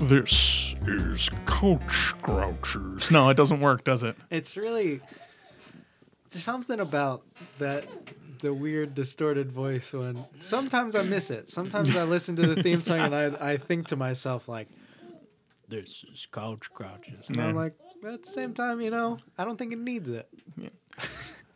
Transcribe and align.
This 0.00 0.74
is 0.86 1.28
Couch 1.44 2.14
Grouchers. 2.22 3.10
No, 3.10 3.28
it 3.28 3.36
doesn't 3.36 3.60
work, 3.60 3.84
does 3.84 4.02
it? 4.02 4.16
It's 4.30 4.56
really 4.56 5.02
there's 6.30 6.42
something 6.42 6.80
about 6.80 7.22
that 7.58 7.86
the 8.38 8.54
weird 8.54 8.94
distorted 8.94 9.52
voice 9.52 9.92
when 9.92 10.24
sometimes 10.38 10.96
I 10.96 11.02
miss 11.02 11.30
it. 11.30 11.50
Sometimes 11.50 11.94
I 11.94 12.04
listen 12.04 12.34
to 12.36 12.46
the 12.46 12.62
theme 12.62 12.80
song 12.80 13.00
and 13.00 13.14
I 13.14 13.52
I 13.52 13.56
think 13.58 13.88
to 13.88 13.96
myself 13.96 14.48
like 14.48 14.68
this 15.68 16.02
is 16.10 16.26
couch 16.32 16.72
crouches. 16.72 17.28
And 17.28 17.38
I'm 17.38 17.54
like 17.54 17.74
at 18.08 18.22
the 18.22 18.28
same 18.28 18.54
time, 18.54 18.80
you 18.80 18.90
know, 18.90 19.18
I 19.36 19.44
don't 19.44 19.58
think 19.58 19.74
it 19.74 19.78
needs 19.78 20.08
it. 20.08 20.30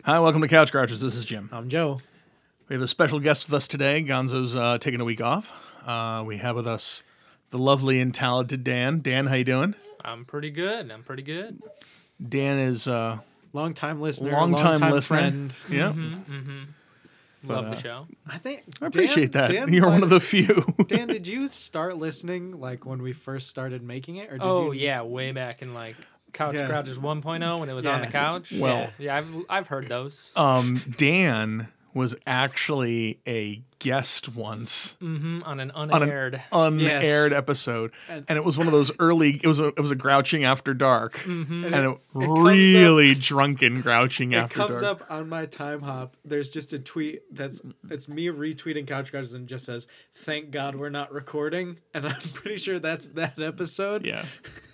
Hi, 0.05 0.21
welcome 0.21 0.43
to 0.43 0.49
Couch 0.49 0.71
Grouchers. 0.71 1.01
This 1.01 1.17
is 1.17 1.25
Jim. 1.25 1.49
I'm 1.51 1.71
Joe. 1.71 2.01
We 2.69 2.75
have 2.75 2.83
a 2.83 2.89
special 2.89 3.21
guest 3.21 3.49
with 3.49 3.55
us 3.55 3.67
today. 3.67 4.05
Gonzo's 4.05 4.55
uh, 4.55 4.77
taking 4.77 5.01
a 5.01 5.05
week 5.07 5.23
off. 5.23 5.51
Uh, 5.87 6.23
we 6.27 6.37
have 6.37 6.57
with 6.57 6.67
us 6.67 7.03
the 7.55 7.59
lovely 7.61 8.01
and 8.01 8.13
talented 8.13 8.65
Dan. 8.65 8.99
Dan, 8.99 9.27
how 9.29 9.37
you 9.37 9.45
doing? 9.45 9.77
I'm 10.05 10.25
pretty 10.25 10.51
good. 10.51 10.91
I'm 10.91 11.05
pretty 11.05 11.23
good. 11.23 11.63
Dan 12.21 12.59
is 12.59 12.89
uh, 12.89 13.19
Long 13.53 13.75
time 13.75 14.01
listener, 14.01 14.33
long 14.33 14.51
long 14.51 14.61
time 14.61 14.79
time 14.81 14.93
listener. 14.93 15.19
friend. 15.19 15.55
Yeah, 15.71 15.93
Love 17.45 17.67
uh, 17.67 17.71
the 17.71 17.77
show. 17.81 18.07
I 18.27 18.39
think 18.39 18.65
I 18.83 18.87
appreciate 18.87 19.31
Dan- 19.31 19.47
that. 19.47 19.53
Dan 19.53 19.73
You're 19.73 19.87
one 19.89 20.03
of 20.03 20.11
the 20.11 20.19
few. 20.19 20.65
Dan, 20.89 21.07
did 21.07 21.29
you 21.29 21.47
start 21.47 21.97
listening 21.97 22.59
like 22.59 22.85
when 22.85 23.01
we 23.03 23.13
first 23.13 23.49
started 23.49 23.85
making 23.85 24.17
it, 24.17 24.31
or 24.31 24.39
did 24.39 24.43
Oh 24.43 24.73
you? 24.73 24.81
yeah, 24.81 25.03
way 25.03 25.31
back 25.31 25.63
in 25.63 25.75
like 25.75 25.95
Couch 26.33 26.57
Yeah. 26.57 26.67
Grouchers 26.67 26.99
1.0 26.99 27.61
when 27.61 27.69
it 27.69 27.75
was 27.75 27.87
on 27.87 28.01
the 28.01 28.09
couch. 28.09 28.51
Well- 28.53 28.79
yeah, 28.79 28.91
yeah 28.99 29.17
I've 29.19 29.47
I've 29.49 29.67
heard 29.69 29.89
those. 29.89 30.33
um, 30.35 30.83
Dan 30.97 31.69
was 31.95 32.15
actually 32.27 33.21
a 33.27 33.63
guest 33.79 34.35
once 34.35 34.97
hmm 35.01 35.43
on 35.45 35.61
an 35.61 35.71
an 35.75 35.91
unaired. 35.93 36.43
unaired 36.53 37.31
Yes. 37.33 37.39
episode, 37.39 37.93
And- 38.09 38.25
and 38.29 38.37
it 38.39 38.45
was 38.45 38.57
one 38.59 38.67
of 38.67 38.73
those 38.73 38.91
early. 38.99 39.39
It 39.43 39.47
was 39.47 39.61
a 39.61 39.67
it 39.69 39.79
was 39.79 39.91
a 39.91 39.95
grouching 39.95 40.43
after 40.45 40.75
dark, 40.75 41.19
Mm-hmm. 41.19 41.65
and 41.67 41.75
it, 41.75 41.89
it 41.91 41.99
comes 42.15 42.39
really 42.39 43.15
drunken 43.15 43.81
grouching 43.83 44.35
after 44.35 44.57
dark. 44.59 44.71
It 44.71 44.73
comes 44.73 44.83
dark. 44.83 45.01
up 45.03 45.11
on 45.11 45.29
my 45.29 45.47
time 45.47 45.83
hop. 45.83 46.17
There's 46.25 46.49
just 46.51 46.73
a 46.73 46.79
tweet 46.79 47.23
that's 47.31 47.61
it's 47.91 48.09
me 48.09 48.27
retweeting 48.27 48.87
Couch 48.87 49.13
Guys 49.13 49.35
and 49.35 49.47
just 49.47 49.65
says, 49.67 49.87
"Thank 50.15 50.51
God 50.51 50.75
we're 50.77 50.89
not 50.91 51.13
recording," 51.13 51.79
and 51.93 52.07
I'm 52.09 52.21
pretty 52.33 52.57
sure 52.57 52.79
that's 52.79 53.09
that 53.09 53.39
episode 53.39 54.07
Yeah, 54.07 54.25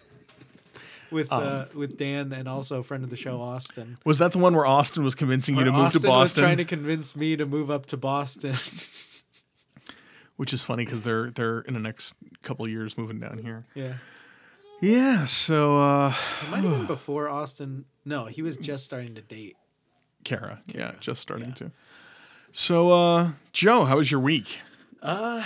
with 1.10 1.32
uh, 1.32 1.66
with 1.74 1.96
Dan 1.96 2.32
and 2.32 2.48
also 2.48 2.78
a 2.78 2.82
friend 2.82 3.04
of 3.04 3.10
the 3.10 3.16
show, 3.16 3.40
Austin. 3.40 3.98
was 4.04 4.18
that 4.18 4.32
the 4.32 4.38
one 4.38 4.54
where 4.54 4.66
Austin 4.66 5.02
was 5.04 5.14
convincing 5.14 5.56
you 5.56 5.64
to 5.64 5.72
move 5.72 5.86
Austin 5.86 6.02
to 6.02 6.06
Boston? 6.06 6.42
was 6.42 6.48
trying 6.48 6.56
to 6.58 6.64
convince 6.64 7.14
me 7.16 7.36
to 7.36 7.46
move 7.46 7.70
up 7.70 7.86
to 7.86 7.96
Boston. 7.96 8.54
Which 10.36 10.52
is 10.54 10.62
funny 10.64 10.84
because 10.84 11.04
they're 11.04 11.30
they're 11.30 11.60
in 11.60 11.74
the 11.74 11.80
next 11.80 12.14
couple 12.42 12.64
of 12.64 12.70
years 12.70 12.96
moving 12.96 13.20
down 13.20 13.38
here. 13.38 13.66
yeah, 13.74 13.94
Yeah, 14.80 15.26
so 15.26 15.78
uh 15.78 16.14
it 16.42 16.50
might 16.50 16.62
have 16.64 16.70
been 16.72 16.86
before 16.96 17.28
Austin. 17.28 17.84
No, 18.04 18.24
he 18.24 18.40
was 18.40 18.56
just 18.56 18.84
starting 18.84 19.14
to 19.16 19.20
date. 19.20 19.56
Kara, 20.24 20.62
yeah, 20.66 20.92
just 21.00 21.20
starting 21.20 21.52
to. 21.54 21.72
So 22.52 22.90
uh 22.90 23.30
Joe, 23.52 23.84
how 23.84 23.98
was 23.98 24.10
your 24.10 24.20
week? 24.20 24.60
Uh, 25.02 25.42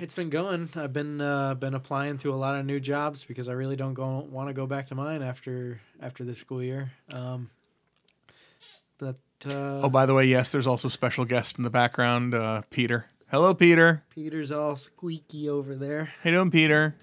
it's 0.00 0.14
been 0.14 0.30
going. 0.30 0.68
I've 0.76 0.92
been 0.92 1.20
uh, 1.20 1.54
been 1.54 1.74
applying 1.74 2.18
to 2.18 2.32
a 2.32 2.36
lot 2.36 2.56
of 2.58 2.64
new 2.66 2.80
jobs 2.80 3.24
because 3.24 3.48
I 3.48 3.52
really 3.52 3.76
don't 3.76 3.94
go 3.94 4.26
want 4.30 4.48
to 4.48 4.54
go 4.54 4.66
back 4.66 4.86
to 4.86 4.94
mine 4.94 5.22
after 5.22 5.80
after 6.00 6.24
the 6.24 6.34
school 6.34 6.62
year. 6.62 6.90
Um, 7.12 7.50
but 8.98 9.16
uh, 9.46 9.80
Oh, 9.82 9.88
by 9.88 10.06
the 10.06 10.14
way, 10.14 10.26
yes, 10.26 10.52
there's 10.52 10.66
also 10.66 10.88
special 10.88 11.24
guest 11.24 11.56
in 11.58 11.64
the 11.64 11.70
background, 11.70 12.34
uh 12.34 12.62
Peter. 12.70 13.06
Hello, 13.30 13.54
Peter. 13.54 14.02
Peter's 14.10 14.52
all 14.52 14.76
squeaky 14.76 15.48
over 15.48 15.74
there. 15.74 16.12
How 16.22 16.30
you 16.30 16.36
doing, 16.36 16.50
Peter? 16.50 16.94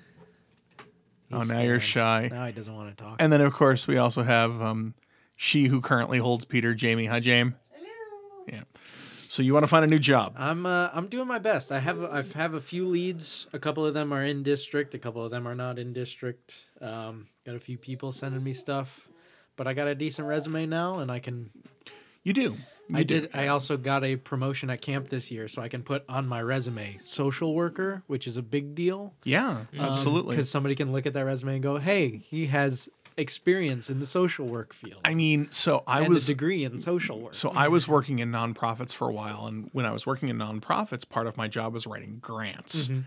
oh, 1.31 1.39
He's 1.39 1.51
now 1.51 1.61
you're 1.61 1.79
shy. 1.79 2.29
Now 2.31 2.45
he 2.45 2.51
doesn't 2.51 2.73
want 2.75 2.95
to 2.95 3.03
talk. 3.03 3.17
And 3.19 3.33
then 3.33 3.41
of 3.41 3.51
course 3.53 3.87
we 3.87 3.97
also 3.97 4.23
have 4.23 4.61
um 4.61 4.93
she 5.35 5.65
who 5.67 5.81
currently 5.81 6.17
holds 6.19 6.45
Peter, 6.45 6.73
Jamie. 6.73 7.05
Hi, 7.05 7.19
Jamie. 7.19 7.53
Hello. 7.71 8.43
Yeah. 8.47 8.63
So 9.31 9.43
you 9.43 9.53
want 9.53 9.61
to 9.63 9.67
find 9.67 9.85
a 9.85 9.87
new 9.87 9.99
job? 9.99 10.33
I'm 10.37 10.65
uh, 10.65 10.89
I'm 10.91 11.05
doing 11.07 11.27
my 11.27 11.37
best. 11.37 11.71
I 11.71 11.77
have 11.79 12.03
I 12.03 12.23
have 12.35 12.55
a 12.55 12.59
few 12.59 12.87
leads. 12.87 13.45
A 13.53 13.59
couple 13.59 13.85
of 13.85 13.93
them 13.93 14.11
are 14.11 14.23
in 14.23 14.41
district. 14.41 14.95
A 14.95 14.97
couple 14.97 15.23
of 15.23 15.29
them 15.29 15.47
are 15.47 15.53
not 15.53 15.77
in 15.77 15.93
district. 15.93 16.65
Um, 16.81 17.27
got 17.45 17.53
a 17.53 17.59
few 17.59 17.77
people 17.77 18.11
sending 18.11 18.43
me 18.43 18.53
stuff, 18.53 19.07
but 19.55 19.67
I 19.67 19.75
got 19.75 19.87
a 19.87 19.93
decent 19.93 20.27
resume 20.27 20.65
now, 20.65 20.95
and 20.97 21.11
I 21.11 21.19
can 21.19 21.51
You 22.23 22.33
do. 22.33 22.41
You 22.89 22.97
I 22.97 23.03
do. 23.03 23.21
did. 23.21 23.29
I 23.35 23.49
also 23.49 23.77
got 23.77 24.03
a 24.03 24.15
promotion 24.15 24.71
at 24.71 24.81
camp 24.81 25.09
this 25.09 25.29
year, 25.29 25.47
so 25.47 25.61
I 25.61 25.67
can 25.67 25.83
put 25.83 26.09
on 26.09 26.27
my 26.27 26.41
resume 26.41 26.97
social 26.97 27.53
worker, 27.53 28.01
which 28.07 28.25
is 28.25 28.35
a 28.35 28.41
big 28.41 28.73
deal. 28.73 29.13
Yeah, 29.23 29.65
absolutely. 29.77 30.35
Because 30.35 30.49
somebody 30.49 30.73
can 30.73 30.91
look 30.91 31.05
at 31.05 31.13
that 31.13 31.23
resume 31.23 31.53
and 31.53 31.61
go, 31.61 31.77
"Hey, 31.77 32.17
he 32.17 32.47
has 32.47 32.89
experience 33.19 33.89
in 33.89 33.99
the 33.99 34.05
social 34.05 34.45
work 34.45 34.73
field 34.73 35.01
I 35.05 35.13
mean, 35.13 35.51
so 35.51 35.83
I 35.85 36.01
and 36.01 36.09
was 36.09 36.29
a 36.29 36.33
degree 36.33 36.63
in 36.63 36.79
social 36.79 37.19
work." 37.19 37.33
So 37.33 37.49
I 37.51 37.67
was 37.67 37.87
working 37.87 38.19
in 38.19 38.31
nonprofits 38.31 38.93
for 38.93 39.09
a 39.09 39.13
while, 39.13 39.45
and 39.45 39.69
when 39.73 39.85
I 39.85 39.91
was 39.91 40.05
working 40.05 40.29
in 40.29 40.37
nonprofits, 40.37 41.07
part 41.07 41.27
of 41.27 41.37
my 41.37 41.47
job 41.47 41.73
was 41.73 41.85
writing 41.85 42.19
grants. 42.21 42.87
Mm-hmm. 42.87 43.01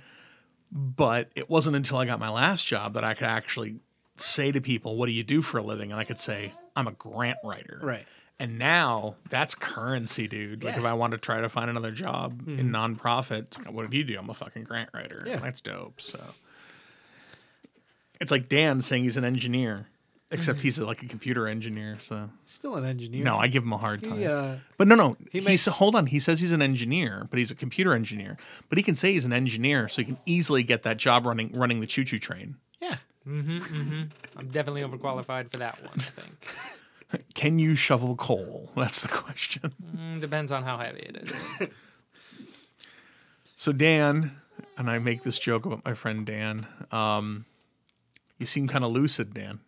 But 0.70 1.30
it 1.34 1.50
wasn't 1.50 1.76
until 1.76 1.98
I 1.98 2.06
got 2.06 2.18
my 2.18 2.30
last 2.30 2.66
job 2.66 2.94
that 2.94 3.04
I 3.04 3.14
could 3.14 3.26
actually 3.26 3.80
say 4.16 4.52
to 4.52 4.60
people, 4.60 4.96
"What 4.96 5.06
do 5.06 5.12
you 5.12 5.24
do 5.24 5.42
for 5.42 5.58
a 5.58 5.62
living?" 5.62 5.90
And 5.90 6.00
I 6.00 6.04
could 6.04 6.18
say, 6.18 6.52
"I'm 6.76 6.86
a 6.86 6.92
grant 6.92 7.38
writer." 7.44 7.80
Right. 7.82 8.06
And 8.38 8.58
now 8.58 9.16
that's 9.28 9.54
currency, 9.54 10.26
dude. 10.26 10.64
Like 10.64 10.76
if 10.76 10.84
I 10.84 10.94
want 10.94 11.12
to 11.12 11.18
try 11.18 11.40
to 11.40 11.48
find 11.48 11.70
another 11.70 11.92
job 11.92 12.42
in 12.48 12.72
mm-hmm. 12.72 12.74
nonprofit, 12.74 13.56
like, 13.58 13.72
what 13.72 13.88
do 13.88 13.96
you 13.96 14.02
do? 14.02 14.18
I'm 14.18 14.28
a 14.30 14.34
fucking 14.34 14.64
grant 14.64 14.90
writer. 14.92 15.22
Yeah. 15.26 15.36
That's 15.36 15.60
dope. 15.60 16.00
So 16.00 16.18
it's 18.20 18.30
like 18.30 18.48
Dan 18.48 18.80
saying 18.80 19.04
he's 19.04 19.16
an 19.16 19.24
engineer, 19.24 19.88
except 20.32 20.60
he's 20.62 20.78
like 20.78 21.02
a 21.02 21.06
computer 21.06 21.46
engineer. 21.46 21.96
So 22.02 22.30
Still 22.44 22.74
an 22.76 22.84
engineer. 22.84 23.22
no, 23.24 23.36
I 23.36 23.46
give 23.48 23.62
him 23.62 23.72
a 23.72 23.78
hard 23.78 24.02
time. 24.02 24.18
He, 24.18 24.26
uh, 24.26 24.56
But 24.78 24.88
no, 24.88 24.94
no. 24.94 25.16
He 25.30 25.38
he's 25.38 25.44
makes- 25.46 25.66
hold 25.66 25.94
on. 25.94 26.06
He 26.06 26.18
says 26.18 26.40
he's 26.40 26.52
an 26.52 26.62
engineer, 26.62 27.26
but 27.30 27.38
he's 27.38 27.50
a 27.50 27.54
computer 27.54 27.94
engineer. 27.94 28.36
But 28.68 28.78
he 28.78 28.82
can 28.84 28.94
say 28.94 29.12
he's 29.12 29.24
an 29.24 29.32
engineer, 29.32 29.88
so 29.88 30.02
he 30.02 30.06
can 30.06 30.18
easily 30.26 30.62
get 30.62 30.82
that 30.82 30.96
job 30.96 31.26
running 31.26 31.52
running 31.52 31.80
the 31.80 31.86
choo 31.86 32.04
choo 32.04 32.18
train. 32.18 32.56
yeah. 32.80 32.96
I'm 33.24 34.08
definitely 34.50 34.82
overqualified 34.82 35.50
for 35.50 35.58
that 35.58 35.80
one. 35.82 35.92
I 35.96 36.00
think 36.00 37.24
Can 37.34 37.58
you 37.58 37.74
shovel 37.76 38.16
coal? 38.16 38.72
That's 38.74 39.00
the 39.02 39.08
question. 39.08 39.70
Mm, 39.96 40.20
depends 40.20 40.50
on 40.50 40.62
how 40.64 40.78
heavy 40.78 41.00
it 41.00 41.16
is. 41.30 41.68
So 43.56 43.70
Dan, 43.72 44.32
and 44.76 44.90
I 44.90 44.98
make 44.98 45.22
this 45.22 45.38
joke 45.38 45.66
about 45.66 45.84
my 45.84 45.94
friend 45.94 46.26
Dan. 46.26 46.66
Um, 46.90 47.44
you 48.38 48.46
seem 48.46 48.66
kind 48.66 48.84
of 48.84 48.90
lucid, 48.90 49.34
Dan. 49.34 49.60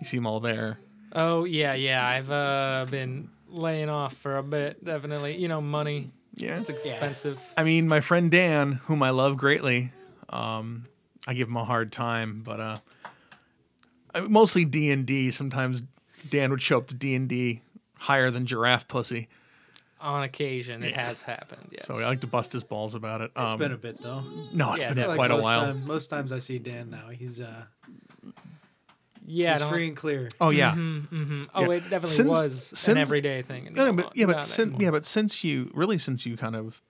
You 0.00 0.06
seem 0.06 0.26
all 0.26 0.40
there. 0.40 0.78
Oh 1.12 1.44
yeah, 1.44 1.74
yeah. 1.74 2.06
I've 2.06 2.30
uh, 2.30 2.86
been 2.90 3.30
laying 3.48 3.88
off 3.88 4.14
for 4.14 4.36
a 4.36 4.42
bit. 4.42 4.84
Definitely, 4.84 5.36
you 5.36 5.48
know, 5.48 5.60
money. 5.60 6.10
Yeah. 6.34 6.58
It's 6.60 6.68
expensive. 6.68 7.40
I 7.56 7.64
mean, 7.64 7.88
my 7.88 8.00
friend 8.00 8.30
Dan, 8.30 8.74
whom 8.84 9.02
I 9.02 9.10
love 9.10 9.36
greatly, 9.36 9.92
um, 10.28 10.84
I 11.26 11.34
give 11.34 11.48
him 11.48 11.56
a 11.56 11.64
hard 11.64 11.90
time, 11.90 12.42
but 12.44 12.60
uh, 12.60 12.76
I- 14.14 14.20
mostly 14.20 14.64
D 14.64 14.90
and 14.90 15.04
D. 15.06 15.30
Sometimes 15.32 15.82
Dan 16.28 16.50
would 16.50 16.62
show 16.62 16.78
up 16.78 16.86
to 16.88 16.94
D 16.94 17.14
and 17.14 17.28
D 17.28 17.62
higher 17.96 18.30
than 18.30 18.46
giraffe 18.46 18.86
pussy, 18.86 19.28
On 20.00 20.22
occasion, 20.22 20.84
it 20.84 20.94
has 20.94 21.22
happened. 21.22 21.70
Yes. 21.72 21.86
so 21.86 21.96
I 21.96 22.04
like 22.06 22.20
to 22.20 22.28
bust 22.28 22.52
his 22.52 22.62
balls 22.62 22.94
about 22.94 23.20
it. 23.22 23.32
Um, 23.34 23.46
It's 23.46 23.58
been 23.58 23.72
a 23.72 23.76
bit 23.76 24.00
though. 24.00 24.22
no, 24.52 24.74
it's 24.74 24.82
Yeah, 24.84 24.90
been 24.90 24.96
definitely. 24.98 25.16
quite 25.16 25.30
a 25.32 25.36
while. 25.38 25.64
Time, 25.64 25.84
most 25.86 26.06
times 26.08 26.32
I 26.32 26.38
see 26.38 26.58
Dan 26.60 26.90
now. 26.90 27.08
He's 27.08 27.40
uh 27.40 27.64
yeah. 29.28 29.54
I 29.64 29.68
free 29.70 29.86
and 29.88 29.96
clear. 29.96 30.28
Oh 30.40 30.50
yeah, 30.50 30.72
mm-hmm, 30.72 31.14
mm-hmm. 31.22 31.44
Oh, 31.54 31.62
Yeah. 31.70 31.76
it 31.76 31.80
definitely 31.82 32.08
Since- 32.08 32.28
was 32.28 32.64
since- 32.66 32.88
an 32.88 32.96
everyday 32.98 33.42
thing. 33.42 33.72
No, 33.74 33.84
no, 33.86 33.92
but 33.92 34.16
yeah, 34.16 34.26
but 34.26 34.36
not 34.36 34.44
since, 34.44 34.76
yeah, 34.80 34.90
but 34.90 35.04
since 35.06 35.44
you 35.44 35.70
really 35.74 35.98
since 35.98 36.24
you 36.26 36.36
kind 36.36 36.56
of 36.56 36.82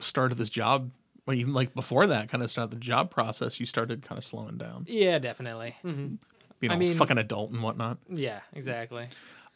started 0.00 0.36
this 0.38 0.50
job, 0.50 0.90
well, 1.26 1.36
even 1.36 1.52
like 1.52 1.74
before 1.74 2.06
that, 2.06 2.28
kind 2.28 2.42
of 2.42 2.50
started 2.50 2.70
the 2.70 2.80
job 2.80 3.10
process, 3.10 3.58
you 3.60 3.66
started 3.66 4.02
kind 4.02 4.18
of 4.18 4.24
slowing 4.24 4.56
down, 4.58 4.84
Yeah, 4.88 5.18
definitely. 5.18 5.76
Mm-hmm. 5.84 6.14
you 6.60 6.68
know, 6.68 6.74
I 6.74 6.78
mean- 6.78 6.96
fucking 6.96 7.18
adult 7.18 7.50
and 7.52 7.62
whatnot. 7.62 7.98
Yeah, 8.08 8.40
exactly. 8.54 9.08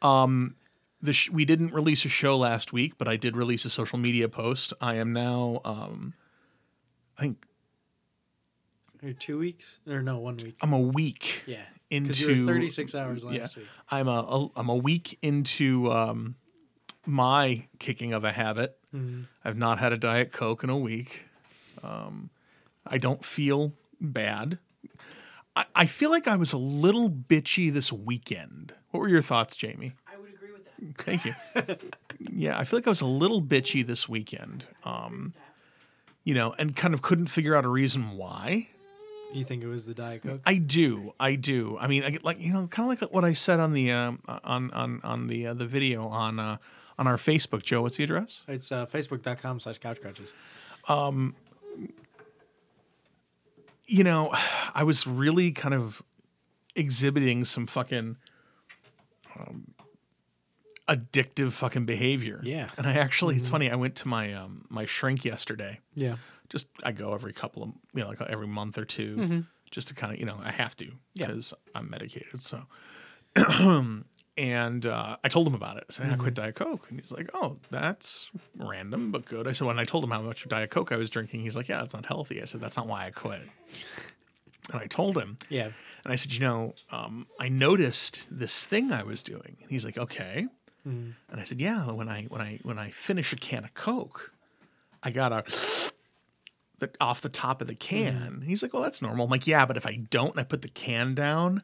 Um, 0.03 0.57
the 1.03 1.13
sh- 1.15 1.31
we 1.31 1.45
didn't 1.47 1.73
release 1.73 2.05
a 2.05 2.09
show 2.11 2.37
last 2.37 2.73
week, 2.73 2.99
but 2.99 3.09
I 3.09 3.17
did 3.17 3.37
release 3.37 3.65
a 3.65 3.71
social 3.71 3.99
media 3.99 4.29
post. 4.29 4.73
I 4.81 4.97
am 4.97 5.13
now, 5.13 5.61
um, 5.65 6.15
I 7.19 7.23
think 7.23 7.45
Or 9.03 9.13
two 9.15 9.39
weeks? 9.39 9.79
Or 9.87 10.03
no, 10.03 10.19
one 10.19 10.37
week. 10.37 10.57
I'm 10.61 10.73
a 10.75 10.79
week 10.81 11.43
Yeah. 11.47 11.65
Into 11.91 12.09
Because 12.09 12.21
you 12.21 12.47
were 12.47 12.53
36 12.53 12.95
hours 12.95 13.25
last 13.25 13.35
yeah, 13.35 13.47
week. 13.57 13.67
I'm 13.91 14.09
a, 14.09 14.21
a 14.21 14.49
I'm 14.57 14.69
a 14.69 14.77
week 14.77 15.19
into 15.23 15.91
um, 15.93 16.37
my 17.07 17.67
kicking 17.79 18.13
of 18.13 18.25
a 18.25 18.33
habit. 18.33 18.79
Mm-hmm. 18.95 19.23
I've 19.45 19.57
not 19.57 19.79
had 19.79 19.93
a 19.93 19.97
diet 19.97 20.33
coke 20.33 20.65
in 20.65 20.71
a 20.71 20.79
week. 20.79 21.25
Um, 21.83 22.31
I 22.87 22.99
don't 22.99 23.25
feel 23.25 23.75
bad. 24.01 24.59
I, 25.57 25.65
I 25.75 25.87
feel 25.87 26.11
like 26.11 26.29
I 26.29 26.37
was 26.37 26.53
a 26.53 26.59
little 26.59 27.11
bitchy 27.11 27.73
this 27.73 27.93
weekend. 27.93 28.75
What 28.91 29.01
were 29.01 29.09
your 29.09 29.23
thoughts, 29.23 29.57
Jamie? 29.57 29.93
I 30.07 30.19
would 30.19 30.33
agree 30.33 30.53
with 30.53 30.65
that. 30.65 31.05
Thank 31.05 31.25
you. 31.25 31.89
yeah, 32.33 32.59
I 32.59 32.65
feel 32.65 32.79
like 32.79 32.87
I 32.87 32.91
was 32.91 33.01
a 33.01 33.07
little 33.07 33.43
bitchy 33.43 33.87
this 33.87 34.09
weekend. 34.09 34.67
Um, 34.85 35.35
you 36.25 36.35
know, 36.35 36.55
and 36.59 36.77
kind 36.77 36.95
of 36.95 37.03
couldn't 37.03 37.29
figure 37.29 37.57
out 37.57 37.65
a 37.65 37.69
reason 37.69 38.17
why. 38.17 38.69
You 39.33 39.45
think 39.45 39.63
it 39.63 39.69
was 39.69 39.87
the 39.87 39.95
Diet 39.95 40.23
Coke? 40.23 40.41
I 40.45 40.57
do, 40.57 41.15
I 41.21 41.37
do. 41.37 41.79
I 41.79 41.87
mean, 41.87 42.03
I 42.03 42.11
get 42.11 42.25
like 42.25 42.41
you 42.41 42.53
know, 42.53 42.67
kind 42.67 42.91
of 42.93 43.01
like 43.01 43.13
what 43.13 43.25
I 43.25 43.33
said 43.33 43.61
on 43.61 43.73
the 43.73 43.93
um, 43.93 44.21
on 44.27 44.71
on 44.73 45.01
on 45.05 45.27
the 45.29 45.49
uh, 45.49 45.55
the 45.55 45.67
video 45.67 46.09
on 46.09 46.39
uh, 46.41 46.57
on 46.99 47.07
our 47.07 47.17
Facebook. 47.17 47.63
Joe, 47.63 47.83
what's 47.83 47.97
the 47.97 48.05
address? 48.05 48.43
It's 48.49 48.73
uh, 48.73 48.87
facebook.com 48.87 49.61
slash 49.61 49.79
couch 49.79 50.01
grouchers. 50.01 50.33
You 53.87 54.05
know, 54.05 54.35
I 54.75 54.85
was 54.85 55.07
really 55.07 55.51
kind 55.53 55.75
of 55.75 56.03
exhibiting 56.77 57.45
some 57.45 57.67
fucking 57.67 58.17
um, 59.39 59.75
addictive 60.91 61.53
fucking 61.53 61.87
behavior. 61.87 62.41
Yeah. 62.43 62.69
and 62.77 62.87
I 62.87 62.95
actually, 62.95 63.37
it's 63.37 63.49
funny. 63.49 63.71
I 63.71 63.77
went 63.77 63.95
to 63.97 64.09
my 64.09 64.33
um 64.35 64.65
my 64.69 64.85
shrink 64.87 65.25
yesterday. 65.25 65.81
Yeah. 65.95 66.17
just 66.49 66.67
I 66.83 66.93
go 66.93 67.15
every 67.15 67.33
couple 67.33 67.63
of 67.63 67.69
you 67.95 68.03
know 68.03 68.09
like 68.09 68.21
every 68.23 68.49
month 68.49 68.77
or 68.77 68.85
2 68.85 69.45
just 69.71 69.89
to 69.89 69.95
kind 69.95 70.13
of 70.13 70.19
you 70.19 70.27
know 70.27 70.39
I 70.43 70.51
have 70.51 70.77
to 70.79 70.87
Yeah. 71.15 71.29
because 71.29 71.55
I'm 71.75 71.89
medicated. 71.89 72.43
So, 72.43 72.65
and 74.37 74.87
uh, 74.87 75.17
I 75.23 75.29
told 75.29 75.47
him 75.47 75.55
about 75.55 75.77
it. 75.77 75.85
I 75.89 75.93
said 75.93 76.13
I 76.13 76.17
quit 76.17 76.35
Diet 76.35 76.55
Coke, 76.55 76.87
and 76.91 76.99
he's 77.01 77.13
like, 77.13 77.31
"Oh, 77.35 77.57
that's 77.71 78.31
random 78.57 79.11
but 79.13 79.25
good." 79.27 79.47
I 79.47 79.53
said 79.53 79.67
when 79.67 79.79
I 79.79 79.85
told 79.85 80.03
him 80.05 80.11
how 80.11 80.23
much 80.23 80.49
Diet 80.49 80.71
Coke 80.71 80.93
I 80.93 80.97
was 80.97 81.11
drinking, 81.11 81.41
he's 81.43 81.57
like, 81.57 81.69
"Yeah, 81.69 81.83
it's 81.83 81.95
not 81.95 82.07
healthy." 82.07 82.41
I 82.41 82.47
said 82.47 82.61
that's 82.61 82.77
not 82.77 82.87
why 82.87 83.07
I 83.07 83.11
quit. 83.11 83.43
And 84.73 84.81
I 84.81 84.87
told 84.87 85.19
him, 85.19 85.37
Yeah. 85.49 85.71
and 86.05 86.13
I 86.13 86.15
said, 86.15 86.33
you 86.33 86.41
know, 86.41 86.75
um, 86.93 87.27
I 87.41 87.49
noticed 87.49 88.29
this 88.39 88.65
thing 88.67 88.93
I 88.93 89.03
was 89.03 89.21
doing. 89.25 89.57
And 89.61 89.69
he's 89.71 89.85
like, 89.85 89.99
okay. 89.99 90.47
Mm. 90.87 91.15
And 91.31 91.41
I 91.41 91.45
said, 91.45 91.61
yeah. 91.61 91.91
When 91.91 92.09
I 92.09 92.25
when 92.25 92.41
I 92.41 92.59
when 92.63 92.79
I 92.79 92.91
finish 92.91 93.33
a 93.33 93.37
can 93.37 93.65
of 93.65 93.75
Coke, 93.75 94.33
I 95.03 95.11
gotta 95.11 95.45
the 96.79 96.91
off 97.01 97.21
the 97.21 97.29
top 97.29 97.61
of 97.61 97.69
the 97.69 97.75
mm-hmm. 97.75 98.19
can. 98.19 98.43
He's 98.47 98.63
like, 98.63 98.73
well, 98.73 98.83
that's 98.83 99.03
normal. 99.03 99.25
I'm 99.25 99.31
like, 99.31 99.47
yeah, 99.47 99.67
but 99.67 99.77
if 99.77 99.87
I 99.87 99.97
don't, 100.11 100.33
and 100.33 100.41
I 100.41 100.45
put 100.45 100.63
the 100.63 100.69
can 100.69 101.15
down. 101.15 101.63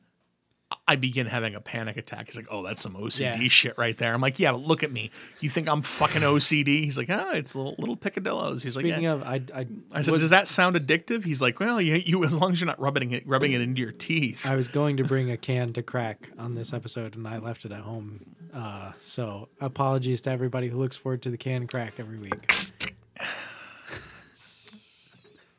I 0.89 0.95
begin 0.97 1.27
having 1.27 1.55
a 1.57 1.61
panic 1.61 1.97
attack. 1.97 2.27
He's 2.27 2.37
like, 2.37 2.47
"Oh, 2.51 2.63
that's 2.63 2.81
some 2.81 2.95
OCD 2.95 3.21
Yeah. 3.43 3.49
shit 3.49 3.77
right 3.77 3.99
there." 3.99 4.15
I'm 4.15 4.21
like, 4.21 4.39
"Yeah, 4.39 4.53
but 4.53 4.61
look 4.63 4.83
at 4.85 4.93
me. 4.93 5.11
You 5.41 5.51
think 5.51 5.69
I'm 5.69 5.83
fucking 5.83 6.23
OCD?" 6.23 6.85
He's 6.85 6.97
like, 6.97 7.09
"Ah, 7.11 7.33
it's 7.33 7.57
little 7.57 7.75
little 7.79 7.97
picadillos." 7.97 8.63
He's 8.63 8.77
like, 8.77 8.85
Speaking 8.85 9.03
yeah. 9.03 9.13
of, 9.15 9.23
I, 9.25 9.41
I, 9.55 9.67
I 9.93 10.01
said, 10.03 10.13
was, 10.13 10.23
"Does 10.23 10.31
that 10.31 10.47
sound 10.47 10.77
addictive?" 10.77 11.25
He's 11.25 11.43
like, 11.43 11.59
"Well, 11.59 11.81
you, 11.81 11.95
you 11.97 12.23
as 12.25 12.35
long 12.37 12.53
as 12.53 12.61
you're 12.61 12.67
not 12.67 12.79
rubbing 12.81 13.11
it 13.13 13.27
rubbing 13.27 13.53
it 13.53 13.61
into 13.61 13.83
your 13.83 13.91
teeth." 13.93 14.47
I 14.47 14.55
was 14.55 14.69
going 14.69 14.97
to 14.99 15.05
bring 15.05 15.31
a 15.31 15.37
can 15.37 15.73
to 15.73 15.83
crack 15.83 16.31
on 16.39 16.55
this 16.55 16.73
episode, 16.73 17.17
and 17.17 17.27
I 17.27 17.39
left 17.39 17.65
it 17.65 17.73
at 17.73 17.81
home. 17.81 18.21
Uh, 18.55 18.93
so 19.01 19.49
apologies 19.61 20.21
to 20.23 20.31
everybody 20.31 20.69
who 20.69 20.79
looks 20.79 20.97
forward 20.97 21.21
to 21.23 21.31
the 21.31 21.37
can 21.37 21.67
crack 21.67 21.95
every 21.99 22.19
week. 22.19 22.47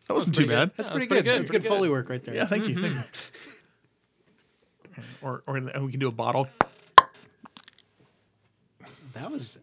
that 0.07 0.13
wasn't 0.13 0.35
too 0.35 0.43
good. 0.45 0.49
bad. 0.49 0.71
That's 0.77 0.89
That 0.89 0.95
pretty 0.95 1.07
pretty 1.07 1.23
good. 1.23 1.31
good, 1.31 1.39
That's 1.41 1.51
pretty 1.51 1.63
good 1.63 1.69
Foley 1.69 1.89
work 1.89 2.09
right 2.09 2.23
there. 2.23 2.33
Yeah, 2.35 2.45
thank 2.45 2.67
you. 2.67 2.81
Thank 2.81 2.93
you. 2.95 3.01
Or, 5.21 5.43
or 5.47 5.59
we 5.81 5.91
can 5.91 5.99
do 5.99 6.07
a 6.07 6.11
bottle, 6.11 6.47
That 9.13 9.31
was 9.31 9.57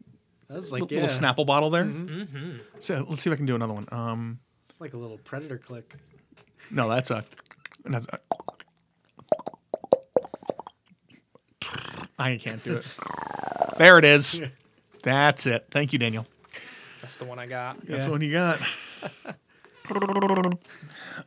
that 0.49 0.55
was 0.57 0.73
like 0.73 0.83
little, 0.83 0.97
yeah, 0.97 1.03
little 1.05 1.19
Snapple 1.19 1.47
bottle 1.47 1.71
there. 1.71 1.89
So 2.81 3.05
let's 3.09 3.23
see 3.23 3.31
if 3.31 3.35
I 3.35 3.37
can 3.37 3.47
do 3.47 3.55
another 3.55 3.73
one. 3.75 3.87
Um, 3.93 4.41
It's 4.69 4.81
like 4.81 4.95
a 4.95 4.97
little 4.97 5.19
predator 5.19 5.59
click. 5.59 5.95
no, 6.71 6.89
that's 6.89 7.11
a. 7.11 7.25
That's 7.85 8.07
a 8.13 8.19
I 12.19 12.37
can't 12.37 12.63
do 12.63 12.77
it. 12.77 12.87
There 13.79 13.99
it 13.99 14.05
is. 14.05 14.41
That's 15.03 15.47
it. 15.47 15.67
Thank 15.71 15.93
you, 15.93 15.99
Daniel. 15.99 16.27
That's 17.03 17.17
the 17.17 17.25
one 17.25 17.39
I 17.39 17.47
got. 17.47 17.79
That's 17.87 17.91
Yeah. 17.91 18.05
the 18.07 18.11
one 18.13 18.21
you 18.23 18.33
got. 18.33 18.61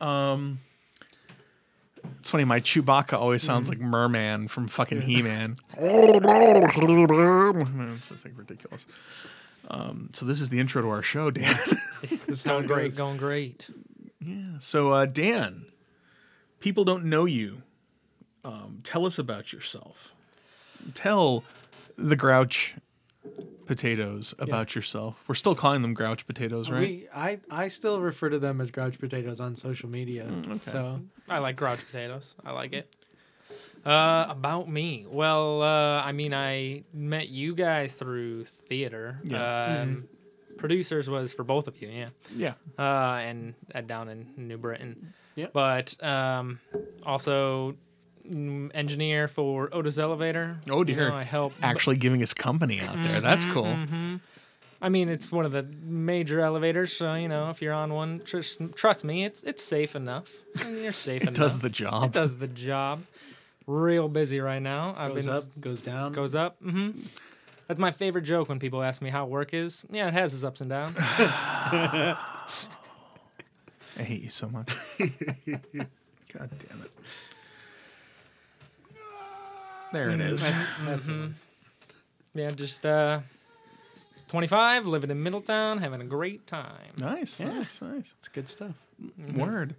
um, 0.00 0.58
it's 2.18 2.30
funny. 2.30 2.44
My 2.44 2.60
Chewbacca 2.60 3.14
always 3.14 3.42
sounds 3.42 3.68
like 3.68 3.78
Merman 3.78 4.48
from 4.48 4.68
fucking 4.68 5.02
He-Man. 5.02 5.56
it's 5.78 6.74
just 8.08 8.24
like 8.24 8.36
ridiculous. 8.36 8.86
Um, 9.68 10.10
so 10.12 10.26
this 10.26 10.40
is 10.40 10.48
the 10.48 10.60
intro 10.60 10.82
to 10.82 10.88
our 10.88 11.02
show, 11.02 11.30
Dan. 11.30 11.54
This 12.26 12.40
is 12.40 12.44
how 12.44 12.60
Going 12.60 12.66
great, 12.66 12.96
going 12.96 13.16
great. 13.16 13.70
Yeah. 14.20 14.44
So 14.60 14.90
uh, 14.90 15.06
Dan, 15.06 15.66
people 16.60 16.84
don't 16.84 17.06
know 17.06 17.24
you. 17.24 17.62
Um, 18.44 18.80
tell 18.84 19.04
us 19.04 19.18
about 19.18 19.52
yourself. 19.52 20.14
Tell 20.94 21.42
the 21.96 22.14
Grouch 22.14 22.76
potatoes 23.68 24.34
about 24.40 24.74
yourself. 24.74 25.22
We're 25.28 25.36
still 25.36 25.54
calling 25.54 25.82
them 25.82 25.94
Grouch 25.94 26.26
potatoes, 26.26 26.68
right? 26.68 26.80
We, 26.80 27.08
I, 27.14 27.38
I 27.48 27.68
still 27.68 28.00
refer 28.00 28.28
to 28.30 28.40
them 28.40 28.60
as 28.60 28.72
grouch 28.72 28.98
potatoes 28.98 29.40
on 29.40 29.54
social 29.54 29.88
media. 29.88 30.24
Mm, 30.24 30.56
okay. 30.56 30.70
So 30.72 31.00
I 31.28 31.38
like 31.38 31.54
grouch 31.54 31.86
potatoes. 31.86 32.34
I 32.44 32.50
like 32.50 32.72
it. 32.72 32.92
Uh, 33.86 34.26
about 34.28 34.68
me. 34.68 35.06
Well, 35.08 35.62
uh, 35.62 36.02
I 36.02 36.10
mean, 36.10 36.34
I 36.34 36.82
met 36.92 37.28
you 37.28 37.54
guys 37.54 37.94
through 37.94 38.46
theater. 38.46 39.20
Yeah. 39.24 39.82
Um, 39.82 40.08
Producers 40.56 41.08
was 41.08 41.32
for 41.32 41.44
both 41.44 41.68
of 41.68 41.80
you, 41.80 41.88
yeah. 41.88 42.08
yeah. 42.34 42.54
Uh, 42.76 43.20
and 43.22 43.54
uh, 43.72 43.80
down 43.82 44.08
in 44.08 44.26
New 44.36 44.58
Britain. 44.58 45.14
Yeah. 45.36 45.46
But 45.52 45.94
um, 46.02 46.58
also 47.06 47.76
Mm, 48.30 48.70
engineer 48.74 49.26
for 49.28 49.68
Otis 49.72 49.98
Elevator. 49.98 50.58
Oh, 50.70 50.78
You 50.80 50.84
dear. 50.84 51.08
know, 51.10 51.16
I 51.16 51.22
help. 51.24 51.54
Actually 51.62 51.96
giving 51.96 52.22
us 52.22 52.34
company 52.34 52.80
out 52.80 52.94
there. 52.94 53.02
Mm-hmm, 53.04 53.20
That's 53.22 53.44
cool. 53.46 53.64
Mm-hmm. 53.64 54.16
I 54.80 54.88
mean, 54.90 55.08
it's 55.08 55.32
one 55.32 55.44
of 55.44 55.50
the 55.52 55.64
major 55.82 56.40
elevators, 56.40 56.92
so 56.92 57.14
you 57.14 57.26
know, 57.28 57.50
if 57.50 57.60
you're 57.62 57.72
on 57.74 57.92
one, 57.92 58.20
trust, 58.20 58.60
trust 58.76 59.04
me, 59.04 59.24
it's 59.24 59.42
it's 59.42 59.62
safe 59.62 59.96
enough. 59.96 60.30
I 60.60 60.64
mean, 60.70 60.82
you're 60.84 60.92
safe 60.92 61.22
It 61.22 61.28
enough. 61.28 61.34
does 61.38 61.58
the 61.58 61.70
job. 61.70 62.04
It 62.04 62.12
does 62.12 62.36
the 62.38 62.46
job. 62.46 63.02
Real 63.66 64.08
busy 64.08 64.40
right 64.40 64.62
now. 64.62 64.94
I've 64.96 65.14
goes 65.14 65.24
been 65.26 65.34
up, 65.34 65.44
goes 65.60 65.82
down. 65.82 66.12
goes 66.12 66.34
up. 66.34 66.56
hmm 66.62 66.90
That's 67.66 67.80
my 67.80 67.90
favorite 67.90 68.22
joke 68.22 68.48
when 68.48 68.58
people 68.60 68.82
ask 68.82 69.02
me 69.02 69.10
how 69.10 69.26
work 69.26 69.52
is. 69.52 69.84
Yeah, 69.90 70.06
it 70.08 70.14
has 70.14 70.32
its 70.32 70.44
ups 70.44 70.60
and 70.60 70.70
downs. 70.70 70.94
I 70.98 72.16
hate 73.96 74.22
you 74.22 74.30
so 74.30 74.48
much. 74.48 74.68
God 74.98 76.50
damn 76.58 76.82
it. 76.82 76.90
There 79.92 80.10
it 80.10 80.20
is. 80.20 80.50
That's 80.84 81.06
the 81.06 81.12
one. 81.12 81.34
yeah, 82.34 82.48
just 82.48 82.84
uh, 82.84 83.20
25, 84.28 84.86
living 84.86 85.10
in 85.10 85.22
Middletown, 85.22 85.78
having 85.78 86.00
a 86.00 86.04
great 86.04 86.46
time. 86.46 86.90
Nice, 86.98 87.40
nice, 87.40 87.80
nice. 87.80 88.12
It's 88.18 88.28
good 88.28 88.48
stuff. 88.48 88.74
Word. 89.34 89.74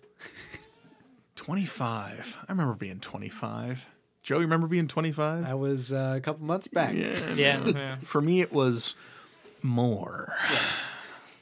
25. 1.35 2.37
I 2.47 2.51
remember 2.51 2.73
being 2.73 2.99
25. 2.99 3.87
Joe, 4.23 4.35
you 4.35 4.41
remember 4.41 4.67
being 4.67 4.87
25? 4.87 5.45
I 5.45 5.53
was 5.53 5.93
uh, 5.93 6.13
a 6.17 6.21
couple 6.21 6.45
months 6.45 6.67
back. 6.67 6.93
yeah. 6.93 7.17
Yeah, 7.35 7.65
yeah. 7.67 7.95
For 8.01 8.21
me, 8.21 8.41
it 8.41 8.51
was 8.51 8.95
more. 9.63 10.35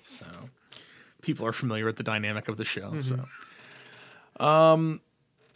So, 0.02 0.26
people 1.22 1.46
are 1.46 1.54
familiar 1.54 1.86
with 1.86 1.96
the 1.98 2.04
dynamic 2.04 2.48
of 2.48 2.58
the 2.58 2.66
show. 2.66 3.02
So, 3.02 3.26
um, 4.44 5.02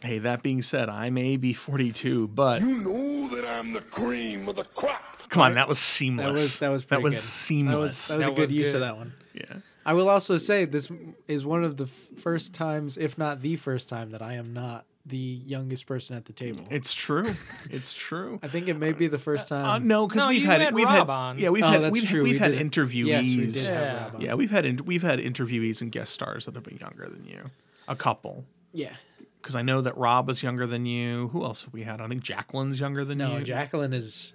hey, 0.02 0.18
that 0.18 0.42
being 0.42 0.62
said, 0.62 0.88
I 0.88 1.10
may 1.10 1.36
be 1.36 1.52
42, 1.52 2.28
but 2.28 2.60
You 2.60 2.78
know 2.78 3.34
that 3.36 3.46
I'm 3.46 3.72
the 3.72 3.80
cream 3.80 4.48
of 4.48 4.56
the 4.56 4.64
crop. 4.64 5.28
come 5.28 5.42
on, 5.42 5.54
that 5.54 5.68
was 5.68 5.78
seamless. 5.78 6.26
That 6.26 6.32
was 6.32 6.58
that 6.58 6.68
was 6.70 6.82
that 6.82 6.88
pretty 6.88 7.02
was 7.04 7.14
good. 7.14 7.20
seamless. 7.22 7.72
That 7.74 7.78
was 7.80 8.08
that 8.08 8.16
was 8.18 8.26
That 8.26 8.32
a 8.32 8.34
good 8.36 8.48
was 8.48 8.54
use 8.54 8.72
good. 8.72 8.74
of 8.76 8.80
that 8.88 8.96
one. 8.96 9.12
yeah. 9.34 9.56
I 9.84 9.94
will 9.94 10.08
also 10.08 10.36
say 10.36 10.64
this 10.64 10.88
is 11.26 11.44
one 11.44 11.64
of 11.64 11.76
the 11.76 11.86
first 11.86 12.54
times, 12.54 12.96
if 12.96 13.18
not 13.18 13.40
the 13.42 13.56
first 13.56 13.88
time, 13.88 14.10
that 14.10 14.22
I 14.22 14.34
am 14.34 14.52
not 14.52 14.84
the 15.04 15.16
youngest 15.16 15.86
person 15.86 16.16
at 16.16 16.26
the 16.26 16.32
table. 16.32 16.64
It's 16.70 16.94
true. 16.94 17.34
It's 17.68 17.92
true. 17.92 18.38
I 18.44 18.46
think 18.46 18.68
it 18.68 18.74
may 18.78 18.92
be 18.92 19.08
the 19.08 19.18
first 19.18 19.48
time. 19.48 19.64
Uh, 19.64 19.78
no, 19.80 20.06
because 20.06 20.22
No, 20.22 20.28
we've 20.28 20.42
you 20.42 20.46
had, 20.46 20.60
had 20.60 20.74
we've 20.74 20.84
Rob 20.84 21.08
had 21.08 21.10
on. 21.10 21.38
yeah 21.40 21.48
we've 21.48 21.64
Oh, 21.64 21.66
had 21.70 21.90
we've, 21.92 22.12
we've 22.12 22.22
We 22.22 22.38
had 22.38 22.52
did- 22.52 22.70
interviewees. 22.70 23.06
Yes, 23.06 23.24
we 23.24 23.46
did 23.46 23.54
have 23.56 23.64
Yeah. 23.66 24.02
Rob 24.04 24.14
on. 24.14 24.20
Yeah, 24.20 24.34
we've 24.34 24.50
had 24.52 24.64
in, 24.64 24.76
we've 24.84 25.02
had 25.02 25.18
interviewees 25.18 25.80
and 25.82 25.90
guest 25.90 26.12
stars 26.12 26.44
that 26.46 26.54
have 26.54 26.62
been 26.62 26.76
younger 26.78 27.08
than 27.08 27.24
you. 27.26 27.50
A 27.88 27.96
couple, 27.96 28.44
Yeah. 28.72 28.94
Because 29.42 29.56
I 29.56 29.62
know 29.62 29.80
that 29.80 29.96
Rob 29.96 30.28
was 30.28 30.42
younger 30.42 30.66
than 30.66 30.86
you. 30.86 31.28
Who 31.28 31.44
else 31.44 31.64
have 31.64 31.72
we 31.72 31.82
had? 31.82 32.00
I 32.00 32.06
think 32.08 32.22
Jacqueline's 32.22 32.78
younger 32.80 33.04
than 33.04 33.18
No, 33.18 33.38
you. 33.38 33.44
Jacqueline 33.44 33.92
is. 33.92 34.32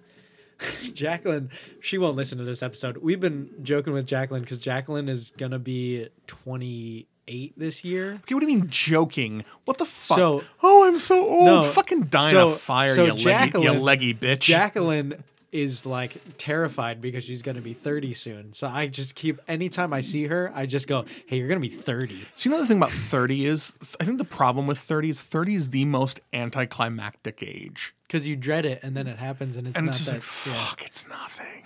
Jacqueline, 0.93 1.51
she 1.81 1.97
won't 1.97 2.15
listen 2.15 2.37
to 2.39 2.43
this 2.43 2.63
episode. 2.63 2.97
We've 2.97 3.19
been 3.19 3.49
joking 3.61 3.93
with 3.93 4.07
Jacqueline 4.07 4.41
because 4.41 4.57
Jacqueline 4.57 5.07
is 5.07 5.31
gonna 5.37 5.59
be 5.59 6.07
28 6.25 7.53
this 7.57 7.83
year. 7.83 8.13
Okay, 8.23 8.33
what 8.33 8.41
do 8.41 8.47
you 8.51 8.57
mean 8.59 8.67
joking? 8.69 9.45
What 9.65 9.77
the 9.77 9.85
fuck? 9.85 10.17
So- 10.17 10.43
oh, 10.63 10.87
I'm 10.87 10.97
so 10.97 11.27
old. 11.27 11.45
No, 11.45 11.61
Fucking 11.63 12.03
dying 12.05 12.31
so- 12.33 12.49
of 12.49 12.59
fire, 12.59 12.93
so 12.95 13.05
you, 13.05 13.13
leggy, 13.13 13.59
you 13.61 13.71
leggy 13.71 14.13
bitch. 14.13 14.41
Jacqueline 14.41 15.23
is 15.51 15.85
like 15.85 16.17
terrified 16.37 17.01
because 17.01 17.23
she's 17.23 17.41
gonna 17.41 17.61
be 17.61 17.73
30 17.73 18.13
soon. 18.13 18.53
So 18.53 18.67
I 18.67 18.87
just 18.87 19.15
keep 19.15 19.39
anytime 19.47 19.93
I 19.93 20.01
see 20.01 20.27
her, 20.27 20.51
I 20.53 20.65
just 20.65 20.87
go, 20.87 21.05
"Hey, 21.25 21.37
you're 21.37 21.47
gonna 21.47 21.59
be 21.59 21.69
30." 21.69 22.25
So 22.35 22.49
you 22.49 22.55
know 22.55 22.61
the 22.61 22.67
thing 22.67 22.77
about 22.77 22.91
30 22.91 23.45
is, 23.45 23.73
I 23.99 24.03
think 24.03 24.17
the 24.17 24.25
problem 24.25 24.67
with 24.67 24.77
30 24.77 25.09
is 25.09 25.23
30 25.23 25.55
is 25.55 25.69
the 25.69 25.85
most 25.85 26.19
anticlimactic 26.33 27.41
age. 27.41 27.93
Because 28.07 28.27
you 28.27 28.35
dread 28.35 28.65
it, 28.65 28.79
and 28.83 28.95
then 28.95 29.07
it 29.07 29.17
happens, 29.17 29.57
and 29.57 29.67
it's 29.67 29.75
and 29.75 29.85
not 29.85 29.91
it's 29.91 29.99
just 29.99 30.11
that. 30.11 30.17
like 30.17 30.55
yeah. 30.57 30.65
fuck 30.65 30.85
it's 30.85 31.07
nothing 31.07 31.63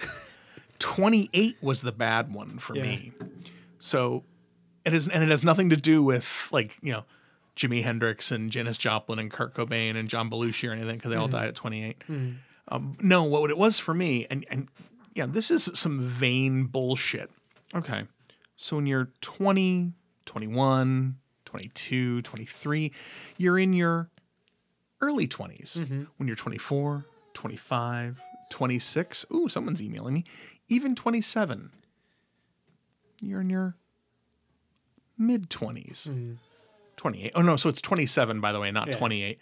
28 0.80 1.58
was 1.62 1.82
the 1.84 1.92
bad 1.92 2.34
one 2.34 2.58
for 2.58 2.76
Yeah. 2.76 2.84
me 2.84 3.12
so 3.78 4.24
it 4.86 4.94
is 4.94 5.08
and 5.08 5.24
it 5.24 5.30
has 5.30 5.44
nothing 5.44 5.70
to 5.70 5.78
do 5.78 6.02
with 6.04 6.50
like 6.52 6.78
you 6.82 6.92
know 6.92 7.04
Jimi 7.56 7.84
Hendrix 7.84 8.32
and 8.32 8.50
Janis 8.50 8.78
Joplin 8.78 9.20
and 9.20 9.30
Kurt 9.30 9.54
Cobain 9.54 9.96
and 9.96 10.08
John 10.10 10.30
Belushi 10.30 10.70
or 10.70 10.72
anything 10.72 10.96
because 10.96 11.12
they 11.12 11.18
all 11.18 11.28
mm-hmm. 11.28 11.36
died 11.36 11.48
at 11.50 11.56
28. 11.56 12.00
Mm-hmm. 12.00 12.32
Um, 12.72 12.96
no, 13.02 13.24
what 13.24 13.52
it 13.52 13.58
was 13.58 13.78
for 13.80 13.94
me, 13.94 14.26
and 14.30 14.46
and 14.50 14.70
yeah, 15.14 15.26
this 15.28 15.52
is 15.52 15.70
some 15.74 16.00
vain 16.00 16.64
bullshit. 16.66 17.30
Okay, 17.76 18.04
so 18.56 18.78
when 18.78 18.86
you're 18.86 19.10
20, 19.22 19.94
21, 20.26 21.18
22, 21.46 22.22
23, 22.22 22.92
you're 23.38 23.60
in 23.60 23.74
your 23.74 24.10
early 25.02 25.28
20s. 25.28 26.08
When 26.18 26.28
you're 26.28 26.36
24, 26.38 27.06
25, 27.34 28.22
26, 28.50 29.26
ooh, 29.34 29.48
someone's 29.50 29.82
emailing 29.82 30.14
me, 30.14 30.24
even 30.70 30.96
27, 30.96 31.72
you're 33.22 33.42
in 33.42 33.50
your 33.50 33.76
mid 35.18 35.50
20s. 35.50 36.38
28. 36.98 37.32
Oh, 37.36 37.42
no, 37.42 37.56
so 37.56 37.68
it's 37.68 37.82
27, 37.82 38.40
by 38.42 38.52
the 38.52 38.60
way, 38.60 38.72
not 38.72 38.88
Yeah. 38.88 38.98
28. 38.98 39.40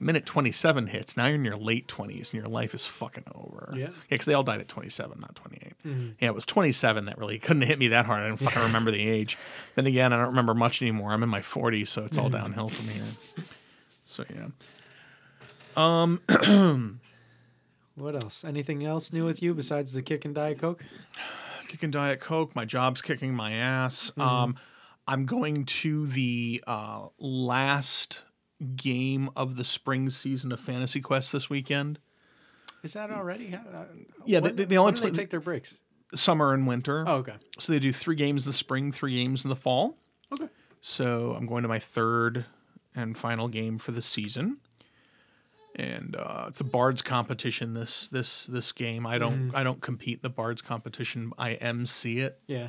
Minute 0.00 0.26
27 0.26 0.86
hits. 0.88 1.16
Now 1.16 1.26
you're 1.26 1.34
in 1.34 1.44
your 1.44 1.56
late 1.56 1.88
20s 1.88 2.32
and 2.32 2.34
your 2.34 2.48
life 2.48 2.72
is 2.74 2.86
fucking 2.86 3.24
over. 3.34 3.72
Yeah. 3.76 3.88
because 4.08 4.26
they 4.26 4.34
all 4.34 4.44
died 4.44 4.60
at 4.60 4.68
27, 4.68 5.18
not 5.20 5.34
28. 5.34 5.72
Yeah, 6.20 6.28
it 6.28 6.34
was 6.34 6.46
27 6.46 7.06
that 7.06 7.18
really 7.18 7.38
couldn't 7.40 7.62
hit 7.62 7.78
me 7.78 7.88
that 7.88 8.06
hard. 8.06 8.22
I 8.22 8.28
don't 8.28 8.36
fucking 8.36 8.62
remember 8.62 8.90
the 8.92 9.08
age. 9.08 9.36
Then 9.74 9.86
again, 9.86 10.12
I 10.12 10.16
don't 10.16 10.26
remember 10.28 10.54
much 10.54 10.82
anymore. 10.82 11.12
I'm 11.12 11.22
in 11.22 11.28
my 11.28 11.40
40s, 11.40 11.88
so 11.88 12.04
it's 12.04 12.16
all 12.16 12.28
downhill 12.28 12.68
from 12.68 12.88
here. 12.88 13.04
So, 14.04 14.24
yeah. 14.34 14.48
Um, 15.76 16.20
What 17.98 18.14
else? 18.14 18.44
Anything 18.44 18.84
else 18.86 19.12
new 19.12 19.24
with 19.24 19.42
you 19.42 19.54
besides 19.54 19.92
the 19.92 20.02
kick 20.02 20.24
and 20.24 20.32
diet 20.34 20.60
coke? 20.60 20.84
kicking 21.68 21.90
Diet 21.90 22.20
Coke. 22.20 22.54
My 22.54 22.64
job's 22.64 23.02
kicking 23.02 23.34
my 23.34 23.52
ass. 23.52 24.10
Um, 24.16 24.56
I'm 25.06 25.26
going 25.26 25.64
to 25.64 26.06
the 26.06 26.62
uh, 26.66 27.08
last 27.18 28.22
game 28.76 29.30
of 29.36 29.56
the 29.56 29.64
spring 29.64 30.10
season 30.10 30.52
of 30.52 30.60
Fantasy 30.60 31.00
Quest 31.00 31.32
this 31.32 31.48
weekend. 31.48 31.98
Is 32.82 32.92
that 32.92 33.10
already? 33.10 33.54
Uh, 33.54 33.84
Yeah, 34.24 34.40
when- 34.40 34.56
they- 34.56 34.64
they 34.64 34.76
only 34.78 34.92
play- 34.92 35.10
they 35.10 35.16
take 35.16 35.30
their 35.30 35.40
breaks. 35.40 35.74
Summer 36.14 36.54
and 36.54 36.66
winter. 36.66 37.04
Oh, 37.06 37.16
okay. 37.16 37.34
So 37.58 37.72
they 37.72 37.78
do 37.78 37.92
three 37.92 38.16
games 38.16 38.46
in 38.46 38.50
the 38.50 38.54
spring, 38.56 38.92
three 38.92 39.14
games 39.14 39.44
in 39.44 39.48
the 39.50 39.56
fall. 39.56 39.98
Okay. 40.32 40.48
So 40.80 41.34
I'm 41.34 41.46
going 41.46 41.62
to 41.62 41.68
my 41.68 41.78
third 41.78 42.46
and 42.94 43.16
final 43.16 43.48
game 43.48 43.78
for 43.78 43.92
the 43.92 44.00
season. 44.02 44.58
And 45.76 46.16
uh, 46.16 46.46
it's 46.48 46.60
a 46.60 46.64
bards 46.64 47.02
competition. 47.02 47.74
This 47.74 48.08
this 48.08 48.46
this 48.46 48.72
game. 48.72 49.06
I 49.06 49.18
don't 49.18 49.54
I 49.54 49.62
don't 49.62 49.80
compete 49.80 50.22
the 50.22 50.30
bards 50.30 50.62
competition. 50.62 51.32
I 51.38 51.54
MC 51.54 52.20
it. 52.20 52.40
Yeah. 52.46 52.68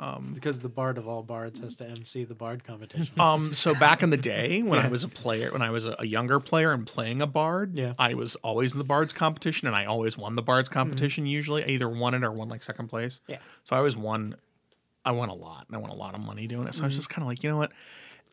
Um, 0.00 0.30
because 0.32 0.60
the 0.60 0.68
bard 0.68 0.96
of 0.96 1.08
all 1.08 1.24
bards 1.24 1.58
has 1.58 1.74
to 1.76 1.88
MC 1.88 2.22
the 2.24 2.34
bard 2.34 2.62
competition. 2.64 3.12
Um, 3.20 3.52
so 3.52 3.74
back 3.74 4.02
in 4.02 4.10
the 4.10 4.16
day 4.16 4.62
when 4.62 4.78
I 4.78 4.88
was 4.88 5.02
a 5.02 5.08
player, 5.08 5.52
when 5.52 5.60
I 5.62 5.70
was 5.70 5.86
a, 5.86 5.96
a 5.98 6.06
younger 6.06 6.38
player 6.38 6.72
and 6.72 6.86
playing 6.86 7.20
a 7.20 7.26
bard, 7.26 7.76
Yeah. 7.76 7.94
I 7.98 8.14
was 8.14 8.36
always 8.36 8.72
in 8.74 8.78
the 8.78 8.84
bards 8.84 9.12
competition, 9.12 9.66
and 9.66 9.76
I 9.76 9.86
always 9.86 10.16
won 10.16 10.36
the 10.36 10.42
bards 10.42 10.68
competition. 10.68 11.26
Usually, 11.26 11.64
I 11.64 11.68
either 11.68 11.88
won 11.88 12.14
it 12.14 12.22
or 12.22 12.30
won 12.30 12.48
like 12.48 12.62
second 12.62 12.88
place. 12.88 13.20
Yeah. 13.26 13.38
So 13.64 13.74
I 13.74 13.78
always 13.80 13.96
won. 13.96 14.36
I 15.04 15.10
won 15.10 15.30
a 15.30 15.34
lot, 15.34 15.64
and 15.66 15.76
I 15.76 15.80
won 15.80 15.90
a 15.90 15.94
lot 15.94 16.14
of 16.14 16.20
money 16.20 16.46
doing 16.46 16.68
it. 16.68 16.74
So 16.74 16.82
I 16.82 16.86
was 16.86 16.94
just 16.94 17.08
kind 17.08 17.22
of 17.22 17.28
like, 17.28 17.42
you 17.42 17.48
know 17.50 17.56
what, 17.56 17.72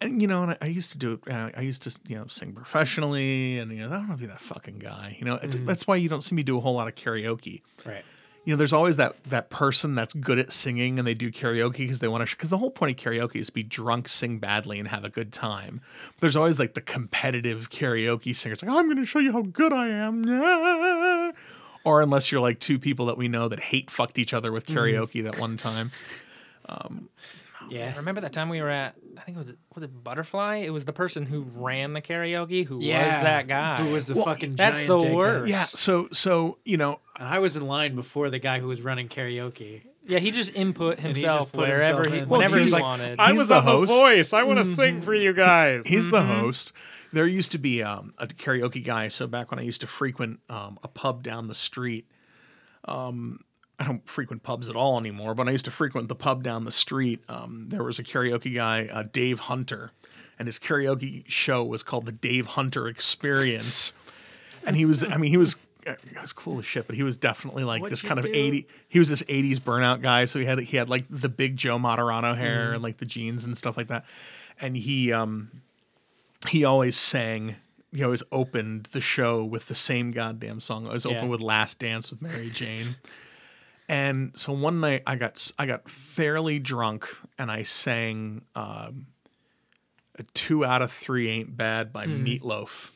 and 0.01 0.21
you 0.21 0.27
know, 0.27 0.43
and 0.43 0.51
I, 0.51 0.57
I 0.61 0.65
used 0.67 0.91
to 0.91 0.97
do 0.97 1.13
it. 1.13 1.31
I 1.31 1.61
used 1.61 1.83
to, 1.83 1.99
you 2.07 2.15
know, 2.17 2.27
sing 2.27 2.53
professionally, 2.53 3.59
and 3.59 3.71
you 3.71 3.79
know, 3.79 3.87
I 3.87 3.97
don't 3.97 4.07
want 4.09 4.19
to 4.19 4.27
be 4.27 4.31
that 4.31 4.41
fucking 4.41 4.79
guy. 4.79 5.15
You 5.17 5.25
know, 5.25 5.35
it's, 5.41 5.55
that's 5.55 5.87
why 5.87 5.95
you 5.95 6.09
don't 6.09 6.21
see 6.21 6.35
me 6.35 6.43
do 6.43 6.57
a 6.57 6.61
whole 6.61 6.73
lot 6.75 6.87
of 6.87 6.95
karaoke 6.95 7.61
right. 7.85 8.03
You 8.45 8.53
know, 8.53 8.57
there's 8.57 8.73
always 8.73 8.97
that 8.97 9.21
that 9.25 9.49
person 9.49 9.95
that's 9.95 10.13
good 10.13 10.37
at 10.37 10.53
singing 10.53 10.99
and 10.99 11.07
they 11.07 11.15
do 11.15 11.31
karaoke 11.31 11.79
because 11.79 11.99
they 11.99 12.07
want 12.07 12.27
to. 12.27 12.35
Because 12.35 12.51
the 12.51 12.59
whole 12.59 12.69
point 12.69 12.97
of 12.97 13.03
karaoke 13.03 13.37
is 13.37 13.47
to 13.47 13.53
be 13.53 13.63
drunk, 13.63 14.07
sing 14.07 14.37
badly, 14.37 14.77
and 14.77 14.87
have 14.87 15.03
a 15.03 15.09
good 15.09 15.33
time. 15.33 15.81
But 16.13 16.21
there's 16.21 16.35
always 16.35 16.59
like 16.59 16.75
the 16.75 16.81
competitive 16.81 17.71
karaoke 17.71 18.35
singers, 18.35 18.61
like 18.61 18.71
I'm 18.71 18.85
going 18.85 18.97
to 18.97 19.05
show 19.05 19.19
you 19.19 19.31
how 19.31 19.41
good 19.41 19.73
I 19.73 19.89
am. 19.89 20.23
Yeah. 20.23 21.31
Or 21.83 22.01
unless 22.01 22.31
you're 22.31 22.41
like 22.41 22.59
two 22.59 22.79
people 22.79 23.07
that 23.07 23.17
we 23.17 23.27
know 23.27 23.47
that 23.47 23.59
hate 23.59 23.89
fucked 23.89 24.19
each 24.19 24.33
other 24.33 24.51
with 24.51 24.67
mm-hmm. 24.67 24.77
karaoke 24.77 25.23
that 25.23 25.39
one 25.39 25.57
time. 25.57 25.91
Um, 26.67 27.09
Yeah. 27.69 27.95
Remember 27.97 28.21
that 28.21 28.33
time 28.33 28.49
we 28.49 28.61
were 28.61 28.69
at? 28.69 28.95
I 29.17 29.21
think 29.21 29.37
it 29.37 29.39
was 29.39 29.53
was 29.73 29.83
it 29.83 30.03
Butterfly. 30.03 30.57
It 30.57 30.71
was 30.71 30.85
the 30.85 30.93
person 30.93 31.25
who 31.25 31.41
ran 31.55 31.93
the 31.93 32.01
karaoke 32.01 32.65
who 32.65 32.79
Yeah. 32.81 33.05
was 33.05 33.15
that 33.23 33.47
guy. 33.47 33.77
Who 33.83 33.91
was 33.93 34.07
the 34.07 34.15
fucking 34.15 34.55
that's 34.55 34.81
the 34.81 34.87
dickhead. 34.97 35.13
worst. 35.15 35.49
Yeah. 35.49 35.63
So 35.65 36.07
so 36.11 36.57
you 36.65 36.77
know, 36.77 36.99
And 37.17 37.27
I 37.27 37.39
was 37.39 37.55
in 37.57 37.65
line 37.67 37.95
before 37.95 38.29
the 38.29 38.39
guy 38.39 38.59
who 38.59 38.67
was 38.67 38.81
running 38.81 39.07
karaoke. 39.09 39.81
yeah, 40.07 40.19
he 40.19 40.31
just 40.31 40.53
input 40.55 40.99
he 40.99 41.09
just 41.13 41.21
himself 41.21 41.51
put 41.51 41.67
wherever 41.67 41.97
himself 42.03 42.13
he, 42.13 42.19
in. 42.19 42.29
whenever 42.29 42.51
Well, 42.51 42.59
he 42.59 42.63
he's 42.65 42.73
like, 42.73 42.81
wanted. 42.83 43.19
I 43.19 43.31
was 43.33 43.47
the 43.47 43.61
host. 43.61 43.89
voice. 43.89 44.33
I 44.33 44.43
want 44.43 44.59
to 44.59 44.65
sing 44.75 45.01
for 45.01 45.13
you 45.15 45.33
guys. 45.33 45.83
He's 45.87 46.09
the 46.11 46.23
host. 46.23 46.71
There 47.13 47.25
used 47.25 47.53
to 47.53 47.57
be 47.57 47.81
um, 47.81 48.13
a 48.17 48.27
karaoke 48.27 48.83
guy. 48.83 49.07
So 49.07 49.25
back 49.25 49.49
when 49.49 49.59
I 49.59 49.63
used 49.63 49.81
to 49.81 49.87
frequent 49.87 50.41
um, 50.49 50.77
a 50.83 50.87
pub 50.89 51.23
down 51.23 51.47
the 51.47 51.55
street, 51.55 52.07
um, 52.85 53.39
I 53.79 53.83
don't 53.85 54.07
frequent 54.07 54.43
pubs 54.43 54.69
at 54.69 54.75
all 54.75 54.97
anymore. 54.97 55.35
But 55.35 55.47
I 55.47 55.51
used 55.51 55.65
to 55.65 55.71
frequent 55.71 56.07
the 56.07 56.15
pub 56.15 56.43
down 56.43 56.63
the 56.63 56.71
street. 56.71 57.23
Um, 57.29 57.65
there 57.69 57.83
was 57.83 57.99
a 57.99 58.03
karaoke 58.03 58.53
guy, 58.55 58.87
uh, 58.91 59.03
Dave 59.11 59.39
Hunter, 59.41 59.91
and 60.39 60.47
his 60.47 60.57
karaoke 60.59 61.23
show 61.27 61.63
was 61.63 61.83
called 61.83 62.05
the 62.05 62.11
Dave 62.11 62.47
Hunter 62.47 62.87
Experience. 62.87 63.91
and 64.65 64.75
he 64.75 64.85
was, 64.85 65.03
I 65.03 65.17
mean, 65.17 65.29
he 65.31 65.37
was. 65.37 65.55
uh, 65.87 65.95
He 66.09 66.17
was 66.19 66.33
cool 66.33 66.57
as 66.59 66.65
shit, 66.65 66.87
but 66.87 66.95
he 66.95 67.03
was 67.03 67.17
definitely 67.17 67.63
like 67.63 67.81
What'd 67.81 67.91
this 67.93 68.01
kind 68.01 68.17
of 68.19 68.25
do? 68.25 68.31
eighty. 68.33 68.67
He 68.87 68.97
was 68.97 69.09
this 69.09 69.21
'80s 69.23 69.59
burnout 69.59 70.01
guy, 70.01 70.25
so 70.25 70.39
he 70.39 70.45
had 70.45 70.59
he 70.59 70.77
had 70.77 70.89
like 70.89 71.05
the 71.09 71.29
big 71.29 71.57
Joe 71.57 71.77
Moderano 71.77 72.35
hair 72.35 72.71
Mm. 72.71 72.73
and 72.75 72.83
like 72.83 72.97
the 72.97 73.05
jeans 73.05 73.45
and 73.45 73.57
stuff 73.57 73.77
like 73.77 73.87
that. 73.89 74.05
And 74.61 74.75
he 74.77 75.11
um 75.13 75.51
he 76.49 76.63
always 76.63 76.95
sang 76.97 77.57
he 77.91 78.03
always 78.03 78.23
opened 78.31 78.87
the 78.93 78.99
show 79.01 79.43
with 79.43 79.67
the 79.67 79.75
same 79.75 80.11
goddamn 80.11 80.59
song. 80.59 80.85
It 80.87 80.91
was 80.93 81.05
open 81.05 81.25
Yeah. 81.25 81.29
with 81.29 81.41
Last 81.41 81.77
Dance 81.79 82.09
with 82.11 82.21
Mary 82.21 82.49
Jane. 82.49 82.95
And 83.87 84.31
so 84.35 84.53
one 84.53 84.79
night 84.79 85.03
I 85.05 85.15
got 85.15 85.51
I 85.59 85.65
got 85.65 85.89
fairly 85.89 86.59
drunk 86.59 87.07
and 87.37 87.51
I 87.51 87.63
sang 87.63 88.43
um, 88.55 89.07
a 90.17 90.23
two 90.33 90.65
out 90.65 90.81
of 90.81 90.91
three 90.91 91.29
ain't 91.29 91.55
bad 91.55 91.93
by 91.93 92.05
Meatloaf. 92.05 92.91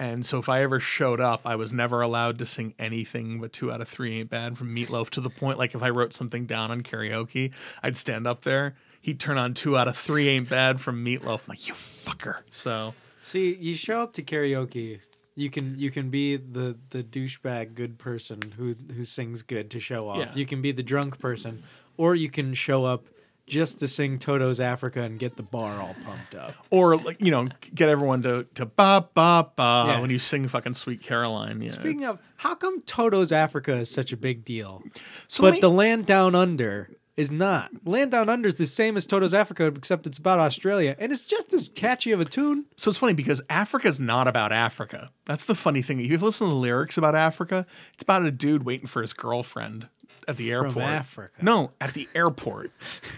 And 0.00 0.24
so 0.24 0.38
if 0.38 0.48
I 0.48 0.62
ever 0.62 0.78
showed 0.78 1.20
up, 1.20 1.40
I 1.44 1.56
was 1.56 1.72
never 1.72 2.02
allowed 2.02 2.38
to 2.38 2.46
sing 2.46 2.72
anything 2.78 3.40
but 3.40 3.52
two 3.52 3.72
out 3.72 3.80
of 3.80 3.88
three 3.88 4.20
ain't 4.20 4.30
bad 4.30 4.56
from 4.56 4.74
Meatloaf 4.74 5.10
to 5.10 5.20
the 5.20 5.30
point 5.30 5.58
like 5.58 5.74
if 5.74 5.82
I 5.82 5.90
wrote 5.90 6.14
something 6.14 6.46
down 6.46 6.70
on 6.70 6.82
karaoke, 6.82 7.50
I'd 7.82 7.96
stand 7.96 8.26
up 8.26 8.42
there. 8.42 8.76
He'd 9.00 9.18
turn 9.18 9.38
on 9.38 9.54
two 9.54 9.76
out 9.76 9.88
of 9.88 9.96
three 9.96 10.28
ain't 10.28 10.48
bad 10.48 10.80
from 10.80 11.04
Meatloaf. 11.04 11.42
I'm 11.42 11.48
like, 11.48 11.66
you 11.66 11.74
fucker. 11.74 12.42
So 12.50 12.94
See, 13.20 13.54
you 13.54 13.74
show 13.74 14.00
up 14.00 14.14
to 14.14 14.22
karaoke. 14.22 15.00
You 15.38 15.50
can 15.50 15.78
you 15.78 15.90
can 15.92 16.10
be 16.10 16.36
the 16.36 16.76
the 16.90 17.02
douchebag 17.04 17.74
good 17.74 17.96
person 17.98 18.40
who 18.56 18.74
who 18.94 19.04
sings 19.04 19.42
good 19.42 19.70
to 19.70 19.78
show 19.80 20.08
off. 20.08 20.18
Yeah. 20.18 20.32
You 20.34 20.46
can 20.46 20.60
be 20.62 20.72
the 20.72 20.82
drunk 20.82 21.18
person, 21.20 21.62
or 21.96 22.14
you 22.16 22.28
can 22.28 22.54
show 22.54 22.84
up 22.84 23.06
just 23.46 23.78
to 23.78 23.88
sing 23.88 24.18
Toto's 24.18 24.58
Africa 24.60 25.00
and 25.02 25.18
get 25.18 25.36
the 25.36 25.42
bar 25.44 25.80
all 25.80 25.94
pumped 26.04 26.34
up. 26.34 26.54
or 26.70 26.96
like 26.96 27.20
you 27.24 27.30
know 27.30 27.48
get 27.74 27.88
everyone 27.88 28.22
to 28.24 28.46
to 28.56 28.66
ba 28.66 29.08
ba 29.14 29.46
ba 29.56 29.84
Yeah. 29.86 30.00
when 30.00 30.10
you 30.10 30.18
sing 30.18 30.48
fucking 30.48 30.74
Sweet 30.74 31.00
Caroline. 31.02 31.62
Yeah, 31.62 31.70
Speaking 31.70 32.04
of, 32.04 32.18
how 32.38 32.54
come 32.56 32.82
Toto's 32.82 33.30
Africa 33.30 33.74
is 33.76 33.90
such 33.90 34.12
a 34.12 34.16
big 34.16 34.44
deal, 34.44 34.82
so 35.28 35.42
but 35.44 35.54
me- 35.54 35.60
the 35.60 35.70
Land 35.70 36.04
Down 36.04 36.34
Under 36.34 36.90
is 37.18 37.30
not? 37.30 37.70
Land 37.84 38.12
Down 38.12 38.28
Under 38.28 38.48
is 38.48 38.54
the 38.58 38.64
same 38.66 38.96
as 38.96 39.04
Toto's 39.06 39.34
Africa, 39.34 39.66
except 39.66 40.06
it's 40.06 40.18
about 40.18 40.38
Australia, 40.38 40.94
and 40.98 41.12
it's 41.12 41.22
just 41.22 41.52
as 41.52 41.68
catchy 41.74 42.12
of 42.12 42.20
a 42.20 42.24
tune. 42.24 42.64
so 42.76 42.88
it's 42.90 42.98
funny 42.98 43.12
because 43.12 43.42
Africa's 43.50 43.98
not 44.00 44.26
about 44.28 44.52
Africa. 44.52 45.10
That's 45.26 45.44
the 45.44 45.54
funny 45.54 45.82
thing. 45.82 46.00
If 46.00 46.10
you 46.10 46.16
listen 46.18 46.46
to 46.46 46.50
the 46.52 46.58
lyrics 46.58 46.96
about 46.96 47.14
Africa, 47.14 47.66
it's 47.92 48.02
about 48.02 48.24
a 48.24 48.30
dude 48.30 48.62
waiting 48.64 48.86
for 48.86 49.02
his 49.02 49.12
girlfriend 49.12 49.88
at 50.26 50.36
the 50.36 50.50
airport. 50.52 50.72
From 50.74 50.82
Africa. 50.82 51.34
No, 51.44 51.72
at 51.80 51.92
the 51.92 52.08
airport. 52.14 52.70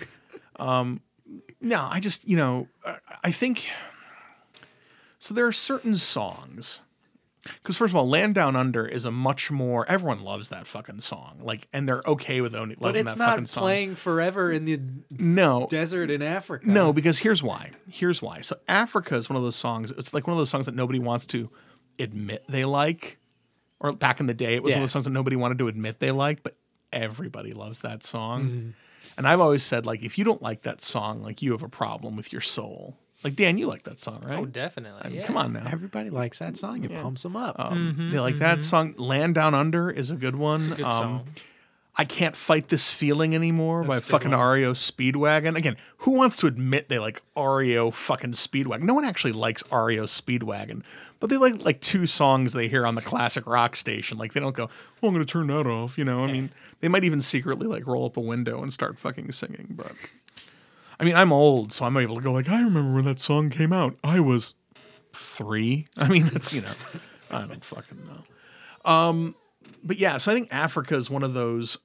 um, 0.57 1.01
no, 1.61 1.87
I 1.91 2.01
just 2.01 2.27
you 2.27 2.37
know 2.37 2.69
I- 2.87 2.99
I 3.25 3.31
think 3.31 3.69
so. 5.19 5.35
There 5.35 5.47
are 5.47 5.53
certain 5.53 5.95
songs. 5.97 6.81
Because 7.43 7.77
first 7.77 7.93
of 7.93 7.97
all, 7.97 8.09
"Land 8.09 8.35
Down 8.35 8.55
Under" 8.55 8.85
is 8.85 9.05
a 9.05 9.11
much 9.11 9.51
more 9.51 9.87
everyone 9.89 10.21
loves 10.23 10.51
that 10.51 10.67
fucking 10.67 11.01
song, 11.01 11.41
like, 11.43 11.69
and 11.73 11.89
they're 11.89 12.03
okay 12.07 12.41
with 12.41 12.55
only 12.55 12.75
But 12.75 12.89
loving 12.89 13.01
it's 13.03 13.15
that 13.15 13.19
not 13.19 13.29
fucking 13.31 13.47
song. 13.47 13.63
playing 13.63 13.95
forever 13.95 14.53
in 14.53 14.67
the 14.67 14.81
No, 15.11 15.67
desert 15.71 16.11
in 16.11 16.21
Africa. 16.23 16.69
No, 16.69 16.93
because 16.93 17.19
here's 17.19 17.43
why. 17.43 17.71
Here's 17.91 18.21
why. 18.21 18.43
So 18.43 18.57
Africa 18.69 19.15
is 19.15 19.31
one 19.31 19.37
of 19.37 19.43
those 19.43 19.57
songs. 19.57 19.91
It's 19.93 20.13
like 20.13 20.27
one 20.27 20.33
of 20.33 20.39
those 20.39 20.51
songs 20.51 20.67
that 20.67 20.75
nobody 20.75 20.99
wants 20.99 21.27
to 21.29 21.51
admit 21.99 22.45
they 22.49 22.65
like. 22.65 23.19
Or 23.83 23.93
back 23.93 24.21
in 24.21 24.27
the 24.27 24.35
day, 24.35 24.55
it 24.57 24.63
was 24.63 24.75
one 24.75 24.81
of 24.81 24.83
those 24.83 24.93
songs 24.93 25.05
that 25.07 25.11
nobody 25.11 25.37
wanted 25.37 25.59
to 25.61 25.69
admit 25.69 26.01
they 26.01 26.11
liked, 26.11 26.43
but 26.43 26.57
everybody 26.93 27.55
loves 27.55 27.81
that 27.81 28.03
song. 28.03 28.45
Mm-hmm. 28.45 28.71
And 29.17 29.27
I've 29.27 29.41
always 29.41 29.63
said, 29.63 29.87
like, 29.87 30.03
if 30.03 30.19
you 30.19 30.25
don't 30.25 30.43
like 30.43 30.63
that 30.63 30.83
song, 30.83 31.23
like 31.23 31.41
you 31.41 31.53
have 31.53 31.63
a 31.63 31.69
problem 31.69 32.15
with 32.17 32.31
your 32.33 32.43
soul. 32.43 32.99
Like 33.23 33.37
Dan, 33.37 33.59
you 33.59 33.67
like 33.67 33.83
that 33.83 34.01
song, 34.01 34.25
right? 34.27 34.39
oh, 34.39 34.47
definitely. 34.47 35.01
I 35.03 35.09
mean, 35.09 35.19
yeah. 35.19 35.27
Come 35.27 35.37
on 35.37 35.53
now. 35.53 35.69
Everybody 35.71 36.09
likes 36.11 36.39
that 36.39 36.57
song. 36.57 36.85
It 36.85 36.95
pumps 36.95 37.23
them 37.23 37.37
up. 37.37 37.57
Um, 37.59 38.09
they 38.11 38.19
like 38.19 38.37
that 38.37 38.63
song. 38.63 38.95
Land 38.97 39.35
Down 39.35 39.55
Under 39.55 39.91
is 39.91 40.11
a 40.11 40.17
good 40.17 40.37
one. 40.37 40.69
Good 40.69 40.83
um, 40.83 40.91
song. 40.91 41.29
I 41.97 42.05
can't 42.05 42.37
fight 42.37 42.69
this 42.69 42.89
feeling 42.89 43.35
anymore 43.35 43.83
by 43.83 43.97
That's 43.97 44.09
a 44.09 44.13
good 44.13 44.13
fucking 44.13 44.31
one. 44.31 44.49
REO 44.49 44.73
Speedwagon. 44.73 45.57
Again, 45.57 45.77
who 45.99 46.13
wants 46.13 46.37
to 46.37 46.47
admit 46.47 46.89
they 46.89 46.99
like 46.99 47.21
REO 47.37 47.91
fucking 47.91 48.33
Speedwagon? 48.33 48.83
No 48.83 48.95
one 48.95 49.05
actually 49.05 49.33
likes 49.33 49.63
REO 49.71 50.05
Speedwagon, 50.05 50.83
but 51.19 51.29
they 51.29 51.37
like 51.37 51.63
like 51.63 51.81
two 51.81 52.07
songs 52.07 52.53
they 52.53 52.69
hear 52.69 52.87
on 52.87 52.95
the 52.95 53.03
classic 53.03 53.47
rock 53.47 53.77
station. 53.77 54.17
Like 54.17 54.33
they 54.33 54.41
don't 54.41 54.55
go, 54.55 54.71
"Oh, 55.03 55.09
I'm 55.09 55.13
going 55.13 55.27
to 55.27 55.31
turn 55.31 55.49
that 55.49 55.67
off." 55.67 55.99
You 55.99 56.05
know, 56.05 56.25
I 56.25 56.33
mean, 56.33 56.51
they 56.81 56.89
might 56.89 57.05
even 57.05 57.21
secretly 57.21 57.67
like 57.67 57.87
roll 57.87 58.07
up 58.07 58.17
a 58.17 58.21
window 58.21 58.63
and 58.63 58.73
start 58.73 58.99
fucking 58.99 59.33
singing. 59.33 59.67
But 59.71 59.93
I 61.01 61.05
mean, 61.05 61.17
I'm 61.17 61.33
old, 61.33 61.73
so 61.73 61.87
I'm 61.87 61.97
able 61.97 62.15
to 62.17 62.21
go 62.21 62.31
like, 62.33 62.49
"I 62.49 62.61
remember 62.63 62.95
when 62.95 63.07
that 63.07 63.19
song 63.19 63.49
came 63.51 63.73
out. 63.73 63.97
I 64.05 64.21
was 64.21 64.55
three. 65.15 65.89
I 65.97 66.09
mean, 66.09 66.31
it's 66.35 66.53
you 66.53 66.61
know, 66.61 66.73
I 67.31 67.47
don't 67.47 67.65
fucking 67.65 67.99
know. 68.07 68.91
Um, 68.91 69.35
but 69.83 69.97
yeah, 69.97 70.19
so 70.19 70.31
I 70.31 70.35
think 70.35 70.49
Africa 70.53 70.95
is 70.97 71.09
one 71.11 71.23
of 71.23 71.33
those 71.35 71.79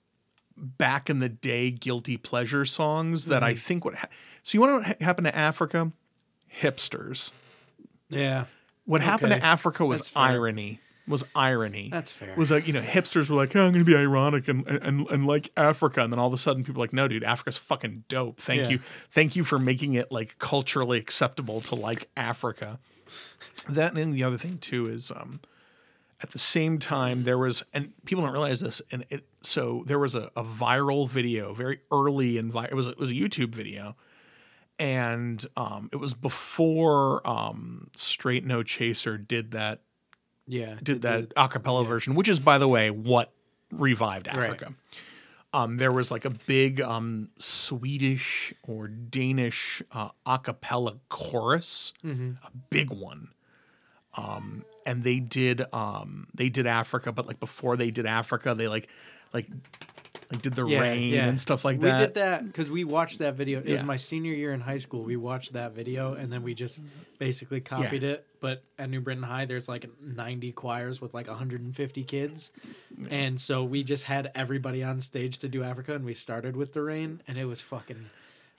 back 0.57 1.09
in 1.09 1.19
the 1.19 1.29
day 1.29 1.71
guilty 1.71 2.17
pleasure 2.17 2.65
songs 2.65 3.25
that 3.27 3.41
I 3.43 3.51
Mm-hmm. 3.51 3.55
think. 3.55 3.63
think 3.65 3.85
would. 3.85 3.95
Ha- 3.95 4.07
so 4.43 4.55
you 4.57 4.61
want 4.61 4.83
to 4.83 4.87
ha- 4.89 4.95
happened 5.01 5.25
to 5.25 5.35
Africa? 5.35 5.91
Hipsters. 6.61 7.31
Yeah. 8.09 8.45
What 8.85 9.01
happened 9.01 9.31
Okay. 9.33 9.39
to 9.41 9.45
Africa 9.45 9.85
was 9.85 10.11
irony. 10.15 10.79
Was 11.07 11.23
irony. 11.35 11.89
That's 11.91 12.11
fair. 12.11 12.33
Was 12.35 12.49
like 12.51 12.65
you 12.67 12.73
know 12.73 12.81
hipsters 12.81 13.29
were 13.29 13.35
like, 13.35 13.55
oh, 13.55 13.61
I'm 13.65 13.71
going 13.73 13.85
to 13.85 13.91
be 13.91 13.95
ironic 13.95 14.47
and, 14.47 14.65
and 14.67 15.07
and 15.07 15.25
like 15.27 15.51
Africa, 15.55 16.01
and 16.01 16.11
then 16.11 16.19
all 16.19 16.27
of 16.27 16.33
a 16.33 16.37
sudden 16.37 16.63
people 16.63 16.81
are 16.81 16.85
like, 16.85 16.93
no, 16.93 17.07
dude, 17.07 17.23
Africa's 17.23 17.57
fucking 17.57 18.05
dope. 18.07 18.39
Thank 18.41 18.63
Yeah. 18.63 18.69
you, 18.69 18.77
thank 19.11 19.35
you 19.35 19.43
for 19.43 19.59
making 19.59 19.93
it 19.93 20.11
like 20.11 20.39
culturally 20.39 20.97
acceptable 20.97 21.61
to 21.61 21.75
like 21.75 22.09
Africa. 22.17 22.79
That 23.69 23.95
and 23.95 24.13
the 24.13 24.23
other 24.23 24.37
thing 24.37 24.57
too 24.57 24.87
is 24.87 25.11
um, 25.11 25.41
at 26.23 26.31
the 26.31 26.39
same 26.39 26.79
time 26.79 27.23
there 27.23 27.37
was 27.37 27.63
and 27.73 27.93
people 28.05 28.23
don't 28.23 28.33
realize 28.33 28.61
this 28.61 28.81
and 28.91 29.05
it 29.09 29.25
so 29.41 29.83
there 29.85 29.99
was 29.99 30.15
a, 30.15 30.31
a 30.35 30.43
viral 30.43 31.07
video 31.07 31.53
very 31.53 31.81
early 31.91 32.37
in 32.39 32.51
vi- 32.51 32.65
it 32.65 32.73
was 32.73 32.87
it 32.87 32.97
was 32.97 33.11
a 33.11 33.13
YouTube 33.13 33.53
video 33.53 33.95
and 34.79 35.45
um, 35.55 35.89
it 35.93 35.97
was 35.97 36.13
before 36.13 37.25
um, 37.27 37.89
Straight 37.95 38.45
No 38.45 38.61
Chaser 38.63 39.17
did 39.17 39.51
that 39.51 39.81
Yeah. 40.47 40.75
did 40.81 41.01
the- 41.01 41.27
that 41.27 41.33
a 41.35 41.47
cappella 41.47 41.83
version, 41.85 42.15
which 42.15 42.29
is, 42.29 42.39
by 42.39 42.57
the 42.57 42.67
way, 42.67 42.91
what 42.91 43.31
revived 43.71 44.27
Africa. 44.27 44.73
Um, 45.53 45.77
there 45.77 45.91
was 45.91 46.11
like 46.11 46.25
a 46.25 46.29
big 46.31 46.81
um, 46.81 47.29
Swedish 47.37 48.53
or 48.63 48.87
Danish 48.89 49.81
uh, 49.91 50.09
a 50.25 50.37
cappella 50.37 50.95
chorus, 51.09 51.93
a 52.03 52.51
big 52.69 52.89
one. 52.91 53.29
Um, 54.17 54.63
and 54.85 55.03
they 55.03 55.19
did 55.19 55.61
um, 55.73 56.27
they 56.33 56.49
did 56.49 56.67
Africa, 56.67 57.11
but 57.11 57.25
like 57.25 57.39
before 57.39 57.75
they 57.77 57.89
did 57.91 58.05
Africa, 58.05 58.53
they 58.53 58.67
like 58.67 58.87
like 59.33 59.47
like 60.31 60.41
did 60.41 60.55
the 60.55 60.65
Yeah, 60.65 60.79
rain 60.79 61.13
yeah. 61.13 61.27
and 61.27 61.39
stuff 61.39 61.63
like 61.65 61.79
that. 61.81 61.99
we 61.99 62.05
did 62.05 62.13
that 62.15 62.45
because 62.45 62.69
we 62.71 62.83
watched 62.83 63.19
that 63.19 63.35
video. 63.35 63.59
It 63.61 63.71
was 63.71 63.83
my 63.83 63.95
senior 63.97 64.33
year 64.33 64.53
in 64.53 64.61
high 64.61 64.77
school. 64.77 65.03
We 65.03 65.15
watched 65.17 65.53
that 65.53 65.73
video 65.73 66.13
and 66.13 66.31
then 66.31 66.43
we 66.43 66.53
just 66.53 66.79
basically 67.19 67.61
copied 67.61 68.03
it. 68.03 68.25
But 68.45 68.61
at 68.77 68.91
New 68.91 69.01
Britain 69.01 69.23
High, 69.23 69.45
there's 69.45 69.67
like 69.67 69.89
90 69.99 70.51
choirs 70.51 71.01
with 71.01 71.15
like 71.15 71.27
150 71.27 72.03
kids. 72.03 72.51
And 73.09 73.41
so 73.41 73.63
we 73.63 73.83
just 73.83 74.03
had 74.03 74.31
everybody 74.35 74.83
on 74.83 75.01
stage 75.01 75.39
to 75.39 75.47
do 75.47 75.63
Africa 75.63 75.95
and 75.95 76.05
we 76.05 76.13
started 76.13 76.55
with 76.55 76.71
the 76.73 76.83
rain 76.83 77.23
and 77.27 77.39
it 77.39 77.45
was 77.45 77.59
fucking. 77.61 78.05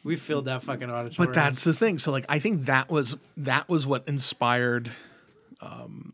We 0.02 0.16
filled 0.16 0.46
that 0.46 0.64
fucking 0.64 0.90
auditorium. 0.90 1.32
But 1.32 1.34
that's 1.40 1.62
the 1.62 1.72
thing. 1.72 1.98
So 1.98 2.10
like 2.10 2.24
I 2.28 2.40
think 2.40 2.64
that 2.64 2.90
was 2.90 3.16
that 3.36 3.68
was 3.68 3.86
what 3.86 4.02
inspired 4.08 4.90
um 5.60 6.12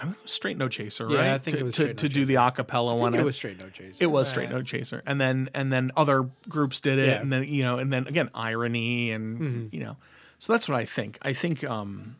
I 0.00 0.12
Straight 0.24 0.56
No 0.58 0.68
Chaser, 0.68 1.06
Yeah, 1.08 1.18
right? 1.18 1.28
I 1.34 1.38
think 1.38 1.58
to, 1.58 1.60
it 1.60 1.64
was 1.64 1.74
to, 1.76 1.82
Straight 1.82 1.98
to 1.98 2.08
No 2.08 2.12
do 2.14 2.24
the 2.24 2.34
acapella 2.34 2.96
I 2.96 3.00
one. 3.00 3.14
it 3.14 3.24
was 3.24 3.36
straight 3.36 3.60
no 3.60 3.68
chaser. 3.70 3.98
It 4.02 4.06
was 4.08 4.28
Straight 4.28 4.50
No 4.50 4.62
Chaser. 4.62 5.00
And 5.06 5.20
then 5.20 5.48
and 5.54 5.72
then 5.72 5.92
other 5.96 6.28
groups 6.48 6.80
did 6.80 6.98
it 6.98 7.06
Yeah. 7.06 7.20
and 7.20 7.32
then 7.32 7.44
you 7.44 7.62
know 7.62 7.78
and 7.78 7.92
then 7.92 8.08
again 8.08 8.30
irony 8.34 9.12
and 9.12 9.72
you 9.72 9.78
know. 9.84 9.96
So 10.40 10.52
that's 10.52 10.68
what 10.68 10.76
I 10.76 10.84
think. 10.84 11.18
I 11.22 11.32
think 11.32 11.62
um 11.62 12.16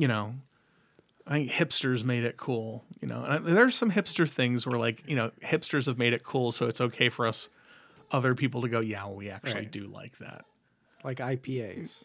you 0.00 0.08
know 0.08 0.34
I 1.26 1.32
think 1.34 1.50
hipsters 1.52 2.02
made 2.02 2.24
it 2.24 2.36
cool, 2.36 2.82
you 3.00 3.06
know. 3.06 3.22
And 3.22 3.32
I- 3.32 3.38
there's 3.52 3.76
some 3.76 3.92
hipster 3.92 4.28
things 4.28 4.66
where 4.66 4.78
like, 4.78 5.08
you 5.08 5.14
know, 5.14 5.30
hipsters 5.44 5.86
have 5.86 5.96
made 5.98 6.12
it 6.12 6.24
cool 6.24 6.50
so 6.50 6.66
it's 6.66 6.80
okay 6.80 7.08
for 7.08 7.26
us 7.26 7.48
other 8.10 8.34
people 8.34 8.62
to 8.62 8.68
go, 8.68 8.80
yeah, 8.80 9.04
well, 9.04 9.14
we 9.14 9.30
actually 9.30 9.60
Right. 9.60 9.70
do 9.70 9.86
like 9.86 10.18
that. 10.18 10.44
like 11.04 11.18
IPAs. 11.18 12.02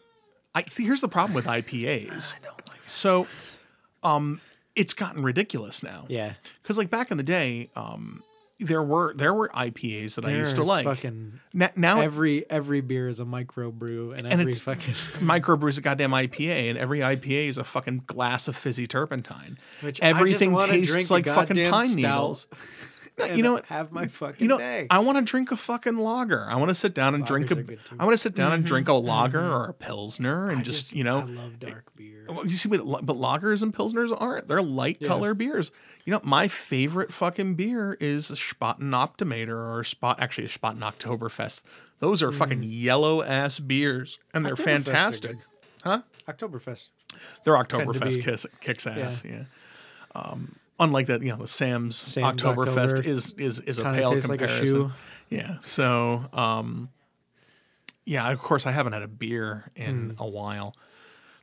I 0.54 0.64
here's 0.76 1.00
the 1.00 1.08
problem 1.08 1.34
with 1.34 1.46
IPAs. 1.46 2.34
I 2.34 2.38
don't 2.44 2.68
like 2.68 2.78
it. 2.84 2.90
So, 2.90 3.26
um, 4.02 4.40
it's 4.76 4.94
gotten 4.94 5.22
ridiculous 5.22 5.82
now. 5.82 6.04
Yeah. 6.08 6.34
Because 6.62 6.78
like 6.78 6.90
back 6.90 7.10
in 7.10 7.16
the 7.16 7.22
day, 7.38 7.70
um, 7.74 8.22
there 8.58 8.82
were 8.82 9.12
there 9.14 9.34
were 9.34 9.48
IPAs 9.50 10.14
that 10.14 10.24
I 10.24 10.30
used 10.30 10.56
to 10.56 10.62
like. 10.64 10.84
Fucking 10.86 11.40
Na- 11.52 11.68
now 11.76 12.00
every 12.00 12.48
every 12.50 12.80
beer 12.80 13.08
is 13.08 13.20
a 13.20 13.24
microbrew 13.24 14.10
and, 14.16 14.20
And 14.26 14.32
every 14.40 14.44
it's- 14.52 14.58
fucking 14.58 14.94
microbrews 15.26 15.78
a 15.78 15.80
goddamn 15.82 16.12
IPA, 16.12 16.70
and 16.70 16.78
every 16.78 17.00
IPA 17.00 17.48
is 17.48 17.58
a 17.58 17.64
fucking 17.64 18.04
glass 18.06 18.48
of 18.48 18.56
fizzy 18.56 18.86
turpentine. 18.86 19.58
Which 19.82 20.00
Everything 20.00 20.56
tastes 20.56 21.10
like 21.10 21.26
fucking 21.26 21.70
pine 21.70 21.88
stout 21.90 21.96
needles. 21.96 22.46
You 23.34 23.42
know 23.42 23.52
what? 23.54 23.64
have 23.66 23.92
my 23.92 24.06
fucking 24.08 24.42
You 24.44 24.48
know, 24.48 24.58
day. 24.58 24.86
I 24.90 24.98
want 24.98 25.18
to 25.18 25.24
drink 25.24 25.50
a 25.52 25.56
fucking 25.56 25.96
lager. 25.96 26.44
I 26.48 26.56
want 26.56 26.68
to 26.68 26.74
sit 26.74 26.94
down 26.94 27.14
and 27.14 27.24
drink 27.24 27.46
Lagers 27.48 27.58
a. 27.58 27.62
good 27.62 27.84
too. 27.84 27.96
I 27.98 28.04
want 28.04 28.12
to 28.14 28.18
sit 28.18 28.34
down 28.34 28.52
and 28.52 28.64
drink 28.64 28.88
a 28.88 28.92
lager 28.92 29.40
or 29.40 29.66
a 29.66 29.72
pilsner 29.72 30.50
and 30.50 30.60
I 30.60 30.62
just, 30.62 30.92
you 30.92 31.02
know 31.04 31.20
I 31.20 31.24
love 31.24 31.58
dark 31.58 31.92
beer. 31.96 32.26
Well, 32.28 32.44
You 32.46 32.52
see, 32.52 32.68
but, 32.68 32.84
but 33.06 33.16
lagers 33.16 33.62
and 33.62 33.74
pilsners 33.74 34.14
aren't. 34.16 34.48
They're 34.48 34.62
light 34.62 35.00
color 35.00 35.32
beers. 35.34 35.70
You 36.04 36.12
know, 36.12 36.20
my 36.22 36.46
favorite 36.48 37.12
fucking 37.12 37.54
beer 37.54 37.96
is 38.00 38.30
a 38.30 38.34
Spaten 38.34 38.90
Optimator 38.92 39.56
or 39.74 39.82
Spot, 39.82 40.20
actually 40.20 40.44
a 40.44 40.48
Spaten 40.48 40.80
Oktoberfest. 40.80 41.62
Those 41.98 42.22
are 42.22 42.30
fucking 42.30 42.62
yellow 42.62 43.22
ass 43.22 43.58
beers, 43.58 44.18
and 44.34 44.44
they're 44.44 44.54
Mm. 44.54 44.64
Fantastic. 44.64 45.36
Huh? 45.82 46.02
Oktoberfest. 46.28 46.90
Their 47.44 47.56
to 47.62 47.76
Oktoberfest 47.76 48.22
kiss, 48.22 48.46
kicks 48.60 48.86
ass. 48.86 49.22
Yeah. 49.24 49.44
Um, 50.14 50.56
unlike 50.78 51.06
that, 51.06 51.22
you 51.22 51.30
know, 51.30 51.36
the 51.38 51.48
Sam's, 51.48 51.96
Sam's 51.96 52.42
Oktoberfest 52.42 52.98
Oktober 52.98 53.02
is 53.08 53.32
is 53.38 53.60
is 53.60 53.78
a 53.78 53.82
Kinda 53.82 53.98
pale 53.98 54.12
tastes 54.12 54.28
like 54.28 54.40
a 54.42 54.46
comparison. 54.46 54.66
shoe. 54.90 54.92
Yeah. 55.28 55.56
So, 55.64 56.24
um, 56.32 56.90
yeah, 58.04 58.30
of 58.30 58.38
course, 58.38 58.66
I 58.66 58.70
haven't 58.72 58.92
had 58.92 59.02
a 59.02 59.08
beer 59.08 59.70
in 59.74 60.10
Hmm. 60.16 60.22
a 60.22 60.28
while. 60.28 60.74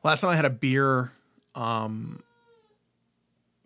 Last 0.04 0.22
time 0.22 0.30
I 0.32 0.36
had 0.36 0.46
a 0.46 0.50
beer 0.50 1.12
um, 1.56 2.24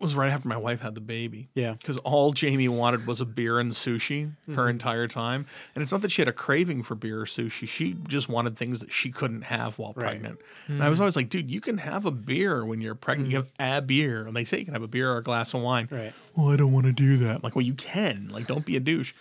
was 0.00 0.14
right 0.14 0.30
after 0.32 0.46
my 0.46 0.56
wife 0.56 0.80
had 0.80 0.94
the 0.94 1.00
baby. 1.00 1.48
Yeah. 1.54 1.72
Because 1.72 1.96
all 1.98 2.32
Jamie 2.32 2.68
wanted 2.68 3.06
was 3.06 3.20
a 3.20 3.24
beer 3.24 3.58
and 3.58 3.72
sushi 3.72 4.26
Mm-hmm. 4.28 4.54
her 4.54 4.68
entire 4.68 5.08
time. 5.08 5.44
And 5.74 5.82
it's 5.82 5.90
not 5.92 6.02
that 6.02 6.10
she 6.12 6.20
had 6.22 6.28
a 6.28 6.32
craving 6.32 6.84
for 6.84 6.94
beer 6.94 7.20
or 7.20 7.24
sushi. 7.24 7.66
She 7.68 7.96
just 8.06 8.28
wanted 8.28 8.56
things 8.56 8.80
that 8.80 8.92
she 8.92 9.10
couldn't 9.10 9.42
have 9.42 9.78
while 9.78 9.92
pregnant. 9.94 10.38
And 10.68 10.76
Mm-hmm. 10.76 10.82
I 10.82 10.88
was 10.88 11.00
always 11.00 11.16
like, 11.16 11.28
dude, 11.28 11.50
you 11.50 11.60
can 11.60 11.78
have 11.78 12.06
a 12.06 12.10
beer 12.12 12.64
when 12.64 12.80
you're 12.80 12.94
pregnant. 12.94 13.30
You 13.30 13.36
have 13.38 13.48
a 13.58 13.82
beer. 13.82 14.26
And 14.26 14.36
they 14.36 14.44
say 14.44 14.58
you 14.58 14.64
can 14.64 14.74
have 14.74 14.82
a 14.84 14.88
beer 14.88 15.10
or 15.12 15.16
a 15.18 15.22
glass 15.22 15.52
of 15.54 15.62
wine. 15.62 15.88
Right. 15.90 16.12
Well, 16.36 16.48
I 16.50 16.56
don't 16.56 16.72
want 16.72 16.86
to 16.86 16.92
do 16.92 17.16
that. 17.18 17.36
I'm 17.36 17.40
like, 17.42 17.56
well, 17.56 17.64
you 17.66 17.74
can. 17.74 18.28
Like, 18.28 18.46
don't 18.46 18.64
be 18.64 18.76
a 18.76 18.80
douche. 18.80 19.12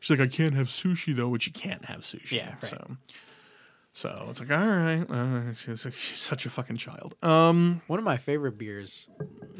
She's 0.00 0.18
like, 0.18 0.26
I 0.26 0.30
can't 0.30 0.54
have 0.54 0.66
sushi 0.68 1.14
though, 1.14 1.28
which 1.28 1.46
you 1.46 1.52
can't 1.52 1.84
have 1.84 2.00
sushi. 2.00 2.32
Yeah, 2.32 2.54
right. 2.54 2.64
So, 2.64 2.96
so 3.92 4.26
it's 4.30 4.40
like, 4.40 4.50
all 4.50 4.66
right. 4.66 5.04
Uh, 5.10 5.52
she's, 5.54 5.84
like, 5.84 5.94
she's 5.94 6.18
such 6.18 6.46
a 6.46 6.50
fucking 6.50 6.76
child. 6.78 7.14
Um, 7.22 7.82
One 7.88 7.98
of 7.98 8.04
my 8.04 8.16
favorite 8.16 8.56
beers 8.56 9.08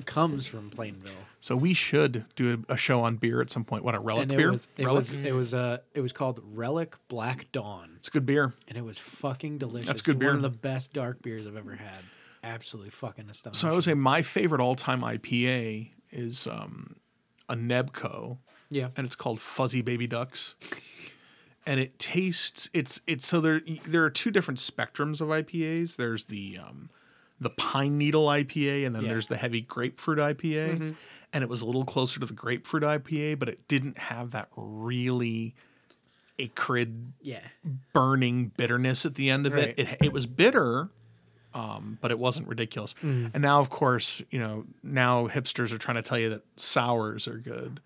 comes 0.06 0.46
from 0.46 0.70
Plainville. 0.70 1.12
so 1.40 1.54
we 1.54 1.74
should 1.74 2.24
do 2.34 2.64
a, 2.68 2.72
a 2.72 2.76
show 2.76 3.00
on 3.02 3.16
beer 3.16 3.42
at 3.42 3.50
some 3.50 3.64
point. 3.64 3.84
What 3.84 3.94
a 3.94 4.00
relic 4.00 4.22
and 4.24 4.32
it 4.32 4.36
beer? 4.38 4.50
was 4.52 4.68
it 4.76 4.84
relic? 4.84 4.96
was 4.96 5.12
it 5.12 5.32
was 5.32 5.54
uh 5.54 5.78
it 5.94 6.00
was 6.00 6.12
called 6.12 6.40
Relic 6.54 6.96
Black 7.08 7.52
Dawn. 7.52 7.92
it's 7.96 8.08
a 8.08 8.10
good 8.10 8.24
beer. 8.26 8.54
And 8.68 8.78
it 8.78 8.84
was 8.84 8.98
fucking 8.98 9.58
delicious. 9.58 9.86
That's 9.86 10.02
good 10.02 10.18
beer. 10.18 10.28
One 10.30 10.36
of 10.36 10.42
the 10.42 10.50
best 10.50 10.92
dark 10.94 11.20
beers 11.22 11.46
I've 11.46 11.56
ever 11.56 11.74
had. 11.76 12.00
Absolutely 12.42 12.90
fucking 12.90 13.28
astonishing. 13.30 13.60
So 13.60 13.68
I 13.70 13.74
would 13.74 13.84
say 13.84 13.94
my 13.94 14.22
favorite 14.22 14.60
all-time 14.60 15.02
IPA 15.02 15.90
is 16.10 16.46
um, 16.48 16.96
a 17.48 17.54
Nebco, 17.54 18.38
yeah. 18.70 18.88
and 18.96 19.06
it's 19.06 19.14
called 19.14 19.38
Fuzzy 19.40 19.80
Baby 19.82 20.06
Ducks. 20.08 20.54
And 21.66 21.78
it 21.78 21.98
tastes 21.98 22.68
it's 22.72 23.00
it's 23.06 23.26
so 23.26 23.40
there 23.40 23.60
there 23.86 24.04
are 24.04 24.10
two 24.10 24.30
different 24.30 24.58
spectrums 24.58 25.20
of 25.20 25.28
IPAs. 25.28 25.96
There's 25.96 26.24
the 26.24 26.58
um, 26.58 26.90
the 27.40 27.50
pine 27.50 27.98
needle 27.98 28.26
IPA, 28.26 28.84
and 28.86 28.94
then 28.94 29.02
Yeah. 29.02 29.10
there's 29.10 29.28
the 29.28 29.36
heavy 29.36 29.60
grapefruit 29.60 30.18
IPA. 30.18 30.74
Mm-hmm. 30.74 30.90
And 31.32 31.42
it 31.42 31.48
was 31.48 31.62
a 31.62 31.66
little 31.66 31.84
closer 31.84 32.20
to 32.20 32.26
the 32.26 32.34
grapefruit 32.34 32.82
IPA, 32.82 33.38
but 33.38 33.48
it 33.48 33.66
didn't 33.68 33.96
have 33.98 34.32
that 34.32 34.48
really 34.56 35.54
acrid 36.38 37.12
Yeah. 37.20 37.40
burning 37.92 38.48
bitterness 38.56 39.06
at 39.06 39.14
the 39.14 39.30
end 39.30 39.46
of 39.46 39.52
Right. 39.54 39.68
it. 39.76 39.78
It 39.78 39.98
it 40.06 40.12
was 40.12 40.26
bitter, 40.26 40.90
um, 41.54 41.98
but 42.00 42.10
it 42.10 42.18
wasn't 42.18 42.48
ridiculous. 42.48 42.94
Mm. 43.02 43.30
And 43.34 43.42
now, 43.42 43.60
of 43.60 43.70
course, 43.70 44.22
you 44.30 44.38
know, 44.38 44.64
now 44.82 45.28
hipsters 45.28 45.72
are 45.72 45.78
trying 45.78 45.96
to 45.96 46.02
tell 46.02 46.18
you 46.18 46.28
that 46.30 46.42
sours 46.56 47.28
are 47.28 47.38
good. 47.38 47.80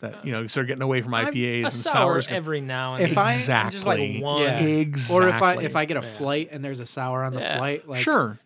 That 0.00 0.26
you 0.26 0.32
know, 0.32 0.46
so 0.46 0.60
they're 0.60 0.66
getting 0.66 0.82
away 0.82 1.00
from 1.00 1.12
IPAs 1.12 1.34
a 1.62 1.64
and 1.64 1.72
sour 1.72 2.20
sours. 2.20 2.26
every 2.28 2.60
now 2.60 2.94
and 2.94 3.04
If 3.04 3.10
then. 3.10 3.18
I- 3.18 3.32
exactly, 3.32 3.70
just 3.72 3.86
like 3.86 4.22
one. 4.22 4.42
Yeah. 4.42 4.58
exactly. 4.60 5.26
Or 5.26 5.28
if 5.30 5.40
I 5.42 5.62
if 5.62 5.74
I 5.76 5.84
get 5.86 5.96
a 5.96 6.02
flight 6.02 6.50
and 6.52 6.62
there's 6.62 6.80
a 6.80 6.86
sour 6.86 7.24
on 7.24 7.32
the 7.32 7.40
Yeah. 7.40 7.56
flight, 7.56 7.88
like 7.88 8.02
sure, 8.02 8.38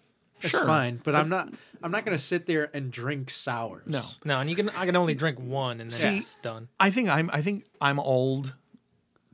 it's 0.43 0.51
sure. 0.51 0.65
fine. 0.65 1.01
But 1.03 1.17
I'm 1.17 1.29
not 1.29 1.53
I'm 1.83 1.91
not 1.91 2.05
gonna 2.05 2.19
sit 2.19 2.47
there 2.47 2.71
and 2.73 2.93
drink 2.93 3.31
sours. 3.31 3.83
No. 3.89 4.03
No, 4.25 4.39
and 4.39 4.49
you 4.49 4.55
can 4.55 4.69
I 4.71 4.87
can 4.87 4.95
only 4.95 5.15
drink 5.15 5.39
one 5.41 5.81
and 5.81 5.91
then 5.91 6.15
See- 6.15 6.19
it's 6.19 6.37
done. 6.37 6.69
I 6.79 6.91
think 6.91 7.09
I'm 7.09 7.29
I 7.33 7.43
think 7.43 7.65
I'm 7.81 7.99
old 7.99 8.55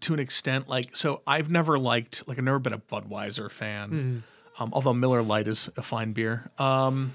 to 0.00 0.14
an 0.14 0.20
extent. 0.20 0.68
Like 0.70 0.96
so, 0.96 1.20
I've 1.26 1.50
never 1.50 1.78
liked 1.78 2.26
like 2.26 2.38
I've 2.38 2.44
never 2.44 2.58
been 2.58 2.72
a 2.72 2.78
Budweiser 2.78 3.50
fan. 3.50 4.22
Um, 4.58 4.70
although 4.72 4.94
Miller 4.94 5.20
Lite 5.22 5.48
is 5.48 5.68
a 5.76 5.82
fine 5.82 6.12
beer. 6.14 6.50
Um, 6.58 7.12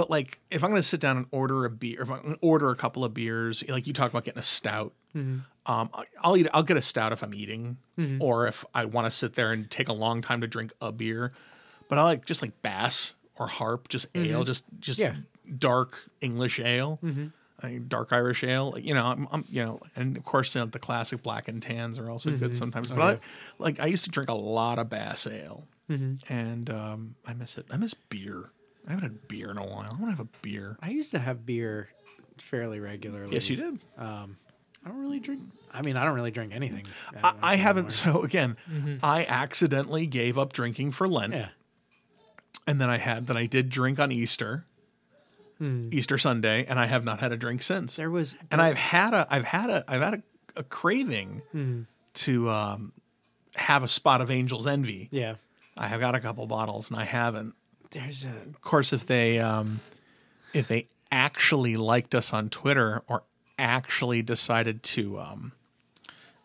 but 0.00 0.08
like 0.08 0.38
if 0.50 0.64
I'm 0.64 0.70
gonna 0.70 0.82
sit 0.82 0.98
down 0.98 1.18
and 1.18 1.26
order 1.30 1.66
a 1.66 1.70
beer, 1.70 2.00
if 2.00 2.10
I'm 2.10 2.22
gonna 2.22 2.36
order 2.40 2.70
a 2.70 2.74
couple 2.74 3.04
of 3.04 3.12
beers, 3.12 3.62
like 3.68 3.86
you 3.86 3.92
talk 3.92 4.10
about 4.10 4.24
getting 4.24 4.38
a 4.38 4.42
stout. 4.42 4.94
Mm-hmm. 5.14 5.40
Um, 5.70 5.90
I- 5.92 6.04
I'll 6.22 6.38
eat. 6.38 6.48
I'll 6.54 6.62
get 6.62 6.78
a 6.78 6.82
stout 6.82 7.12
if 7.12 7.22
I'm 7.22 7.34
eating, 7.34 7.76
mm-hmm. 7.98 8.22
or 8.22 8.46
if 8.46 8.64
I 8.74 8.86
want 8.86 9.08
to 9.08 9.10
sit 9.10 9.34
there 9.34 9.52
and 9.52 9.70
take 9.70 9.90
a 9.90 9.92
long 9.92 10.22
time 10.22 10.40
to 10.40 10.46
drink 10.46 10.72
a 10.80 10.90
beer. 10.90 11.32
But 11.90 11.98
I 11.98 12.02
like 12.04 12.24
just 12.24 12.40
like 12.40 12.62
Bass 12.62 13.12
or 13.36 13.46
Harp, 13.46 13.90
just 13.90 14.10
mm-hmm. 14.14 14.32
ale, 14.32 14.44
just 14.44 14.64
just 14.78 15.00
Yeah. 15.00 15.16
dark 15.58 16.08
English 16.22 16.58
ale, 16.60 16.98
I 17.62 17.66
mean, 17.66 17.84
dark 17.86 18.10
Irish 18.10 18.42
ale. 18.42 18.76
You 18.80 18.94
know, 18.94 19.04
I'm, 19.04 19.28
I'm 19.30 19.44
you 19.50 19.62
know, 19.62 19.80
and 19.96 20.16
of 20.16 20.24
course, 20.24 20.54
you 20.54 20.62
know, 20.62 20.66
the 20.66 20.78
classic 20.78 21.22
black 21.22 21.46
and 21.46 21.60
tans 21.60 21.98
are 21.98 22.08
also 22.08 22.30
good 22.30 22.54
sometimes. 22.56 22.90
Oh, 22.90 22.96
but 22.96 23.02
I, 23.04 23.20
like, 23.58 23.80
I 23.80 23.84
used 23.84 24.04
to 24.04 24.10
drink 24.10 24.30
a 24.30 24.34
lot 24.34 24.78
of 24.78 24.88
Bass 24.88 25.26
ale, 25.26 25.66
and 26.30 26.70
um, 26.70 27.16
I 27.26 27.34
miss 27.34 27.58
it. 27.58 27.66
I 27.70 27.76
miss 27.76 27.92
beer. 27.92 28.50
I 28.90 28.94
haven't 28.94 29.04
had 29.10 29.28
beer 29.28 29.50
in 29.52 29.56
a 29.58 29.64
while. 29.64 29.86
I 29.88 29.94
want 30.00 30.06
to 30.06 30.10
have 30.10 30.20
a 30.20 30.28
beer. 30.42 30.76
I 30.82 30.90
used 30.90 31.12
to 31.12 31.20
have 31.20 31.46
beer 31.46 31.90
fairly 32.38 32.80
regularly. 32.80 33.32
Yes, 33.32 33.48
you 33.48 33.56
did. 33.56 33.78
I 33.96 34.88
don't 34.88 34.98
really 34.98 35.20
drink. 35.20 35.42
I 35.72 35.82
mean, 35.82 35.96
I 35.96 36.04
don't 36.04 36.14
really 36.14 36.30
drink 36.32 36.52
anything. 36.54 36.86
I, 37.22 37.34
I 37.42 37.56
haven't. 37.56 38.02
anymore. 38.02 38.20
So 38.22 38.24
again, 38.24 38.56
I 39.02 39.24
accidentally 39.26 40.06
gave 40.06 40.38
up 40.38 40.52
drinking 40.52 40.92
for 40.92 41.06
Lent, 41.06 41.34
Yeah. 41.34 41.50
and 42.66 42.80
then 42.80 42.88
I 42.90 42.96
had 42.98 43.26
then 43.28 43.36
I 43.36 43.46
did 43.46 43.68
drink 43.68 43.98
on 44.00 44.10
Easter, 44.10 44.64
Easter 45.60 46.16
Sunday, 46.18 46.64
and 46.66 46.78
I 46.80 46.86
have 46.86 47.04
not 47.04 47.20
had 47.20 47.30
a 47.32 47.36
drink 47.36 47.62
since. 47.62 47.94
There 47.96 48.10
was. 48.10 48.36
and 48.50 48.60
I've 48.62 48.76
had 48.78 49.12
a 49.14 49.26
I've 49.30 49.44
had 49.44 49.68
a 49.70 49.84
I've 49.86 50.00
had 50.02 50.14
a, 50.14 50.22
a 50.56 50.62
craving 50.64 51.42
Hmm. 51.52 51.82
to 52.14 52.48
um, 52.50 52.92
have 53.56 53.84
a 53.84 53.88
spot 53.88 54.20
of 54.22 54.30
Angel's 54.30 54.66
Envy. 54.66 55.08
Yeah. 55.12 55.34
I 55.76 55.86
have 55.88 56.00
got 56.00 56.14
a 56.14 56.20
couple 56.20 56.46
bottles 56.46 56.90
and 56.90 56.98
I 56.98 57.04
haven't. 57.04 57.54
There's 57.90 58.24
a. 58.24 58.28
Of 58.28 58.60
course, 58.60 58.92
if 58.92 59.06
they 59.06 59.38
um, 59.38 59.80
if 60.52 60.68
they 60.68 60.88
actually 61.10 61.76
liked 61.76 62.14
us 62.14 62.32
on 62.32 62.50
Twitter 62.50 63.02
or 63.08 63.22
actually 63.58 64.22
decided 64.22 64.82
to 64.82 65.18
um, 65.18 65.52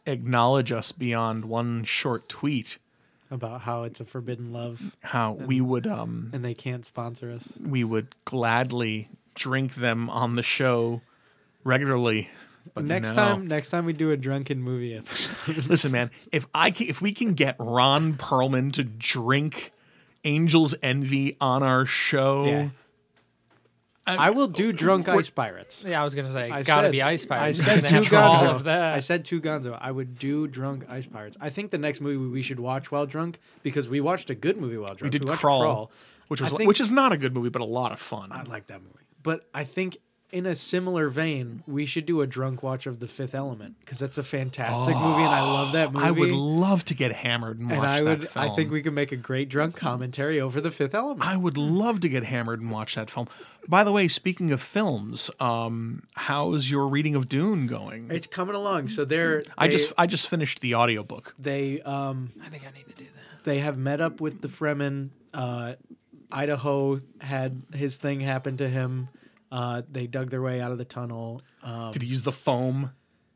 acknowledge 0.05 0.71
us 0.71 0.91
beyond 0.91 1.45
one 1.45 1.84
short 1.84 2.27
tweet, 2.27 2.77
About 3.31 3.62
how 3.62 3.84
it's 3.84 3.99
a 3.99 4.05
forbidden 4.05 4.51
love 4.51 4.95
how 5.01 5.34
we 5.34 5.62
would 5.62 5.88
um, 5.88 6.29
and 6.34 6.43
they 6.43 6.53
can't 6.53 6.86
sponsor 6.86 7.31
us. 7.31 7.47
we 7.63 7.84
would 7.84 8.15
gladly 8.25 9.10
drink 9.36 9.75
them 9.75 10.10
on 10.10 10.36
the 10.36 10.43
show 10.43 11.01
regularly. 11.63 12.29
But 12.73 12.86
next 12.86 13.10
no. 13.10 13.15
time, 13.15 13.47
next 13.47 13.69
time 13.69 13.86
we 13.86 13.93
do 13.93 14.10
a 14.12 14.17
drunken 14.17 14.62
movie 14.62 14.95
episode. 14.95 15.67
Listen, 15.67 15.91
man, 15.91 16.10
if 16.31 16.47
I 16.53 16.71
can, 16.71 16.88
if 16.88 16.99
we 17.01 17.12
can 17.12 17.34
get 17.34 17.55
Ron 17.60 18.15
Perlman 18.15 18.73
to 18.73 18.84
drink 18.84 19.71
Angel's 20.26 20.76
Envy 20.84 21.38
on 21.40 21.64
our 21.64 21.86
show, 21.86 22.46
Yeah. 22.46 22.70
I 24.08 24.30
will 24.30 24.48
do 24.48 24.72
drunk 24.72 25.08
ice 25.10 25.30
pirates. 25.32 25.84
Yeah, 25.88 26.00
I 26.00 26.04
was 26.04 26.14
gonna 26.14 26.32
say 26.32 26.44
it's 26.52 26.60
I 26.60 26.64
gotta 26.64 26.88
said- 26.88 26.92
be 26.92 27.02
ice 27.02 27.26
pirates. 27.26 27.60
I 27.62 27.66
pirates. 27.66 27.90
said 27.90 28.04
two 28.04 28.10
Gonzo. 28.16 28.68
I 28.68 29.00
said 29.00 29.26
two 29.26 29.42
Gonzo. 29.42 29.78
I 29.82 29.92
would 29.92 30.20
do 30.20 30.46
drunk 30.48 30.86
ice 30.90 31.08
pirates. 31.08 31.38
I 31.42 31.50
think 31.50 31.72
the 31.72 31.80
next 31.80 32.02
movie 32.02 32.18
we 32.32 32.44
should 32.44 32.60
watch 32.60 32.92
while 32.92 33.08
drunk 33.08 33.40
because 33.64 33.90
we 33.90 34.02
watched 34.02 34.30
a 34.30 34.36
good 34.36 34.58
movie 34.58 34.78
while 34.78 34.94
drunk. 34.94 35.02
we 35.02 35.10
did 35.10 35.26
watched 35.26 35.40
Crawl, 35.40 35.92
which 36.28 36.40
was 36.40 36.52
think- 36.54 36.68
which 36.68 36.80
is 36.80 36.92
not 36.92 37.14
a 37.14 37.18
good 37.18 37.34
movie, 37.34 37.50
but 37.50 37.62
a 37.64 37.66
lot 37.66 37.92
of 37.92 38.00
fun. 38.00 38.32
I 38.32 38.44
like 38.44 38.68
that 38.68 38.82
movie. 38.84 38.94
But 39.24 39.48
I 39.56 39.64
think 39.64 39.98
in 40.32 40.46
a 40.46 40.56
similar 40.56 41.08
vein, 41.08 41.64
we 41.68 41.86
should 41.86 42.06
do 42.06 42.22
a 42.22 42.28
drunk 42.28 42.62
watch 42.64 42.88
of 42.88 43.00
The 43.00 43.08
Fifth 43.08 43.34
Element 43.36 43.76
because 43.80 44.00
that's 44.00 44.18
a 44.18 44.24
fantastic 44.24 44.96
movie 44.96 45.22
and 45.24 45.30
I 45.34 45.42
love 45.42 45.72
that 45.74 45.94
movie. 45.94 46.06
I 46.06 46.12
would 46.12 46.32
love 46.32 46.84
to 46.86 46.94
get 46.94 47.14
hammered 47.14 47.60
and 47.60 47.70
watch 47.70 47.78
and 47.78 47.88
I 47.88 48.02
that 48.04 48.20
would. 48.20 48.30
film. 48.30 48.52
I 48.52 48.56
think 48.56 48.72
we 48.72 48.82
could 48.82 48.94
make 48.94 49.12
a 49.12 49.16
great 49.18 49.50
drunk 49.50 49.76
commentary 49.76 50.42
over 50.42 50.60
The 50.60 50.72
Fifth 50.72 50.94
Element. 50.96 51.22
I 51.22 51.38
would 51.38 51.58
love 51.58 52.00
to 52.02 52.10
get 52.10 52.24
hammered 52.24 52.60
and 52.60 52.72
watch 52.72 52.96
that 52.96 53.10
film. 53.10 53.28
By 53.68 53.84
the 53.84 53.92
way, 53.92 54.08
speaking 54.08 54.52
of 54.52 54.62
films, 54.62 55.30
um, 55.40 56.04
how's 56.16 56.70
your 56.70 56.88
reading 56.88 57.16
of 57.16 57.30
Dune 57.30 57.66
going? 57.68 58.10
it's 58.12 58.28
coming 58.28 58.56
along. 58.56 58.90
So 58.90 59.06
they're. 59.06 59.44
I 59.58 59.68
just 59.68 59.94
I 59.98 60.06
just 60.08 60.28
finished 60.30 60.60
the 60.60 60.76
audiobook. 60.76 61.34
they 61.40 61.82
um 61.82 62.32
I 62.44 62.50
think 62.50 62.64
I 62.68 62.72
need 62.78 62.88
to 62.88 62.94
do 62.96 63.06
that. 63.06 63.44
they 63.44 63.60
have 63.60 63.78
met 63.78 64.02
up 64.02 64.20
with 64.22 64.42
the 64.42 64.48
Fremen. 64.50 65.10
Uh, 65.34 65.74
Idaho 66.32 67.00
had 67.22 67.62
his 67.74 67.98
thing 67.98 68.20
happen 68.20 68.58
to 68.58 68.68
him. 68.68 69.10
Uh, 69.56 69.82
they 69.89 70.06
dug 70.06 70.30
their 70.32 70.41
way 70.41 70.60
out 70.60 70.74
of 70.74 70.78
the 70.78 70.84
tunnel. 70.84 71.41
Um, 71.63 71.91
Did 71.91 72.02
he 72.02 72.10
use 72.10 72.24
the 72.24 72.32
foam? 72.34 72.91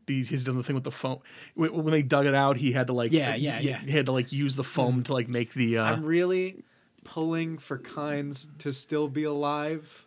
He, 0.06 0.24
he's 0.24 0.44
done 0.44 0.58
the 0.58 0.64
thing 0.64 0.74
with 0.74 0.84
the 0.84 0.92
foam. 0.92 1.20
When 1.56 1.92
they 1.92 2.02
dug 2.02 2.26
it 2.26 2.36
out, 2.36 2.58
he 2.58 2.74
had 2.74 2.88
to 2.88 2.94
like 2.94 3.14
Yeah, 3.14 3.36
yeah, 3.36 3.60
he- 3.60 3.70
yeah. 3.70 3.80
He 3.80 3.92
had 3.92 4.08
to 4.08 4.12
like 4.12 4.34
use 4.34 4.58
the 4.58 4.64
foam 4.66 5.04
to 5.04 5.14
like 5.14 5.30
make 5.30 5.54
the. 5.54 5.78
Uh, 5.78 5.84
I'm 5.86 6.04
really 6.04 6.64
pulling 7.06 7.58
for 7.58 7.78
Kynes 7.78 8.48
to 8.60 8.74
still 8.74 9.08
be 9.08 9.24
alive. 9.24 10.06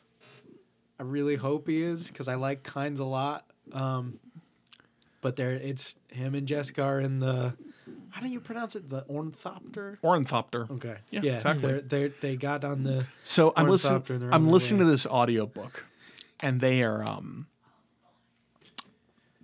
I 1.01 1.05
really 1.05 1.37
hope 1.37 1.66
he 1.66 1.83
is 1.83 2.09
because 2.09 2.29
I 2.29 2.35
like 2.35 2.62
Kynes 2.62 3.01
a 3.01 3.05
lot. 3.05 3.46
Um, 3.72 4.18
but 5.22 5.37
there, 5.37 5.53
it's 5.53 5.96
him 6.09 6.35
and 6.35 6.46
Jessica 6.46 6.83
are 6.83 7.01
in 7.01 7.20
the. 7.20 7.55
How 8.11 8.20
do 8.20 8.29
you 8.29 8.40
pronounce 8.40 8.77
it? 8.77 8.90
The 8.90 9.07
Ornithopter. 9.09 9.98
Ornithopter. 10.05 10.66
Okay. 10.70 10.96
Yeah, 11.11 11.20
yeah 11.22 11.35
exactly. 11.35 11.72
They're, 11.72 11.81
they're, 11.81 12.12
they 12.20 12.37
got 12.37 12.64
on 12.64 12.83
the. 12.83 13.07
So 13.25 13.55
I'm 13.57 13.68
listening. 13.68 14.05
and 14.11 14.20
they're 14.20 14.29
on 14.29 14.35
I'm 14.35 14.48
listening 14.48 14.81
way. 14.81 14.85
to 14.85 14.90
this 14.90 15.07
audiobook, 15.07 15.87
and 16.42 16.61
they 16.61 16.83
are. 16.83 17.02
um 17.09 17.46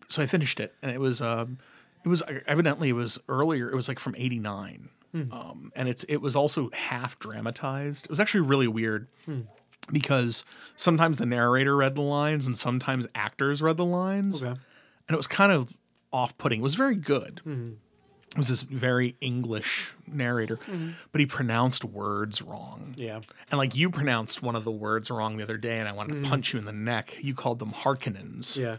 So 0.09 0.23
I 0.23 0.27
finished 0.27 0.61
it, 0.61 0.75
and 0.83 0.91
it 0.91 1.01
was. 1.01 1.21
um 1.23 1.59
It 2.05 2.09
was 2.09 2.23
evidently 2.47 2.89
it 2.91 2.93
was 2.95 3.19
earlier. 3.29 3.69
It 3.71 3.75
was 3.77 3.89
like 3.89 3.99
from 3.99 4.15
'89, 4.17 4.89
Hmm. 5.13 5.33
um, 5.33 5.73
and 5.75 5.89
it's 5.89 6.05
it 6.05 6.19
was 6.19 6.37
also 6.37 6.71
half 6.73 7.19
dramatized. 7.19 8.05
It 8.07 8.11
was 8.11 8.21
actually 8.21 8.43
really 8.43 8.69
weird. 8.69 9.09
Hmm. 9.25 9.41
Because 9.91 10.45
sometimes 10.77 11.17
the 11.17 11.25
narrator 11.25 11.75
read 11.75 11.95
the 11.95 12.03
lines 12.03 12.47
and 12.47 12.59
sometimes 12.59 13.07
actors 13.15 13.63
read 13.63 13.79
the 13.79 13.87
lines. 13.87 14.43
Okay. 14.43 14.51
and 14.51 15.15
it 15.15 15.17
was 15.17 15.27
kind 15.27 15.51
of 15.51 15.73
off-putting. 16.13 16.61
It 16.61 16.63
was 16.63 16.75
very 16.75 16.95
good. 16.97 17.41
Mm-hmm. 17.47 17.73
Was 18.37 18.49
this 18.49 18.63
very 18.63 19.17
English 19.21 19.95
narrator, 20.07 20.59
but 21.13 21.19
he 21.21 21.27
pronounced 21.27 21.85
words 21.85 22.43
wrong. 22.43 22.95
Yeah. 22.97 23.21
And 23.51 23.59
like 23.59 23.75
you 23.75 23.91
pronounced 23.91 24.43
one 24.43 24.55
of 24.55 24.65
the 24.65 24.71
words 24.71 25.11
wrong 25.11 25.37
the 25.39 25.43
other 25.43 25.57
day, 25.57 25.79
and 25.79 25.89
I 25.89 25.93
wanted 25.93 26.23
to 26.23 26.29
punch 26.29 26.53
you 26.53 26.59
in 26.59 26.67
the 26.67 26.73
neck. 26.73 27.17
You 27.21 27.35
called 27.35 27.59
them 27.59 27.73
Harkonnens 27.73 28.57
Mm-hmm. 28.57 28.61
Yeah. 28.63 28.77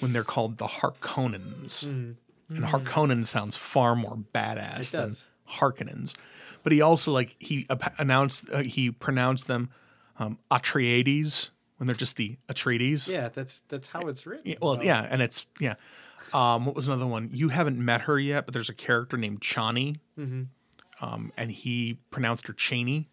when 0.00 0.12
they're 0.12 0.24
called 0.24 0.58
the 0.58 0.66
Harkonnens. 0.66 1.82
And 1.84 2.16
Harkonnen 2.50 3.26
sounds 3.26 3.56
far 3.56 3.96
more 3.96 4.18
badass 4.34 4.92
than. 4.92 5.16
Harkonnens. 5.58 6.14
But 6.62 6.72
he 6.72 6.80
also 6.80 7.12
like 7.12 7.36
he 7.38 7.66
announced 7.98 8.48
uh, 8.50 8.62
he 8.62 8.90
pronounced 8.90 9.46
them 9.48 9.70
um, 10.18 10.38
Atreides 10.50 11.50
when 11.76 11.86
they're 11.86 11.94
just 11.96 12.16
the 12.16 12.36
Atreides. 12.48 13.08
Yeah. 13.08 13.28
That's 13.28 13.60
that's 13.68 13.88
how 13.88 14.00
it's 14.02 14.24
written. 14.26 14.52
Yeah, 14.52 14.56
well, 14.62 14.76
though. 14.76 14.82
yeah, 14.82 15.06
and 15.10 15.20
it's 15.20 15.46
yeah. 15.60 15.74
Um, 16.32 16.66
what 16.66 16.74
was 16.74 16.86
another 16.86 17.06
one? 17.06 17.28
You 17.32 17.48
haven't 17.50 17.78
met 17.78 18.02
her 18.02 18.18
yet, 18.18 18.44
but 18.46 18.54
there's 18.54 18.68
a 18.68 18.74
character 18.74 19.16
named 19.16 19.40
Chani, 19.40 19.98
um, 21.00 21.32
and 21.36 21.50
he 21.50 21.98
pronounced 22.10 22.46
her 22.46 22.52
Cheney. 22.52 23.08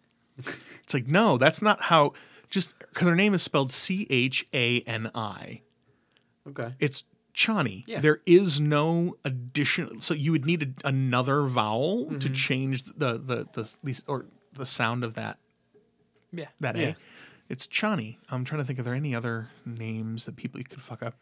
it's 0.82 0.94
like 0.94 1.06
no, 1.06 1.36
that's 1.38 1.60
not 1.62 1.82
how. 1.82 2.14
Just 2.48 2.78
because 2.78 3.08
her 3.08 3.14
name 3.14 3.32
is 3.34 3.42
spelled 3.42 3.70
C 3.70 4.06
H 4.10 4.46
A 4.52 4.80
N 4.82 5.10
I, 5.14 5.62
Okay. 6.48 6.74
it's 6.80 7.04
Chani. 7.34 7.84
Yeah. 7.86 8.00
There 8.00 8.20
is 8.26 8.60
no 8.60 9.16
addition. 9.24 10.00
So 10.00 10.12
you 10.14 10.32
would 10.32 10.44
need 10.44 10.74
a, 10.84 10.88
another 10.88 11.42
vowel 11.42 12.06
to 12.06 12.14
Mm-hmm. 12.16 12.32
change 12.34 12.82
the 12.84 13.12
the 13.18 13.46
the, 13.52 13.74
the 13.82 14.02
or 14.06 14.26
the 14.52 14.66
sound 14.66 15.02
of 15.04 15.14
that 15.14 15.38
Yeah. 16.32 16.48
that 16.60 16.76
Yeah. 16.76 16.88
A. 16.88 16.96
It's 17.48 17.66
Chani. 17.66 18.16
I'm 18.30 18.44
trying 18.44 18.60
to 18.60 18.66
think. 18.66 18.78
Are 18.78 18.82
there 18.82 18.94
any 18.94 19.14
other 19.14 19.48
names 19.66 20.24
that 20.26 20.36
people 20.36 20.58
you 20.60 20.64
could 20.64 20.80
fuck 20.82 21.02
up? 21.02 21.14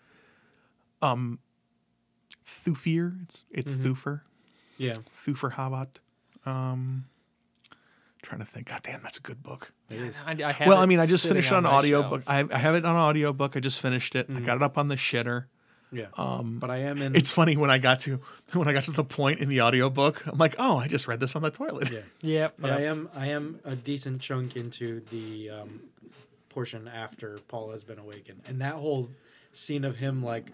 Um, 1.02 1.38
Thufir. 2.64 3.22
It's 3.22 3.44
it's 3.50 3.74
Mm-hmm. 3.74 3.92
Thufer. 3.92 4.20
Yeah. 4.78 4.94
Thufer 5.26 5.52
Havat. 5.54 5.88
Um, 6.46 7.04
trying 8.22 8.40
to 8.40 8.44
think. 8.46 8.68
God 8.68 8.80
damn, 8.82 9.02
that's 9.02 9.18
a 9.18 9.22
good 9.22 9.42
book. 9.42 9.72
It 9.90 10.00
is. 10.00 10.18
I, 10.26 10.36
I 10.44 10.52
have 10.52 10.68
well, 10.68 10.78
I 10.78 10.86
mean, 10.86 10.98
I 10.98 11.06
just 11.06 11.26
finished 11.26 11.50
it 11.52 11.54
on 11.54 11.64
my 11.64 11.70
audiobook. 11.70 12.22
I, 12.26 12.44
I 12.50 12.58
have 12.58 12.74
it 12.74 12.84
on 12.84 12.96
audiobook. 12.96 13.56
I 13.56 13.60
just 13.60 13.80
finished 13.80 14.14
it. 14.14 14.28
Mm-hmm. 14.28 14.38
I 14.42 14.46
got 14.46 14.56
it 14.56 14.62
up 14.62 14.78
on 14.78 14.88
the 14.88 14.96
shitter. 14.96 15.46
Yeah. 15.92 16.06
Um. 16.16 16.58
But 16.60 16.70
I 16.70 16.78
am 16.78 17.02
in. 17.02 17.16
It's 17.16 17.30
funny 17.32 17.56
when 17.56 17.70
I 17.70 17.78
got 17.78 18.00
to 18.00 18.20
when 18.52 18.68
I 18.68 18.72
got 18.72 18.84
to 18.84 18.92
the 18.92 19.04
point 19.04 19.40
in 19.40 19.48
the 19.48 19.60
audiobook, 19.62 20.24
I'm 20.26 20.38
like, 20.38 20.54
oh, 20.58 20.76
I 20.78 20.86
just 20.86 21.08
read 21.08 21.18
this 21.20 21.34
on 21.36 21.42
the 21.42 21.50
toilet. 21.50 21.90
Yeah. 21.90 22.00
Yep. 22.22 22.54
But 22.58 22.68
yep. 22.68 22.78
I 22.78 22.82
am 22.84 23.08
I 23.14 23.26
am 23.28 23.60
a 23.64 23.74
decent 23.74 24.20
chunk 24.22 24.56
into 24.56 25.00
the 25.10 25.50
um, 25.50 25.80
portion 26.48 26.86
after 26.88 27.38
Paul 27.48 27.72
has 27.72 27.82
been 27.82 27.98
awakened, 27.98 28.42
and 28.46 28.60
that 28.60 28.74
whole 28.74 29.10
scene 29.52 29.84
of 29.84 29.96
him 29.96 30.22
like 30.22 30.46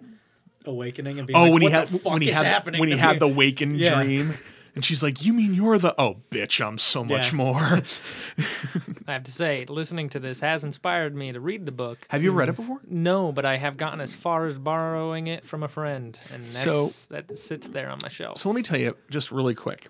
awakening 0.67 1.19
and 1.19 1.27
being 1.27 1.37
Oh, 1.37 1.43
like, 1.45 1.53
when 1.53 1.63
he 1.63 1.67
"What 1.69 1.73
had 1.73 1.89
the 1.89 1.99
fuck 1.99 2.13
when 2.13 2.23
he 2.23 2.31
is 2.31 2.37
had 2.37 2.47
happening 2.47 2.81
when 2.81 2.89
he 2.89 2.97
had 2.97 3.15
me?" 3.15 3.19
the 3.21 3.29
wakened 3.29 3.79
Yeah. 3.79 4.03
dream, 4.03 4.35
And 4.75 4.85
she's 4.85 5.03
like, 5.03 5.25
"You 5.25 5.33
mean 5.33 5.55
you're 5.55 5.79
the 5.79 5.95
oh 5.99 6.19
bitch? 6.31 6.63
I'm 6.63 6.77
so 6.77 7.03
much 7.03 7.31
Yeah. 7.31 7.37
more." 7.37 7.61
I 9.09 9.13
have 9.13 9.25
to 9.25 9.33
say, 9.33 9.65
listening 9.69 10.11
to 10.11 10.19
this 10.21 10.41
has 10.41 10.65
inspired 10.65 11.15
me 11.17 11.33
to 11.33 11.41
read 11.41 11.65
the 11.65 11.73
book. 11.73 12.07
Have 12.11 12.23
you 12.23 12.31
read 12.33 12.51
it 12.51 12.53
mm. 12.53 12.57
before? 12.57 12.81
No, 12.87 13.33
but 13.33 13.47
I 13.47 13.57
have 13.57 13.79
gotten 13.79 14.01
as 14.03 14.15
far 14.15 14.45
as 14.45 14.59
borrowing 14.59 15.29
it 15.29 15.47
from 15.47 15.63
a 15.63 15.69
friend, 15.69 16.19
and 16.31 16.45
that's, 16.45 16.59
So- 16.59 16.91
that 17.09 17.39
sits 17.39 17.69
there 17.71 17.89
on 17.89 18.01
my 18.03 18.09
shelf. 18.09 18.37
So 18.37 18.51
let 18.51 18.55
me 18.57 18.63
tell 18.63 18.79
you 18.79 18.97
just 19.09 19.33
really 19.33 19.55
quick. 19.55 19.89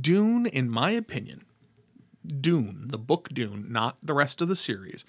Dune, 0.00 0.46
in 0.46 0.70
my 0.70 0.90
opinion, 0.92 1.44
Dune, 2.24 2.84
the 2.86 2.98
book 2.98 3.30
Dune, 3.30 3.66
not 3.72 3.96
the 4.02 4.14
rest 4.14 4.40
of 4.40 4.46
the 4.46 4.54
series, 4.54 5.04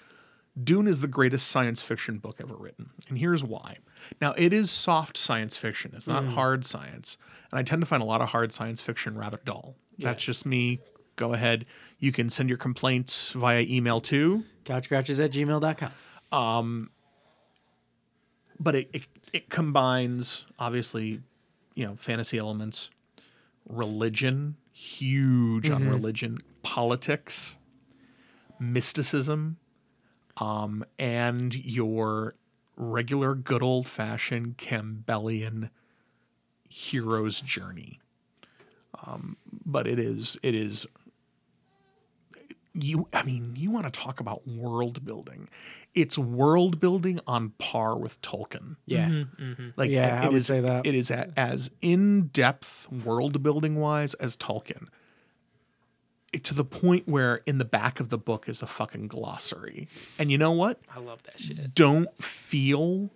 Dune 0.62 0.86
is 0.86 1.00
the 1.00 1.08
greatest 1.08 1.48
science 1.48 1.82
fiction 1.82 2.18
book 2.18 2.36
ever 2.40 2.54
written. 2.54 2.90
And 3.08 3.18
here's 3.18 3.42
why. 3.42 3.78
Now, 4.20 4.34
it 4.36 4.52
is 4.52 4.70
soft 4.70 5.16
science 5.16 5.56
fiction, 5.56 5.92
it's 5.94 6.06
not 6.06 6.24
mm. 6.24 6.34
hard 6.34 6.64
science. 6.64 7.18
And 7.50 7.58
I 7.58 7.62
tend 7.62 7.82
to 7.82 7.86
find 7.86 8.02
a 8.02 8.06
lot 8.06 8.20
of 8.20 8.28
hard 8.28 8.52
science 8.52 8.80
fiction 8.80 9.16
rather 9.16 9.40
dull. 9.44 9.76
That's 9.98 10.22
just 10.22 10.44
me. 10.44 10.80
Go 11.16 11.32
ahead. 11.32 11.66
You 11.98 12.10
can 12.10 12.28
send 12.28 12.48
your 12.48 12.58
complaints 12.58 13.30
via 13.30 13.62
email 13.62 14.00
too. 14.00 14.44
Couchgrouchers 14.64 15.24
at 15.24 15.30
gmail.com. 15.30 15.92
Um, 16.32 16.90
but 18.58 18.74
it, 18.74 18.90
it, 18.92 19.02
it 19.32 19.50
combines 19.50 20.46
obviously 20.58 21.20
you 21.74 21.86
know 21.86 21.96
fantasy 21.96 22.38
elements 22.38 22.90
religion 23.68 24.56
huge 24.72 25.70
on 25.70 25.82
mm-hmm. 25.82 25.90
religion 25.90 26.38
politics 26.62 27.56
mysticism 28.58 29.56
um, 30.38 30.84
and 30.98 31.54
your 31.54 32.34
regular 32.76 33.34
good 33.34 33.62
old 33.62 33.86
fashioned 33.86 34.56
campbellian 34.58 35.70
hero's 36.68 37.40
journey 37.40 38.00
um, 39.06 39.36
but 39.64 39.86
it 39.86 39.98
is 39.98 40.36
it 40.42 40.54
is 40.54 40.86
you 42.76 43.06
i 43.12 43.22
mean 43.22 43.54
you 43.56 43.70
want 43.70 43.84
to 43.84 43.90
talk 44.00 44.18
about 44.18 44.44
world 44.48 45.04
building 45.04 45.48
it's 45.94 46.18
world 46.18 46.80
building 46.80 47.20
on 47.28 47.50
par 47.58 47.96
with 47.96 48.20
tolkien 48.20 48.74
Yeah. 48.86 49.24
like 49.76 49.90
Yeah, 49.90 50.22
it 50.22 50.24
I 50.24 50.28
would 50.28 50.36
is- 50.38 50.46
say 50.46 50.58
that. 50.58 50.84
it 50.84 50.94
is 50.96 51.10
a, 51.12 51.30
as 51.36 51.70
in 51.80 52.26
depth 52.28 52.90
world 52.90 53.40
building 53.44 53.76
wise 53.76 54.14
as 54.14 54.36
Tolkien. 54.36 54.88
It, 56.34 56.42
to 56.44 56.54
the 56.54 56.64
point 56.64 57.06
where 57.06 57.42
in 57.46 57.58
the 57.58 57.64
back 57.64 58.00
of 58.00 58.08
the 58.08 58.18
book 58.18 58.48
is 58.48 58.60
a 58.60 58.66
fucking 58.66 59.06
glossary, 59.06 59.88
and 60.18 60.32
you 60.32 60.38
know 60.38 60.50
what? 60.50 60.80
I 60.92 60.98
love 60.98 61.22
that 61.22 61.38
shit. 61.38 61.74
Don't 61.74 62.12
feel 62.20 63.10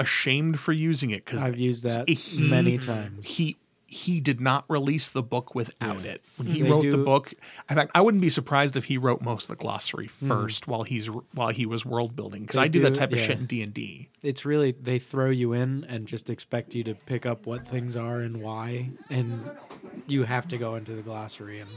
ashamed 0.00 0.58
for 0.58 0.72
using 0.72 1.10
it 1.10 1.24
because 1.24 1.42
I've 1.44 1.58
used 1.58 1.84
that 1.84 2.08
he- 2.08 2.48
many 2.48 2.76
times. 2.76 3.24
he 3.24 3.56
he 3.86 4.20
did 4.20 4.40
not 4.40 4.64
release 4.68 5.10
the 5.10 5.22
book 5.22 5.54
without 5.54 6.04
it. 6.04 6.22
When 6.36 6.46
he 6.46 6.62
They 6.62 6.70
wrote 6.70 6.90
the 6.90 6.96
book, 6.96 7.32
in 7.68 7.74
fact, 7.74 7.90
I 7.92 8.00
wouldn't 8.00 8.20
be 8.20 8.28
surprised 8.28 8.76
if 8.76 8.84
he 8.84 8.96
wrote 8.96 9.20
most 9.20 9.50
of 9.50 9.58
the 9.58 9.62
glossary 9.62 10.06
hmm. 10.06 10.28
first 10.28 10.68
while 10.68 10.84
he's 10.84 11.06
while 11.06 11.48
he 11.48 11.66
was 11.66 11.84
world 11.84 12.14
building 12.14 12.42
because 12.42 12.58
I 12.58 12.68
do, 12.68 12.80
that 12.80 12.94
do- 12.94 13.00
type 13.00 13.12
of 13.12 13.18
shit 13.18 13.38
in 13.38 13.46
D 13.46 13.62
and 13.62 13.74
D. 13.74 14.08
It's 14.22 14.44
really 14.44 14.72
they 14.72 14.98
throw 14.98 15.30
you 15.30 15.52
in 15.52 15.84
and 15.88 16.06
just 16.06 16.30
expect 16.30 16.74
you 16.74 16.84
to 16.84 16.94
pick 16.94 17.26
up 17.26 17.46
what 17.46 17.66
things 17.66 17.96
are 17.96 18.20
and 18.20 18.40
why, 18.40 18.90
and 19.08 19.50
you 20.06 20.22
have 20.22 20.46
to 20.48 20.58
go 20.58 20.76
into 20.76 20.92
the 20.92 21.02
glossary 21.02 21.60
and 21.60 21.70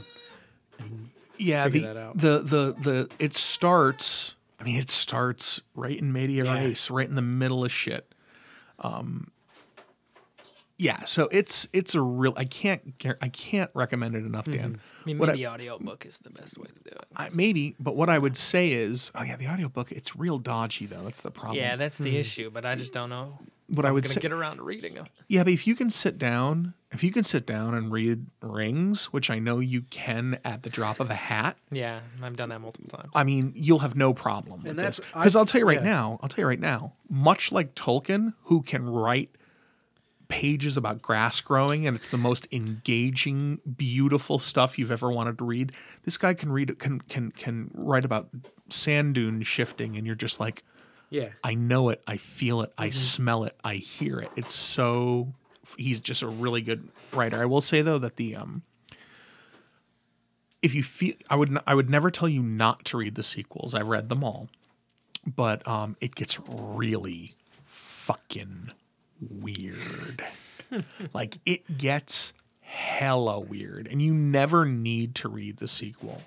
yeah 1.38 1.68
the, 1.68 1.80
that 1.80 1.96
out. 1.96 2.16
the 2.18 2.38
the 2.38 2.74
the 2.80 3.08
it 3.18 3.34
starts 3.34 4.34
i 4.60 4.64
mean 4.64 4.76
it 4.78 4.90
starts 4.90 5.60
right 5.74 5.98
in 5.98 6.12
media 6.12 6.44
Yeah. 6.44 6.54
race 6.54 6.90
right 6.90 7.08
in 7.08 7.14
the 7.14 7.22
middle 7.22 7.64
of 7.64 7.72
shit 7.72 8.12
um 8.78 9.30
yeah 10.76 11.04
so 11.04 11.28
it's 11.30 11.68
it's 11.72 11.94
a 11.94 12.00
real 12.00 12.32
i 12.36 12.44
can't 12.44 12.82
i 13.22 13.28
can't 13.28 13.70
recommend 13.74 14.16
it 14.16 14.24
enough 14.24 14.44
dan 14.46 14.80
I 15.02 15.06
mean, 15.06 15.18
What 15.18 15.28
I- 15.28 15.32
maybe 15.32 15.46
audiobook 15.46 16.04
is 16.06 16.18
the 16.18 16.30
best 16.30 16.56
way 16.58 16.66
to 16.66 16.72
do 16.82 16.90
it. 16.90 17.04
I, 17.16 17.28
maybe 17.32 17.76
but 17.78 17.94
what 17.96 18.10
i 18.10 18.18
would 18.18 18.36
say 18.36 18.72
is 18.72 19.10
oh 19.14 19.22
yeah 19.22 19.36
the 19.36 19.46
audiobook 19.48 19.92
it's 19.92 20.16
real 20.16 20.38
dodgy 20.38 20.86
though 20.86 21.02
that's 21.02 21.20
the 21.20 21.30
problem 21.30 21.58
Yeah, 21.58 21.76
that's 21.76 21.98
the 21.98 22.16
issue, 22.16 22.50
but 22.50 22.64
I 22.64 22.74
just 22.74 22.92
don't 22.92 23.10
know. 23.10 23.38
what 23.68 23.84
i 23.84 23.88
I'm 23.88 23.94
would 23.94 24.04
gonna 24.04 24.14
say 24.14 24.20
get 24.20 24.32
around 24.32 24.56
to 24.56 24.62
reading 24.64 24.96
it. 24.96 25.06
yeah 25.28 25.44
but 25.44 25.52
if 25.52 25.66
you 25.66 25.74
can 25.76 25.90
sit 25.90 26.18
down 26.18 26.74
if 26.94 27.04
you 27.04 27.10
can 27.12 27.24
sit 27.24 27.44
down 27.46 27.74
and 27.74 27.92
read 27.92 28.26
rings 28.40 29.06
which 29.06 29.28
i 29.30 29.38
know 29.38 29.58
you 29.58 29.82
can 29.82 30.38
at 30.44 30.62
the 30.62 30.70
drop 30.70 31.00
of 31.00 31.10
a 31.10 31.14
hat 31.14 31.56
Yeah, 31.70 32.00
I've 32.22 32.36
done 32.36 32.48
that 32.50 32.60
multiple 32.60 32.88
times. 32.96 33.10
I 33.14 33.24
mean, 33.24 33.52
you'll 33.54 33.80
have 33.80 33.96
no 33.96 34.14
problem 34.14 34.62
with 34.62 34.70
And 34.70 34.78
this. 34.78 34.96
that's- 34.98 35.12
Because 35.12 35.36
I- 35.36 35.40
I'll 35.40 35.46
tell 35.46 35.58
you 35.60 35.66
right 35.66 35.82
yeah. 35.82 35.92
now, 35.96 36.18
I'll 36.22 36.28
tell 36.28 36.42
you 36.42 36.48
right 36.48 36.60
now, 36.60 36.92
much 37.10 37.50
like 37.52 37.74
Tolkien, 37.74 38.34
who 38.44 38.62
can 38.62 38.84
write 38.88 39.30
pages 40.28 40.76
about 40.76 41.02
grass 41.02 41.40
growing 41.40 41.86
and 41.86 41.94
it's 41.96 42.08
the 42.08 42.16
most 42.16 42.46
engaging, 42.50 43.58
beautiful 43.76 44.38
stuff 44.38 44.78
you've 44.78 44.90
ever 44.90 45.10
wanted 45.12 45.36
to 45.38 45.44
read. 45.44 45.72
This 46.04 46.16
guy 46.16 46.32
can 46.34 46.50
read 46.50 46.78
can 46.78 47.00
can 47.02 47.30
can 47.32 47.70
write 47.74 48.04
about 48.04 48.28
sand 48.70 49.14
dunes 49.14 49.46
shifting 49.46 49.96
and 49.96 50.06
you're 50.06 50.14
just 50.16 50.40
like, 50.40 50.62
yeah, 51.10 51.28
I 51.44 51.54
know 51.54 51.90
it, 51.90 52.02
I 52.06 52.16
feel 52.16 52.62
it, 52.62 52.70
Mm-hmm. 52.70 52.82
I 52.84 52.90
smell 52.90 53.44
it, 53.44 53.54
I 53.62 53.74
hear 53.74 54.18
it. 54.20 54.30
It's 54.36 54.54
so 54.54 55.34
he's 55.78 56.00
just 56.00 56.22
a 56.22 56.28
really 56.28 56.62
good 56.62 56.88
writer. 57.12 57.40
I 57.40 57.46
will 57.46 57.60
say 57.60 57.82
though 57.82 57.98
that 57.98 58.16
the 58.16 58.36
um 58.36 58.62
if 60.62 60.74
you 60.74 60.82
feel 60.82 61.14
I 61.28 61.36
would 61.36 61.50
n- 61.50 61.62
I 61.66 61.74
would 61.74 61.90
never 61.90 62.10
tell 62.10 62.28
you 62.28 62.42
not 62.42 62.84
to 62.86 62.96
read 62.98 63.14
the 63.14 63.22
sequels. 63.22 63.74
I've 63.74 63.88
read 63.88 64.08
them 64.08 64.24
all. 64.24 64.48
But 65.26 65.66
um 65.66 65.96
it 66.00 66.14
gets 66.14 66.38
really 66.48 67.34
fucking 67.64 68.72
weird. 69.20 70.24
like 71.14 71.38
it 71.44 71.78
gets 71.78 72.32
hella 72.60 73.38
weird 73.38 73.86
and 73.86 74.02
you 74.02 74.12
never 74.12 74.64
need 74.64 75.14
to 75.14 75.28
read 75.28 75.58
the 75.58 75.68
sequel 75.68 76.22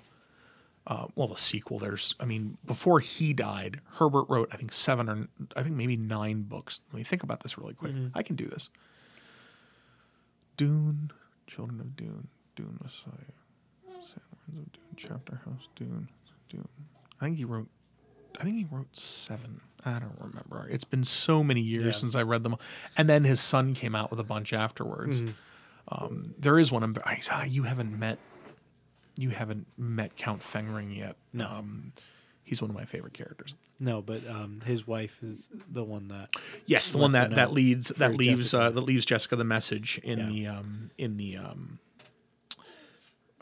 uh, 0.88 1.06
well, 1.14 1.28
the 1.28 1.36
sequel. 1.36 1.78
There's, 1.78 2.14
I 2.18 2.24
mean, 2.24 2.56
before 2.64 2.98
he 2.98 3.34
died, 3.34 3.80
Herbert 3.96 4.24
wrote, 4.30 4.48
I 4.50 4.56
think 4.56 4.72
seven 4.72 5.08
or 5.08 5.28
I 5.54 5.62
think 5.62 5.76
maybe 5.76 5.98
nine 5.98 6.42
books. 6.42 6.80
Let 6.90 6.96
me 6.98 7.04
think 7.04 7.22
about 7.22 7.42
this 7.42 7.58
really 7.58 7.74
quick. 7.74 7.92
I 8.14 8.22
can 8.22 8.36
do 8.36 8.46
this. 8.46 8.70
Dune, 10.58 11.10
Children 11.46 11.80
of 11.80 11.96
Dune, 11.96 12.28
Dune 12.56 12.78
Messiah, 12.82 13.12
Sand 13.88 14.20
Winds 14.46 14.60
of 14.66 14.72
Dune, 14.72 14.82
Chapter 14.96 15.40
House, 15.46 15.68
Dune, 15.74 16.10
Dune. 16.50 16.68
I 17.20 17.24
think 17.24 17.38
he 17.38 17.44
wrote, 17.46 17.68
I 18.38 18.44
think 18.44 18.56
he 18.56 18.66
wrote 18.70 18.94
seven. 18.96 19.62
I 19.84 19.98
don't 20.00 20.18
remember. 20.18 20.68
It's 20.70 20.84
been 20.84 21.04
so 21.04 21.42
many 21.42 21.60
years 21.62 21.84
Yeah. 21.86 21.92
since 21.92 22.14
I 22.14 22.22
read 22.22 22.42
them, 22.42 22.56
and 22.96 23.08
then 23.08 23.24
his 23.24 23.40
son 23.40 23.72
came 23.72 23.94
out 23.94 24.10
with 24.10 24.20
a 24.20 24.24
bunch 24.24 24.52
afterwards. 24.52 25.22
Um, 25.88 26.34
there 26.38 26.58
is 26.58 26.70
one. 26.70 26.82
I'm, 26.82 26.94
I, 27.06 27.20
ah, 27.30 27.44
you 27.44 27.62
haven't 27.62 27.98
met 27.98 28.18
you 29.16 29.30
haven't 29.30 29.66
met 29.76 30.14
Count 30.16 30.42
Fenring 30.42 30.94
yet. 30.96 31.16
No. 31.32 31.46
Um, 31.48 31.92
he's 32.48 32.60
one 32.62 32.70
of 32.70 32.76
my 32.76 32.84
favorite 32.86 33.12
characters. 33.14 33.54
no, 33.78 34.00
but 34.02 34.26
um, 34.28 34.62
his 34.64 34.86
wife 34.86 35.22
is 35.22 35.48
the 35.70 35.84
one 35.84 36.08
that 36.08 36.30
Yes, 36.66 36.92
the 36.92 36.98
one 36.98 37.12
that, 37.12 37.34
that 37.34 37.52
leads 37.52 37.88
that 37.88 38.14
leaves 38.16 38.40
Jessica. 38.52 38.62
uh, 38.64 38.70
that 38.70 38.80
leaves 38.80 39.04
Jessica 39.04 39.36
the 39.36 39.44
message 39.44 40.00
in 40.02 40.18
Yeah. 40.18 40.26
the 40.26 40.46
um 40.46 40.90
in 40.98 41.16
the 41.16 41.36
um, 41.36 41.78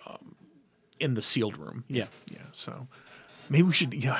um 0.06 0.34
in 1.00 1.14
the 1.14 1.22
sealed 1.22 1.56
room. 1.58 1.84
Yeah. 1.88 2.06
yeah. 2.32 2.38
So 2.52 2.88
maybe 3.48 3.62
we 3.64 3.72
should 3.72 3.94
yeah. 3.94 4.18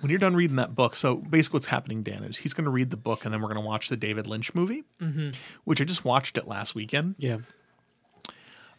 When 0.00 0.10
you're 0.10 0.18
done 0.18 0.36
reading 0.36 0.56
that 0.56 0.74
book, 0.74 0.96
so 0.96 1.16
basically 1.16 1.56
what's 1.56 1.66
happening, 1.66 2.02
Dan, 2.02 2.24
is 2.24 2.36
he's 2.38 2.52
going 2.52 2.66
to 2.66 2.70
read 2.70 2.90
the 2.90 2.96
book 2.98 3.24
and 3.24 3.32
then 3.32 3.40
we're 3.40 3.48
going 3.48 3.62
to 3.62 3.66
watch 3.66 3.88
the 3.88 3.96
David 3.96 4.26
Lynch 4.26 4.54
movie, 4.54 4.84
Mm-hmm. 5.00 5.30
which 5.64 5.80
I 5.80 5.84
just 5.84 6.04
watched 6.04 6.36
it 6.36 6.46
last 6.46 6.74
weekend. 6.74 7.14
yeah 7.18 7.38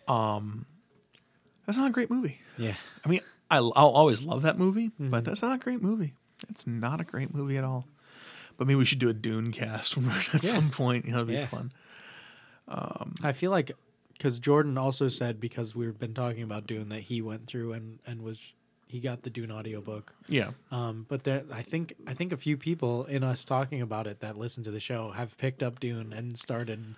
Um, 0.08 0.66
That's 1.66 1.78
not 1.80 1.88
a 1.88 1.94
great 1.94 2.12
movie. 2.12 2.40
yeah 2.58 2.76
I 3.04 3.10
mean, 3.10 3.22
I, 3.52 3.58
I'll 3.58 3.74
always 3.76 4.24
love 4.24 4.42
that 4.44 4.58
movie, 4.58 4.88
Mm-hmm. 4.90 5.10
but 5.10 5.26
that's 5.26 5.42
not 5.42 5.54
a 5.54 5.58
great 5.58 5.82
movie. 5.82 6.14
It's 6.50 6.66
not 6.68 7.00
a 7.00 7.04
great 7.04 7.34
movie 7.34 7.58
at 7.58 7.64
all. 7.64 7.88
But 8.58 8.68
maybe 8.68 8.76
we 8.78 8.86
should 8.86 9.00
do 9.00 9.10
a 9.10 9.14
Dune 9.14 9.52
cast 9.52 9.96
when 9.98 10.06
we're 10.08 10.14
at 10.14 10.34
Yeah. 10.34 10.40
some 10.40 10.70
point. 10.70 11.06
You 11.06 11.12
know, 11.12 11.18
it'd 11.20 11.28
be 11.28 11.34
Yeah. 11.36 11.46
fun. 11.48 11.72
I 12.68 13.34
feel 13.34 13.52
like 13.52 13.72
because 14.14 14.40
Jordan 14.40 14.78
also 14.78 15.08
said 15.08 15.40
because 15.40 15.76
we've 15.76 16.00
been 16.00 16.14
talking 16.14 16.42
about 16.44 16.68
Dune 16.68 16.90
that 16.90 17.02
he 17.02 17.22
went 17.22 17.48
through 17.48 17.74
and 17.74 18.00
and 18.08 18.22
was 18.22 18.40
he 18.88 19.00
got 19.00 19.24
the 19.24 19.30
Dune 19.30 19.52
audiobook. 19.52 20.14
Yeah. 20.30 20.52
Um, 20.72 21.06
but 21.10 21.24
there, 21.24 21.44
I 21.52 21.62
think 21.64 21.94
I 22.08 22.14
think 22.14 22.32
a 22.32 22.38
few 22.38 22.56
people 22.58 23.06
in 23.06 23.24
us 23.24 23.44
talking 23.46 23.82
about 23.82 24.08
it 24.08 24.20
that 24.22 24.38
listen 24.38 24.64
to 24.64 24.72
the 24.72 24.80
show 24.80 25.12
have 25.12 25.38
picked 25.38 25.62
up 25.64 25.80
Dune 25.80 26.14
and 26.14 26.38
started 26.38 26.96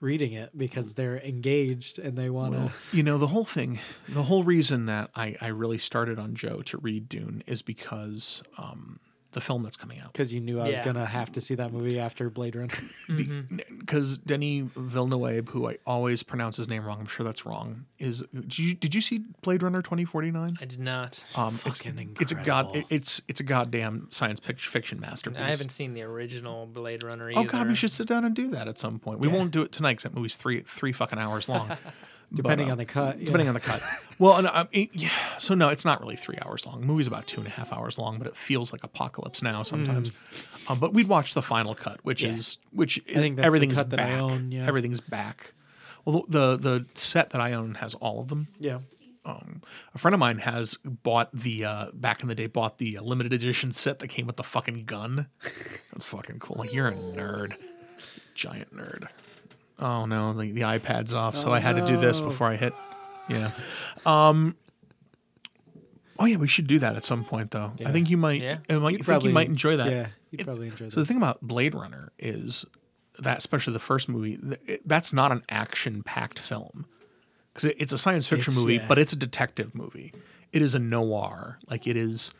reading 0.00 0.32
it 0.32 0.56
because 0.56 0.94
they're 0.94 1.18
engaged 1.18 1.98
and 1.98 2.16
they 2.16 2.30
want 2.30 2.54
to. 2.54 2.72
You 2.96 3.02
know, 3.02 3.18
the 3.18 3.28
whole 3.28 3.44
thing, 3.44 3.78
the 4.08 4.24
whole 4.24 4.42
reason 4.44 4.86
that 4.86 5.10
I, 5.14 5.36
I 5.40 5.48
really 5.48 5.78
started 5.78 6.18
on 6.18 6.34
Joe 6.34 6.62
to 6.62 6.78
read 6.78 7.08
Dune 7.08 7.42
is 7.46 7.62
because 7.62 8.42
um, 8.58 8.98
the 9.32 9.40
film 9.40 9.62
that's 9.62 9.76
coming 9.76 10.00
out. 10.00 10.12
Because 10.12 10.34
you 10.34 10.40
knew 10.40 10.58
I 10.60 10.64
was 10.64 10.72
Yeah. 10.72 10.84
gonna 10.84 11.06
have 11.06 11.30
to 11.32 11.40
see 11.40 11.54
that 11.54 11.72
movie 11.72 11.98
after 11.98 12.28
Blade 12.30 12.56
Runner. 12.56 12.74
Because 13.08 14.18
Denny 14.26 14.62
Villeneuve, 14.74 15.48
who 15.48 15.68
I 15.68 15.78
always 15.86 16.22
pronounce 16.22 16.56
his 16.56 16.68
name 16.68 16.84
wrong, 16.84 16.98
I'm 17.00 17.06
sure 17.06 17.24
that's 17.24 17.46
wrong, 17.46 17.86
is. 17.98 18.22
Did 18.34 18.58
you, 18.58 18.74
did 18.74 18.94
you 18.94 19.00
see 19.00 19.22
Blade 19.42 19.62
Runner 19.62 19.82
2049? 19.82 20.58
I 20.60 20.64
did 20.64 20.80
not. 20.80 21.22
Um, 21.36 21.54
it's, 21.66 21.78
Fucking 21.78 22.16
it's 22.20 22.32
a 22.32 22.34
god. 22.34 22.66
incredible. 22.66 22.86
It's 22.90 23.22
it's 23.28 23.40
a 23.40 23.44
goddamn 23.44 24.08
science 24.10 24.40
fic- 24.40 24.58
fiction 24.60 25.00
masterpiece. 25.00 25.40
I 25.40 25.48
haven't 25.50 25.70
seen 25.70 25.94
the 25.94 26.02
original 26.02 26.66
Blade 26.66 27.02
Runner 27.02 27.30
either. 27.30 27.40
Oh 27.40 27.44
God, 27.44 27.68
we 27.68 27.74
should 27.74 27.92
sit 27.92 28.06
down 28.08 28.24
and 28.24 28.34
do 28.34 28.48
that 28.48 28.68
at 28.68 28.78
some 28.78 28.98
point. 28.98 29.20
We 29.20 29.28
Yeah. 29.28 29.34
won't 29.36 29.50
do 29.52 29.62
it 29.62 29.72
tonight 29.72 29.92
because 29.92 30.04
that 30.04 30.14
movie's 30.14 30.36
three 30.36 30.60
three 30.66 30.92
fucking 30.92 31.18
hours 31.18 31.48
long. 31.48 31.70
Depending 32.32 32.68
uh, 32.68 32.72
on 32.72 32.78
the 32.78 32.84
cut. 32.84 33.18
yeah. 33.18 33.24
depending 33.24 33.48
on 33.48 33.54
the 33.54 33.60
cut. 33.60 33.82
Well, 34.20 34.36
and, 34.36 34.46
um, 34.48 34.68
it- 34.70 34.90
yeah, 34.92 35.08
so 35.38 35.54
no, 35.54 35.70
it's 35.70 35.86
not 35.86 36.00
really 36.02 36.14
three 36.16 36.36
hours 36.44 36.66
long. 36.66 36.80
The 36.82 36.86
movie's 36.86 37.06
about 37.06 37.26
two 37.26 37.38
and 37.40 37.46
a 37.46 37.50
half 37.50 37.72
hours 37.72 37.96
long, 37.98 38.18
but 38.18 38.26
it 38.26 38.36
feels 38.36 38.70
like 38.70 38.84
apocalypse 38.84 39.42
now 39.42 39.62
sometimes. 39.62 40.12
Um, 40.68 40.78
but 40.78 40.92
we'd 40.92 41.08
watch 41.08 41.32
the 41.32 41.40
final 41.40 41.74
cut, 41.74 42.00
which 42.04 42.22
Yeah. 42.22 42.32
is 42.34 42.58
which 42.70 42.98
is 43.06 43.16
think 43.16 43.36
that's 43.36 43.44
the 43.44 43.46
everything's 43.46 43.78
cut 43.78 43.88
that 43.90 44.00
I 44.00 44.18
own, 44.18 44.52
yeah. 44.52 44.66
Everything's 44.66 45.00
back. 45.00 45.54
Well, 46.04 46.24
the 46.28 46.58
the 46.58 46.84
set 46.94 47.30
that 47.30 47.40
I 47.40 47.54
own 47.54 47.76
has 47.76 47.94
all 47.94 48.20
of 48.20 48.28
them. 48.28 48.48
Yeah. 48.58 48.80
Um, 49.24 49.62
A 49.94 49.98
friend 49.98 50.12
of 50.14 50.18
mine 50.20 50.38
has 50.40 50.76
bought 50.84 51.30
the 51.32 51.64
uh, 51.64 51.86
back 51.94 52.20
in 52.22 52.28
the 52.28 52.34
day 52.34 52.46
bought 52.46 52.76
the 52.76 52.98
uh, 52.98 53.02
limited 53.02 53.32
edition 53.32 53.72
set 53.72 54.00
that 54.00 54.08
came 54.08 54.26
with 54.26 54.36
the 54.36 54.42
fucking 54.44 54.84
gun. 54.84 55.28
That's 55.92 56.04
fucking 56.04 56.40
cool. 56.40 56.56
Like 56.58 56.74
you're 56.74 56.88
a 56.88 56.94
nerd, 56.94 57.54
giant 58.34 58.74
nerd. 58.76 59.08
Oh 59.80 60.04
no, 60.06 60.32
the, 60.34 60.52
the 60.52 60.60
iPad's 60.62 61.14
off, 61.14 61.36
so 61.36 61.52
I 61.52 61.58
had 61.58 61.76
to 61.76 61.84
do 61.86 61.96
this 61.96 62.20
before 62.20 62.48
I 62.48 62.56
hit. 62.56 62.74
Yeah. 63.28 63.50
Um. 64.04 64.56
Oh 66.18 66.26
yeah, 66.26 66.36
we 66.36 66.48
should 66.48 66.66
do 66.66 66.78
that 66.80 66.96
at 66.96 67.04
some 67.04 67.24
point 67.24 67.50
though. 67.50 67.72
I 67.84 67.92
think 67.92 68.10
you 68.10 68.16
might. 68.18 68.42
Yeah. 68.42 68.58
I 68.68 68.74
might, 68.78 69.02
think 69.04 69.24
you 69.24 69.30
might 69.30 69.48
enjoy 69.48 69.76
that. 69.78 69.90
Yeah, 69.90 70.06
you'd 70.30 70.40
It- 70.42 70.44
probably 70.44 70.68
enjoy 70.68 70.86
that. 70.86 70.92
So 70.92 71.00
the 71.00 71.06
thing 71.06 71.16
about 71.16 71.40
Blade 71.40 71.74
Runner 71.74 72.12
is 72.18 72.64
that, 73.18 73.38
especially 73.38 73.72
the 73.72 73.78
first 73.78 74.08
movie, 74.08 74.36
th- 74.36 74.80
that's 74.84 75.12
not 75.12 75.32
an 75.32 75.42
action-packed 75.50 76.38
film 76.38 76.86
because 77.54 77.70
it's 77.78 77.92
a 77.92 77.98
science 77.98 78.26
fiction 78.26 78.52
It's- 78.52 78.56
movie, 78.62 78.74
yeah. 78.76 78.86
but 78.86 78.98
it's 78.98 79.12
a 79.12 79.16
detective 79.16 79.74
movie. 79.74 80.12
It 80.52 80.60
is 80.62 80.74
a 80.74 80.78
noir. 80.78 81.58
Like 81.70 81.86
it 81.86 81.96
is, 81.96 82.32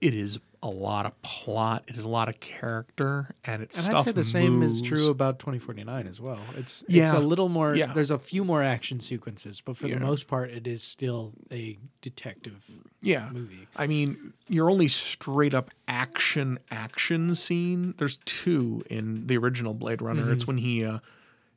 it 0.00 0.14
is 0.14 0.38
a 0.64 0.68
lot 0.70 1.06
of 1.06 1.20
plot. 1.22 1.82
It 1.88 1.96
is 1.96 2.04
a 2.04 2.08
lot 2.08 2.28
of 2.28 2.38
character, 2.38 3.34
and 3.44 3.62
it's 3.62 3.76
And 3.78 3.86
stuff. 3.86 3.98
I'd 4.00 4.04
say 4.06 4.12
the 4.12 4.22
same 4.24 4.62
is 4.62 4.80
true 4.80 5.08
about 5.10 5.40
2049 5.40 6.06
as 6.06 6.20
well. 6.20 6.38
It's 6.56 6.82
it's 6.82 6.90
Yeah. 6.94 7.16
a 7.16 7.20
little 7.20 7.48
more. 7.48 7.74
Yeah. 7.74 7.92
There's 7.92 8.12
a 8.12 8.18
few 8.18 8.44
more 8.44 8.62
action 8.62 9.00
sequences, 9.00 9.60
but 9.60 9.76
for 9.76 9.88
Yeah. 9.88 9.94
the 9.98 10.06
most 10.06 10.28
part, 10.28 10.50
it 10.50 10.66
is 10.68 10.82
still 10.84 11.32
a 11.50 11.78
detective 12.00 12.64
Yeah. 13.00 13.30
movie. 13.32 13.66
I 13.74 13.86
mean, 13.88 14.34
your 14.46 14.70
only 14.70 14.86
straight 14.88 15.52
up 15.52 15.70
action 15.88 16.58
action 16.70 17.34
scene. 17.34 17.94
There's 17.98 18.18
two 18.24 18.84
in 18.88 19.26
the 19.26 19.36
original 19.38 19.74
Blade 19.74 20.00
Runner. 20.00 20.22
Mm-hmm. 20.22 20.32
It's 20.32 20.46
when 20.46 20.58
he 20.58 20.84
uh, 20.84 21.00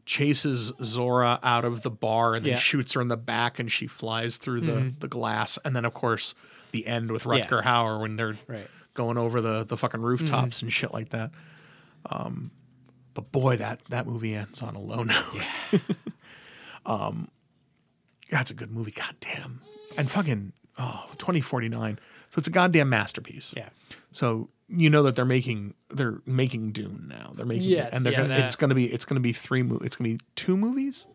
chases 0.06 0.72
Zhora 0.80 1.39
out 1.44 1.65
of 1.65 1.82
the 1.84 1.89
bar 1.91 2.36
and 2.36 2.46
then. 2.46 2.54
Mm-hmm. 2.54 2.60
shoots 2.60 2.94
her 2.94 3.02
in 3.02 3.08
the 3.08 3.18
back, 3.18 3.60
and 3.60 3.72
she 3.72 3.86
flies 3.88 4.38
through 4.38 4.62
the 4.62 4.94
the 5.00 5.08
glass. 5.08 5.58
And 5.65 5.76
then, 5.76 5.86
of 5.86 5.94
course, 5.94 6.34
the 6.72 6.88
end 6.88 7.12
with 7.12 7.24
Rutger 7.24 7.63
Hauer 7.63 8.00
when 8.02 8.15
they're 8.15 8.36
Right. 8.48 8.68
Going 8.95 9.17
over 9.19 9.39
the 9.41 9.63
the 9.63 9.77
fucking 9.77 10.01
rooftops 10.01 10.58
Mm-hmm. 10.58 10.65
and 10.65 10.73
shit 10.73 10.91
like 10.93 11.10
that. 11.10 11.29
Um, 12.10 12.49
but 13.13 13.31
boy, 13.31 13.58
that 13.58 13.81
that 13.89 14.08
movie 14.08 14.34
ends 14.34 14.62
on 14.63 14.75
a 14.75 14.81
low 14.81 15.03
note. 15.03 15.23
Yeah. 15.71 15.79
um, 16.86 17.27
that's 18.29 18.49
a 18.51 18.53
good 18.53 18.71
movie. 18.71 18.91
God 18.91 19.15
damn. 19.19 19.62
And 19.97 20.10
fucking 20.10 20.53
oh, 20.79 21.05
2049. 21.17 21.99
So 22.31 22.39
it's 22.39 22.47
a 22.47 22.51
goddamn 22.51 22.89
masterpiece. 22.89 23.53
Yeah. 23.55 23.69
So 24.12 24.49
you 24.67 24.89
know 24.89 25.03
that 25.03 25.15
they're 25.15 25.25
making 25.25 25.75
they're 25.89 26.19
making 26.25 26.71
Dune 26.71 27.05
now. 27.08 27.34
They're 27.36 27.45
making 27.45 27.67
Yes, 27.69 27.89
and 27.93 28.03
they're 28.03 28.13
yeah, 28.13 28.23
gonna, 28.23 28.39
it's 28.39 28.55
going 28.55 28.69
to 28.69 28.75
be 28.75 28.86
it's 28.91 29.05
going 29.05 29.15
to 29.15 29.21
be 29.21 29.31
three 29.34 29.62
mo- 29.62 29.79
it's 29.84 29.95
going 29.95 30.12
to 30.12 30.23
be 30.23 30.29
two 30.36 30.58
movies. 30.58 31.05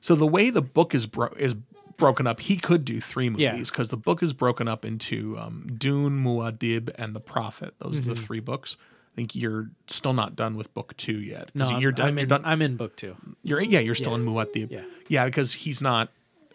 So 0.00 0.14
the 0.14 0.26
way 0.26 0.50
the 0.50 0.62
book 0.62 0.94
is 0.94 1.06
bro- 1.06 1.34
is 1.38 1.54
broken 1.96 2.26
up, 2.26 2.40
he 2.40 2.56
could 2.56 2.84
do 2.84 3.00
three 3.00 3.28
movies 3.30 3.70
because 3.70 3.90
the 3.90 3.96
book 3.96 4.22
is 4.22 4.32
broken 4.32 4.68
up 4.68 4.84
into 4.84 5.36
um, 5.38 5.66
Dune, 5.78 6.22
Muad'Dib, 6.22 6.90
and 6.96 7.14
the 7.14 7.20
Prophet. 7.20 7.74
Those 7.78 8.00
Mm-hmm. 8.00 8.10
are 8.10 8.14
the 8.14 8.20
three 8.20 8.40
books. 8.40 8.76
I 9.12 9.16
think 9.16 9.34
you're 9.34 9.70
still 9.86 10.12
not 10.12 10.36
done 10.36 10.56
with 10.56 10.72
book 10.74 10.94
two 10.98 11.18
yet. 11.18 11.50
No, 11.54 11.78
you're 11.78 11.90
done. 11.92 12.08
I'm 12.08 12.16
you're 12.18 12.22
in, 12.24 12.28
done. 12.28 12.42
I'm 12.44 12.60
in 12.60 12.76
book 12.76 12.96
two. 12.96 13.16
You're 13.42 13.60
yeah, 13.62 13.80
you're 13.80 13.94
still 13.94 14.14
in 14.14 14.26
Muad'Dib. 14.26 14.70
Yeah. 14.70 14.82
yeah, 15.08 15.24
because 15.24 15.54
he's 15.54 15.80
not. 15.80 16.10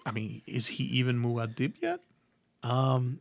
I 0.06 0.12
mean, 0.12 0.42
is 0.46 0.68
he 0.68 0.84
even 0.84 1.22
Muad'Dib 1.22 1.74
yet? 1.82 2.00
Um, 2.64 3.20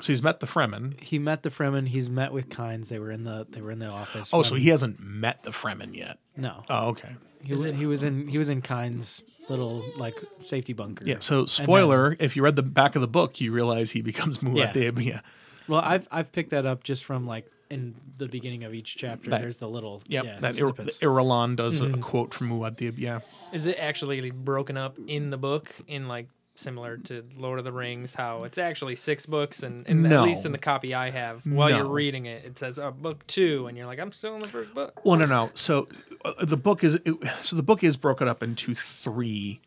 So 0.00 0.12
he's 0.12 0.22
met 0.22 0.40
the 0.40 0.46
Fremen. 0.46 1.00
he 1.00 1.18
met 1.18 1.42
the 1.44 1.50
Fremen. 1.50 1.88
He's 1.88 2.10
met 2.10 2.32
with 2.32 2.50
Kynes. 2.50 2.88
They 2.88 2.98
were 2.98 3.10
in 3.10 3.24
the 3.24 3.46
they 3.48 3.62
were 3.62 3.70
in 3.70 3.78
the 3.78 3.88
office. 3.88 4.30
Oh, 4.34 4.42
so 4.42 4.54
he 4.54 4.68
hasn't 4.68 5.00
met 5.00 5.42
the 5.44 5.50
Fremen 5.50 5.94
yet. 5.96 6.18
no. 6.36 6.62
Oh, 6.68 6.88
okay. 6.88 7.16
He 7.44 7.52
was, 7.54 7.64
he 7.64 7.86
was 7.86 8.02
in 8.02 8.26
he 8.28 8.38
was 8.38 8.48
in 8.48 8.62
Kynes' 8.62 9.22
little 9.48 9.84
like 9.96 10.22
safety 10.40 10.72
bunker. 10.72 11.04
Yeah. 11.06 11.16
So 11.20 11.42
uh, 11.42 11.46
spoiler: 11.46 12.16
if 12.18 12.36
you 12.36 12.42
read 12.42 12.56
the 12.56 12.62
back 12.62 12.94
of 12.96 13.00
the 13.02 13.08
book, 13.08 13.40
you 13.40 13.52
realize 13.52 13.90
he 13.92 14.02
becomes 14.02 14.38
Muad'Dib. 14.40 15.04
Yeah. 15.04 15.20
Well, 15.68 15.80
I've 15.82 16.08
I've 16.10 16.32
picked 16.32 16.50
that 16.50 16.66
up 16.66 16.84
just 16.84 17.04
from 17.04 17.26
like 17.26 17.46
in 17.70 17.94
the 18.18 18.28
beginning 18.28 18.64
of 18.64 18.74
each 18.74 18.96
chapter. 18.96 19.30
That- 19.30 19.40
there's 19.40 19.56
the 19.58 19.68
little 19.68 20.02
Yep. 20.08 20.24
yeah, 20.24 20.38
that 20.40 20.58
Ir- 20.60 20.72
Irulan 20.72 21.56
does 21.56 21.80
a, 21.80 21.86
a 21.86 21.98
quote 21.98 22.34
from 22.34 22.50
Muad'Dib. 22.50 22.98
Yeah. 22.98 23.20
Is 23.52 23.66
it 23.66 23.76
actually 23.78 24.30
broken 24.30 24.76
up 24.76 24.98
in 25.06 25.30
the 25.30 25.38
book 25.38 25.74
in 25.88 26.06
like 26.08 26.28
similar 26.56 26.96
to 26.98 27.24
Lord 27.36 27.58
of 27.58 27.64
the 27.64 27.72
Rings? 27.72 28.14
How 28.14 28.38
it's 28.38 28.58
actually 28.58 28.96
six 28.96 29.26
books, 29.26 29.62
and, 29.62 29.86
and 29.88 30.02
No. 30.04 30.20
at 30.22 30.24
least 30.28 30.46
in 30.46 30.52
the 30.52 30.58
copy 30.58 30.94
I 30.94 31.10
have, 31.10 31.44
while 31.46 31.70
you're 31.70 31.88
reading 31.88 32.26
it, 32.26 32.44
it 32.44 32.58
says 32.58 32.78
uh, 32.78 32.90
book 32.90 33.26
two, 33.26 33.66
and 33.66 33.76
you're 33.76 33.86
like, 33.86 33.98
I'm 33.98 34.12
still 34.12 34.34
in 34.34 34.40
the 34.40 34.48
first 34.48 34.74
book. 34.74 35.00
Well, 35.04 35.18
no, 35.18 35.26
no. 35.26 35.50
So 35.54 35.88
uh, 36.24 36.44
the 36.44 36.56
book 36.56 36.84
is 36.84 36.94
it, 37.04 37.14
so 37.42 37.56
the 37.56 37.62
book 37.62 37.82
is 37.84 37.96
broken 37.96 38.28
up 38.28 38.42
into 38.42 38.74
three 38.74 39.60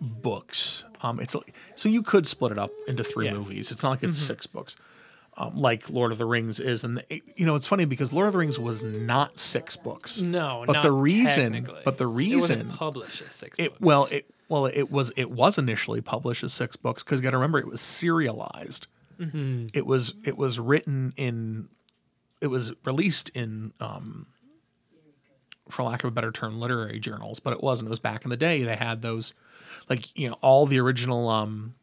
books. 0.00 0.84
Um, 1.02 1.20
it's 1.20 1.34
so 1.74 1.88
you 1.88 2.02
could 2.02 2.26
split 2.26 2.52
it 2.52 2.58
up 2.58 2.70
into 2.86 3.04
three 3.04 3.26
Yeah. 3.26 3.34
movies. 3.34 3.70
It's 3.70 3.82
not 3.82 3.90
like 3.90 4.02
it's 4.02 4.18
six 4.18 4.46
books, 4.46 4.76
um, 5.36 5.56
like 5.56 5.88
Lord 5.90 6.12
of 6.12 6.18
the 6.18 6.26
Rings 6.26 6.60
is. 6.60 6.84
And 6.84 7.02
it, 7.08 7.22
you 7.36 7.46
know, 7.46 7.54
it's 7.54 7.66
funny 7.66 7.84
because 7.84 8.12
Lord 8.12 8.26
of 8.26 8.32
the 8.32 8.38
Rings 8.38 8.58
was 8.58 8.82
not 8.82 9.38
six 9.38 9.76
books. 9.76 10.20
No, 10.20 10.64
but 10.66 10.82
the 10.82 10.92
reason, 10.92 11.68
but 11.84 11.96
the 11.98 12.04
it 12.04 12.14
reason 12.14 12.68
published 12.70 13.22
as 13.22 13.34
six 13.34 13.58
it 13.58 13.70
books. 13.70 13.80
well 13.80 14.06
it 14.06 14.26
well 14.48 14.66
it 14.66 14.90
was 14.90 15.12
it 15.16 15.30
was 15.30 15.58
initially 15.58 16.00
published 16.00 16.42
as 16.44 16.52
six 16.52 16.76
books 16.76 17.02
because 17.02 17.20
you 17.20 17.22
got 17.22 17.30
to 17.30 17.36
remember 17.38 17.58
it 17.58 17.66
was 17.66 17.80
serialized. 17.80 18.86
It 19.74 19.86
was 19.86 20.14
it 20.24 20.36
was 20.38 20.58
written 20.60 21.12
in 21.16 21.68
it 22.40 22.46
was 22.48 22.72
released 22.84 23.30
in 23.30 23.72
um, 23.80 24.26
for 25.68 25.82
lack 25.82 26.04
of 26.04 26.08
a 26.08 26.10
better 26.12 26.30
term 26.30 26.60
literary 26.60 27.00
journals, 27.00 27.40
but 27.40 27.52
it 27.52 27.62
wasn't. 27.62 27.88
It 27.88 27.90
was 27.90 27.98
back 27.98 28.24
in 28.24 28.30
the 28.30 28.36
day 28.36 28.62
they 28.62 28.76
had 28.76 29.02
those 29.02 29.34
like 29.88 30.16
you 30.16 30.28
know 30.28 30.36
all 30.40 30.66
the 30.66 30.78
original 30.78 31.28
um, 31.28 31.74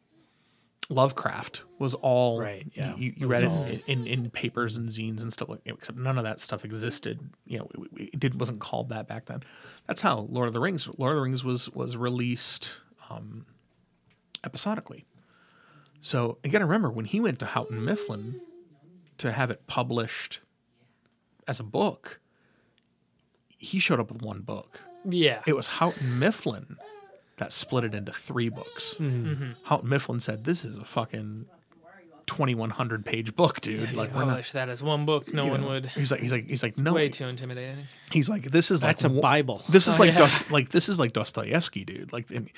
Lovecraft 0.88 1.62
was 1.78 1.94
all 1.94 2.40
Right, 2.40 2.66
yeah. 2.74 2.94
You, 2.96 3.12
you 3.16 3.26
read 3.26 3.44
all- 3.44 3.64
it 3.64 3.82
in, 3.86 4.06
in, 4.06 4.24
in 4.24 4.30
papers 4.30 4.76
and 4.76 4.88
zines 4.88 5.20
and 5.22 5.32
stuff 5.32 5.48
like 5.48 5.60
except 5.64 5.98
none 5.98 6.16
of 6.18 6.24
that 6.24 6.38
stuff 6.40 6.64
existed. 6.64 7.18
You 7.44 7.58
know, 7.58 7.68
it, 7.96 8.10
it 8.14 8.20
did 8.20 8.38
wasn't 8.38 8.60
called 8.60 8.88
that 8.90 9.08
back 9.08 9.26
then. 9.26 9.42
That's 9.86 10.00
how 10.00 10.26
Lord 10.30 10.46
of 10.48 10.54
the 10.54 10.60
Rings. 10.60 10.88
Lord 10.96 11.10
of 11.12 11.16
the 11.16 11.22
Rings 11.22 11.42
was 11.44 11.68
was 11.70 11.96
released 11.96 12.70
um, 13.10 13.46
episodically. 14.44 15.04
So 16.00 16.38
to 16.60 16.66
remember 16.66 16.90
when 16.90 17.04
he 17.04 17.18
went 17.20 17.38
to 17.40 17.46
Houghton 17.46 17.84
Mifflin 17.84 18.40
to 19.18 19.32
have 19.32 19.50
it 19.50 19.66
published 19.66 20.40
as 21.48 21.58
a 21.58 21.64
book, 21.64 22.20
he 23.58 23.78
showed 23.80 23.98
up 23.98 24.12
with 24.12 24.22
one 24.22 24.42
book. 24.42 24.80
yeah, 25.08 25.40
It 25.46 25.56
was 25.56 25.66
Houghton 25.66 26.18
Mifflin 26.18 26.76
that 27.38 27.52
split 27.52 27.84
it 27.84 27.94
into 27.94 28.12
three 28.12 28.48
books. 28.48 28.94
Houghton 29.64 29.88
Mifflin 29.88 30.20
said, 30.20 30.44
"This 30.44 30.64
is 30.64 30.76
a 30.76 30.84
fucking 30.84 31.46
twenty-one 32.26 32.70
hundred 32.70 33.04
page 33.04 33.36
book, 33.36 33.60
dude. 33.60 33.88
like 33.88 33.94
like 33.96 34.14
we're 34.14 34.20
not." 34.20 34.28
publish 34.30 34.52
that 34.52 34.68
as 34.68 34.82
one 34.82 35.04
book. 35.06 35.32
No 35.32 35.46
one 35.46 35.60
know." 35.60 35.68
would. 35.68 35.86
He's 35.86 36.10
like, 36.10 36.20
he's 36.20 36.32
like, 36.32 36.46
he's 36.48 36.62
like, 36.62 36.76
no. 36.78 36.92
Way 36.94 37.08
too 37.08 37.26
intimidating. 37.26 37.84
He's 38.10 38.28
like, 38.28 38.50
this 38.50 38.70
is 38.70 38.80
That's 38.80 39.04
like 39.04 39.12
a 39.12 39.20
Bible. 39.20 39.62
This 39.68 39.86
is 39.86 39.96
Oh, 39.96 40.02
like 40.02 40.12
yeah. 40.12 40.18
Dost- 40.18 40.50
like 40.50 40.70
this 40.70 40.88
is 40.88 40.98
like 40.98 41.12
Dostoevsky, 41.12 41.84
dude. 41.84 42.12
Like, 42.12 42.30
I 42.30 42.34
mean, 42.40 42.50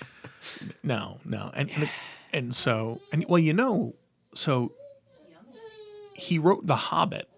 no, 0.82 1.18
no, 1.24 1.50
and 1.54 1.70
and, 1.70 1.90
and 2.32 2.54
so 2.54 3.00
and 3.12 3.24
well, 3.28 3.38
you 3.40 3.52
know, 3.52 3.94
so 4.34 4.72
he 6.14 6.38
wrote 6.38 6.66
The 6.66 6.76
Hobbit, 6.76 7.28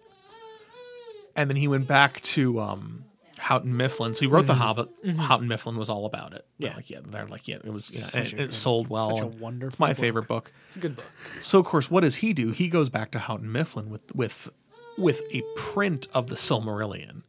and 1.37 1.49
then 1.51 1.57
he 1.57 1.69
went 1.69 1.87
back 1.89 2.21
to 2.21 2.61
um, 2.61 3.05
Houghton 3.41 3.77
Mifflin. 3.77 4.15
So 4.15 4.21
he 4.21 4.27
wrote 4.27 4.47
The 4.47 4.55
Hobbit. 4.55 4.89
Houghton 5.19 5.49
Mifflin 5.49 5.77
was 5.77 5.89
all 5.89 6.07
about 6.07 6.33
it. 6.35 6.45
They're 6.59 6.71
Yeah. 6.71 6.77
like 6.77 6.91
yeah, 6.91 6.99
they're 7.05 7.27
like 7.27 7.49
yeah, 7.49 7.57
it 7.57 7.67
was 7.73 7.91
yeah, 7.91 8.09
and 8.21 8.27
it, 8.33 8.41
it 8.41 8.55
sold 8.55 8.89
well. 8.89 9.17
such 9.17 9.27
a 9.41 9.47
and 9.47 9.63
It's 9.63 9.79
my 9.79 9.89
book. 9.91 9.97
favorite 9.99 10.29
book. 10.29 10.53
It's 10.69 10.77
a 10.77 10.81
good 10.81 10.97
book. 10.97 11.07
So 11.43 11.59
of 11.59 11.67
course, 11.67 11.91
what 11.91 12.01
does 12.03 12.17
he 12.17 12.33
do? 12.33 12.51
He 12.51 12.69
goes 12.69 12.89
back 12.89 13.11
to 13.13 13.19
Houghton 13.19 13.51
Mifflin 13.51 13.91
with 13.91 14.15
with 14.15 14.51
with 14.99 15.23
a 15.33 15.43
print 15.57 16.07
of 16.15 16.27
the 16.29 16.37
Silmarillion. 16.37 17.23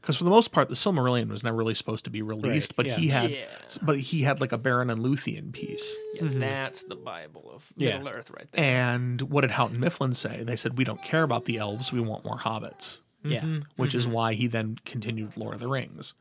Because 0.00 0.16
for 0.16 0.24
the 0.24 0.30
most 0.30 0.50
part, 0.50 0.68
the 0.68 0.74
Silmarillion 0.74 1.28
was 1.28 1.44
never 1.44 1.56
really 1.56 1.74
supposed 1.74 2.04
to 2.06 2.10
be 2.10 2.22
released, 2.22 2.72
Right, 2.72 2.76
but 2.76 2.86
yeah. 2.86 2.96
he 2.96 3.08
had, 3.08 3.30
Yeah. 3.30 3.44
but 3.82 4.00
he 4.00 4.22
had 4.22 4.40
like 4.40 4.50
a 4.50 4.58
Beren 4.58 4.90
and 4.90 5.00
Luthien 5.00 5.52
piece. 5.52 5.94
Yeah, 6.14 6.22
that's 6.24 6.82
the 6.82 6.96
Bible 6.96 7.48
of 7.54 7.62
Mm-hmm. 7.62 7.82
Yeah. 7.84 7.98
Middle 7.98 8.08
Earth 8.08 8.30
right 8.32 8.48
there. 8.50 8.64
And 8.64 9.22
what 9.22 9.42
did 9.42 9.52
Houghton 9.52 9.78
Mifflin 9.78 10.12
say? 10.12 10.42
They 10.42 10.56
said, 10.56 10.76
"We 10.76 10.82
don't 10.82 11.00
care 11.04 11.22
about 11.22 11.44
the 11.44 11.58
elves. 11.58 11.92
We 11.92 12.00
want 12.00 12.24
more 12.24 12.38
hobbits." 12.38 12.98
Yeah. 13.24 13.40
Mm-hmm. 13.40 13.60
Which 13.76 13.94
is 13.94 14.04
mm-hmm. 14.04 14.14
why 14.14 14.34
he 14.34 14.46
then 14.46 14.78
continued 14.84 15.36
Lord 15.36 15.54
of 15.54 15.60
the 15.60 15.68
Rings, 15.68 16.14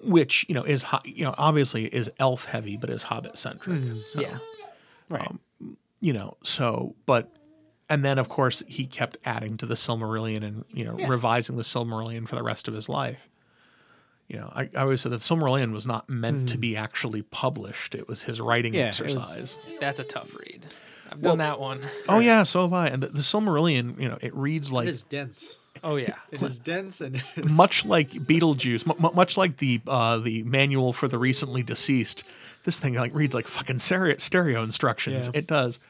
which 0.00 0.44
you 0.48 0.54
know 0.54 0.62
is 0.64 0.84
ho- 0.84 1.00
you 1.04 1.24
know 1.24 1.34
obviously 1.38 1.86
is 1.86 2.10
elf 2.18 2.46
heavy, 2.46 2.76
but 2.76 2.90
is 2.90 3.04
hobbit 3.04 3.36
centric. 3.38 3.80
Mm-hmm. 3.80 4.20
yeah, 4.20 4.38
Right. 5.08 5.26
Um, 5.26 5.40
you 6.00 6.12
know 6.12 6.36
so 6.42 6.96
but 7.06 7.30
and 7.88 8.04
then 8.04 8.18
of 8.18 8.28
course 8.28 8.62
he 8.66 8.86
kept 8.86 9.16
adding 9.24 9.56
to 9.58 9.66
the 9.66 9.74
silmarillion 9.74 10.42
and 10.42 10.64
you 10.72 10.84
know 10.84 10.94
revising 11.06 11.56
the 11.56 11.62
silmarillion 11.62 12.26
for 12.26 12.34
the 12.34 12.42
rest 12.42 12.66
of 12.66 12.74
his 12.74 12.88
life 12.88 13.28
you 14.32 14.38
know, 14.38 14.50
I, 14.54 14.70
I 14.74 14.80
always 14.80 15.02
said 15.02 15.12
that 15.12 15.20
Silmarillion 15.20 15.72
was 15.72 15.86
not 15.86 16.08
meant 16.08 16.48
to 16.48 16.58
be 16.58 16.74
actually 16.74 17.20
published. 17.20 17.94
It 17.94 18.08
was 18.08 18.22
his 18.22 18.40
writing 18.40 18.72
Yeah, 18.72 18.86
it 18.86 19.00
was- 19.00 19.14
exercise. 19.14 19.56
That's 19.78 20.00
a 20.00 20.04
tough 20.04 20.34
read. 20.38 20.66
I've 21.10 21.20
done 21.20 21.38
that 21.38 21.60
one. 21.60 21.82
Oh 22.08 22.20
yeah, 22.20 22.42
so 22.42 22.62
have 22.62 22.72
I. 22.72 22.86
And 22.86 23.02
the, 23.02 23.08
the 23.08 23.18
Silmarillion, 23.18 24.00
you 24.00 24.08
know, 24.08 24.16
it 24.22 24.34
reads 24.34 24.72
like 24.72 24.86
It 24.86 24.92
is 24.92 25.02
dense. 25.02 25.56
Oh 25.84 25.96
yeah. 25.96 26.14
It 26.30 26.40
is 26.42 26.58
dense 26.58 27.00
and 27.00 27.16
it 27.16 27.22
is- 27.36 27.50
much 27.50 27.84
like 27.84 28.10
Beetlejuice, 28.10 28.86
mu- 28.86 28.94
mu- 29.00 29.14
much 29.14 29.36
like 29.36 29.56
the 29.58 29.80
uh, 29.86 30.18
the 30.18 30.42
manual 30.44 30.92
for 30.92 31.08
the 31.08 31.18
recently 31.18 31.62
deceased. 31.62 32.24
This 32.64 32.78
thing 32.78 32.94
like 32.94 33.12
reads 33.14 33.34
like 33.34 33.48
fucking 33.48 33.78
stereo, 33.78 34.16
stereo 34.18 34.62
instructions. 34.62 35.26
Yeah. 35.32 35.38
It 35.40 35.46
does. 35.46 35.80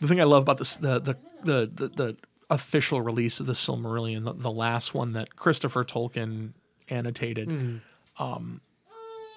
The 0.00 0.08
thing 0.08 0.20
I 0.20 0.24
love 0.24 0.42
about 0.42 0.58
this 0.58 0.76
the 0.76 0.98
the 1.00 1.16
the 1.44 1.70
the, 1.72 1.88
the 1.88 2.16
official 2.50 3.00
release 3.00 3.40
of 3.40 3.46
the 3.46 3.52
Silmarillion, 3.54 4.24
the, 4.24 4.32
the 4.32 4.50
last 4.50 4.94
one 4.94 5.12
that 5.12 5.36
Christopher 5.36 5.84
Tolkien 5.84 6.52
annotated, 6.88 7.80
um, 8.18 8.60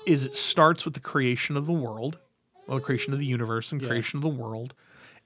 is 0.05 0.23
it 0.25 0.35
starts 0.35 0.85
with 0.85 0.93
the 0.93 0.99
creation 0.99 1.57
of 1.57 1.65
the 1.65 1.73
world, 1.73 2.19
well, 2.67 2.77
the 2.77 2.83
creation 2.83 3.11
of 3.13 3.19
the 3.19 3.25
universe 3.25 3.71
and 3.71 3.81
creation 3.81 4.17
of 4.17 4.21
the 4.23 4.29
world, 4.29 4.73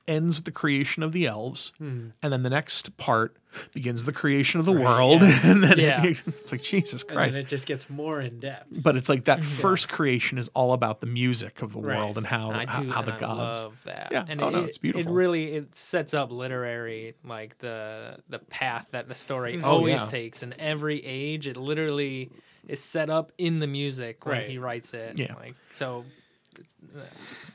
ends 0.08 0.38
with 0.38 0.46
the 0.46 0.52
creation 0.52 1.02
of 1.04 1.12
the 1.14 1.26
elves, 1.26 1.72
mm-hmm. 1.82 2.10
and 2.22 2.34
then 2.34 2.44
the 2.44 2.50
next 2.50 2.98
part 2.98 3.38
begins 3.74 4.04
the 4.06 4.12
creation 4.12 4.60
of 4.60 4.66
the 4.66 4.72
world, 4.72 5.22
and 5.24 5.64
then 5.64 5.78
Yeah. 5.80 6.04
it- 6.04 6.24
it's 6.28 6.52
like 6.52 6.62
Jesus 6.64 7.04
and 7.04 7.12
Christ. 7.12 7.34
then 7.34 7.44
it 7.44 7.48
just 7.48 7.66
gets 7.68 7.90
more 7.90 8.20
in 8.20 8.40
depth. 8.40 8.84
but 8.84 8.96
it's 8.98 9.08
like 9.08 9.26
that 9.26 9.44
first 9.64 9.88
creation 9.90 10.38
is 10.38 10.50
all 10.50 10.74
about 10.74 11.00
the 11.02 11.08
music 11.08 11.62
of 11.62 11.74
the 11.74 11.80
Right. 11.80 11.98
world 11.98 12.18
and 12.18 12.28
how 12.28 12.52
I 12.52 12.66
how, 12.66 12.82
do, 12.84 12.90
how 12.92 13.00
and 13.00 13.08
the 13.08 13.14
I 13.14 13.20
gods. 13.20 13.60
love 13.60 13.84
that. 13.86 14.10
Yeah. 14.12 14.26
and 14.28 14.42
Oh, 14.42 14.48
it, 14.48 14.52
no, 14.52 14.64
it's 14.64 14.78
beautiful. 14.78 15.12
It 15.12 15.14
really 15.14 15.54
it 15.54 15.76
sets 15.76 16.14
up 16.14 16.32
literary 16.32 17.16
like 17.24 17.58
the 17.60 18.18
the 18.28 18.40
path 18.40 18.88
that 18.92 19.08
the 19.08 19.16
story 19.16 19.54
mm-hmm. 19.54 19.66
Oh, 19.66 19.70
always 19.78 20.02
yeah. 20.02 20.08
takes 20.08 20.44
in 20.44 20.54
every 20.60 21.04
age. 21.06 21.48
It 21.48 21.56
literally 21.58 22.30
is 22.68 22.82
set 22.82 23.10
up 23.10 23.32
in 23.38 23.60
the 23.60 23.68
music 23.68 24.26
when 24.26 24.38
Right. 24.40 24.50
he 24.50 24.58
writes 24.58 24.94
it. 24.94 25.18
Yeah. 25.20 25.36
like 25.36 25.56
so. 25.72 26.06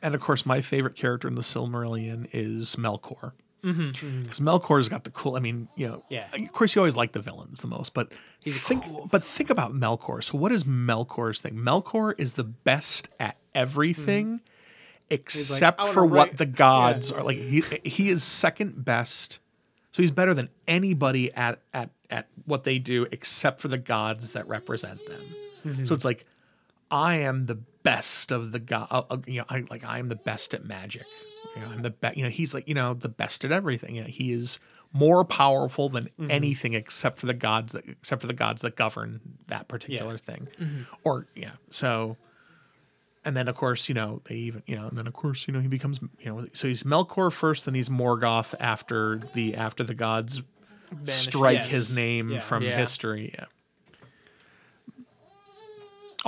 And 0.03 0.15
of 0.15 0.21
course, 0.21 0.47
my 0.47 0.61
favorite 0.61 0.95
character 0.97 1.29
in 1.29 1.35
the 1.35 1.43
Silmarillion 1.43 2.29
is 2.33 2.77
Melkor. 2.77 3.33
Mm-hmm. 3.65 3.81
mm-hmm. 3.81 4.23
Because 4.23 4.41
Melkor's 4.41 4.89
got 4.89 5.05
the 5.05 5.11
cool. 5.11 5.37
I 5.37 5.41
mean, 5.41 5.69
you 5.77 5.89
know, 5.89 6.03
Yeah. 6.09 6.29
Of 6.33 6.53
course, 6.53 6.75
you 6.75 6.81
always 6.81 6.97
like 6.97 7.13
the 7.13 7.21
villains 7.21 7.61
the 7.61 7.67
most, 7.67 7.95
but 7.95 8.13
He's 8.41 8.59
think, 8.59 8.85
cool. 8.85 9.09
but 9.11 9.25
think 9.25 9.51
about 9.51 9.73
Melkor. 9.73 10.23
So, 10.23 10.39
what 10.39 10.53
is 10.53 10.65
Melkor's 10.65 11.41
thing? 11.41 11.55
Melkor 11.55 12.15
is 12.19 12.35
the 12.35 12.45
best 12.45 13.09
at 13.19 13.37
everything, 13.55 14.39
mm-hmm. 14.39 15.15
except 15.15 15.81
"I 15.81 15.85
wanna 15.85 15.95
for 15.95 16.07
what 16.07 16.37
the 16.37 16.47
gods 16.47 17.11
are. 17.11 17.23
Like 17.23 17.39
he 17.39 17.63
he 17.85 18.11
is 18.11 18.23
second 18.23 18.85
best. 18.85 19.41
So 19.91 20.03
he's 20.03 20.13
better 20.13 20.35
than 20.35 20.51
anybody 20.69 21.33
at 21.33 21.61
at 21.75 21.91
at 22.11 22.29
what 22.45 22.63
they 22.63 22.79
do, 22.79 23.07
except 23.11 23.59
for 23.61 23.69
the 23.69 23.79
gods 23.79 24.33
that 24.33 24.47
represent 24.47 25.05
them. 25.07 25.23
Mm-hmm. 25.67 25.85
So 25.85 25.95
it's 25.95 26.05
like 26.05 26.25
I 26.91 27.17
am 27.17 27.47
the 27.47 27.59
best 27.83 28.33
of 28.33 28.53
the 28.53 28.59
god. 28.59 28.89
Uh, 28.91 29.03
uh, 29.11 29.17
you 29.27 29.41
know, 29.41 29.45
I 29.49 29.65
like 29.71 29.85
I 29.85 29.99
am 29.99 30.09
the 30.09 30.17
best 30.17 30.55
at 30.55 30.65
magic. 30.65 31.07
You 31.57 31.63
know, 31.63 31.69
I'm 31.73 31.83
the 31.83 31.91
best. 31.91 32.17
You 32.17 32.25
know, 32.25 32.31
he's 32.31 32.55
like 32.55 32.69
you 32.69 32.75
know 32.75 32.95
the 32.95 33.09
best 33.09 33.45
at 33.45 33.53
everything. 33.53 33.95
You 33.97 34.03
know, 34.03 34.09
he 34.09 34.33
is 34.33 34.59
more 34.93 35.25
powerful 35.25 35.89
than 35.91 36.09
anything 36.31 36.73
except 36.75 37.19
for 37.19 37.27
the 37.27 37.35
gods 37.35 37.73
that 37.75 37.87
except 37.87 38.21
for 38.23 38.27
the 38.27 38.33
gods 38.33 38.63
that 38.63 38.75
govern 38.77 39.21
that 39.49 39.69
particular 39.69 40.17
thing. 40.19 40.49
Or 41.05 41.27
yeah, 41.35 41.53
so. 41.71 42.17
And 43.25 43.37
then 43.37 43.47
of 43.49 43.57
course 43.57 43.89
you 43.91 43.95
know 43.95 44.23
they 44.25 44.37
even 44.37 44.63
you 44.67 44.77
know 44.77 44.87
and 44.89 44.97
then 44.97 45.07
of 45.07 45.13
course 45.13 45.47
you 45.47 45.53
know 45.53 45.61
he 45.61 45.69
becomes 45.69 46.01
you 46.19 46.27
know 46.35 46.47
so 46.55 46.67
he's 46.69 46.85
Melkor 46.85 47.31
first 47.31 47.67
then 47.67 47.75
he's 47.75 47.91
Morgoth 47.91 48.55
after 48.59 49.21
the 49.35 49.55
after 49.57 49.85
the 49.85 49.93
gods 49.93 50.41
Banish- 50.91 51.15
strike 51.25 51.59
Yes. 51.59 51.71
his 51.71 51.91
name 51.93 52.31
Yeah. 52.31 52.41
from 52.41 52.63
Yeah. 52.63 52.79
history. 52.79 53.35
Yeah. 53.35 53.45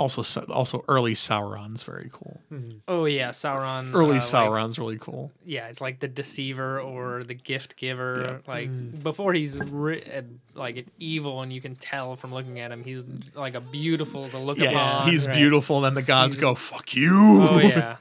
Also, 0.01 0.41
also 0.51 0.83
early 0.87 1.13
Sauron's 1.13 1.83
very 1.83 2.09
cool. 2.11 2.41
Oh 2.87 3.05
yeah, 3.05 3.29
Sauron. 3.29 3.93
Early 3.93 4.11
uh, 4.11 4.13
like- 4.13 4.21
Sauron's 4.21 4.79
really 4.79 4.97
cool. 4.99 5.31
yeah, 5.45 5.67
it's 5.67 5.79
like 5.79 5.99
the 5.99 6.07
deceiver 6.07 6.79
or 6.79 7.23
the 7.23 7.33
gift 7.35 7.75
giver. 7.77 8.41
Yeah. 8.45 8.51
Like 8.51 9.03
before 9.03 9.33
he's 9.33 9.57
ri- 9.59 10.03
uh, 10.03 10.23
like 10.55 10.77
an 10.77 10.89
evil, 10.99 11.41
and 11.41 11.53
you 11.53 11.61
can 11.61 11.75
tell 11.75 12.15
from 12.15 12.33
looking 12.33 12.59
at 12.59 12.71
him, 12.71 12.83
he's 12.83 13.05
like 13.35 13.53
a 13.55 13.61
beautiful 13.61 14.27
to 14.29 14.37
look 14.39 14.57
Yeah, 14.57 14.71
upon. 14.71 15.09
he's 15.11 15.27
right. 15.27 15.35
beautiful. 15.35 15.77
And 15.77 15.85
then 15.85 15.93
the 15.93 16.07
gods 16.07 16.33
He's- 16.33 16.41
go, 16.41 16.55
"Fuck 16.55 16.95
you." 16.95 17.47
Oh 17.49 17.59
yeah, 17.63 17.97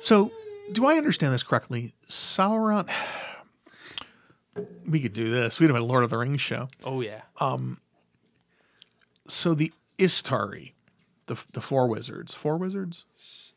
So, 0.00 0.30
do 0.72 0.86
I 0.86 0.96
understand 0.96 1.32
this 1.32 1.42
correctly? 1.42 1.94
Sauron. 2.08 2.88
We 4.86 5.00
could 5.00 5.14
do 5.14 5.30
this. 5.32 5.58
We'd 5.58 5.70
have 5.70 5.76
a 5.80 5.82
Lord 5.84 6.04
of 6.04 6.10
the 6.10 6.18
Rings 6.18 6.40
show. 6.40 6.68
oh 6.84 7.00
yeah. 7.00 7.22
Um. 7.40 7.78
So 9.26 9.54
the 9.54 9.72
Istari, 9.98 10.72
the 11.26 11.36
the 11.52 11.60
four 11.60 11.86
wizards, 11.88 12.34
four 12.34 12.56
wizards. 12.56 13.04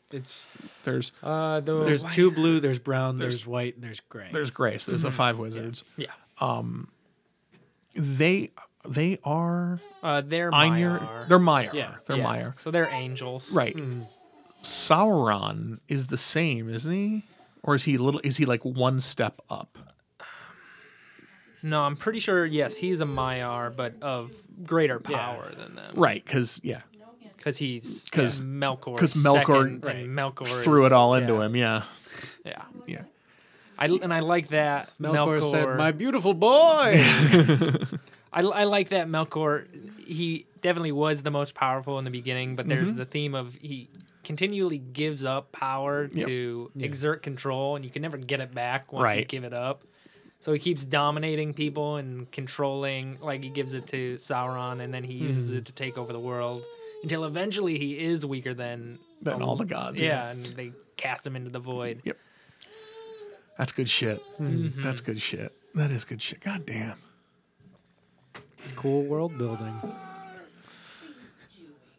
It's 0.10 0.46
There's 0.86 1.12
Uh, 1.22 1.60
the 1.60 1.84
there's 1.84 2.02
white- 2.04 2.12
two 2.14 2.32
blue, 2.32 2.60
there's 2.62 2.80
brown, 2.80 3.18
there's, 3.18 3.46
white, 3.46 3.76
and 3.76 3.84
there's 3.84 4.00
gray. 4.00 4.30
there's 4.32 4.52
Grace. 4.52 4.86
There's 4.86 5.02
the 5.02 5.12
five 5.12 5.38
wizards. 5.38 5.84
Yeah. 5.98 6.12
um, 6.40 6.90
They 7.94 8.52
they 8.88 9.18
are 9.26 9.82
Uh, 10.02 10.22
they're 10.22 10.50
Ainur. 10.52 11.00
Maiar. 11.02 11.28
They're 11.28 11.40
Maiar. 11.40 11.74
Yeah. 11.74 11.96
They're 12.06 12.18
Yeah, 12.18 12.24
Maiar. 12.26 12.62
So 12.62 12.72
they're 12.72 12.88
angels. 12.90 13.52
Right. 13.52 13.76
Sauron 14.64 15.80
is 15.88 16.08
the 16.08 16.18
same, 16.18 16.70
isn't 16.70 16.92
he? 16.94 17.24
Or 17.64 17.76
is 17.76 17.84
he 17.84 17.96
a 17.96 18.02
little? 18.02 18.22
Is 18.24 18.38
he 18.38 18.46
like 18.46 18.64
one 18.64 19.00
step 19.00 19.42
up? 19.50 19.78
No, 21.64 21.82
I'm 21.82 21.96
pretty 21.96 22.20
sure. 22.20 22.46
Yes, 22.46 22.78
he's 22.78 23.02
a 23.02 23.06
Maiar, 23.06 23.76
but 23.76 23.96
of 24.02 24.32
greater 24.64 25.00
power 25.00 25.50
than 25.58 25.76
them. 25.76 25.94
Right, 25.96 26.24
because 26.24 26.60
yeah, 26.64 26.82
Because 27.36 27.58
he's 27.58 28.10
'Cause- 28.10 28.40
yeah, 28.40 28.46
Melkor 28.46 28.96
because 28.96 29.14
Melkor 29.16 29.82
second, 29.82 29.86
and 29.86 30.10
Melkor 30.18 30.62
threw 30.64 30.82
is- 30.86 30.92
it 30.92 30.94
all 30.94 31.16
into 31.16 31.34
yeah, 31.36 31.46
him. 31.46 31.56
Yeah, 31.56 31.82
Yeah. 32.46 32.62
yeah. 32.88 33.02
I 33.80 33.86
and 33.86 34.12
I 34.14 34.22
like 34.22 34.50
that 34.50 34.92
Melkor, 35.00 35.40
Melkor, 35.40 35.52
said, 35.52 35.78
"My 35.78 35.92
beautiful 35.92 36.34
boy." 36.34 36.96
I, 38.34 38.42
I 38.42 38.64
like 38.66 38.90
that 38.90 39.08
Melkor. 39.08 39.66
He 40.06 40.46
definitely 40.62 40.92
was 40.92 41.22
the 41.24 41.32
most 41.32 41.54
powerful 41.56 41.98
in 42.00 42.06
the 42.06 42.12
beginning, 42.12 42.56
but 42.56 42.68
there's 42.68 42.90
Mm-hmm. 42.90 42.98
the 42.98 43.06
theme 43.06 43.36
of 43.36 43.54
he 43.54 43.90
continually 44.24 44.78
gives 44.80 45.24
up 45.24 45.52
power 45.52 46.08
to 46.08 46.72
exert 46.78 47.24
control, 47.24 47.76
and 47.76 47.86
you 47.86 47.92
can 47.92 48.02
never 48.02 48.18
get 48.18 48.40
it 48.42 48.54
back 48.54 48.92
once 48.92 49.16
you 49.16 49.26
give 49.26 49.44
it 49.44 49.54
up. 49.54 49.84
So 50.40 50.54
he 50.54 50.60
keeps 50.60 50.86
dominating 50.86 51.54
people 51.54 51.96
and 51.98 52.32
controlling. 52.32 53.18
Like 53.22 53.44
he 53.44 53.50
gives 53.50 53.74
it 53.74 53.88
to 53.88 54.16
Sauron, 54.18 54.82
and 54.82 54.94
then 54.94 55.04
he 55.04 55.14
uses 55.14 55.50
Mm-hmm. 55.50 55.58
it 55.58 55.66
to 55.66 55.72
take 55.74 55.98
over 55.98 56.14
the 56.14 56.20
world 56.20 56.64
until 57.04 57.26
eventually 57.26 57.78
he 57.80 57.98
is 58.00 58.26
weaker 58.26 58.54
than 58.54 59.00
Than 59.22 59.42
all 59.42 59.56
the 59.56 59.66
gods, 59.66 60.00
yeah. 60.00 60.26
Yeah, 60.28 60.32
and 60.32 60.46
they 60.46 60.72
cast 60.96 61.26
him 61.26 61.36
into 61.36 61.50
the 61.50 61.60
void. 61.60 62.02
Yep. 62.06 62.18
That's 63.58 63.72
good 63.72 63.90
shit. 63.90 64.22
Mm-hmm. 64.40 64.82
That's 64.84 65.02
good 65.02 65.20
shit. 65.22 65.52
That 65.74 65.90
is 65.92 66.06
good 66.06 66.22
shit. 66.22 66.40
God 66.42 66.66
damn. 66.66 66.98
it's 68.64 68.72
cool 68.74 69.04
world 69.04 69.38
building. 69.38 69.82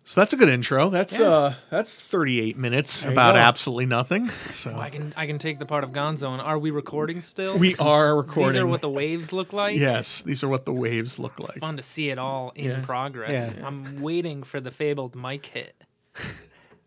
So 0.08 0.22
that's 0.22 0.32
a 0.32 0.38
good 0.38 0.48
intro. 0.48 0.88
That's 0.88 1.20
uh 1.20 1.52
that's 1.68 1.94
38 1.94 2.56
minutes 2.56 3.04
you 3.04 3.10
about 3.10 3.36
absolutely 3.36 3.84
nothing. 3.84 4.30
So 4.52 4.74
I 4.74 4.88
can 4.88 5.12
I 5.18 5.26
can 5.26 5.38
take 5.38 5.58
the 5.58 5.66
part 5.66 5.84
of 5.84 5.90
Gonzo. 5.90 6.32
And 6.32 6.40
are 6.40 6.58
we 6.58 6.70
recording 6.70 7.20
still? 7.20 7.58
we 7.58 7.76
are 7.76 8.16
recording. 8.16 8.54
These 8.54 8.62
are 8.62 8.66
what 8.66 8.80
the 8.80 8.88
waves 8.88 9.34
look 9.34 9.52
like. 9.52 9.76
yes, 9.76 10.22
these 10.22 10.42
are 10.42 10.48
what 10.48 10.64
the 10.64 10.72
waves 10.72 11.18
look 11.18 11.38
like. 11.38 11.58
Fun 11.58 11.76
to 11.76 11.82
see 11.82 12.08
it 12.08 12.18
all 12.18 12.52
in 12.54 12.64
Yeah. 12.64 12.80
progress. 12.86 13.54
Yeah. 13.54 13.66
I'm 13.66 14.00
waiting 14.00 14.44
for 14.44 14.60
the 14.60 14.70
fabled 14.70 15.14
mic 15.14 15.44
hit. 15.44 15.84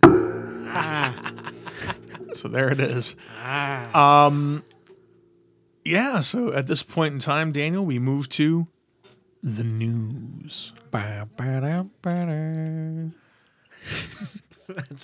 So 2.33 2.47
there 2.47 2.71
it 2.71 2.79
is. 2.79 3.15
Ah. 3.37 4.25
Um 4.25 4.63
yeah, 5.85 6.21
so 6.21 6.53
at 6.53 6.65
this 6.65 6.81
point 6.81 7.13
in 7.13 7.19
time, 7.19 7.51
Daniel, 7.51 7.85
we 7.85 7.99
move 7.99 8.29
to 8.29 8.67
the 9.43 9.63
news. 9.63 10.73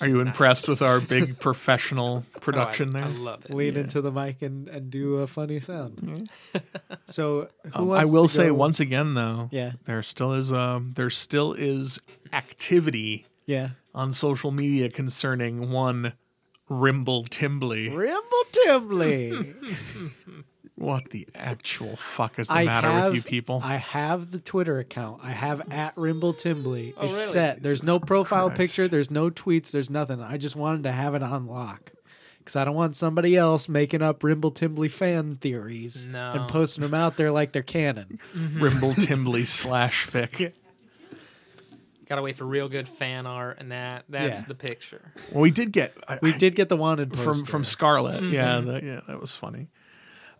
Are 0.00 0.08
you 0.08 0.20
impressed 0.20 0.66
with 0.68 0.80
our 0.80 1.00
big 1.00 1.38
professional 1.40 2.24
production 2.40 2.94
Oh, 2.94 2.98
I, 2.98 3.02
there? 3.02 3.10
I 3.10 3.12
love 3.18 3.44
it. 3.44 3.50
Lean 3.54 3.76
into 3.76 4.00
the 4.00 4.10
mic 4.10 4.40
and, 4.40 4.66
and 4.68 4.90
do 4.90 5.16
a 5.16 5.26
funny 5.26 5.60
sound. 5.60 6.30
so 7.06 7.48
who 7.74 7.82
Um, 7.82 7.90
I 7.90 8.04
wants 8.04 8.12
will 8.12 8.22
to 8.28 8.28
say 8.32 8.46
go- 8.46 8.54
once 8.54 8.80
again 8.80 9.12
though, 9.14 9.48
Yeah. 9.52 9.72
there 9.84 10.02
still 10.02 10.32
is 10.32 10.52
um 10.52 10.92
there 10.96 11.10
still 11.10 11.52
is 11.52 12.00
activity 12.32 13.26
Yeah. 13.46 13.70
on 13.94 14.12
social 14.12 14.52
media 14.52 14.88
concerning 14.88 15.70
one 15.70 16.14
Rimble 16.70 17.24
Timbley. 17.24 17.88
Rimble 17.90 18.44
Timbley. 18.52 19.54
What 20.78 21.10
the 21.10 21.26
actual 21.34 21.96
fuck 21.96 22.38
is 22.38 22.46
the 22.46 22.54
I 22.54 22.64
matter 22.64 22.88
have, 22.88 23.06
with 23.06 23.14
you 23.16 23.22
people? 23.22 23.60
I 23.64 23.76
have 23.76 24.30
the 24.30 24.38
Twitter 24.38 24.78
account. 24.78 25.20
I 25.24 25.32
have 25.32 25.72
at 25.72 25.96
Rimble 25.96 26.34
Timbley. 26.34 26.94
Oh, 26.96 27.02
it's 27.06 27.12
really? 27.18 27.32
set. 27.32 27.62
There's 27.64 27.82
no 27.82 27.98
profile 27.98 28.46
Christ. 28.48 28.58
picture. 28.58 28.86
There's 28.88 29.10
no 29.10 29.28
tweets. 29.28 29.72
There's 29.72 29.90
nothing. 29.90 30.20
I 30.22 30.36
just 30.36 30.54
wanted 30.54 30.84
to 30.84 30.92
have 30.92 31.16
it 31.16 31.22
on 31.22 31.46
lock. 31.48 31.90
Because 32.38 32.54
I 32.54 32.64
don't 32.64 32.76
want 32.76 32.94
somebody 32.94 33.36
else 33.36 33.68
making 33.68 34.02
up 34.02 34.22
Rimble 34.22 34.52
Timbley 34.52 34.88
fan 34.88 35.34
theories 35.36 36.06
No. 36.06 36.32
and 36.34 36.48
posting 36.48 36.82
them 36.82 36.94
out 36.94 37.16
there 37.16 37.32
like 37.32 37.50
they're 37.52 37.62
canon. 37.64 38.20
Rimble 38.34 38.94
Timbley 38.94 39.46
slash 39.46 40.06
fic. 40.06 40.52
Gotta 42.08 42.22
wait 42.22 42.36
for 42.36 42.46
real 42.46 42.68
good 42.70 42.88
fan 42.88 43.26
art, 43.26 43.58
and 43.60 43.70
that 43.72 44.04
that's 44.08 44.38
Yeah. 44.40 44.44
the 44.46 44.54
picture. 44.54 45.12
Well, 45.30 45.42
we 45.42 45.50
did 45.50 45.72
get 45.72 45.94
I- 46.08 46.18
We 46.22 46.32
I- 46.32 46.38
did 46.38 46.54
get 46.54 46.70
the 46.70 46.76
wanted 46.76 47.14
from 47.14 47.24
poster. 47.26 47.46
from 47.46 47.64
Scarlet. 47.66 48.22
Yeah, 48.22 48.58
Mm-hmm. 48.58 48.66
that, 48.68 48.82
yeah, 48.82 49.00
that 49.08 49.20
was 49.20 49.34
funny. 49.34 49.68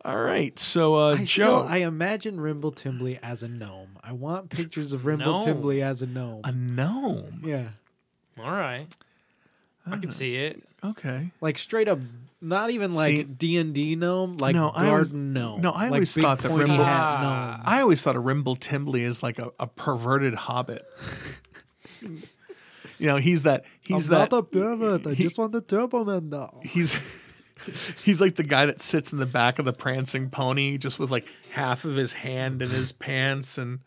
All 0.04 0.16
right, 0.18 0.56
so 0.58 0.94
uh, 0.94 1.14
I 1.14 1.16
Joe, 1.18 1.24
still 1.24 1.66
I 1.68 1.78
imagine 1.78 2.38
Rimble 2.40 2.72
Timbley 2.72 3.18
as 3.22 3.42
a 3.42 3.48
gnome. 3.48 3.98
I 4.02 4.12
want 4.12 4.48
pictures 4.48 4.92
of 4.92 5.04
Rimble 5.06 5.26
Gnome. 5.40 5.44
Timbley 5.44 5.82
as 5.82 6.02
a 6.02 6.06
gnome. 6.06 6.40
a 6.44 6.52
gnome. 6.52 7.42
yeah. 7.44 7.68
All 8.38 8.52
right, 8.52 8.86
I 9.86 9.96
can 9.98 10.10
see 10.10 10.36
it. 10.36 10.62
Okay. 10.84 11.32
Like 11.40 11.58
straight 11.58 11.88
up 11.88 11.98
not 12.40 12.70
even 12.70 12.92
See- 12.92 12.98
like 13.18 13.36
D 13.36 13.58
and 13.58 13.74
D 13.74 13.96
gnome, 13.96 14.36
like 14.38 14.54
No, 14.54 14.68
I 14.70 14.82
garden 14.82 14.90
always- 14.92 15.14
gnome. 15.14 15.60
no, 15.60 15.70
I 15.72 15.84
like 15.84 15.92
always 15.94 16.14
big 16.14 16.22
thought 16.24 16.38
that 16.42 16.48
pointy 16.50 16.66
Rimble- 16.70 16.84
hat 16.84 17.00
Ah. 17.02 17.56
gnome. 17.56 17.62
I 17.66 17.80
always 17.80 18.00
thought 18.02 18.14
a 18.14 18.20
Rimble 18.20 18.54
Timbley 18.54 19.02
is 19.02 19.22
like 19.22 19.40
a, 19.40 19.50
a 19.58 19.66
perverted 19.66 20.34
hobbit. 20.34 20.86
you 22.00 23.06
know, 23.06 23.16
he's 23.16 23.42
that 23.42 23.64
he's 23.80 24.08
that 24.08 24.30
pervert. 24.30 25.06
I 25.06 25.14
he- 25.14 25.24
just 25.24 25.38
want 25.38 25.50
the 25.52 25.60
Turbo 25.60 26.04
Man 26.04 26.28
now. 26.30 26.60
he's 26.62 27.00
he's 28.04 28.20
like 28.20 28.36
the 28.36 28.42
guy 28.42 28.66
that 28.66 28.80
sits 28.80 29.12
in 29.12 29.18
the 29.18 29.26
back 29.26 29.58
of 29.58 29.64
the 29.64 29.72
prancing 29.72 30.30
pony 30.30 30.78
just 30.78 30.98
with 30.98 31.10
like 31.10 31.26
half 31.52 31.84
of 31.84 31.96
his 31.96 32.12
hand 32.12 32.62
in 32.62 32.70
his 32.70 32.92
pants 32.92 33.58
and 33.58 33.80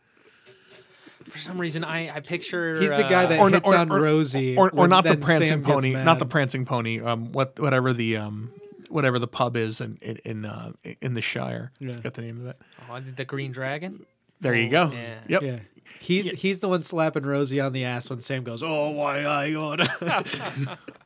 For 1.30 1.38
some 1.38 1.60
reason, 1.60 1.84
I 1.84 2.14
I 2.16 2.20
picture 2.20 2.80
He's 2.80 2.90
the 2.90 3.04
guy 3.04 3.26
uh, 3.26 3.28
that 3.28 3.40
Or 3.40 3.50
hits 3.50 3.70
or- 3.70 3.76
on 3.76 3.92
or- 3.92 4.02
Rosie, 4.02 4.58
or, 4.58 4.70
or 4.72 4.76
when 4.82 4.90
not 4.90 5.04
the 5.04 5.18
prancing 5.18 5.48
Sam 5.48 5.64
pony, 5.64 5.94
not 5.94 6.20
the 6.20 6.26
prancing 6.26 6.66
pony. 6.66 7.00
Um, 7.00 7.32
what 7.32 7.60
whatever 7.60 7.94
the 7.94 8.18
um, 8.18 8.52
whatever 8.90 9.20
the 9.20 9.28
pub 9.28 9.56
is 9.56 9.80
in 9.80 9.98
in 10.02 10.18
in, 10.26 10.46
uh, 10.46 10.72
in 11.00 11.14
the 11.14 11.22
Shire. 11.22 11.72
I 11.82 11.94
forgot 11.94 12.16
the 12.16 12.22
name 12.24 12.42
of 12.42 12.48
it. 12.48 12.58
oh, 12.90 13.00
the 13.00 13.24
Green 13.26 13.52
Dragon. 13.52 14.06
There 14.42 14.56
you 14.56 14.70
go. 14.70 14.92
Yeah. 14.92 15.20
Yep. 15.28 15.42
Yeah. 15.44 15.60
He's 16.00 16.32
he's 16.32 16.60
the 16.60 16.68
one 16.68 16.82
slapping 16.84 17.24
Rosie 17.24 17.60
on 17.62 17.72
the 17.74 17.86
ass 17.86 18.10
when 18.10 18.20
Sam 18.22 18.44
goes, 18.44 18.64
"Oh, 18.64 18.90
why 18.90 19.22
I 19.22 19.54
ought." 19.54 19.80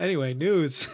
anyway, 0.00 0.34
news. 0.34 0.86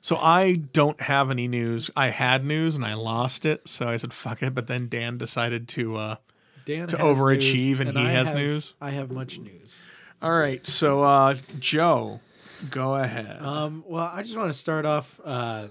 So 0.00 0.16
I 0.16 0.54
don't 0.54 1.00
have 1.02 1.30
any 1.30 1.48
news. 1.48 1.90
I 1.96 2.08
had 2.10 2.44
news 2.44 2.76
and 2.76 2.84
I 2.84 2.94
lost 2.94 3.44
it. 3.44 3.68
So 3.68 3.88
I 3.88 3.96
said 3.96 4.12
fuck 4.12 4.42
it. 4.42 4.54
But 4.54 4.66
then 4.68 4.88
Dan 4.88 5.18
decided 5.18 5.68
to. 5.68 5.96
Uh, 5.96 6.16
Dan 6.64 6.86
To 6.88 6.96
overachieve 6.98 7.78
news, 7.78 7.80
and 7.80 7.90
he 7.92 8.04
I 8.04 8.10
has 8.10 8.28
have- 8.28 8.36
news? 8.36 8.74
I 8.80 8.90
have 8.90 9.10
much 9.10 9.38
news. 9.38 9.76
all 10.22 10.32
right. 10.38 10.64
So 10.64 11.02
uh, 11.02 11.36
Joe, 11.58 12.20
go 12.70 12.94
ahead. 12.94 13.40
Um, 13.42 13.82
well, 13.86 14.10
I 14.12 14.22
just 14.22 14.36
want 14.36 14.50
to 14.52 14.58
start 14.58 14.84
off 14.86 15.18
uh, 15.24 15.66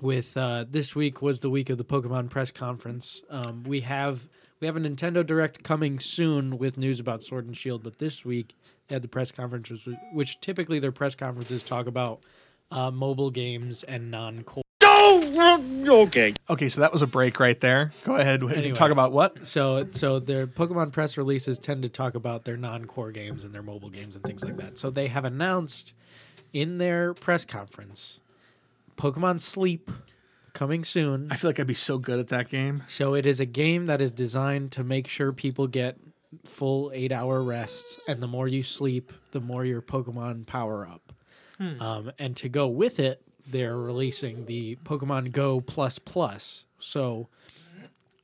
with 0.00 0.36
uh, 0.36 0.64
this 0.70 0.94
week 0.94 1.20
was 1.20 1.40
the 1.40 1.50
week 1.50 1.70
of 1.70 1.78
the 1.78 1.84
Pokemon 1.84 2.30
press 2.30 2.50
conference. 2.52 3.22
Um, 3.30 3.64
we 3.64 3.80
have 3.80 4.28
we 4.60 4.66
have 4.66 4.76
a 4.76 4.80
Nintendo 4.80 5.24
Direct 5.26 5.62
coming 5.64 5.98
soon 6.00 6.58
with 6.58 6.78
news 6.78 7.00
about 7.00 7.22
Sword 7.24 7.46
and 7.46 7.56
Shield, 7.56 7.82
but 7.82 7.98
this 7.98 8.24
week 8.24 8.54
had 8.90 9.02
the 9.02 9.08
press 9.08 9.32
conference, 9.32 9.70
which, 9.70 9.86
which 10.12 10.40
typically 10.40 10.78
their 10.78 10.92
press 10.92 11.14
conferences 11.14 11.62
talk 11.62 11.86
about 11.86 12.20
uh, 12.70 12.90
mobile 12.90 13.30
games 13.30 13.82
and 13.82 14.10
non-core. 14.10 14.62
okay. 14.82 16.34
Okay, 16.48 16.68
so 16.68 16.80
that 16.80 16.92
was 16.92 17.02
a 17.02 17.06
break 17.06 17.40
right 17.40 17.58
there. 17.60 17.92
Go 18.04 18.16
ahead. 18.16 18.42
Anyway. 18.42 18.72
Talk 18.72 18.90
about 18.90 19.12
what? 19.12 19.46
So, 19.46 19.86
so 19.92 20.18
their 20.18 20.46
Pokemon 20.46 20.92
press 20.92 21.16
releases 21.16 21.58
tend 21.58 21.82
to 21.82 21.88
talk 21.88 22.14
about 22.14 22.44
their 22.44 22.56
non-core 22.56 23.12
games 23.12 23.44
and 23.44 23.54
their 23.54 23.62
mobile 23.62 23.90
games 23.90 24.14
and 24.14 24.24
things 24.24 24.44
like 24.44 24.56
that. 24.58 24.78
So 24.78 24.90
they 24.90 25.08
have 25.08 25.24
announced 25.24 25.92
in 26.52 26.78
their 26.78 27.14
press 27.14 27.44
conference, 27.44 28.20
Pokemon 28.96 29.40
Sleep 29.40 29.90
coming 30.52 30.84
soon. 30.84 31.28
I 31.30 31.36
feel 31.36 31.50
like 31.50 31.60
I'd 31.60 31.66
be 31.66 31.74
so 31.74 31.98
good 31.98 32.18
at 32.18 32.28
that 32.28 32.48
game. 32.48 32.82
So 32.88 33.14
it 33.14 33.26
is 33.26 33.38
a 33.40 33.46
game 33.46 33.86
that 33.86 34.00
is 34.00 34.10
designed 34.10 34.72
to 34.72 34.84
make 34.84 35.06
sure 35.08 35.32
people 35.32 35.66
get 35.66 35.98
full 36.44 36.90
eight-hour 36.94 37.42
rests, 37.42 37.98
and 38.06 38.22
the 38.22 38.26
more 38.26 38.48
you 38.48 38.62
sleep, 38.62 39.12
the 39.32 39.40
more 39.40 39.64
your 39.64 39.80
Pokemon 39.82 40.46
power 40.46 40.86
up. 40.86 41.12
Um, 41.60 42.12
and 42.20 42.36
to 42.36 42.48
go 42.48 42.68
with 42.68 43.00
it, 43.00 43.20
they're 43.44 43.76
releasing 43.76 44.46
the 44.46 44.76
Pokemon 44.84 45.32
Go 45.32 45.60
Plus 45.60 45.98
Plus. 45.98 46.64
So 46.78 47.28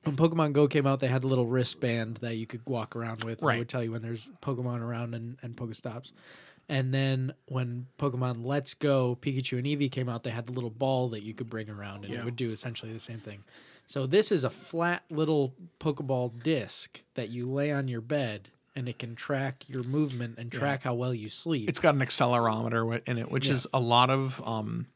when 0.05 0.15
Pokemon 0.17 0.53
Go 0.53 0.69
came 0.69 0.87
out, 0.87 1.01
they 1.01 1.09
had 1.09 1.25
a 1.25 1.27
little 1.27 1.47
wristband 1.47 2.19
that 2.19 2.37
you 2.37 2.47
could 2.47 2.61
walk 2.67 2.95
around 2.95 3.25
with. 3.25 3.43
Right. 3.43 3.57
It 3.57 3.59
would 3.59 3.69
tell 3.69 3.83
you 3.83 3.91
when 3.91 4.03
there's 4.03 4.29
Pokemon 4.41 4.83
around 4.83 5.15
and, 5.15 5.37
and 5.43 5.57
Pokestops. 5.57 6.13
And 6.69 6.95
then 6.95 7.35
when 7.47 7.87
Pokemon 7.99 8.47
Let's 8.47 8.73
Go, 8.75 9.19
Pikachu 9.21 9.59
and 9.59 9.67
Eevee 9.67 9.91
came 9.91 10.09
out, 10.09 10.23
they 10.23 10.31
had 10.31 10.47
the 10.47 10.53
little 10.53 10.71
ball 10.71 11.09
that 11.09 11.23
you 11.23 11.35
could 11.35 11.51
bring 11.51 11.69
around 11.69 12.05
and 12.05 12.15
Yeah. 12.15 12.21
it 12.21 12.25
would 12.25 12.37
do 12.37 12.51
essentially 12.53 12.93
the 12.93 13.01
same 13.01 13.19
thing. 13.19 13.43
So 13.87 14.07
this 14.07 14.33
is 14.33 14.45
a 14.45 14.51
flat 14.51 15.05
little 15.11 15.55
Pokeball 15.81 16.43
disc 16.43 17.03
that 17.15 17.29
you 17.29 17.51
lay 17.51 17.71
on 17.71 17.87
your 17.89 18.01
bed 18.01 18.49
and 18.77 18.89
it 18.89 18.99
can 18.99 19.15
track 19.15 19.65
your 19.69 19.83
movement 19.85 20.37
and 20.39 20.51
track 20.51 20.83
how 20.83 20.95
well 20.95 21.15
you 21.15 21.29
sleep. 21.29 21.69
It's 21.69 21.79
got 21.79 21.95
an 21.95 22.01
accelerometer 22.01 23.01
in 23.07 23.19
it, 23.19 23.31
which 23.31 23.47
Yeah. 23.47 23.53
is 23.55 23.67
a 23.73 23.79
lot 23.81 24.11
of 24.11 24.43
um, 24.47 24.87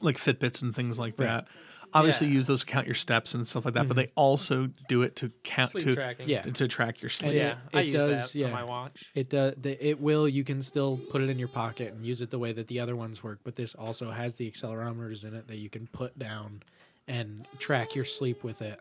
like 0.00 0.16
Fitbits 0.16 0.62
and 0.62 0.74
things 0.74 0.98
like 0.98 1.16
that. 1.18 1.46
Obviously, 1.92 2.26
Yeah. 2.28 2.32
use 2.34 2.46
those 2.48 2.60
to 2.60 2.66
count 2.66 2.86
your 2.86 2.94
steps 2.96 3.34
and 3.34 3.46
stuff 3.46 3.64
like 3.64 3.74
that, 3.74 3.86
but 3.86 3.94
they 3.94 4.10
also 4.16 4.68
do 4.88 5.02
it 5.02 5.14
to 5.16 5.30
count 5.44 5.70
Sleep 5.72 5.84
to 5.84 5.94
tracking. 5.94 6.28
Yeah. 6.28 6.42
to, 6.42 6.50
to 6.50 6.66
track 6.66 7.00
your 7.02 7.08
sleep. 7.10 7.28
And 7.32 7.36
Yeah, 7.38 7.50
it- 7.52 7.76
I 7.76 7.80
it 7.82 7.86
use 7.86 7.94
does, 7.96 8.32
that 8.32 8.38
yeah. 8.38 8.46
on 8.46 8.52
my 8.52 8.64
watch. 8.64 9.10
It 9.14 9.28
does. 9.30 9.54
The, 9.58 9.86
it 9.86 10.00
will. 10.00 10.28
You 10.28 10.42
can 10.42 10.60
still 10.62 10.98
put 11.10 11.20
it 11.22 11.28
in 11.30 11.38
your 11.38 11.46
pocket 11.48 11.92
and 11.92 12.04
use 12.04 12.20
it 12.20 12.30
the 12.30 12.38
way 12.38 12.52
that 12.52 12.66
the 12.68 12.80
other 12.80 12.96
ones 12.96 13.22
work. 13.22 13.40
But 13.44 13.54
this 13.54 13.74
also 13.74 14.10
has 14.10 14.36
the 14.36 14.50
accelerometers 14.50 15.24
in 15.24 15.34
it 15.34 15.46
that 15.46 15.58
you 15.58 15.68
can 15.70 15.86
put 15.88 16.18
down 16.18 16.62
and 17.08 17.46
track 17.58 17.94
your 17.94 18.04
sleep 18.04 18.44
with 18.44 18.62
it. 18.62 18.80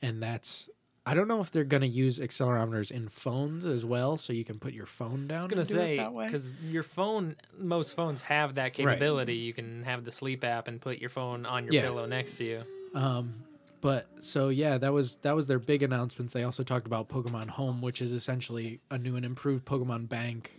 And 0.00 0.22
that's. 0.22 0.68
I 1.04 1.14
don't 1.14 1.26
know 1.26 1.40
if 1.40 1.50
they're 1.50 1.64
gonna 1.64 1.86
use 1.86 2.20
accelerometers 2.20 2.92
in 2.92 3.08
phones 3.08 3.66
as 3.66 3.84
well, 3.84 4.16
so 4.16 4.32
you 4.32 4.44
can 4.44 4.60
put 4.60 4.72
your 4.72 4.86
phone 4.86 5.26
down. 5.26 5.40
I 5.40 5.42
was 5.42 5.46
gonna 5.50 5.60
and 5.62 5.68
do 5.68 5.74
it 5.80 5.96
say 5.98 6.24
because 6.26 6.52
your 6.62 6.84
phone, 6.84 7.34
most 7.58 7.96
phones 7.96 8.22
have 8.22 8.54
that 8.54 8.72
capability. 8.72 9.34
You 9.34 9.52
can 9.52 9.82
have 9.82 10.04
the 10.04 10.12
sleep 10.12 10.44
app 10.44 10.68
and 10.68 10.80
put 10.80 10.98
your 10.98 11.10
phone 11.10 11.44
on 11.44 11.64
your 11.64 11.74
Yeah. 11.74 11.82
pillow 11.82 12.06
next 12.06 12.36
to 12.36 12.44
you. 12.44 12.62
Um, 12.94 13.34
but 13.80 14.06
so 14.20 14.48
yeah, 14.48 14.78
that 14.78 14.92
was 14.92 15.16
that 15.22 15.34
was 15.34 15.48
their 15.48 15.58
big 15.58 15.82
announcements. 15.82 16.32
They 16.32 16.44
also 16.44 16.62
talked 16.62 16.86
about 16.86 17.08
Pokemon 17.08 17.48
Home, 17.48 17.82
which 17.82 18.00
is 18.00 18.12
essentially 18.12 18.80
a 18.92 18.96
new 18.96 19.16
and 19.16 19.24
improved 19.26 19.64
Pokemon 19.64 20.08
Bank. 20.08 20.56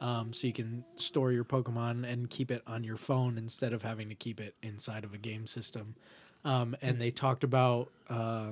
Um, 0.00 0.32
so 0.32 0.46
you 0.46 0.52
can 0.52 0.84
store 0.96 1.32
your 1.32 1.44
Pokemon 1.44 2.10
and 2.10 2.30
keep 2.30 2.52
it 2.52 2.62
on 2.66 2.84
your 2.84 2.96
phone 2.96 3.36
instead 3.36 3.72
of 3.72 3.82
having 3.82 4.08
to 4.08 4.14
keep 4.14 4.40
it 4.40 4.54
inside 4.62 5.02
of 5.02 5.14
a 5.14 5.18
game 5.18 5.48
system. 5.48 5.96
Um, 6.44 6.76
and 6.80 7.00
they 7.00 7.10
talked 7.10 7.44
about, 7.44 7.88
uh, 8.08 8.48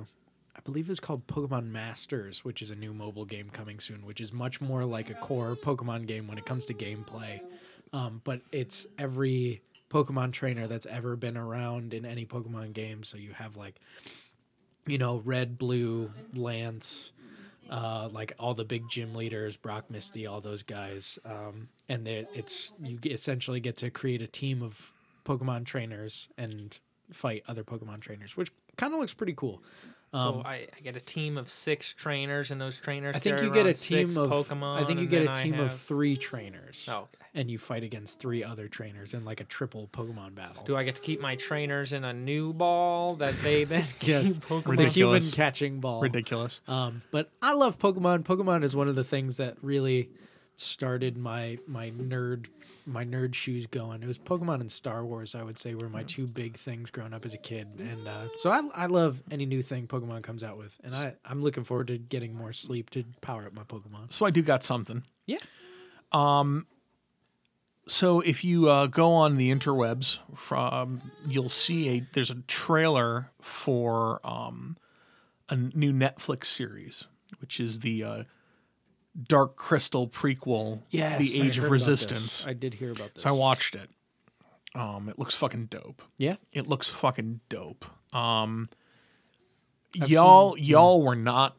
I 0.55 0.59
believe 0.63 0.89
it's 0.89 0.99
called 0.99 1.25
Pokemon 1.27 1.67
Masters, 1.71 2.45
which 2.45 2.61
is 2.61 2.69
a 2.71 2.75
new 2.75 2.93
mobile 2.93 3.25
game 3.25 3.49
coming 3.49 3.79
soon, 3.79 4.05
which 4.05 4.21
is 4.21 4.31
much 4.31 4.61
more 4.61 4.85
like 4.85 5.09
a 5.09 5.15
core 5.15 5.55
Pokemon 5.55 6.05
game 6.05 6.27
when 6.27 6.37
it 6.37 6.45
comes 6.45 6.65
to 6.65 6.73
gameplay. 6.73 7.41
Um, 7.93 8.21
but 8.23 8.41
it's 8.51 8.85
every 8.97 9.61
Pokemon 9.89 10.33
trainer 10.33 10.67
that's 10.67 10.85
ever 10.85 11.15
been 11.15 11.37
around 11.37 11.93
in 11.93 12.05
any 12.05 12.25
Pokemon 12.25 12.73
game. 12.73 13.03
So 13.03 13.17
you 13.17 13.31
have 13.33 13.55
like, 13.55 13.75
you 14.85 14.97
know, 14.97 15.21
Red, 15.25 15.57
Blue, 15.57 16.11
Lance, 16.35 17.11
uh, 17.69 18.09
like 18.11 18.33
all 18.39 18.53
the 18.53 18.65
big 18.65 18.89
gym 18.89 19.15
leaders, 19.15 19.55
Brock, 19.55 19.85
Misty, 19.89 20.25
all 20.25 20.41
those 20.41 20.63
guys, 20.63 21.19
um, 21.25 21.69
and 21.87 22.07
it's 22.07 22.71
you 22.81 22.97
essentially 23.05 23.59
get 23.59 23.77
to 23.77 23.89
create 23.89 24.21
a 24.21 24.27
team 24.27 24.63
of 24.63 24.91
Pokemon 25.25 25.65
trainers 25.65 26.29
and 26.37 26.79
fight 27.11 27.43
other 27.47 27.63
Pokemon 27.63 28.01
trainers, 28.01 28.35
which 28.37 28.51
kind 28.77 28.93
of 28.93 28.99
looks 28.99 29.13
pretty 29.13 29.33
cool. 29.33 29.61
so 30.13 30.41
I, 30.45 30.67
I 30.75 30.81
get 30.83 30.95
a 30.95 31.01
team 31.01 31.37
of 31.37 31.49
six 31.49 31.93
trainers, 31.93 32.51
and 32.51 32.59
those 32.59 32.79
trainers. 32.79 33.15
I 33.15 33.19
think 33.19 33.37
carry 33.37 33.47
you 33.47 33.53
get 33.53 33.65
a 33.65 33.73
team 33.73 34.09
of 34.17 34.29
Pokemon. 34.29 34.81
I 34.81 34.85
think 34.85 34.99
you 34.99 35.05
get 35.07 35.21
a 35.21 35.25
then 35.25 35.37
I 35.37 35.43
team 35.43 35.59
of 35.59 35.73
three 35.77 36.15
trainers. 36.17 36.87
Oh, 36.91 37.01
okay. 37.01 37.25
And 37.35 37.51
you 37.51 37.59
fight 37.59 37.83
against 37.83 38.19
three 38.19 38.43
other 38.43 38.67
trainers 38.67 39.13
in 39.13 39.23
like 39.23 39.39
a 39.39 39.43
triple 39.43 39.87
Pokemon 39.93 40.33
battle. 40.33 40.63
Do 40.63 40.75
I 40.75 40.83
get 40.83 40.95
to 40.95 41.01
keep 41.01 41.21
my 41.21 41.35
trainers 41.35 41.93
in 41.93 42.03
a 42.03 42.11
new 42.11 42.53
ball 42.53 43.15
that 43.17 43.39
they 43.43 43.65
then 43.65 43.85
Yes. 44.01 44.33
keep 44.39 44.45
Pokemon? 44.45 44.77
the 44.77 44.87
human 44.87 45.21
catching 45.21 45.79
ball. 45.79 46.01
Ridiculous. 46.01 46.59
Um, 46.67 47.03
but 47.11 47.29
I 47.41 47.53
love 47.53 47.77
Pokemon. 47.77 48.23
Pokemon 48.23 48.63
is 48.63 48.75
one 48.75 48.87
of 48.87 48.95
the 48.95 49.03
things 49.03 49.37
that 49.37 49.57
really 49.61 50.09
started 50.61 51.17
my 51.17 51.57
my 51.67 51.91
nerd 51.91 52.47
my 52.85 53.05
nerd 53.05 53.33
shoes 53.33 53.65
going. 53.67 54.03
It 54.03 54.07
was 54.07 54.17
Pokemon 54.17 54.61
and 54.61 54.71
Star 54.71 55.05
Wars. 55.05 55.35
I 55.35 55.43
would 55.43 55.57
say 55.57 55.75
were 55.75 55.89
my 55.89 56.03
two 56.03 56.27
big 56.27 56.57
things 56.57 56.91
growing 56.91 57.13
up 57.13 57.25
as 57.25 57.33
a 57.33 57.37
kid, 57.37 57.67
and 57.79 58.07
uh, 58.07 58.27
so 58.37 58.51
I 58.51 58.61
I 58.73 58.85
love 58.87 59.21
any 59.31 59.45
new 59.45 59.61
thing 59.61 59.87
Pokemon 59.87 60.23
comes 60.23 60.43
out 60.43 60.57
with, 60.57 60.79
and 60.83 60.93
I 60.93 61.13
I'm 61.25 61.41
looking 61.41 61.63
forward 61.63 61.87
to 61.87 61.97
getting 61.97 62.35
more 62.35 62.53
sleep 62.53 62.89
to 62.91 63.03
power 63.21 63.45
up 63.45 63.53
my 63.53 63.63
Pokemon. 63.63 64.11
So 64.11 64.25
I 64.25 64.31
do 64.31 64.41
got 64.41 64.63
something. 64.63 65.03
Yeah. 65.25 65.39
Um. 66.11 66.67
So 67.87 68.19
if 68.19 68.43
you 68.43 68.69
uh, 68.69 68.85
go 68.85 69.13
on 69.13 69.37
the 69.37 69.51
interwebs, 69.51 70.19
from 70.35 71.01
you'll 71.27 71.49
see 71.49 71.89
a 71.89 72.07
there's 72.13 72.29
a 72.29 72.35
trailer 72.47 73.31
for 73.41 74.19
um, 74.23 74.77
a 75.49 75.55
new 75.55 75.91
Netflix 75.91 76.45
series, 76.45 77.07
which 77.39 77.59
is 77.59 77.79
the 77.79 78.03
uh, 78.03 78.23
Dark 79.27 79.55
Crystal 79.55 80.07
prequel, 80.07 80.81
Yes, 80.89 81.19
The 81.19 81.41
Age 81.41 81.57
of 81.57 81.69
Resistance. 81.71 82.43
I 82.45 82.53
did 82.53 82.75
hear 82.75 82.91
about 82.91 83.13
this. 83.13 83.23
So 83.23 83.29
I 83.29 83.31
watched 83.33 83.75
it. 83.75 83.89
Um, 84.75 85.09
it 85.09 85.17
looks 85.17 85.33
fucking 85.35 85.65
dope. 85.65 86.01
yeah. 86.17 86.35
It 86.53 86.67
looks 86.67 86.89
fucking 86.89 87.39
dope. 87.49 87.85
Um, 88.13 88.69
y'all, 89.93 90.57
y'all 90.57 91.01
were 91.01 91.15
not 91.15 91.55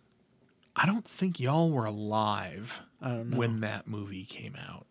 I 0.76 0.86
don't 0.86 1.06
think 1.06 1.40
y'all 1.40 1.70
were 1.70 1.84
alive 1.84 2.80
I 3.02 3.08
don't 3.08 3.30
know. 3.30 3.36
when 3.36 3.60
that 3.60 3.86
movie 3.88 4.24
came 4.24 4.54
out. 4.56 4.86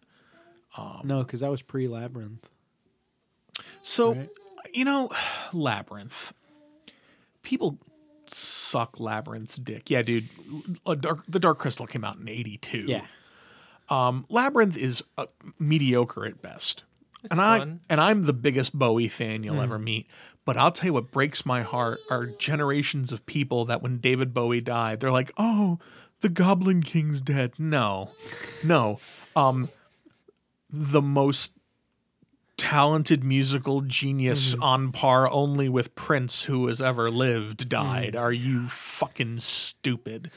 no, 1.06 1.24
because 1.24 1.40
that 1.40 1.50
was 1.50 1.62
pre 1.62 1.88
Labyrinth. 1.88 2.48
So, 3.82 4.14
Right. 4.14 4.30
you 4.74 4.84
know, 4.86 5.10
Labyrinth. 5.54 6.34
People 7.42 7.80
suck 8.32 9.00
Labyrinth's 9.00 9.58
dick. 9.58 9.90
Yeah, 9.90 10.02
dude. 10.02 10.28
A 10.86 10.96
Dark, 10.96 11.24
the 11.28 11.40
Dark 11.40 11.60
Crystal 11.60 11.88
came 11.88 12.04
out 12.04 12.18
in 12.18 12.28
82. 12.28 12.78
Yeah. 12.88 13.02
Um, 13.90 14.26
Labyrinth 14.30 14.78
is 14.78 15.04
uh, 15.18 15.26
mediocre 15.58 16.26
at 16.26 16.42
best. 16.42 16.84
It's 17.24 17.32
and 17.32 17.42
I 17.42 17.60
and 17.90 18.00
I'm 18.00 18.24
the 18.24 18.34
biggest 18.34 18.78
Bowie 18.78 19.10
fan 19.10 19.44
you'll 19.44 19.60
ever 19.60 19.78
meet. 19.78 20.08
But 20.46 20.58
I'll 20.58 20.72
tell 20.72 20.88
you 20.88 20.94
what 20.94 21.12
breaks 21.12 21.46
my 21.46 21.64
heart 21.64 22.00
are 22.10 22.28
generations 22.28 23.12
of 23.12 23.26
people 23.26 23.66
that 23.66 23.82
when 23.82 23.98
David 23.98 24.34
Bowie 24.34 24.62
died, 24.62 25.00
they're 25.00 25.12
like, 25.12 25.32
"Oh, 25.38 25.80
the 26.22 26.30
Goblin 26.30 26.82
King's 26.82 27.22
dead." 27.22 27.54
No, 27.60 28.12
no. 28.64 29.00
Um, 29.36 29.70
the 30.70 31.02
most 31.02 31.54
talented 32.60 33.24
musical 33.24 33.82
genius 33.82 34.54
on 34.62 34.92
par 34.92 35.30
only 35.32 35.70
with 35.70 35.96
Prince 35.96 36.44
who 36.44 36.68
has 36.68 36.82
ever 36.82 37.10
lived 37.10 37.70
died. 37.70 38.16
Are 38.16 38.32
you 38.32 38.68
fucking 38.68 39.40
stupid? 39.40 40.30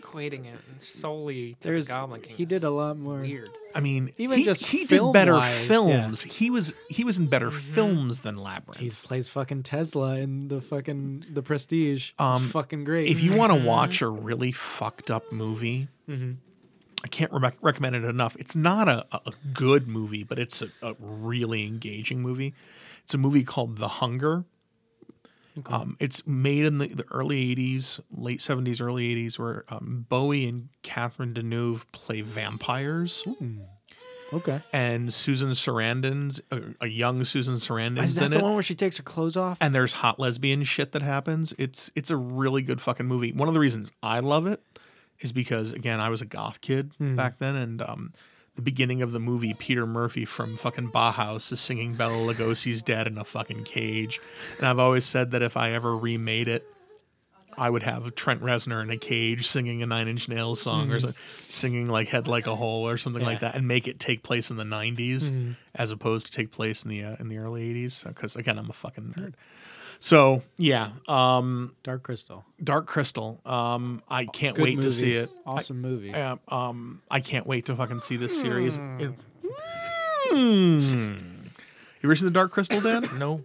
Equating 0.00 0.44
it 0.46 0.58
solely 0.82 1.54
to 1.60 1.68
There's 1.68 1.86
the 1.86 1.94
Goblin 1.94 2.20
King. 2.20 2.36
he 2.36 2.44
did 2.44 2.64
a 2.64 2.70
lot 2.70 2.98
more. 2.98 3.20
weird. 3.20 3.48
I 3.74 3.80
mean, 3.80 4.10
Even 4.18 4.36
he, 4.38 4.44
just 4.44 4.66
he 4.66 4.84
did 4.84 5.00
better 5.14 5.40
film-wise, 5.40 5.66
films. 5.66 6.22
He 6.22 6.50
was 6.50 6.74
he 6.90 7.02
was 7.04 7.16
in 7.18 7.26
better 7.28 7.48
Mm-hmm. 7.48 7.72
films 7.74 8.20
than 8.20 8.36
Labyrinth. 8.36 8.78
He 8.80 8.90
plays 8.90 9.28
fucking 9.28 9.62
Tesla 9.62 10.16
in 10.18 10.48
the 10.48 10.60
fucking 10.60 11.24
the 11.32 11.42
Prestige. 11.42 12.10
Um, 12.18 12.42
it's 12.42 12.52
fucking 12.52 12.84
great. 12.84 13.08
if 13.08 13.22
you 13.22 13.34
want 13.36 13.52
to 13.52 13.58
watch 13.66 14.02
a 14.02 14.08
really 14.08 14.52
fucked 14.52 15.10
up 15.10 15.32
movie, 15.32 15.88
Mm-hmm. 16.08 16.32
I 17.04 17.08
can't 17.08 17.32
re- 17.32 17.50
recommend 17.60 17.96
it 17.96 18.04
enough. 18.04 18.36
It's 18.38 18.54
not 18.54 18.88
a, 18.88 19.04
a 19.12 19.32
good 19.52 19.88
movie, 19.88 20.22
but 20.24 20.38
it's 20.38 20.62
a, 20.62 20.68
a 20.82 20.94
really 20.98 21.66
engaging 21.66 22.20
movie. 22.20 22.54
It's 23.02 23.14
a 23.14 23.18
movie 23.18 23.42
called 23.44 23.78
The 23.78 23.88
Hunger. 23.88 24.44
Um, 25.66 25.96
it's 26.00 26.26
made 26.26 26.64
in 26.64 26.78
the, 26.78 26.86
the 26.86 27.04
early 27.10 27.54
80s, 27.54 28.00
late 28.10 28.38
70s, 28.40 28.80
early 28.80 29.14
80s, 29.14 29.38
where 29.38 29.64
um, 29.68 30.06
Bowie 30.08 30.46
and 30.48 30.68
Catherine 30.82 31.34
Deneuve 31.34 31.84
play 31.92 32.22
vampires. 32.22 33.22
okay, 34.32 34.62
And 34.72 35.12
Susan 35.12 35.50
Sarandon's, 35.50 36.40
a, 36.50 36.62
a 36.82 36.86
young 36.86 37.22
Susan 37.24 37.56
Sarandon's 37.56 38.10
is 38.12 38.16
that 38.16 38.30
the 38.30 38.38
it. 38.38 38.42
one 38.42 38.54
where 38.54 38.62
she 38.62 38.74
takes 38.74 38.96
her 38.96 39.02
clothes 39.02 39.36
off? 39.36 39.58
and 39.60 39.74
there's 39.74 39.92
hot 39.94 40.18
lesbian 40.18 40.64
shit 40.64 40.92
that 40.92 41.02
happens. 41.02 41.52
It's 41.58 41.90
it's 41.94 42.10
a 42.10 42.16
really 42.16 42.62
good 42.62 42.80
fucking 42.80 43.06
movie. 43.06 43.32
One 43.32 43.48
of 43.48 43.52
the 43.54 43.60
reasons 43.60 43.92
I 44.02 44.20
love 44.20 44.46
it 44.46 44.62
is 45.20 45.32
because 45.32 45.72
again, 45.72 46.00
I 46.00 46.08
was 46.08 46.20
a 46.22 46.26
goth 46.26 46.60
kid 46.60 46.92
back 47.16 47.38
then, 47.38 47.54
and 47.56 47.82
um, 47.82 48.12
the 48.56 48.62
beginning 48.62 49.02
of 49.02 49.12
the 49.12 49.20
movie, 49.20 49.54
Peter 49.54 49.86
Murphy 49.86 50.24
from 50.24 50.56
fucking 50.56 50.90
Bauhaus 50.90 51.50
is 51.52 51.60
singing 51.60 51.94
Bela 51.94 52.34
Lugosi's 52.34 52.82
"Dead" 52.82 53.06
in 53.06 53.16
a 53.18 53.24
fucking 53.24 53.64
cage, 53.64 54.20
and 54.58 54.66
I've 54.66 54.78
always 54.78 55.04
said 55.04 55.30
that 55.30 55.42
if 55.42 55.56
I 55.56 55.70
ever 55.72 55.96
remade 55.96 56.48
it. 56.48 56.64
I 57.54 57.68
would 57.68 57.82
have 57.82 58.14
Trent 58.14 58.40
Reznor 58.40 58.82
in 58.82 58.88
a 58.88 58.96
cage 58.96 59.46
singing 59.46 59.82
a 59.82 59.86
Nine 59.86 60.08
Inch 60.08 60.26
Nails 60.26 60.58
song 60.62 60.90
or 60.90 60.98
so, 61.00 61.12
singing 61.48 61.86
like 61.86 62.08
"Head 62.08 62.26
Like 62.26 62.46
a 62.46 62.56
Hole" 62.56 62.88
or 62.88 62.96
something 62.96 63.22
like 63.22 63.40
that, 63.40 63.54
and 63.54 63.68
make 63.68 63.86
it 63.86 64.00
take 64.00 64.22
place 64.22 64.50
in 64.50 64.56
the 64.56 64.64
'90s 64.64 65.30
as 65.74 65.90
opposed 65.90 66.24
to 66.24 66.32
take 66.32 66.50
place 66.50 66.82
in 66.82 66.88
the 66.88 67.04
uh, 67.04 67.16
in 67.20 67.28
the 67.28 67.36
early 67.36 67.74
'80s. 67.74 68.04
Because 68.08 68.36
again, 68.36 68.58
I'm 68.58 68.70
a 68.70 68.72
fucking 68.72 69.14
nerd. 69.18 69.34
So 70.04 70.42
yeah, 70.58 70.90
um, 71.06 71.76
Dark 71.84 72.02
Crystal. 72.02 72.44
Dark 72.62 72.86
Crystal. 72.86 73.40
Um, 73.46 74.02
I 74.08 74.26
can't 74.26 74.56
Good 74.56 74.64
wait 74.64 74.82
to 74.82 74.90
see 74.90 75.12
it. 75.14 75.30
Awesome 75.46 75.80
movie. 75.80 76.12
I, 76.12 76.36
um, 76.48 77.00
I 77.08 77.20
can't 77.20 77.46
wait 77.46 77.66
to 77.66 77.76
fucking 77.76 78.00
see 78.00 78.16
this 78.16 78.38
series. 78.38 78.78
It- 78.98 79.12
Hmm. 80.30 81.18
You 81.18 82.08
ever 82.08 82.16
seen 82.16 82.24
the 82.24 82.30
Dark 82.32 82.50
Crystal, 82.52 82.80
Dan? 82.80 83.04
No. 83.18 83.42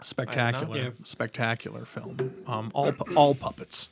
Spectacular, 0.00 0.76
Yeah. 0.76 0.90
spectacular 1.04 1.84
film. 1.84 2.34
Um, 2.48 2.70
all 2.74 2.90
pu- 2.90 3.14
all 3.14 3.34
puppets, 3.36 3.88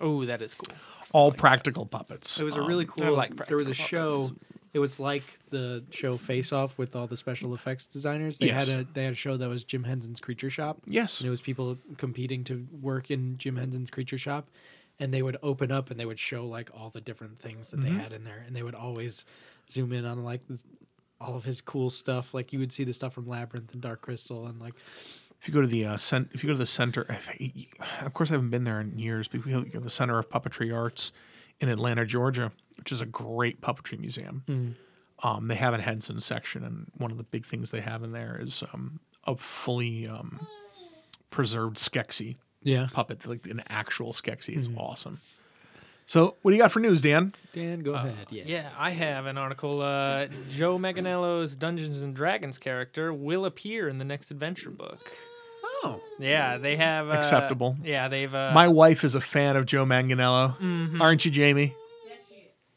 Oh, 0.00 0.24
that 0.26 0.42
is 0.42 0.52
cool. 0.52 0.76
all 1.12 1.32
practical 1.32 1.86
puppets. 1.86 2.38
It 2.38 2.44
was 2.44 2.56
a 2.56 2.60
Um, 2.60 2.66
really 2.66 2.84
I 2.84 2.88
cool. 2.88 3.14
like 3.16 3.46
there 3.46 3.56
was 3.56 3.68
a 3.68 3.74
practical 3.74 4.28
show. 4.28 4.36
It 4.74 4.80
was 4.80 4.98
like 5.00 5.24
the 5.50 5.84
show 5.90 6.16
Face 6.16 6.52
Off 6.52 6.76
with 6.78 6.94
all 6.96 7.06
the 7.06 7.16
special 7.16 7.54
effects 7.54 7.86
designers. 7.86 8.38
They 8.38 8.46
Yes. 8.48 8.68
had 8.68 8.80
a 8.80 8.84
they 8.92 9.04
had 9.04 9.12
a 9.12 9.16
show 9.16 9.36
that 9.36 9.48
was 9.48 9.64
Jim 9.64 9.84
Henson's 9.84 10.20
Creature 10.20 10.50
Shop. 10.50 10.78
Yes. 10.84 11.20
and 11.20 11.28
it 11.28 11.30
was 11.30 11.40
people 11.40 11.78
competing 11.96 12.44
to 12.44 12.66
work 12.82 13.10
in 13.10 13.38
Jim 13.38 13.56
Henson's 13.56 13.88
Creature 13.90 14.18
Shop, 14.18 14.50
and 14.98 15.14
they 15.14 15.22
would 15.22 15.36
open 15.42 15.70
up 15.72 15.90
and 15.90 15.98
they 15.98 16.04
would 16.06 16.18
show 16.18 16.44
like 16.46 16.70
all 16.74 16.90
the 16.90 17.00
different 17.00 17.38
things 17.38 17.70
that 17.70 17.78
Mm-hmm. 17.80 17.96
they 17.96 18.02
had 18.02 18.12
in 18.12 18.24
there, 18.24 18.42
and 18.46 18.54
they 18.54 18.62
would 18.64 18.74
always 18.74 19.24
zoom 19.70 19.92
in 19.92 20.04
on 20.04 20.24
like 20.24 20.46
this, 20.48 20.64
all 21.20 21.36
of 21.36 21.44
his 21.44 21.60
cool 21.60 21.88
stuff. 21.88 22.34
Like 22.34 22.52
you 22.52 22.58
would 22.58 22.72
see 22.72 22.82
the 22.84 22.92
stuff 22.92 23.14
from 23.14 23.28
Labyrinth 23.28 23.72
and 23.72 23.80
Dark 23.80 24.02
Crystal, 24.02 24.46
and 24.46 24.60
like 24.60 24.74
If 25.40 25.46
you 25.46 25.54
go 25.54 25.60
to 25.60 25.68
the 25.68 25.84
uh, 25.84 25.96
cent- 25.98 26.30
if 26.32 26.42
you 26.42 26.48
go 26.48 26.54
to 26.54 26.58
the 26.58 26.66
center, 26.66 27.02
of 28.00 28.12
course 28.12 28.30
I 28.30 28.34
haven't 28.34 28.50
been 28.50 28.64
there 28.64 28.80
in 28.80 28.98
years, 28.98 29.28
but 29.28 29.38
if 29.40 29.46
you 29.46 29.52
go 29.52 29.64
to 29.64 29.80
the 29.80 29.88
Center 29.90 30.18
of 30.18 30.28
Puppetry 30.28 30.74
Arts 30.74 31.12
in 31.60 31.68
Atlanta, 31.68 32.04
Georgia, 32.04 32.50
which 32.78 32.92
is 32.92 33.00
a 33.00 33.06
great 33.06 33.60
puppetry 33.60 33.98
museum. 33.98 34.76
Um, 35.22 35.48
they 35.48 35.54
have 35.54 35.74
a 35.74 35.80
Henson 35.80 36.20
section, 36.20 36.64
and 36.64 36.90
one 36.96 37.10
of 37.10 37.18
the 37.18 37.24
big 37.24 37.46
things 37.46 37.70
they 37.70 37.80
have 37.80 38.02
in 38.02 38.12
there 38.12 38.38
is 38.40 38.62
um, 38.72 39.00
a 39.26 39.36
fully 39.36 40.08
um, 40.08 40.46
preserved 41.30 41.76
Skeksis 41.76 42.36
yeah. 42.62 42.88
puppet, 42.92 43.26
like 43.26 43.46
an 43.46 43.62
actual 43.68 44.12
Skeksis. 44.12 44.56
It's 44.56 44.68
awesome. 44.76 45.20
So, 46.06 46.36
what 46.42 46.50
do 46.50 46.56
you 46.56 46.62
got 46.62 46.70
for 46.72 46.80
news, 46.80 47.00
Dan? 47.00 47.32
Dan, 47.54 47.80
go 47.80 47.94
ahead. 47.94 48.26
Yeah. 48.28 48.42
Yeah, 48.46 48.70
I 48.76 48.90
have 48.90 49.24
an 49.24 49.38
article. 49.38 49.80
Uh, 49.80 50.26
Joe 50.50 50.78
Manganiello's 50.78 51.56
Dungeons 51.56 52.02
and 52.02 52.14
Dragons 52.14 52.58
character 52.58 53.12
will 53.12 53.46
appear 53.46 53.88
in 53.88 53.96
the 53.98 54.04
next 54.04 54.30
adventure 54.30 54.70
book. 54.70 55.12
Oh, 55.82 56.00
Yeah, 56.18 56.58
they 56.58 56.76
have 56.76 57.08
uh, 57.08 57.12
Acceptable. 57.12 57.76
Yeah, 57.82 58.08
they've. 58.08 58.34
Uh, 58.34 58.50
My 58.52 58.68
wife 58.68 59.04
is 59.04 59.14
a 59.14 59.20
fan 59.20 59.56
of 59.56 59.64
Joe 59.64 59.86
Manganiello, 59.86 61.00
aren't 61.00 61.24
you, 61.24 61.30
Jamie? 61.30 61.74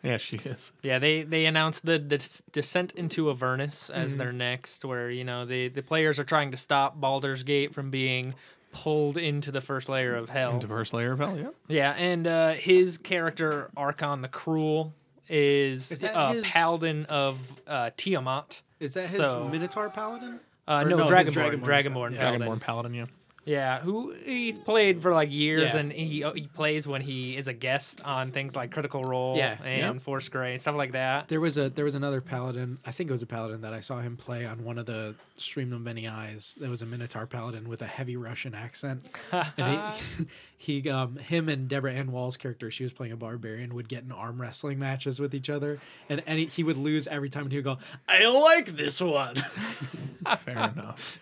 Yes, 0.08 0.22
she 0.22 0.38
is. 0.38 0.72
Yeah, 0.82 0.99
they 0.99 1.24
they 1.24 1.45
announced 1.45 1.86
the 1.86 1.99
Des- 1.99 2.41
Descent 2.51 2.93
into 2.93 3.30
Avernus 3.30 3.89
as 3.89 4.16
their 4.18 4.32
next, 4.32 4.86
where 4.86 5.10
you 5.10 5.24
know 5.24 5.45
the 5.45 5.68
the 5.68 5.82
players 5.84 6.18
are 6.20 6.24
trying 6.24 6.51
to 6.51 6.58
stop 6.58 6.99
Baldur's 6.99 7.43
Gate 7.43 7.74
from 7.74 7.91
being 7.91 8.34
pulled 8.72 9.18
into 9.18 9.51
the 9.51 9.62
first 9.62 9.89
layer 9.89 10.16
of 10.16 10.30
hell. 10.30 10.53
Into 10.53 10.68
first 10.68 10.93
layer 10.93 11.12
of 11.14 11.20
hell, 11.20 11.38
yeah. 11.38 11.49
Yeah, 11.68 11.91
and 11.97 12.28
uh, 12.28 12.51
his 12.53 12.97
character 12.97 13.70
Arkhan 13.76 14.22
the 14.22 14.28
Cruel 14.28 14.93
is, 15.30 15.91
Is 15.91 16.03
a 16.03 16.34
his- 16.34 16.45
paladin 16.45 17.05
of 17.05 17.62
uh, 17.68 17.89
Tiamat. 17.97 18.62
is 18.80 18.93
that 18.93 19.01
his 19.01 19.16
So- 19.18 19.49
Minotaur 19.51 19.89
Paladin? 19.89 20.39
Uh, 20.68 20.84
no, 20.84 20.97
no, 20.97 21.03
his 21.08 21.12
Dragonborn. 21.30 21.62
Dragonborn. 21.62 21.64
Dragonborn. 21.64 22.12
Yeah. 22.14 22.20
paladin. 22.20 22.41
Dragonborn 22.41 22.60
Paladin, 22.60 22.93
yeah. 22.93 23.05
Yeah, 23.48 23.80
who 23.80 24.14
he's 24.26 24.58
played 24.60 25.02
for 25.02 25.14
like 25.14 25.32
years, 25.32 25.74
Yeah. 25.74 25.80
and 25.80 25.91
he 25.93 26.22
uh, 26.24 26.34
he 26.34 26.48
plays 26.48 26.86
when 26.86 27.02
he 27.02 27.38
is 27.38 27.48
a 27.48 27.54
guest 27.54 28.02
on 28.04 28.32
things 28.32 28.58
like 28.58 28.72
Critical 28.72 29.04
Role 29.06 29.38
Yeah. 29.38 29.58
and 29.64 29.95
Yep. 29.95 30.02
Force 30.04 30.28
Grey 30.28 30.58
stuff 30.58 30.76
like 30.76 30.91
that. 30.91 31.30
There 31.30 31.39
was 31.39 31.58
a 31.58 31.70
there 31.70 31.86
was 31.86 31.95
another 31.95 32.20
paladin. 32.20 32.78
I 32.86 32.91
think 32.91 33.10
it 33.10 33.14
was 33.14 33.22
a 33.24 33.26
paladin 33.26 33.62
that 33.62 33.72
I 33.74 33.80
saw 33.80 34.02
him 34.02 34.18
play 34.18 34.45
on 34.45 34.66
one 34.66 34.78
of 34.78 34.86
the 34.86 35.16
Stream 35.38 35.72
of 35.72 35.80
Many 35.80 36.10
Eyes. 36.10 36.56
There 36.60 36.70
was 36.70 36.82
a 36.82 36.86
Minotaur 36.86 37.26
paladin 37.26 37.70
with 37.70 37.82
a 37.82 37.88
heavy 37.88 38.18
Russian 38.18 38.54
accent, 38.54 39.06
and 39.32 39.93
he, 40.18 40.26
he 40.84 40.89
um 40.89 41.16
him 41.16 41.48
and 41.48 41.70
Deborah 41.70 41.93
Ann 41.93 42.12
Woll's 42.12 42.36
character, 42.36 42.70
she 42.70 42.84
was 42.84 42.91
playing 42.91 43.14
a 43.14 43.18
barbarian, 43.18 43.74
would 43.76 43.88
get 43.88 44.04
in 44.04 44.12
arm 44.12 44.41
wrestling 44.41 44.78
matches 44.78 45.22
with 45.22 45.34
each 45.34 45.50
other, 45.50 45.80
and 46.10 46.22
any 46.28 46.48
he 46.48 46.64
would 46.66 46.76
lose 46.78 47.08
every 47.08 47.30
time, 47.30 47.43
and 47.43 47.52
he 47.54 47.60
would 47.60 47.64
go, 47.66 47.78
"I 48.10 48.28
like 48.28 48.76
this 48.76 49.00
one." 49.00 49.36
Fair 50.39 50.58
enough. 50.76 51.18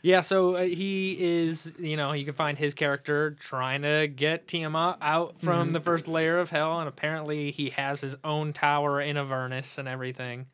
Yeah, 0.00 0.20
so 0.20 0.54
uh, 0.56 0.62
he 0.62 1.16
is, 1.18 1.74
you 1.78 1.96
know, 1.96 2.12
you 2.12 2.24
can 2.24 2.34
find 2.34 2.56
his 2.56 2.72
character 2.72 3.32
trying 3.40 3.82
to 3.82 4.06
get 4.06 4.46
Tiamat 4.46 4.98
out 5.02 5.40
from 5.40 5.64
Mm-hmm. 5.64 5.72
the 5.72 5.80
first 5.80 6.06
layer 6.06 6.38
of 6.38 6.50
hell, 6.50 6.78
and 6.78 6.88
apparently 6.88 7.50
he 7.50 7.70
has 7.70 8.00
his 8.00 8.16
own 8.22 8.52
tower 8.52 9.00
in 9.00 9.16
Avernus 9.16 9.76
and 9.76 9.88
everything, 9.88 10.46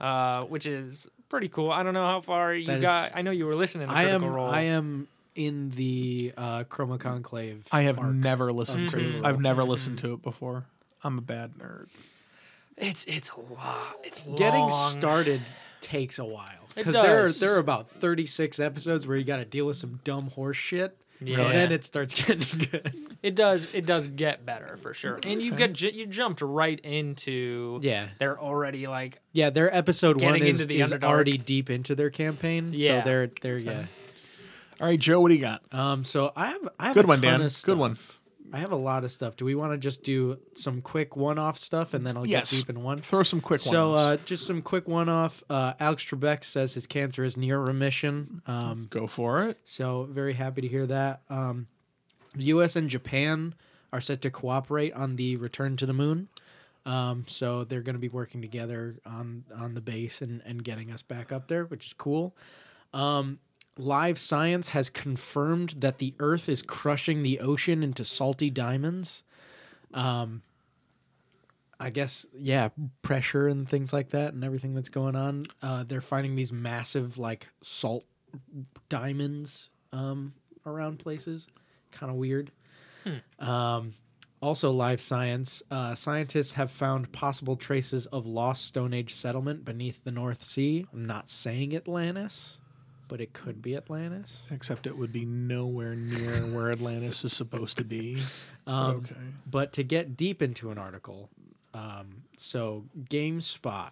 uh, 0.00 0.42
which 0.44 0.66
is 0.66 1.08
pretty 1.30 1.48
cool. 1.48 1.70
I 1.70 1.82
don't 1.82 1.94
know 1.94 2.06
how 2.06 2.20
far 2.20 2.52
you 2.54 2.66
That 2.66 2.76
is- 2.78 2.82
got. 2.82 3.12
I 3.14 3.22
know 3.22 3.30
you 3.30 3.46
were 3.46 3.54
listening 3.56 3.88
to 3.88 3.94
I 3.94 4.04
Critical 4.04 4.28
am 4.28 4.34
Role. 4.34 4.50
I 4.50 4.60
am 4.62 5.08
in 5.34 5.70
the 5.70 6.34
uh, 6.36 6.64
Chroma 6.64 7.00
Conclave. 7.00 7.66
I 7.72 7.82
have 7.82 7.98
arc. 7.98 8.12
never 8.14 8.52
listened 8.52 8.90
to 8.90 8.98
it. 9.18 9.24
I've 9.24 9.40
never 9.40 9.64
listened 9.64 9.98
to 10.00 10.12
it 10.12 10.22
before. 10.22 10.66
I'm 11.02 11.16
a 11.16 11.22
bad 11.22 11.54
nerd. 11.54 11.86
It's 12.76 13.04
it's 13.06 13.30
a 13.30 13.40
lot. 13.54 13.96
It's 14.04 14.22
getting 14.36 14.60
long. 14.68 14.90
started 14.92 15.40
takes 15.80 16.18
a 16.18 16.24
while 16.24 16.52
It 16.61 16.61
because 16.74 16.94
there 16.94 17.26
are 17.26 17.32
there 17.32 17.54
are 17.54 17.58
about 17.58 17.90
36 17.90 18.58
episodes 18.60 19.06
where 19.06 19.16
you 19.16 19.24
got 19.24 19.36
to 19.36 19.44
deal 19.44 19.66
with 19.66 19.76
some 19.76 20.00
dumb 20.04 20.28
horse 20.30 20.56
shit 20.56 20.96
Yeah. 21.20 21.40
and 21.40 21.54
then 21.54 21.72
it 21.72 21.84
starts 21.84 22.14
getting 22.24 22.68
good 22.70 22.94
It 23.22 23.34
does. 23.36 23.72
It 23.72 23.86
does 23.86 24.08
get 24.08 24.44
better 24.44 24.76
for 24.82 24.94
sure. 24.94 25.20
And 25.24 25.40
you 25.40 25.54
get 25.54 25.72
ju- 25.74 25.90
you 25.94 26.06
jumped 26.06 26.40
right 26.42 26.80
into. 26.80 27.78
Yeah. 27.82 28.08
They're 28.18 28.38
already 28.40 28.86
like 28.88 29.20
yeah 29.32 29.50
their 29.50 29.72
episode 29.74 30.20
one 30.20 30.42
is, 30.42 30.66
the 30.66 30.80
is 30.80 30.90
Underdark. 30.90 31.04
already 31.04 31.38
deep 31.38 31.70
into 31.70 31.94
their 31.94 32.10
campaign 32.10 32.70
Yeah. 32.72 33.02
so 33.02 33.08
they're 33.08 33.30
they're 33.40 33.58
yeah 33.58 33.84
All 34.80 34.86
right, 34.88 34.98
Joe, 34.98 35.20
what 35.20 35.28
do 35.28 35.34
you 35.34 35.40
got? 35.40 35.62
um 35.72 36.04
so 36.04 36.32
i 36.34 36.48
have 36.48 36.68
i 36.80 36.86
have 36.86 36.94
Good 36.94 37.04
a 37.04 37.08
one, 37.08 37.22
ton 37.22 37.38
Dan. 37.38 37.46
of 37.46 37.62
Good 37.62 37.78
one. 37.78 37.96
I 38.52 38.58
have 38.58 38.72
a 38.72 38.76
lot 38.76 39.02
of 39.04 39.10
stuff. 39.12 39.36
Do 39.36 39.44
we 39.44 39.54
want 39.54 39.72
to 39.72 39.78
just 39.78 40.02
do 40.02 40.38
some 40.54 40.82
quick 40.82 41.16
one-off 41.16 41.58
stuff 41.58 41.94
and 41.94 42.06
then 42.06 42.16
I'll 42.16 42.26
Yes. 42.26 42.50
get 42.50 42.58
deep 42.58 42.70
in 42.70 42.82
one? 42.82 42.98
Throw 42.98 43.22
some 43.22 43.40
quick 43.40 43.60
So, 43.62 43.94
uh, 43.94 44.16
just 44.26 44.46
some 44.46 44.60
quick 44.60 44.86
one-off. 44.86 45.42
Uh, 45.48 45.72
Alex 45.80 46.04
Trebek 46.04 46.44
says 46.44 46.74
his 46.74 46.86
cancer 46.86 47.24
is 47.24 47.36
near 47.36 47.58
remission. 47.58 48.42
Um, 48.46 48.88
Go 48.90 49.06
for 49.06 49.42
it. 49.44 49.58
so 49.64 50.04
very 50.10 50.34
happy 50.34 50.60
to 50.60 50.68
hear 50.68 50.86
that. 50.86 51.22
Um, 51.30 51.66
the 52.34 52.44
U.S. 52.44 52.76
and 52.76 52.88
Japan 52.90 53.54
are 53.92 54.00
set 54.00 54.22
to 54.22 54.30
cooperate 54.30 54.92
on 54.94 55.16
the 55.16 55.36
return 55.36 55.76
to 55.78 55.86
the 55.86 55.92
moon. 55.94 56.28
Um, 56.84 57.24
so 57.28 57.64
they're 57.64 57.82
going 57.82 57.94
to 57.94 58.00
be 58.00 58.08
working 58.08 58.42
together 58.42 58.96
on 59.06 59.44
on 59.56 59.74
the 59.74 59.80
base 59.80 60.20
and, 60.20 60.42
and 60.44 60.64
getting 60.64 60.90
us 60.90 61.00
back 61.00 61.30
up 61.30 61.46
there, 61.46 61.64
which 61.66 61.86
is 61.86 61.92
cool. 61.92 62.34
Um, 62.92 63.38
Live 63.78 64.18
Science 64.18 64.68
has 64.70 64.90
confirmed 64.90 65.76
that 65.78 65.98
the 65.98 66.14
Earth 66.18 66.48
is 66.48 66.62
crushing 66.62 67.22
the 67.22 67.40
ocean 67.40 67.82
into 67.82 68.04
salty 68.04 68.50
diamonds. 68.50 69.22
Um, 69.94 70.42
I 71.80 71.90
guess 71.90 72.26
yeah, 72.38 72.68
pressure 73.02 73.48
and 73.48 73.68
things 73.68 73.92
like 73.92 74.10
that, 74.10 74.34
and 74.34 74.44
everything 74.44 74.74
that's 74.74 74.88
going 74.88 75.16
on. 75.16 75.42
Uh, 75.60 75.84
they're 75.84 76.00
finding 76.00 76.36
these 76.36 76.52
massive 76.52 77.18
like 77.18 77.48
salt 77.62 78.04
diamonds 78.88 79.68
um, 79.92 80.32
around 80.64 80.98
places. 80.98 81.46
Kind 81.90 82.10
of 82.10 82.16
weird. 82.16 82.50
Um, 83.38 83.94
also, 84.40 84.70
live 84.70 85.00
science. 85.00 85.62
Uh, 85.70 85.94
scientists 85.94 86.52
have 86.52 86.70
found 86.70 87.10
possible 87.12 87.56
traces 87.56 88.06
of 88.06 88.26
lost 88.26 88.66
Stone 88.66 88.92
Age 88.92 89.14
settlement 89.14 89.64
beneath 89.64 90.04
the 90.04 90.12
North 90.12 90.42
Sea. 90.42 90.86
I'm 90.92 91.06
not 91.06 91.28
saying 91.28 91.74
Atlantis, 91.76 92.58
but 93.12 93.20
it 93.20 93.34
could 93.34 93.60
be 93.60 93.76
Atlantis. 93.76 94.44
Except 94.50 94.86
it 94.86 94.96
would 94.96 95.12
be 95.12 95.26
nowhere 95.26 95.94
near 95.94 96.32
where 96.56 96.72
Atlantis 96.72 97.22
is 97.26 97.34
supposed 97.34 97.76
to 97.76 97.84
be. 97.84 98.22
Um, 98.64 98.98
okay. 98.98 99.16
But 99.44 99.72
to 99.72 99.82
get 99.82 100.16
deep 100.16 100.40
into 100.40 100.70
an 100.70 100.78
article, 100.78 101.30
um, 101.74 102.22
so 102.36 102.84
GameSpot 103.10 103.90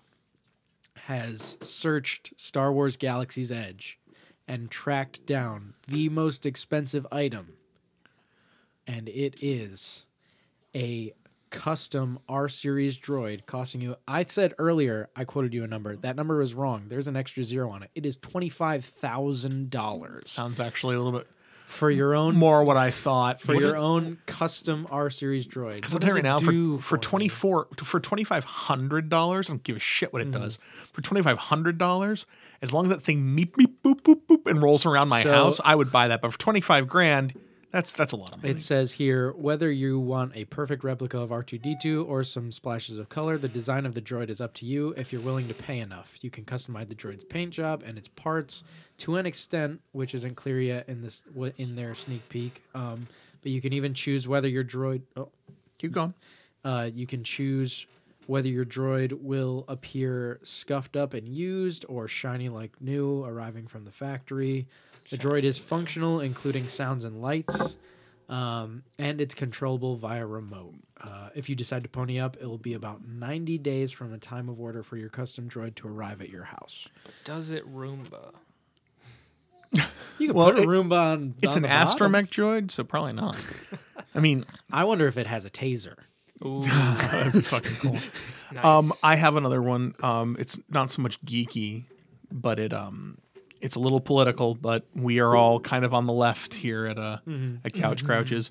has 0.95 1.57
searched 1.61 2.33
Star 2.37 2.73
Wars 2.73 2.97
Galaxy's 2.97 3.51
Edge 3.51 3.99
and 4.47 4.71
tracked 4.71 5.27
down 5.27 5.75
the 5.89 6.09
most 6.09 6.47
expensive 6.47 7.05
item, 7.11 7.55
and 8.87 9.09
it 9.09 9.43
is 9.43 10.07
a 10.73 11.13
custom 11.51 12.19
R 12.29 12.49
series 12.49 12.97
droid 12.99 13.47
costing 13.47 13.81
you. 13.81 13.97
I 14.09 14.25
said 14.25 14.55
earlier, 14.59 15.09
I 15.15 15.25
quoted 15.25 15.53
you 15.53 15.65
a 15.65 15.67
number. 15.67 15.97
That 15.97 16.17
number 16.17 16.39
was 16.39 16.55
wrong. 16.55 16.87
There's 16.89 17.09
an 17.09 17.17
extra 17.17 17.45
zero 17.45 17.71
on 17.71 17.83
it. 17.83 17.91
It 17.95 18.07
is 18.07 18.17
twenty 18.17 18.49
five 18.49 18.85
thousand 18.85 19.71
dollars 19.71 20.31
Sounds 20.31 20.61
actually 20.61 20.95
a 20.97 21.01
little 21.01 21.19
bit 21.19 21.29
for 21.67 21.89
your 21.91 22.17
own 22.17 22.35
more 22.37 22.65
what 22.65 22.77
I 22.77 22.91
thought. 22.91 23.41
for 23.41 23.55
your 23.55 23.77
own 23.77 24.19
custom 24.27 24.89
R 24.91 25.09
series 25.09 25.47
droid. 25.47 25.77
Because 25.77 25.93
I'll 25.93 25.97
What 25.97 26.03
tell 26.03 26.17
you 26.17 26.23
does 26.23 26.33
right 26.33 26.41
it 26.41 26.45
now, 26.45 26.51
do 26.51 26.79
for, 26.79 26.97
for 26.97 26.99
twenty 26.99 27.29
four 27.29 27.69
for 27.77 28.01
twenty 28.01 28.25
five 28.25 28.45
hundred 28.45 29.09
dollars, 29.09 29.49
I 29.49 29.53
don't 29.53 29.63
give 29.63 29.77
a 29.77 29.81
shit 29.81 30.13
what 30.13 30.23
it 30.23 30.31
mm-hmm. 30.31 30.43
does. 30.43 30.59
For 30.93 31.01
twenty 31.01 31.23
five 31.23 31.39
hundred 31.39 31.79
dollars, 31.79 32.27
as 32.63 32.73
long 32.73 32.87
as 32.87 32.91
that 32.91 33.03
thing 33.03 33.37
meep 33.37 33.53
meep 33.53 33.75
boop 33.85 34.03
boop 34.03 34.23
boop 34.29 34.47
and 34.47 34.63
rolls 34.63 34.85
around 34.85 35.09
my 35.09 35.23
So- 35.23 35.33
house, 35.33 35.61
I 35.65 35.75
would 35.75 35.93
buy 35.93 36.09
that. 36.09 36.21
But 36.21 36.33
for 36.33 36.39
twenty 36.39 36.61
five 36.61 36.89
grand, 36.89 37.35
that's 37.71 37.95
that's 37.95 38.13
a 38.13 38.17
lot 38.17 38.35
of 38.35 38.43
money. 38.43 38.51
It 38.55 38.61
says 38.61 38.93
here 38.93 39.33
whether 39.33 39.71
you 39.71 39.99
want 39.99 40.33
a 40.35 40.45
perfect 40.47 40.83
replica 40.85 41.19
of 41.19 41.31
R2D2 41.31 42.09
or 42.09 42.25
some 42.25 42.51
splashes 42.53 42.99
of 42.99 43.09
color, 43.09 43.39
the 43.39 43.49
design 43.49 43.87
of 43.87 43.95
the 43.95 44.01
droid 44.03 44.29
is 44.29 44.41
up 44.41 44.55
to 44.55 44.67
you. 44.67 44.95
If 44.97 45.13
you're 45.13 45.23
willing 45.23 45.47
to 45.49 45.55
pay 45.55 45.79
enough, 45.79 46.15
you 46.21 46.31
can 46.31 46.45
customize 46.45 46.89
the 46.89 46.95
droid's 46.95 47.25
paint 47.25 47.53
job 47.53 47.83
and 47.87 47.97
its 47.97 48.09
parts 48.09 48.65
to 48.99 49.17
an 49.17 49.27
extent 49.27 49.81
which 49.93 50.15
isn't 50.15 50.35
clear 50.35 50.61
yet 50.61 50.89
in 50.89 51.03
this 51.03 51.23
in 51.59 51.77
their 51.77 51.95
sneak 51.95 52.29
peek. 52.29 52.63
Um, 52.75 53.07
but 53.43 53.53
you 53.53 53.61
can 53.63 53.73
even 53.73 53.95
choose 53.95 54.27
whether 54.29 54.49
your 54.49 54.65
droid. 54.65 55.03
Oh, 55.17 55.29
Keep 55.79 55.93
going. 55.93 56.13
uh, 56.65 56.91
you 56.93 57.07
can 57.07 57.25
choose 57.25 57.87
whether 58.27 58.49
your 58.49 58.67
droid 58.67 59.13
will 59.23 59.65
appear 59.67 60.39
scuffed 60.43 60.95
up 60.95 61.15
and 61.15 61.27
used 61.27 61.87
or 61.89 62.07
shiny 62.07 62.49
like 62.51 62.79
new, 62.81 63.25
arriving 63.25 63.67
from 63.67 63.85
the 63.85 63.91
factory. 63.91 64.69
The 65.11 65.19
droid 65.19 65.43
is 65.45 65.59
functional, 65.59 66.21
including 66.21 66.69
sounds 66.69 67.05
and 67.05 67.21
lights, 67.21 67.77
um, 68.29 68.83
and 68.99 69.21
it's 69.21 69.35
controllable 69.35 69.97
via 69.97 70.25
remote. 70.25 70.75
Uh, 71.01 71.31
if 71.35 71.49
you 71.49 71.57
decide 71.57 71.83
to 71.83 71.89
pony 71.89 72.21
up, 72.21 72.37
it 72.41 72.47
will 72.47 72.59
be 72.59 72.75
about 72.75 73.07
90 73.07 73.59
days 73.59 73.91
from 73.91 74.13
the 74.13 74.19
time 74.19 74.49
of 74.49 74.61
order 74.61 74.83
for 74.83 74.97
your 74.97 75.09
custom 75.09 75.49
droid 75.49 75.75
to 75.77 75.89
arrive 75.89 76.21
at 76.21 76.29
your 76.29 76.45
house. 76.45 76.87
Does 77.25 77.51
it 77.51 77.67
Roomba? 77.75 78.35
You 80.19 80.29
can 80.29 80.35
Well, 80.37 80.51
put 80.51 80.59
a 80.59 80.63
it- 80.63 80.69
Roomba 80.69 81.13
on. 81.13 81.35
It's 81.43 81.55
on 81.57 81.59
an 81.59 81.63
the 81.63 81.69
bottom. 81.69 82.13
astromech 82.13 82.29
droid, 82.29 82.71
so 82.71 82.85
probably 82.85 83.13
not. 83.15 83.37
I 84.15 84.21
mean, 84.21 84.45
I 84.73 84.85
wonder 84.85 85.07
if 85.09 85.17
it 85.17 85.27
has 85.29 85.45
a 85.45 85.51
taser. 85.51 85.95
Ooh, 86.45 86.63
that'd 86.65 87.33
be 87.33 87.41
fucking 87.41 87.77
cool. 87.77 87.97
nice. 88.53 88.65
Um, 88.65 88.93
I 89.03 89.17
have 89.17 89.37
another 89.37 89.63
one. 89.63 89.95
Um, 90.03 90.37
it's 90.39 90.59
not 90.69 90.91
so 90.91 91.03
much 91.03 91.21
geeky, 91.23 91.85
but 92.33 92.59
it 92.59 92.73
um, 92.75 93.19
it's 93.61 93.77
a 93.77 93.81
little 93.81 94.01
political. 94.01 94.55
But 94.55 94.87
we 94.95 95.19
are 95.21 95.35
all 95.35 95.61
kind 95.61 95.85
of 95.85 95.95
on 95.95 96.07
the 96.07 96.13
left 96.13 96.55
here 96.55 96.87
at 96.87 96.99
uh, 96.99 97.19
mm-hmm. 97.27 97.57
at 97.65 97.73
Couch 97.73 97.99
mm-hmm. 97.99 98.07
Crouches. 98.07 98.51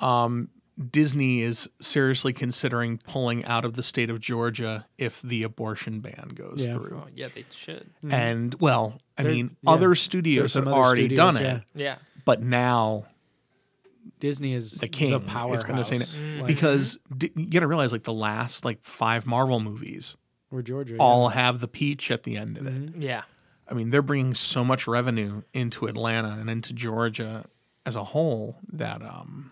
Um, 0.00 0.48
Disney 0.90 1.40
is 1.40 1.68
seriously 1.80 2.32
considering 2.32 2.98
pulling 2.98 3.44
out 3.44 3.64
of 3.64 3.74
the 3.74 3.82
state 3.82 4.10
of 4.10 4.20
Georgia 4.20 4.86
if 4.98 5.22
the 5.22 5.44
abortion 5.44 6.00
ban 6.00 6.32
goes 6.34 6.66
Yeah. 6.66 6.74
through. 6.74 7.02
Oh, 7.04 7.08
yeah, 7.14 7.28
they 7.32 7.44
should. 7.50 7.88
Mm-hmm. 7.98 8.12
And 8.12 8.54
well, 8.58 9.00
I 9.16 9.22
There- 9.22 9.32
mean, 9.32 9.56
yeah. 9.62 9.70
other 9.70 9.94
studios 9.94 10.54
have 10.54 10.66
other 10.66 10.76
already 10.76 11.06
studios, 11.06 11.16
done 11.16 11.36
it, 11.36 11.62
Yeah. 11.76 11.96
but 12.24 12.42
now 12.42 13.06
Disney 14.18 14.52
is 14.52 14.72
the 14.72 14.88
king 14.88 15.12
the 15.12 15.20
power 15.20 15.54
is 15.54 15.62
going 15.62 15.76
to 15.76 15.84
say 15.84 15.96
it 15.96 16.00
Like, 16.00 16.08
mm. 16.08 16.40
mm. 16.40 16.46
because 16.46 16.98
d- 17.16 17.30
you 17.36 17.46
got 17.46 17.60
to 17.60 17.68
realize 17.68 17.92
like 17.92 18.02
the 18.02 18.12
last 18.12 18.64
like 18.64 18.82
five 18.82 19.26
Marvel 19.26 19.60
movies 19.60 20.16
we're 20.50 20.62
Georgia. 20.62 20.96
all 20.98 21.28
have 21.28 21.60
the 21.60 21.68
peach 21.68 22.10
at 22.10 22.24
the 22.24 22.36
end 22.36 22.56
of 22.58 22.66
it. 22.66 23.00
Yeah. 23.00 23.22
I 23.68 23.74
mean, 23.74 23.90
they're 23.90 24.02
bringing 24.02 24.34
so 24.34 24.62
much 24.64 24.86
revenue 24.86 25.42
into 25.52 25.86
Atlanta 25.86 26.36
and 26.38 26.50
into 26.50 26.72
Georgia 26.72 27.46
as 27.86 27.96
a 27.96 28.04
whole 28.04 28.56
that 28.72 29.02
um, 29.02 29.50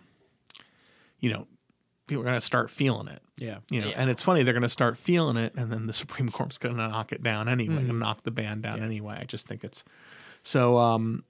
you 1.21 1.31
know, 1.31 1.47
people 2.07 2.23
are 2.23 2.27
going 2.27 2.37
to 2.37 2.41
start 2.45 2.71
feeling 2.71 3.09
it. 3.09 3.23
Yeah. 3.39 3.59
You 3.71 3.81
know, 3.81 3.87
Yeah. 3.89 3.95
and 3.97 4.11
it's 4.11 4.23
funny 4.23 4.43
they're 4.43 4.53
going 4.53 4.63
to 4.63 4.69
start 4.69 4.99
feeling 4.99 5.37
it, 5.37 5.55
and 5.57 5.73
then 5.73 5.87
the 5.87 5.93
Supreme 6.03 6.29
Court's 6.31 6.59
going 6.59 6.77
to 6.77 6.89
knock 6.89 7.13
it 7.13 7.23
down 7.23 7.49
anyway, 7.49 7.77
Mm-hmm. 7.77 7.91
and 7.91 7.99
knock 8.01 8.23
the 8.25 8.31
ban 8.31 8.61
down 8.61 8.83
anyway. 8.83 9.19
I 9.21 9.25
just 9.25 9.47
think 9.47 9.65
it's 9.65 9.85
so. 10.43 10.77
um 10.79 11.25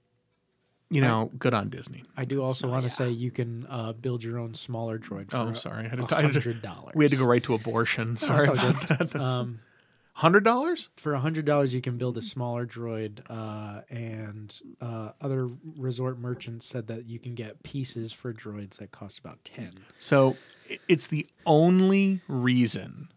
You 0.89 1.01
know, 1.01 1.31
good 1.39 1.53
on 1.53 1.69
Disney. 1.69 2.03
I 2.17 2.25
do 2.25 2.43
also 2.43 2.67
want 2.67 2.83
to 2.83 2.89
yeah. 2.89 2.93
say 2.95 3.09
you 3.09 3.31
can 3.31 3.65
uh, 3.69 3.93
build 3.93 4.23
your 4.23 4.37
own 4.39 4.53
smaller 4.53 4.99
droid. 4.99 5.31
For 5.31 5.37
Oh, 5.37 5.41
I'm 5.47 5.55
sorry. 5.55 5.85
I 5.85 5.89
had 5.89 5.97
to, 6.07 6.15
I 6.15 6.19
a 6.19 6.21
had 6.23 6.33
to- 6.33 6.39
hundred 6.41 6.61
dollars. 6.61 6.93
we 6.95 7.03
had 7.05 7.11
to 7.11 7.17
go 7.17 7.25
right 7.25 7.43
to 7.43 7.53
abortion. 7.55 8.15
Sorry 8.17 8.47
it's 8.47 8.59
all 8.59 8.69
about 8.69 8.87
that. 8.89 9.11
That's 9.11 9.33
Um, 9.33 9.59
hundred 10.13 10.43
dollars. 10.43 10.89
for 10.95 11.13
a 11.13 11.19
hundred 11.19 11.45
dollars, 11.45 11.73
you 11.73 11.81
can 11.81 11.97
build 11.97 12.17
a 12.17 12.21
smaller 12.21 12.65
droid, 12.65 13.19
uh, 13.29 13.81
and 13.89 14.55
uh, 14.81 15.09
other 15.21 15.49
resort 15.77 16.19
merchants 16.19 16.65
said 16.65 16.87
that 16.87 17.05
you 17.07 17.19
can 17.19 17.33
get 17.35 17.63
pieces 17.63 18.13
for 18.13 18.33
droids 18.33 18.77
that 18.77 18.91
cost 18.91 19.19
about 19.19 19.43
ten. 19.43 19.71
So 19.99 20.37
it's 20.87 21.07
the 21.07 21.25
only 21.45 22.21
reason 22.27 23.09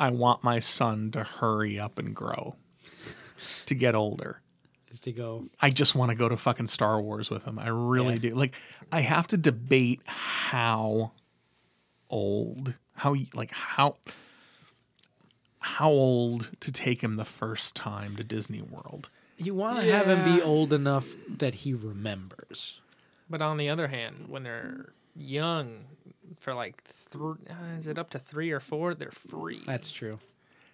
I 0.00 0.10
want 0.10 0.42
my 0.44 0.58
son 0.60 1.10
to 1.12 1.22
hurry 1.24 1.78
up 1.78 1.98
and 1.98 2.14
grow, 2.14 2.56
to 3.66 3.74
get 3.74 3.94
older. 3.94 4.42
Is 4.90 5.00
to 5.02 5.12
go. 5.12 5.46
I 5.60 5.70
just 5.70 5.94
want 5.94 6.10
to 6.10 6.16
go 6.16 6.28
to 6.28 6.36
fucking 6.36 6.66
Star 6.66 7.00
Wars 7.00 7.30
with 7.30 7.44
him. 7.44 7.58
I 7.58 7.68
really 7.68 8.14
Yeah. 8.14 8.30
do. 8.30 8.34
Like, 8.34 8.54
I 8.92 9.00
have 9.00 9.26
to 9.28 9.36
debate 9.36 10.00
how 10.06 11.12
old, 12.10 12.74
how 12.94 13.14
like 13.34 13.50
how 13.52 13.96
how 15.66 15.90
old 15.90 16.50
to 16.60 16.70
take 16.72 17.02
him 17.02 17.16
the 17.16 17.24
first 17.24 17.74
time 17.76 18.16
to 18.16 18.24
Disney 18.24 18.62
World. 18.62 19.10
You 19.36 19.54
want 19.54 19.80
to 19.84 19.92
have 19.92 20.06
him 20.06 20.36
be 20.36 20.40
old 20.42 20.72
enough 20.72 21.06
that 21.28 21.56
he 21.56 21.74
remembers. 21.74 22.80
But 23.28 23.42
on 23.42 23.56
the 23.56 23.68
other 23.68 23.88
hand, 23.88 24.26
when 24.28 24.44
they're 24.44 24.92
young, 25.14 25.84
for 26.38 26.54
like, 26.54 26.82
th- 27.12 27.22
uh, 27.50 27.78
is 27.78 27.86
it 27.86 27.98
up 27.98 28.10
to 28.10 28.18
three 28.18 28.50
or 28.52 28.60
four? 28.60 28.94
They're 28.94 29.10
free. 29.10 29.62
That's 29.66 29.90
true. 29.90 30.18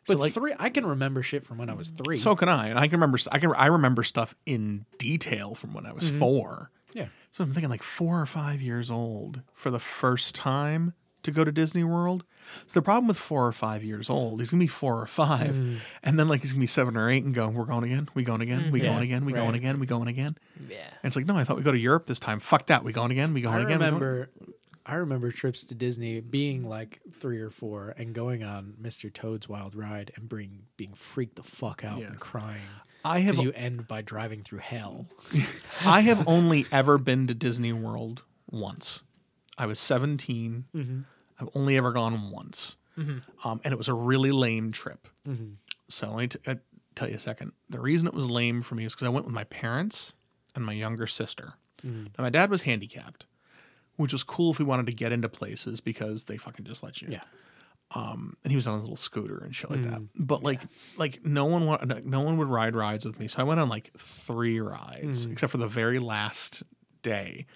So, 0.05 0.15
But 0.15 0.21
like- 0.21 0.35
three, 0.35 0.53
I 0.59 0.69
can 0.69 0.85
remember 0.87 1.23
shit 1.23 1.45
from 1.45 1.59
when 1.59 1.71
I 1.71 1.75
was 1.75 1.89
three. 1.91 2.17
So 2.17 2.37
can 2.37 2.49
I. 2.49 2.69
And 2.69 2.79
I 2.79 2.87
can 2.89 3.01
remember. 3.01 3.19
I 3.33 3.39
can. 3.39 3.53
I 3.57 3.67
remember 3.67 4.03
stuff 4.03 4.35
in 4.47 4.85
detail 4.99 5.55
from 5.55 5.73
when 5.75 5.87
I 5.87 5.91
Mm-hmm. 5.91 5.97
was 5.97 6.11
four. 6.11 6.71
yeah, 6.95 7.07
So 7.31 7.43
I'm 7.45 7.53
thinking 7.53 7.71
like 7.71 7.83
four 7.83 8.21
or 8.21 8.27
five 8.27 8.61
years 8.61 8.91
old 8.91 9.41
for 9.55 9.71
the 9.71 9.79
first 9.81 10.35
time 10.35 10.93
to 11.23 11.31
go 11.31 11.45
to 11.45 11.53
Disney 11.53 11.85
World. 11.85 12.25
So 12.67 12.75
the 12.81 12.83
problem 12.83 13.07
with 13.09 13.17
four 13.19 13.47
or 13.47 13.53
five 13.53 13.83
years 13.85 14.11
old, 14.11 14.41
he's 14.41 14.51
gonna 14.51 14.61
be 14.61 14.67
four 14.67 15.01
or 15.01 15.07
5 15.07 15.51
Mm-hmm. 15.51 15.77
and 16.03 16.19
then 16.19 16.29
like 16.29 16.41
he's 16.43 16.53
gonna 16.53 16.61
be 16.61 16.67
seven 16.67 16.97
or 16.97 17.09
eight 17.11 17.25
and 17.25 17.35
go, 17.35 17.49
we're 17.49 17.65
going 17.65 17.85
again, 17.85 18.09
we 18.15 18.25
going 18.25 18.41
again, 18.41 18.71
we 18.73 18.81
Yeah, 18.83 18.91
going 18.91 19.03
again, 19.03 19.25
we 19.25 19.33
going 19.33 19.55
again, 19.55 19.79
we 19.81 19.87
going 19.87 20.09
again. 20.09 20.37
yeah. 20.69 20.77
And 21.03 21.05
it's 21.11 21.17
like, 21.17 21.27
no, 21.27 21.37
I 21.37 21.45
thought 21.45 21.57
we 21.57 21.63
go 21.63 21.73
to 21.73 21.79
Europe 21.79 22.07
this 22.07 22.19
time. 22.21 22.41
Fuck 22.41 22.67
that, 22.67 22.83
we 22.85 22.93
going 22.93 23.11
again, 23.13 23.33
we 23.35 23.41
going 23.41 23.57
I 23.59 23.63
again. 23.63 23.79
we 23.79 23.85
going- 23.85 23.95
remember. 23.95 24.31
I 24.85 24.95
remember 24.97 25.31
trips 25.31 25.63
to 25.67 25.77
Disney 25.77 26.19
being 26.19 26.69
like 26.69 27.01
three 27.13 27.39
or 27.39 27.51
four 27.51 27.95
and 27.97 28.13
going 28.13 28.43
on 28.43 28.75
Mr. 28.83 29.13
Toad's 29.13 29.49
Wild 29.49 29.77
Ride 29.77 30.11
and 30.17 30.29
being 30.29 30.63
being 30.77 30.95
freaked 30.95 31.37
the 31.37 31.45
fuck 31.45 31.85
out 31.85 32.01
Yeah. 32.01 32.09
and 32.09 32.19
crying 32.19 32.61
I 33.05 33.21
have 33.21 33.37
you 33.39 33.53
end 33.53 33.87
by 33.87 34.03
driving 34.03 34.43
through 34.43 34.59
hell. 34.59 35.07
I 35.87 36.01
have 36.01 36.27
only 36.27 36.67
ever 36.73 36.99
been 36.99 37.29
to 37.29 37.35
Disney 37.35 37.73
World 37.73 38.23
once. 38.51 39.03
I 39.59 39.67
was 39.67 39.79
17. 39.79 40.65
Mm-hmm. 40.75 41.01
I've 41.43 41.49
only 41.55 41.77
ever 41.77 41.93
gone 41.93 42.31
once, 42.31 42.77
um, 43.45 43.61
and 43.65 43.73
it 43.73 43.77
was 43.77 43.89
a 43.89 43.95
really 43.95 44.31
lame 44.31 44.71
trip. 44.73 45.09
So 45.89 46.09
let 46.09 46.17
me 46.17 46.29
t- 46.29 46.39
uh, 46.47 46.55
tell 46.95 47.09
you 47.09 47.17
a 47.17 47.19
second. 47.19 47.53
The 47.69 47.81
reason 47.81 48.07
it 48.09 48.15
was 48.15 48.29
lame 48.31 48.63
for 48.63 48.75
me 48.77 48.85
is 48.85 48.95
because 48.95 49.07
I 49.07 49.11
went 49.11 49.27
with 49.27 49.35
my 49.35 49.45
parents 49.45 50.13
and 50.55 50.65
my 50.65 50.73
younger 50.73 51.07
sister. 51.07 51.55
Now 51.85 52.23
my 52.25 52.31
dad 52.31 52.49
was 52.51 52.63
handicapped, 52.63 53.27
which 53.97 54.13
was 54.13 54.23
cool 54.23 54.51
if 54.53 54.59
we 54.59 54.65
wanted 54.65 54.87
to 54.87 54.93
get 54.93 55.11
into 55.13 55.29
places 55.29 55.81
because 55.81 56.25
they 56.25 56.37
fucking 56.37 56.65
just 56.65 56.83
let 56.83 57.03
you. 57.03 57.09
Yeah. 57.11 57.23
Um, 57.95 58.37
and 58.43 58.51
he 58.51 58.57
was 58.57 58.67
on 58.67 58.75
his 58.77 58.85
little 58.85 58.97
scooter 58.97 59.39
and 59.45 59.55
shit 59.55 59.71
like 59.71 59.83
that. 59.83 60.01
But 60.19 60.43
like, 60.43 60.63
like 60.97 61.27
no 61.27 61.45
one 61.45 61.67
wa- 61.67 61.85
no 62.05 62.21
one 62.21 62.39
would 62.39 62.49
ride 62.49 62.75
rides 62.75 63.05
with 63.05 63.19
me, 63.19 63.29
so 63.29 63.41
I 63.41 63.43
went 63.43 63.61
on 63.61 63.69
like 63.69 63.91
three 63.99 64.61
rides, 64.61 65.27
except 65.27 65.51
for 65.51 65.59
the 65.59 65.67
very 65.69 65.99
last 65.99 66.63
day. 67.03 67.47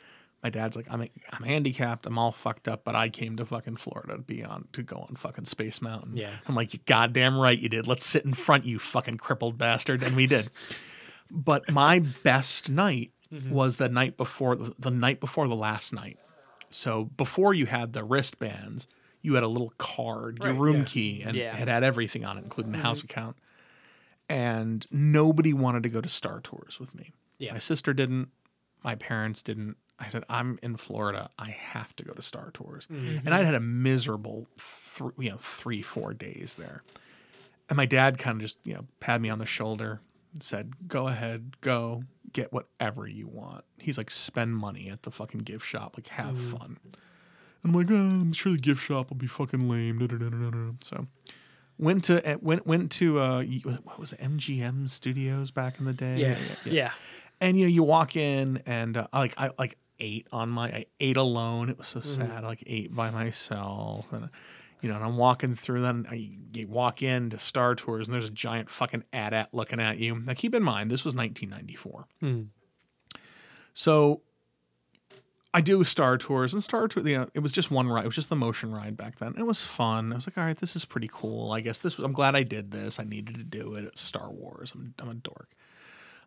My 0.47 0.51
dad's 0.51 0.77
like, 0.77 0.87
I'm 0.89 1.01
I'm 1.33 1.43
handicapped, 1.43 2.07
I'm 2.07 2.19
all 2.19 2.31
fucked 2.31 2.69
up, 2.69 2.85
but 2.85 2.95
I 2.95 3.09
came 3.09 3.37
to 3.39 3.45
fucking 3.45 3.79
Florida 3.79 4.15
to 4.15 4.23
be 4.23 4.45
on 4.45 4.69
to 4.75 4.85
go 4.85 4.99
on 4.99 5.17
fucking 5.17 5.45
Space 5.45 5.83
Mountain. 5.83 6.17
Yeah. 6.17 6.37
I'm 6.47 6.55
like, 6.55 6.73
you 6.73 6.79
goddamn 6.87 7.37
right 7.37 7.59
you 7.59 7.69
did. 7.69 7.89
Let's 7.89 8.07
sit 8.07 8.25
in 8.25 8.33
front, 8.33 8.65
you 8.65 8.79
fucking 8.79 9.17
crippled 9.17 9.59
bastard, 9.59 10.05
and 10.05 10.15
we 10.15 10.29
did. 10.29 10.53
but 11.33 11.69
my 11.69 11.99
best 11.99 12.71
night 12.71 13.11
mm-hmm. 13.35 13.51
was 13.51 13.79
the 13.79 13.89
night 13.89 14.17
before 14.17 14.55
the, 14.55 14.89
night 14.93 15.19
before 15.19 15.49
the 15.49 15.57
last 15.57 15.93
night. 15.93 16.17
So 16.71 17.07
before 17.17 17.53
you 17.53 17.67
had 17.67 17.93
the 17.93 18.05
wristbands, 18.05 18.87
you 19.23 19.35
had 19.35 19.43
a 19.43 19.49
little 19.49 19.73
card, 19.79 20.39
your 20.41 20.55
room 20.55 20.77
yeah. 20.77 20.85
key, 20.85 21.23
and 21.23 21.37
Yeah. 21.37 21.57
it 21.57 21.67
had 21.67 21.83
everything 21.83 22.25
on 22.25 22.39
it, 22.39 22.45
including 22.45 22.71
the 22.71 22.79
house 22.79 23.03
mm-hmm. 23.03 23.11
account. 23.11 23.37
And 24.29 24.87
nobody 24.93 25.53
wanted 25.53 25.83
to 25.83 25.89
go 25.89 26.01
to 26.01 26.09
Star 26.09 26.39
Tours 26.39 26.79
with 26.79 26.95
me. 26.95 27.15
Yeah. 27.37 27.55
My 27.55 27.59
sister 27.59 27.93
didn't. 27.93 28.29
My 28.85 28.95
parents 28.95 29.43
didn't. 29.43 29.77
I 29.99 30.09
said, 30.09 30.25
I'm 30.29 30.59
in 30.63 30.77
Florida. 30.77 31.31
I 31.39 31.51
have 31.51 31.97
to 31.97 32.05
go 32.05 32.13
to 32.13 32.21
Star 32.23 32.51
Tours. 32.53 32.87
And 32.91 33.29
I'd 33.35 33.47
had 33.47 33.55
a 33.55 33.61
miserable, 33.61 34.47
th- 34.59 35.13
you 35.19 35.31
know, 35.31 35.39
three, 35.39 35.81
four 35.83 36.13
days 36.13 36.57
there. 36.59 36.83
And 37.71 37.77
my 37.77 37.87
dad 37.87 38.19
kind 38.19 38.37
of 38.37 38.43
just, 38.43 38.59
you 38.65 38.75
know, 38.75 38.85
patted 39.01 39.23
me 39.23 39.31
on 39.31 39.39
the 39.39 39.47
shoulder 39.47 40.01
and 40.35 40.43
said, 40.43 40.75
Go 40.87 41.09
ahead, 41.09 41.57
go 41.63 42.05
get 42.33 42.53
whatever 42.53 43.07
you 43.07 43.27
want. 43.27 43.65
He's 43.79 43.97
like, 43.97 44.11
Spend 44.11 44.55
money 44.57 44.91
at 44.91 45.03
the 45.03 45.11
fucking 45.11 45.41
gift 45.41 45.65
shop, 45.67 45.97
like, 45.97 46.09
have 46.09 46.39
fun. 46.39 46.79
And 47.63 47.65
I'm 47.65 47.73
like, 47.73 47.91
oh, 47.91 47.95
I'm 47.95 48.33
sure 48.35 48.53
the 48.53 48.59
gift 48.59 48.83
shop 48.83 49.09
will 49.11 49.17
be 49.17 49.27
fucking 49.27 49.69
lame. 49.69 49.99
da, 49.99 50.07
da, 50.07 50.17
da, 50.17 50.29
da, 50.29 50.51
da. 50.51 50.73
So 50.85 51.07
went 51.79 52.05
to 52.05 52.27
eh, 52.27 52.37
went 52.41 52.67
went 52.67 52.91
to 52.91 53.19
uh 53.19 53.43
what 53.83 53.99
was 53.99 54.13
it, 54.13 54.21
MGM 54.21 54.89
Studios 54.91 55.51
back 55.51 55.79
in 55.79 55.87
the 55.87 55.93
day. 55.93 56.17
Yeah. 56.19 56.39
Yeah. 56.65 56.93
And 57.41 57.59
you 57.59 57.65
know, 57.65 57.71
you 57.71 57.83
walk 57.83 58.15
in 58.17 58.63
and 58.67 58.97
uh, 58.99 59.09
like 59.13 59.35
I 59.39 59.51
like 59.59 59.77
ate 59.99 60.27
on 60.33 60.49
my 60.49 60.69
I 60.69 60.87
ate 61.01 61.17
alone. 61.17 61.69
It 61.71 61.79
was 61.79 61.89
so 61.89 62.01
mm-hmm. 62.01 62.15
sad. 62.15 62.45
I 62.45 62.47
like 62.47 62.63
ate 62.67 62.95
by 62.95 63.11
myself 63.11 64.13
and. 64.13 64.31
You 64.83 64.91
know, 64.91 64.97
and 64.97 65.05
I'm 65.05 65.17
walking 65.17 65.57
through. 65.57 65.81
Then 65.81 66.07
I, 66.09 66.37
you 66.53 66.69
walk 66.69 67.03
into 67.03 67.39
Star 67.39 67.75
Tours, 67.75 68.07
and 68.07 68.15
there's 68.15 68.29
a 68.29 68.31
giant 68.31 68.69
fucking 68.69 69.05
AT-AT 69.11 69.49
looking 69.53 69.81
at 69.81 69.97
you. 69.97 70.21
Now, 70.21 70.35
keep 70.35 70.55
in 70.55 70.63
mind, 70.63 70.91
this 70.91 71.03
was 71.03 71.15
1994. 71.15 72.07
Hmm. 72.21 72.43
So 73.73 74.21
I 75.57 75.63
do 75.63 75.83
Star 75.85 76.19
Tours 76.19 76.53
and 76.53 76.63
Star 76.63 76.87
Tours, 76.87 77.07
You 77.07 77.17
know, 77.17 77.29
it 77.33 77.41
was 77.41 77.51
just 77.51 77.71
one 77.71 77.89
ride. 77.89 78.05
It 78.05 78.09
was 78.09 78.15
just 78.15 78.29
the 78.29 78.37
motion 78.37 78.73
ride 78.73 78.95
back 78.95 79.19
then. 79.19 79.35
It 79.39 79.45
was 79.45 79.63
fun. 79.63 80.13
I 80.13 80.17
was 80.17 80.27
like, 80.27 80.37
all 80.37 80.45
right, 80.45 80.59
this 80.59 80.77
is 80.77 80.85
pretty 80.85 81.09
cool. 81.11 81.51
I 81.51 81.61
guess 81.61 81.81
this 81.81 81.97
was. 81.97 82.05
I'm 82.05 82.13
glad 82.13 82.37
I 82.37 82.43
did 82.43 82.73
this. 82.73 83.01
I 83.01 83.05
needed 83.05 83.37
to 83.37 83.43
do 83.43 83.75
it. 83.75 83.85
It's 83.85 84.03
Star 84.03 84.31
Wars. 84.31 84.73
I'm, 84.75 84.93
I'm 84.99 85.09
a 85.09 85.15
dork. 85.15 85.49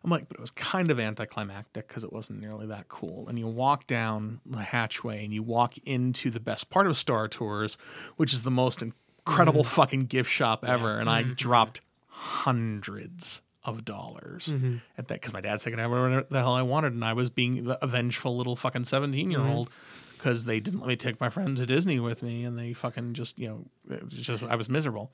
I'm 0.02 0.10
like, 0.10 0.28
but 0.28 0.38
it 0.38 0.40
was 0.40 0.50
kind 0.50 0.90
of 0.90 0.98
anticlimactic 0.98 1.88
because 1.88 2.04
it 2.04 2.12
wasn't 2.12 2.40
nearly 2.40 2.66
that 2.66 2.88
cool. 2.88 3.28
And 3.28 3.38
you 3.38 3.46
walk 3.46 3.86
down 3.86 4.40
the 4.46 4.62
hatchway 4.62 5.24
and 5.24 5.34
you 5.34 5.42
walk 5.42 5.76
into 5.84 6.30
the 6.30 6.40
best 6.40 6.70
part 6.70 6.86
of 6.86 6.96
Star 6.96 7.28
Tours, 7.28 7.76
which 8.16 8.32
is 8.32 8.42
the 8.42 8.50
most 8.50 8.78
mm-hmm. 8.78 8.90
incredible 9.26 9.62
fucking 9.64 10.06
gift 10.06 10.30
shop 10.30 10.64
ever. 10.66 10.98
And 10.98 11.10
I 11.10 11.22
mm-hmm. 11.22 11.34
dropped 11.34 11.82
hundreds 12.08 13.42
of 13.64 13.84
dollars 13.84 14.48
mm-hmm. 14.48 14.76
at 14.96 15.08
that 15.08 15.14
because 15.14 15.32
my 15.32 15.40
dad 15.40 15.60
said 15.60 15.70
dad's 15.70 15.76
taking 15.78 15.90
whatever 15.90 16.26
the 16.30 16.38
hell 16.38 16.54
I 16.54 16.62
wanted, 16.62 16.92
and 16.94 17.04
I 17.04 17.12
was 17.12 17.30
being 17.30 17.64
the 17.64 17.82
a 17.84 17.86
vengeful 17.86 18.36
little 18.36 18.56
fucking 18.56 18.84
seventeen 18.84 19.30
year 19.30 19.40
old 19.40 19.70
because 20.16 20.44
they 20.44 20.60
didn't 20.60 20.80
let 20.80 20.88
me 20.88 20.96
take 20.96 21.20
my 21.20 21.28
friend 21.28 21.56
to 21.56 21.66
Disney 21.66 22.00
with 22.00 22.22
me, 22.22 22.44
and 22.44 22.58
they 22.58 22.72
fucking 22.72 23.14
just 23.14 23.38
you 23.38 23.48
know 23.48 23.94
it 23.94 24.04
was 24.04 24.14
just 24.14 24.42
I 24.42 24.56
was 24.56 24.68
miserable. 24.68 25.10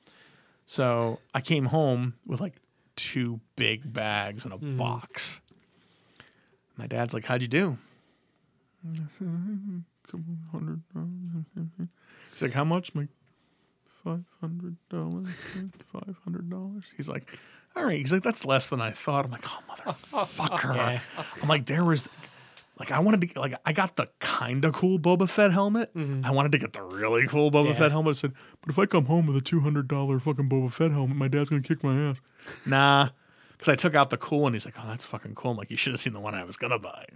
So 0.65 1.21
I 1.35 1.41
came 1.41 1.67
home 1.67 2.15
with 2.27 2.41
like 2.41 2.55
two 2.97 3.41
big 3.55 3.93
bags 3.93 4.45
and 4.45 4.53
a 4.53 4.57
mm-hmm. 4.57 4.77
box. 4.77 5.41
My 6.77 6.87
dad's 6.87 7.15
like, 7.15 7.25
"How'd 7.25 7.43
you 7.43 7.49
do?" 7.49 7.79
I 8.87 8.97
said, 9.09 9.29
"A 9.29 10.11
couple 10.11 10.25
hundred 10.53 10.83
dollars." 10.93 11.89
He's 12.31 12.43
like, 12.43 12.53
"How 12.53 12.65
much?" 12.65 12.93
I'm 12.95 13.03
like, 13.03 13.09
five 14.07 14.25
hundred 14.41 14.77
dollars. 14.89 15.29
Five 15.93 16.17
hundred 16.23 16.49
dollars. 16.49 16.85
He's 16.97 17.09
like, 17.09 17.39
all 17.75 17.85
right. 17.85 17.99
He's 17.99 18.13
like, 18.13 18.23
that's 18.23 18.45
less 18.45 18.69
than 18.69 18.81
I 18.81 18.93
thought. 18.93 19.25
I'm 19.25 19.33
like, 19.33 19.45
oh 19.47 19.63
motherfucker. 19.69 20.77
Yeah. 20.77 21.01
I'm 21.43 21.49
like, 21.49 21.67
there 21.67 21.85
was 21.85 22.09
like 22.79 22.93
I 22.93 22.99
wanted 23.01 23.21
to 23.23 23.27
get 23.27 23.37
like 23.37 23.55
I 23.65 23.73
got 23.73 23.97
the 23.97 24.09
kind 24.19 24.65
of 24.65 24.75
cool 24.75 24.99
Boba 24.99 25.29
Fett 25.29 25.53
helmet. 25.53 25.95
Mm-hmm. 25.95 26.27
I 26.27 26.31
wanted 26.31 26.53
to 26.53 26.59
get 26.59 26.73
the 26.73 26.83
really 26.83 27.27
cool 27.27 27.51
Boba 27.51 27.69
Yeah. 27.69 27.75
Fett 27.75 27.91
helmet. 27.93 28.11
I 28.17 28.19
said, 28.19 28.33
but 28.61 28.71
if 28.71 28.79
I 28.79 28.87
come 28.87 29.07
home 29.07 29.27
with 29.27 29.37
a 29.37 29.41
two 29.41 29.61
hundred 29.61 29.89
dollar 29.89 30.19
fucking 30.19 30.49
Boba 30.49 30.73
Fett 30.73 30.91
helmet, 30.91 31.17
my 31.17 31.29
dad's 31.29 31.51
gonna 31.51 31.63
kick 31.63 31.83
my 31.83 32.11
ass. 32.11 32.21
nah. 32.65 33.09
Because 33.53 33.71
I 33.71 33.75
took 33.75 33.95
out 33.95 34.11
the 34.11 34.19
cool 34.19 34.41
one. 34.41 34.53
He's 34.53 34.67
like, 34.67 34.75
oh, 34.79 34.87
that's 34.87 35.07
fucking 35.07 35.35
cool. 35.35 35.53
I'm 35.53 35.57
like, 35.57 35.71
you 35.71 35.79
should 35.79 35.95
have 35.95 36.01
seen 36.01 36.13
the 36.13 36.21
one 36.21 36.35
I 36.35 36.45
was 36.45 36.59
gonna 36.59 36.79
buy. 36.79 37.07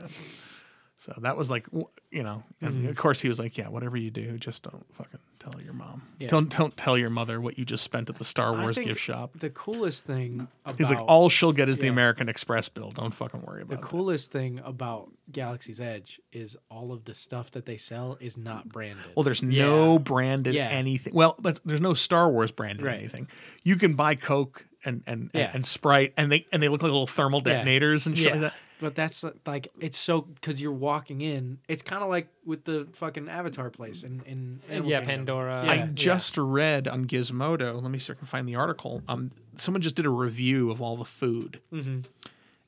So 1.01 1.15
that 1.23 1.35
was 1.35 1.49
like, 1.49 1.67
you 2.11 2.23
know, 2.23 2.43
and 2.61 2.75
mm-hmm. 2.75 2.89
of 2.89 2.97
course 2.97 3.23
he 3.23 3.29
was 3.29 3.39
like, 3.39 3.57
yeah, 3.57 3.69
whatever 3.69 3.97
you 3.97 4.11
do, 4.11 4.37
just 4.37 4.65
don't 4.65 4.85
fucking 4.95 5.19
tell 5.39 5.59
your 5.59 5.73
mom. 5.73 6.03
Yeah. 6.19 6.29
Don't 6.29 6.55
don't 6.55 6.77
tell 6.77 6.99
your 6.99 7.09
mother 7.09 7.41
what 7.41 7.57
you 7.59 7.65
just 7.65 7.83
spent 7.85 8.11
at 8.11 8.17
the 8.17 8.25
Star 8.25 8.53
Wars 8.53 8.77
gift 8.77 9.01
shop. 9.01 9.31
The 9.39 9.49
coolest 9.49 10.05
thing 10.05 10.47
about 10.67 10.77
He's 10.77 10.91
like, 10.91 11.01
all 11.01 11.31
she'll 11.31 11.53
get 11.53 11.71
is 11.71 11.79
the. 11.79 11.89
American 11.89 12.29
Express 12.29 12.69
bill. 12.69 12.91
Don't 12.91 13.15
fucking 13.15 13.41
worry 13.41 13.63
about 13.63 13.79
it. 13.79 13.81
The 13.81 13.87
coolest 13.87 14.31
thing 14.31 14.61
about 14.63 15.11
Galaxy's 15.33 15.81
Edge 15.81 16.21
is 16.33 16.59
all 16.71 16.93
of 16.93 17.07
the 17.07 17.15
stuff 17.15 17.51
that 17.53 17.65
they 17.65 17.79
sell 17.79 18.19
is 18.21 18.37
not 18.37 18.69
branded. 18.69 19.07
Well, 19.17 19.25
there's 19.25 19.43
no 19.43 19.99
branded 19.99 20.55
Yeah. 20.55 20.69
anything. 20.69 21.15
Well, 21.15 21.35
that's, 21.43 21.61
there's 21.65 21.81
no 21.81 21.95
Star 21.95 22.29
Wars 22.31 22.53
branded 22.53 22.85
Right. 22.85 22.99
anything. 22.99 23.27
You 23.63 23.77
can 23.77 23.95
buy 23.95 24.17
Coke 24.17 24.67
and 24.85 25.03
and, 25.07 25.31
Yeah. 25.33 25.51
and 25.55 25.65
Sprite, 25.65 26.13
and 26.19 26.31
they 26.31 26.47
and 26.53 26.63
they 26.63 26.69
look 26.69 26.83
like 26.83 26.91
little 26.91 27.07
thermal 27.07 27.41
Yeah. 27.45 27.55
detonators 27.55 28.07
and 28.07 28.19
shit 28.19 28.27
Yeah. 28.27 28.33
like 28.33 28.41
that. 28.43 28.55
But 28.81 28.95
that's 28.95 29.23
uh, 29.25 29.33
like 29.47 29.69
it's 29.81 29.99
so 29.99 30.23
because 30.23 30.61
you're 30.61 30.73
walking 30.73 31.21
in. 31.21 31.59
It's 31.69 31.83
kind 31.83 32.03
of 32.03 32.09
like 32.09 32.29
with 32.47 32.65
the 32.65 32.89
fucking 32.95 33.29
Avatar 33.29 33.69
place 33.71 34.03
in 34.03 34.23
in 34.27 34.61
Animal 34.71 34.91
yeah, 34.91 34.99
Kingdom. 35.01 35.17
Pandora. 35.27 35.63
Yeah. 35.67 35.71
I 35.73 35.77
just 35.93 36.39
read 36.39 36.89
on 36.89 37.05
Gizmodo. 37.05 37.81
Let 37.83 37.91
me 37.91 37.99
see 37.99 38.13
if 38.13 38.17
I 38.17 38.21
can 38.21 38.27
find 38.27 38.49
the 38.49 38.57
article. 38.57 39.03
Um, 39.09 39.31
someone 39.57 39.83
just 39.83 39.97
did 39.97 40.07
a 40.07 40.11
review 40.11 40.71
of 40.71 40.81
all 40.81 40.97
the 40.97 41.05
food, 41.05 41.61
Mm-hmm. 41.73 42.01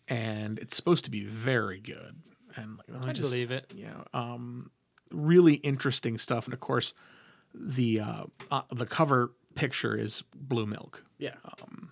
and 0.09 0.59
it's 0.59 0.77
supposed 0.77 1.05
to 1.05 1.11
be 1.11 1.25
very 1.25 1.81
good. 1.81 2.17
And 2.57 2.77
like, 2.89 3.01
let 3.01 3.09
I 3.09 3.13
just, 3.15 3.31
believe 3.33 3.51
it. 3.51 3.73
you 3.75 3.87
know, 3.87 4.05
um, 4.13 4.71
really 5.11 5.55
interesting 5.55 6.19
stuff. 6.19 6.45
And 6.45 6.53
of 6.53 6.61
course, 6.61 6.93
the 7.55 8.01
uh, 8.01 8.25
uh, 8.51 8.63
the 8.71 8.85
cover 8.87 9.33
picture 9.55 9.97
is 9.97 10.23
blue 10.35 10.67
milk. 10.67 11.05
Yeah. 11.19 11.35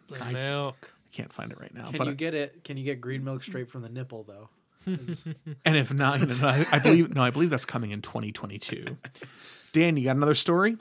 The 0.09 0.25
I- 0.25 0.33
milk. 0.33 0.93
I 1.13 1.17
can't 1.17 1.33
find 1.33 1.51
it 1.51 1.61
right 1.61 1.75
now, 1.75 1.89
Can 1.91 1.99
but 1.99 2.07
you 2.07 2.15
get 2.15 2.35
it? 2.35 2.63
Can 2.65 2.77
you 2.77 2.85
get 2.85 3.01
green 3.01 3.25
milk 3.25 3.43
straight 3.43 3.69
from 3.69 3.83
the 3.83 3.89
nipple 3.89 4.23
though? 4.23 4.49
and 4.87 5.77
if 5.77 5.93
not, 5.93 6.21
you 6.21 6.27
know, 6.27 6.37
I, 6.43 6.67
I 6.73 6.79
believe 6.79 7.15
no, 7.15 7.23
I 7.23 7.31
believe 7.31 7.51
that's 7.51 7.65
coming 7.65 7.91
in 7.91 8.01
2022. 8.01 8.97
Dan, 9.73 9.97
you 9.97 10.05
got 10.05 10.17
another 10.17 10.35
story? 10.35 10.77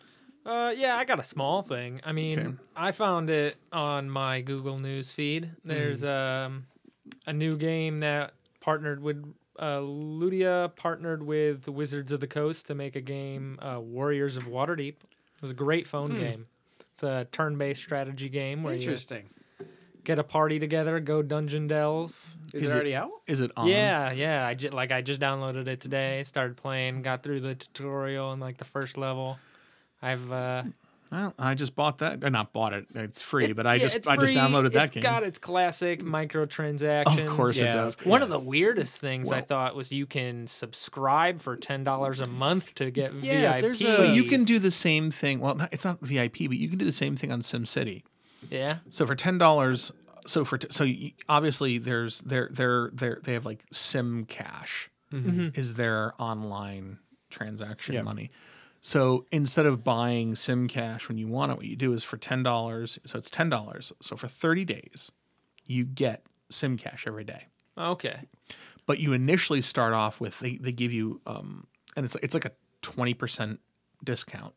Uh, 0.46 0.74
yeah, 0.76 0.96
I 0.96 1.04
got 1.06 1.20
a 1.20 1.24
small 1.24 1.62
thing. 1.64 2.00
I 2.04 2.12
mean, 2.12 2.40
Okay. 2.40 2.56
I 2.76 2.92
found 2.92 3.30
it 3.30 3.56
on 3.72 4.10
my 4.10 4.42
Google 4.42 4.80
News 4.80 5.12
feed. 5.12 5.52
There's 5.66 6.04
um, 6.04 6.66
a 7.28 7.34
new 7.34 7.58
game 7.58 8.00
that 8.00 8.34
partnered 8.62 9.02
with 9.02 9.24
uh, 9.60 9.80
Ludia 9.80 10.74
partnered 10.76 11.22
with 11.24 11.68
Wizards 11.68 12.12
of 12.12 12.20
the 12.22 12.28
Coast 12.28 12.68
to 12.68 12.76
make 12.76 12.96
a 12.96 13.02
game, 13.02 13.60
uh, 13.62 13.80
Warriors 13.82 14.38
of 14.38 14.44
Waterdeep. 14.44 14.96
It 14.96 15.42
was 15.42 15.52
a 15.52 15.56
great 15.56 15.86
phone 15.86 16.16
game. 16.16 16.48
It's 16.94 17.04
a 17.04 17.28
turn-based 17.32 17.82
strategy 17.82 18.30
game 18.30 18.64
where 18.64 18.74
you 18.74 18.80
Interesting. 18.80 19.30
Get 20.04 20.20
a 20.20 20.24
party 20.24 20.60
together, 20.60 21.00
go 21.00 21.22
dungeon 21.22 21.68
delve. 21.68 22.14
Is, 22.54 22.64
Is 22.64 22.72
it 22.72 22.74
it- 22.74 22.76
already 22.76 22.96
out? 22.96 23.12
Is 23.28 23.40
it 23.42 23.52
on? 23.58 23.68
Yeah, 23.68 24.12
yeah. 24.12 24.46
I 24.46 24.54
just 24.56 24.74
like 24.74 24.92
I 24.92 25.02
just 25.02 25.20
downloaded 25.20 25.68
it 25.68 25.82
today. 25.82 26.24
Started 26.24 26.58
playing, 26.58 27.02
got 27.04 27.22
through 27.24 27.42
the 27.42 27.56
tutorial 27.56 28.32
and 28.32 28.42
like 28.42 28.58
the 28.58 28.66
first 28.66 28.98
level. 28.98 29.38
I've 30.02 30.32
uh, 30.32 30.64
Well, 31.12 31.34
I 31.38 31.54
just 31.56 31.76
bought 31.76 32.00
that. 32.00 32.24
Or 32.24 32.30
not 32.30 32.54
bought 32.54 32.74
it. 32.74 32.88
It's 32.96 33.22
free, 33.22 33.52
but 33.54 33.68
I 33.68 33.76
yeah, 33.76 33.84
just 33.84 33.96
it's 33.98 34.08
I 34.08 34.16
just 34.16 34.34
free. 34.34 34.42
downloaded 34.42 34.72
that 34.72 34.84
It's 34.86 34.92
game. 34.92 35.04
got 35.04 35.24
its 35.24 35.38
classic 35.38 36.02
microtransactions. 36.02 37.20
Of 37.22 37.28
course 37.28 37.58
it 37.60 37.66
does. 37.66 37.96
One 38.04 38.22
of 38.24 38.30
the 38.30 38.40
weirdest 38.40 39.00
things 39.00 39.32
I 39.32 39.42
thought 39.42 39.76
was 39.76 39.92
you 39.92 40.06
can 40.06 40.48
subscribe 40.48 41.42
for 41.42 41.56
ten 41.56 41.84
dollars 41.84 42.22
a 42.22 42.28
month 42.28 42.74
to 42.76 42.90
get 42.92 43.14
Yeah, 43.16 43.54
VIP. 43.54 43.62
there's 43.62 43.82
a- 43.82 43.88
So 43.88 44.04
you 44.04 44.24
can 44.24 44.44
do 44.44 44.58
the 44.60 44.72
same 44.72 45.12
thing. 45.12 45.40
Well, 45.40 45.68
it's 45.72 45.86
not 45.86 46.00
VIP, 46.00 46.48
but 46.48 46.58
you 46.58 46.70
can 46.70 46.78
do 46.78 46.86
the 46.86 46.92
same 46.92 47.16
thing 47.16 47.32
on 47.32 47.42
SimCity. 47.42 48.04
Yeah, 48.50 48.78
So 48.90 49.06
for 49.06 49.16
ten 49.16 49.38
dollars, 49.38 49.92
so 50.26 50.46
for 50.46 50.58
t- 50.58 50.68
so 50.72 50.84
you, 50.84 51.12
obviously 51.28 51.78
there's 51.78 52.20
they're 52.22 52.50
they're 52.52 52.90
they're 52.94 53.20
they 53.24 53.34
have 53.34 53.46
like 53.46 53.64
Sim 53.72 54.26
Cash 54.26 54.90
Mm-hmm. 55.12 55.60
is 55.60 55.74
their 55.74 56.14
online 56.22 57.00
transaction 57.32 57.96
Yeah. 57.96 58.04
money. 58.04 58.30
So 58.80 59.26
instead 59.32 59.66
of 59.66 59.84
buying 59.84 60.36
sim 60.36 60.68
cash 60.68 61.08
when 61.10 61.18
you 61.18 61.28
want 61.28 61.52
it, 61.52 61.58
what 61.58 61.66
you 61.66 61.76
do 61.76 61.94
is 61.94 62.04
for 62.04 62.16
ten 62.18 62.44
dollars. 62.44 63.00
So 63.08 63.18
it's 63.18 63.30
ten 63.32 63.50
dollars. 63.50 63.92
So 64.04 64.16
for 64.16 64.28
thirty 64.28 64.66
days, 64.66 65.12
you 65.66 65.84
get 65.84 66.24
sim 66.52 66.78
cash 66.78 67.06
every 67.08 67.24
day. 67.24 67.48
Okay. 67.76 68.20
But 68.86 69.00
you 69.00 69.14
initially 69.14 69.62
start 69.62 69.94
off 69.94 70.22
with 70.22 70.40
they, 70.40 70.58
they 70.58 70.72
give 70.72 70.94
you 70.94 71.22
um 71.26 71.66
and 71.96 72.06
it's 72.06 72.16
it's 72.22 72.34
like 72.36 72.46
a 72.46 72.52
twenty 72.84 73.16
percent 73.16 73.60
discount 74.04 74.54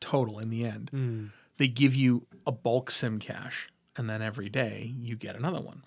total 0.00 0.38
in 0.38 0.48
the 0.50 0.64
end. 0.64 1.32
They 1.60 1.68
give 1.68 1.94
you 1.94 2.26
a 2.46 2.52
bulk 2.52 2.90
sim 2.90 3.18
cash, 3.18 3.68
and 3.94 4.08
then 4.08 4.22
every 4.22 4.48
day 4.48 4.94
you 4.98 5.14
get 5.14 5.36
another 5.36 5.60
one. 5.60 5.82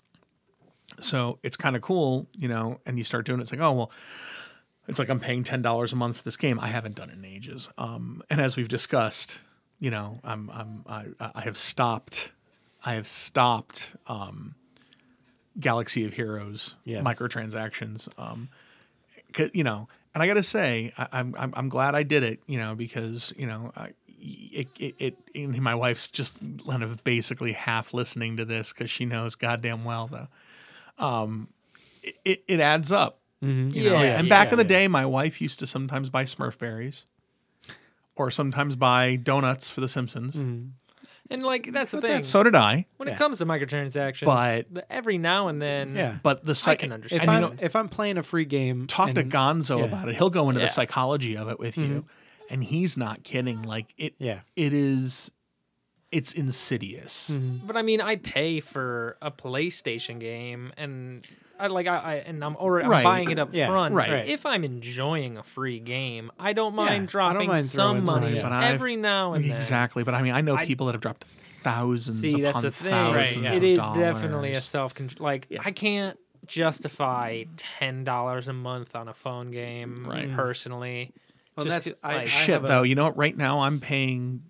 So 1.00 1.40
it's 1.42 1.56
kind 1.56 1.74
of 1.74 1.82
cool, 1.82 2.28
you 2.32 2.46
know. 2.46 2.78
And 2.86 2.96
you 2.96 3.02
start 3.02 3.26
doing 3.26 3.40
it, 3.40 3.42
it's 3.42 3.50
like, 3.50 3.60
oh 3.60 3.72
well, 3.72 3.90
it's 4.86 5.00
like 5.00 5.08
I'm 5.08 5.18
paying 5.18 5.42
ten 5.42 5.62
dollars 5.62 5.92
a 5.92 5.96
month 5.96 6.18
for 6.18 6.22
this 6.22 6.36
game. 6.36 6.60
I 6.60 6.68
haven't 6.68 6.94
done 6.94 7.10
it 7.10 7.16
in 7.18 7.24
ages. 7.24 7.68
Um, 7.76 8.22
and 8.30 8.40
as 8.40 8.56
we've 8.56 8.68
discussed, 8.68 9.38
you 9.80 9.90
know, 9.90 10.20
I'm 10.22 10.48
I'm 10.50 10.84
I, 10.86 11.30
I 11.34 11.40
have 11.40 11.58
stopped, 11.58 12.30
I 12.84 12.94
have 12.94 13.08
stopped 13.08 13.90
um, 14.06 14.54
Galaxy 15.58 16.04
of 16.04 16.12
Heroes 16.12 16.76
Yeah. 16.84 17.00
microtransactions. 17.00 18.08
Um, 18.16 18.48
you 19.52 19.64
know, 19.64 19.88
and 20.14 20.22
I 20.22 20.28
got 20.28 20.34
to 20.34 20.44
say, 20.44 20.92
I, 20.96 21.08
I'm, 21.10 21.34
I'm 21.36 21.52
I'm 21.56 21.68
glad 21.68 21.96
I 21.96 22.04
did 22.04 22.22
it. 22.22 22.38
You 22.46 22.58
know, 22.60 22.76
because 22.76 23.32
you 23.36 23.48
know, 23.48 23.72
I, 23.74 23.90
it, 24.24 24.68
it, 24.78 24.94
it 24.98 25.16
and 25.34 25.60
my 25.60 25.74
wife's 25.74 26.10
just 26.10 26.40
kind 26.66 26.82
of 26.82 27.04
basically 27.04 27.52
half 27.52 27.92
listening 27.92 28.36
to 28.38 28.44
this 28.44 28.72
because 28.72 28.90
she 28.90 29.04
knows 29.04 29.34
goddamn 29.34 29.84
well 29.84 30.06
though. 30.06 31.04
Um, 31.04 31.48
it, 32.02 32.16
it, 32.24 32.44
it 32.48 32.60
adds 32.60 32.90
up. 32.90 33.18
Mm-hmm. 33.42 33.76
You 33.76 33.90
know? 33.90 33.96
Oh, 33.96 34.02
yeah, 34.02 34.18
and 34.18 34.26
yeah, 34.26 34.30
back 34.30 34.52
in 34.52 34.58
the 34.58 34.64
yeah. 34.64 34.68
day, 34.68 34.88
my 34.88 35.04
wife 35.04 35.40
used 35.40 35.58
to 35.60 35.66
sometimes 35.66 36.08
buy 36.08 36.24
Smurf 36.24 36.56
berries, 36.58 37.04
or 38.16 38.30
sometimes 38.30 38.76
buy 38.76 39.16
donuts 39.16 39.68
for 39.68 39.80
The 39.82 39.88
Simpsons. 39.88 40.36
Mm-hmm. 40.36 40.68
And 41.30 41.42
like 41.42 41.72
that's 41.72 41.90
the 41.90 41.98
But 41.98 42.02
thing. 42.02 42.10
that's- 42.12 42.28
So 42.28 42.42
did 42.42 42.54
I. 42.54 42.86
when 42.98 43.08
Yeah. 43.08 43.14
it 43.14 43.18
comes 43.18 43.38
to 43.38 43.46
microtransactions, 43.46 44.24
But- 44.26 44.86
every 44.90 45.18
now 45.18 45.48
and 45.48 45.60
then, 45.60 45.94
Yeah. 45.96 46.18
But 46.22 46.44
the 46.44 46.50
I 46.50 46.54
psych- 46.54 46.78
can 46.80 46.92
understand. 46.92 47.22
If 47.22 47.26
you 47.28 47.32
I'm 47.32 47.40
know, 47.40 47.54
if 47.60 47.74
I'm 47.76 47.88
playing 47.88 48.18
a 48.18 48.22
free 48.22 48.44
game, 48.44 48.86
talk 48.86 49.12
to 49.14 49.24
Gonzo 49.24 49.78
yeah. 49.78 49.84
about 49.86 50.08
it. 50.08 50.16
He'll 50.16 50.30
go 50.30 50.48
into 50.50 50.60
Yeah. 50.60 50.66
the 50.68 50.72
psychology 50.72 51.36
of 51.36 51.48
it 51.48 51.58
with 51.58 51.76
you, 51.78 51.84
mm-hmm. 51.84 52.06
And 52.50 52.62
he's 52.64 52.96
not 52.96 53.22
kidding. 53.24 53.62
Like 53.62 53.94
it, 53.98 54.14
Yeah. 54.18 54.40
it 54.56 54.72
is. 54.72 55.30
It's 56.12 56.32
insidious. 56.32 57.30
Mm-hmm. 57.30 57.66
But 57.66 57.76
I 57.76 57.82
mean, 57.82 58.00
I 58.00 58.16
pay 58.16 58.60
for 58.60 59.16
a 59.20 59.32
PlayStation 59.32 60.20
game, 60.20 60.72
and 60.76 61.26
I 61.58 61.66
like 61.66 61.88
I, 61.88 61.96
I 61.96 62.14
and 62.16 62.44
I'm 62.44 62.56
or 62.58 62.80
I'm 62.80 62.88
Right. 62.88 63.02
buying 63.02 63.30
it 63.32 63.38
up 63.40 63.48
Yeah. 63.52 63.66
front. 63.68 63.94
Right. 63.96 64.28
If 64.28 64.46
I'm 64.46 64.62
enjoying 64.62 65.36
a 65.38 65.42
free 65.42 65.80
game, 65.80 66.30
I 66.38 66.52
don't 66.52 66.76
mind 66.76 66.90
I 66.90 66.96
don't 66.98 67.06
dropping 67.06 67.48
mind 67.48 67.66
some 67.66 68.04
money. 68.04 68.40
But 68.40 68.52
I've- 68.52 68.74
every 68.74 68.94
now 68.94 69.32
and 69.32 69.44
then. 69.44 69.56
Exactly, 69.56 70.04
but 70.04 70.14
I 70.14 70.22
mean, 70.22 70.32
I 70.34 70.40
know 70.40 70.54
I- 70.56 70.66
people 70.66 70.86
that 70.86 70.92
have 70.92 71.00
dropped 71.02 71.24
thousands 71.24 72.20
See, 72.20 72.42
that's 72.42 72.58
upon 72.58 72.62
the 72.62 72.70
thing. 72.70 72.90
thousands 72.90 73.46
It 73.46 73.56
of 73.56 73.64
is 73.64 73.78
dollars. 73.78 73.98
definitely 73.98 74.52
a 74.52 74.60
self 74.60 74.94
control. 74.94 75.24
Like 75.24 75.48
I 75.64 75.72
can't 75.72 76.16
justify 76.46 77.44
ten 77.56 78.04
dollars 78.04 78.46
a 78.46 78.52
month 78.52 78.94
on 78.94 79.08
a 79.08 79.14
phone 79.14 79.50
game 79.50 80.06
Right. 80.06 80.30
personally. 80.32 81.12
Well, 81.56 81.66
Just 81.66 81.84
that's- 81.84 81.98
I- 82.02 82.14
like, 82.16 82.22
I 82.22 82.24
Shit, 82.26 82.64
a- 82.64 82.66
though, 82.66 82.82
you 82.82 82.94
know 82.94 83.04
what? 83.04 83.16
Right 83.16 83.36
now, 83.36 83.60
I'm 83.60 83.80
paying 83.80 84.42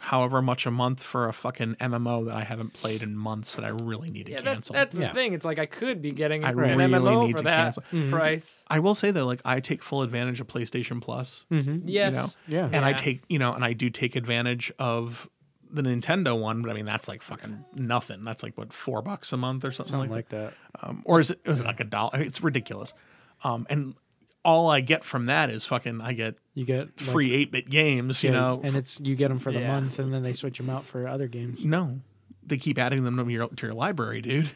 however 0.00 0.42
much 0.42 0.66
a 0.66 0.70
month 0.70 1.02
for 1.02 1.28
a 1.28 1.32
fucking 1.32 1.76
MMO 1.76 2.26
that 2.26 2.34
I 2.36 2.42
haven't 2.44 2.74
played 2.74 3.02
in 3.02 3.16
months 3.16 3.56
that 3.56 3.64
I 3.64 3.68
really 3.68 4.10
need 4.10 4.26
to 4.26 4.32
yeah, 4.32 4.40
that's, 4.42 4.68
cancel. 4.68 4.74
that's 4.74 4.94
the 4.96 5.08
thing. 5.14 5.32
It's 5.32 5.44
like 5.46 5.58
I 5.58 5.64
could 5.66 6.02
be 6.02 6.10
getting 6.12 6.44
I 6.44 6.50
an 6.50 6.56
really 6.56 6.84
MMO 6.84 7.26
need 7.26 7.32
for 7.32 7.38
to 7.38 7.44
that 7.44 7.74
cancel. 7.76 7.82
price. 8.10 8.62
I 8.68 8.80
will 8.80 8.94
say 8.94 9.10
though, 9.12 9.24
like 9.24 9.40
I 9.46 9.60
take 9.60 9.82
full 9.82 10.02
advantage 10.02 10.40
of 10.40 10.46
PlayStation 10.48 11.00
Plus. 11.00 11.46
Yes. 11.50 12.14
know, 12.14 12.26
Yeah. 12.46 12.68
and 12.70 12.84
I 12.84 12.92
take 12.92 13.22
you 13.28 13.38
know, 13.38 13.54
and 13.54 13.64
I 13.64 13.72
do 13.72 13.88
take 13.88 14.14
advantage 14.16 14.70
of 14.78 15.26
the 15.70 15.80
Nintendo 15.80 16.38
one, 16.38 16.60
but 16.60 16.70
I 16.70 16.74
mean 16.74 16.84
that's 16.84 17.08
like 17.08 17.22
fucking 17.22 17.64
nothing. 17.74 18.24
That's 18.24 18.42
like 18.42 18.58
what 18.58 18.74
four 18.74 19.00
bucks 19.00 19.32
a 19.32 19.38
month 19.38 19.64
or 19.64 19.72
something, 19.72 19.92
something 19.92 20.10
like, 20.10 20.30
like 20.32 20.40
that. 20.40 20.52
that. 20.82 20.86
Um, 20.88 21.02
or 21.06 21.18
is 21.20 21.30
it 21.30 21.40
is 21.46 21.60
it 21.62 21.66
like 21.66 21.80
a 21.80 21.84
dollar? 21.84 22.20
It's 22.20 22.42
ridiculous. 22.42 22.92
Um, 23.42 23.66
and 23.70 23.94
all 24.44 24.70
I 24.70 24.80
get 24.80 25.04
from 25.04 25.26
that 25.26 25.50
is 25.50 25.64
fucking 25.64 26.00
I 26.00 26.12
get 26.14 26.34
You 26.54 26.64
get 26.64 26.78
like, 26.88 26.98
free 27.00 27.32
eight 27.34 27.52
bit 27.52 27.68
games. 27.70 28.22
You 28.24 28.30
know, 28.32 28.60
and 28.64 28.74
it's 28.76 29.00
you 29.00 29.14
get 29.14 29.28
them 29.28 29.38
for 29.38 29.52
the 29.52 29.60
Yeah. 29.60 29.72
month, 29.72 29.98
and 29.98 30.12
then 30.12 30.22
they 30.22 30.32
switch 30.32 30.58
them 30.58 30.68
out 30.70 30.84
for 30.84 31.06
other 31.06 31.28
games. 31.28 31.64
no, 31.64 32.00
they 32.44 32.56
keep 32.56 32.78
adding 32.78 33.04
them 33.04 33.16
to 33.16 33.28
your 33.30 33.48
to 33.48 33.66
your 33.66 33.74
library, 33.74 34.20
dude. 34.20 34.50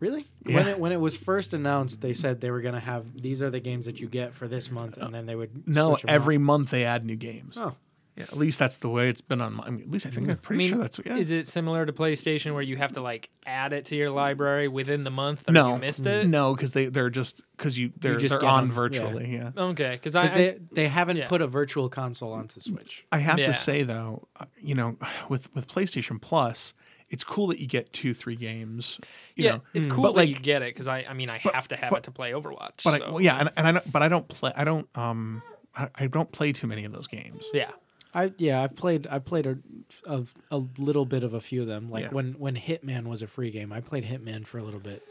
Really? 0.00 0.26
Yeah. 0.44 0.56
When 0.56 0.66
it 0.68 0.78
when 0.78 0.92
it 0.92 1.00
was 1.00 1.16
first 1.16 1.54
announced, 1.54 2.00
they 2.02 2.12
said 2.12 2.40
they 2.40 2.50
were 2.50 2.60
gonna 2.60 2.80
have 2.80 3.04
these 3.22 3.40
are 3.42 3.48
the 3.50 3.60
games 3.60 3.86
that 3.86 4.00
you 4.00 4.08
get 4.08 4.34
for 4.34 4.48
this 4.48 4.70
month, 4.70 4.98
and 4.98 5.14
then 5.14 5.24
they 5.26 5.34
would 5.34 5.66
No, 5.68 5.90
switch 5.92 6.04
'em 6.04 6.10
out. 6.10 6.14
every 6.14 6.36
month 6.38 6.70
they 6.70 6.84
add 6.84 7.04
new 7.06 7.16
games. 7.16 7.56
Oh, 7.56 7.74
Yeah, 8.16 8.24
at 8.24 8.36
least 8.36 8.60
that's 8.60 8.76
the 8.76 8.88
way 8.88 9.08
it's 9.08 9.20
been 9.20 9.40
on. 9.40 9.54
My, 9.54 9.64
I 9.64 9.70
mean, 9.70 9.80
at 9.82 9.90
least 9.90 10.06
I 10.06 10.10
think 10.10 10.28
I'm 10.28 10.34
I 10.34 10.36
pretty 10.36 10.58
mean, 10.58 10.68
sure 10.70 10.78
that's 10.78 11.00
yeah. 11.04 11.16
is 11.16 11.32
it 11.32 11.48
similar 11.48 11.84
to 11.84 11.92
PlayStation 11.92 12.52
where 12.54 12.62
you 12.62 12.76
have 12.76 12.92
to 12.92 13.00
like 13.00 13.28
add 13.44 13.72
it 13.72 13.86
to 13.86 13.96
your 13.96 14.10
library 14.10 14.68
within 14.68 15.02
the 15.02 15.10
month 15.10 15.48
or 15.48 15.52
no, 15.52 15.74
you 15.74 15.80
missed 15.80 16.06
it? 16.06 16.28
no, 16.28 16.54
because 16.54 16.72
they 16.74 16.86
they're 16.86 17.10
just 17.10 17.42
because 17.56 17.76
you 17.76 17.90
they're 17.98 18.16
just 18.16 18.30
they're 18.30 18.40
get 18.40 18.48
on 18.48 18.64
'em, 18.64 18.68
yeah. 18.68 18.74
virtually. 18.74 19.32
Yeah. 19.34 19.50
Okay, 19.56 19.90
because 19.92 20.14
I, 20.14 20.28
they 20.28 20.58
they 20.70 20.86
haven't 20.86 21.16
yeah. 21.16 21.26
put 21.28 21.42
a 21.42 21.48
virtual 21.48 21.88
console 21.88 22.32
onto 22.32 22.60
Switch. 22.60 23.04
I 23.10 23.18
have 23.18 23.38
Yeah. 23.38 23.46
to 23.46 23.54
say 23.54 23.82
though, 23.82 24.28
uh, 24.38 24.44
you 24.60 24.76
know, 24.76 24.96
with 25.28 25.52
with 25.54 25.66
PlayStation 25.66 26.20
Plus, 26.22 26.72
it's 27.10 27.24
cool 27.24 27.48
that 27.48 27.58
you 27.58 27.66
get 27.66 27.92
two 27.92 28.14
three 28.14 28.36
games. 28.36 29.00
You 29.34 29.44
yeah, 29.46 29.50
know, 29.56 29.62
it's 29.74 29.88
cool 29.88 30.04
but 30.04 30.14
that 30.14 30.28
you 30.28 30.36
get 30.36 30.62
it 30.62 30.72
because 30.72 30.86
I 30.86 31.04
I 31.08 31.14
mean 31.14 31.30
I 31.30 31.38
have 31.38 31.66
to 31.68 31.76
have 31.76 31.90
but- 31.90 31.98
it 31.98 32.04
to 32.04 32.10
play 32.12 32.30
Overwatch. 32.30 32.84
but 32.84 33.02
I, 33.02 33.10
well, 33.10 33.20
yeah, 33.20 33.38
and, 33.40 33.50
and 33.56 33.66
I 33.66 33.72
don't, 33.72 33.90
but 33.92 34.02
I 34.02 34.08
don't 34.08 34.28
play. 34.28 34.52
I 34.54 34.62
don't 34.62 34.86
um. 34.96 35.42
I, 35.76 35.88
I 35.96 36.06
don't 36.06 36.30
play 36.30 36.52
too 36.52 36.68
many 36.68 36.84
of 36.84 36.92
those 36.92 37.08
games. 37.08 37.48
yeah. 37.52 37.72
I 38.14 38.32
yeah, 38.38 38.62
I've 38.62 38.76
played 38.76 39.06
I 39.10 39.18
played 39.18 39.46
a, 39.46 39.58
a, 40.06 40.22
a 40.50 40.58
little 40.78 41.04
bit 41.04 41.24
of 41.24 41.34
a 41.34 41.40
few 41.40 41.60
of 41.62 41.66
them. 41.66 41.90
Like 41.90 42.04
Yeah. 42.04 42.10
when 42.12 42.32
when 42.38 42.54
Hitman 42.56 43.04
was 43.06 43.22
a 43.22 43.26
free 43.26 43.50
game, 43.50 43.72
I 43.72 43.80
played 43.80 44.04
Hitman 44.04 44.46
for 44.46 44.58
a 44.58 44.62
little 44.62 44.80
bit. 44.80 45.02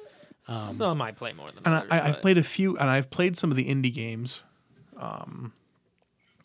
Some 0.72 1.02
I 1.02 1.12
play 1.12 1.32
more 1.34 1.48
than 1.48 1.58
And 1.66 1.74
others. 1.76 1.92
I, 1.92 2.00
I, 2.00 2.08
I've 2.08 2.14
but- 2.16 2.22
played 2.22 2.38
a 2.38 2.44
few, 2.44 2.78
and 2.78 2.90
I've 2.90 3.10
played 3.10 3.38
some 3.38 3.50
of 3.50 3.56
the 3.58 3.66
indie 3.66 3.94
games, 3.94 4.44
um, 4.98 5.54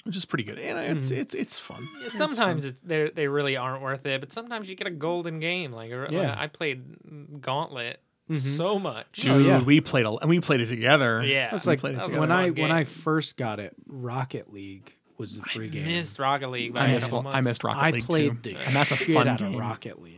which 0.05 0.17
is 0.17 0.25
pretty 0.25 0.45
good. 0.45 0.59
And 0.59 0.79
it's 0.97 1.11
Mm-hmm. 1.11 1.21
it's 1.21 1.35
it's 1.35 1.59
fun. 1.59 1.87
Yeah, 2.03 2.09
sometimes 2.11 2.65
it's 2.65 2.81
they 2.83 3.11
they 3.11 3.29
really 3.29 3.57
aren't 3.57 3.83
worth 3.83 4.07
it, 4.07 4.21
but 4.21 4.33
sometimes 4.33 4.69
you 4.69 4.75
get 4.77 4.87
a 4.87 4.91
golden 4.93 5.41
game. 5.41 5.73
Like, 5.73 5.93
uh, 5.93 6.07
Yeah. 6.11 6.35
I 6.39 6.47
played 6.47 7.41
Gauntlet 7.41 8.01
so 8.33 8.79
much. 8.79 9.13
Dude, 9.13 9.31
Oh, 9.31 9.39
yeah. 9.39 9.63
we 9.63 9.81
played 9.81 10.07
a, 10.07 10.11
and 10.17 10.29
we 10.31 10.39
played 10.41 10.61
it 10.61 10.67
together. 10.67 11.25
Yeah, 11.25 11.55
It's 11.55 11.67
We 11.67 11.73
like 11.73 11.81
played 11.81 11.95
it 11.95 12.05
together. 12.05 12.21
when 12.21 12.31
a 12.31 12.35
I 12.37 12.51
fun 12.51 12.61
when 12.63 12.71
I 12.73 12.85
first 12.85 13.37
got 13.37 13.59
it, 13.59 13.75
Rocket 13.87 14.53
League 14.53 14.95
was 15.19 15.37
the 15.37 15.43
free 15.43 15.69
game. 15.69 15.85
I 15.85 15.89
missed 15.89 16.19
Rocket 16.19 16.49
League. 16.49 16.73
By 16.75 16.81
I 16.81 16.87
a 16.87 16.93
missed 16.95 17.11
couple 17.11 17.31
I 17.31 17.41
missed 17.41 17.65
Rocket 17.65 17.81
I 17.81 17.91
League 17.91 18.05
played 18.05 18.43
too, 18.43 18.55
the 18.55 18.61
and 18.67 18.75
that's 18.77 18.93
a 18.93 18.97
shit 18.97 19.15
fun 19.15 19.29
out 19.29 19.39
game. 19.39 19.55
of 19.55 19.61
Rocket 19.61 20.01
League. 20.03 20.15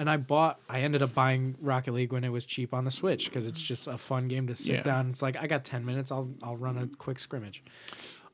And 0.00 0.08
I 0.08 0.16
bought. 0.16 0.60
I 0.68 0.82
ended 0.82 1.02
up 1.02 1.12
buying 1.12 1.56
Rocket 1.60 1.92
League 1.92 2.12
when 2.12 2.22
it 2.22 2.28
was 2.28 2.44
cheap 2.44 2.72
on 2.72 2.84
the 2.84 2.90
Switch 2.90 3.24
because 3.24 3.46
it's 3.46 3.60
just 3.60 3.88
a 3.88 3.98
fun 3.98 4.28
game 4.28 4.46
to 4.46 4.54
sit 4.54 4.76
Yeah. 4.76 4.82
down. 4.82 5.10
It's 5.10 5.22
like 5.22 5.36
I 5.36 5.48
got 5.48 5.64
ten 5.64 5.84
minutes. 5.84 6.12
I'll 6.12 6.30
I'll 6.42 6.56
run 6.56 6.78
a 6.78 6.86
quick 6.86 7.18
scrimmage. 7.18 7.64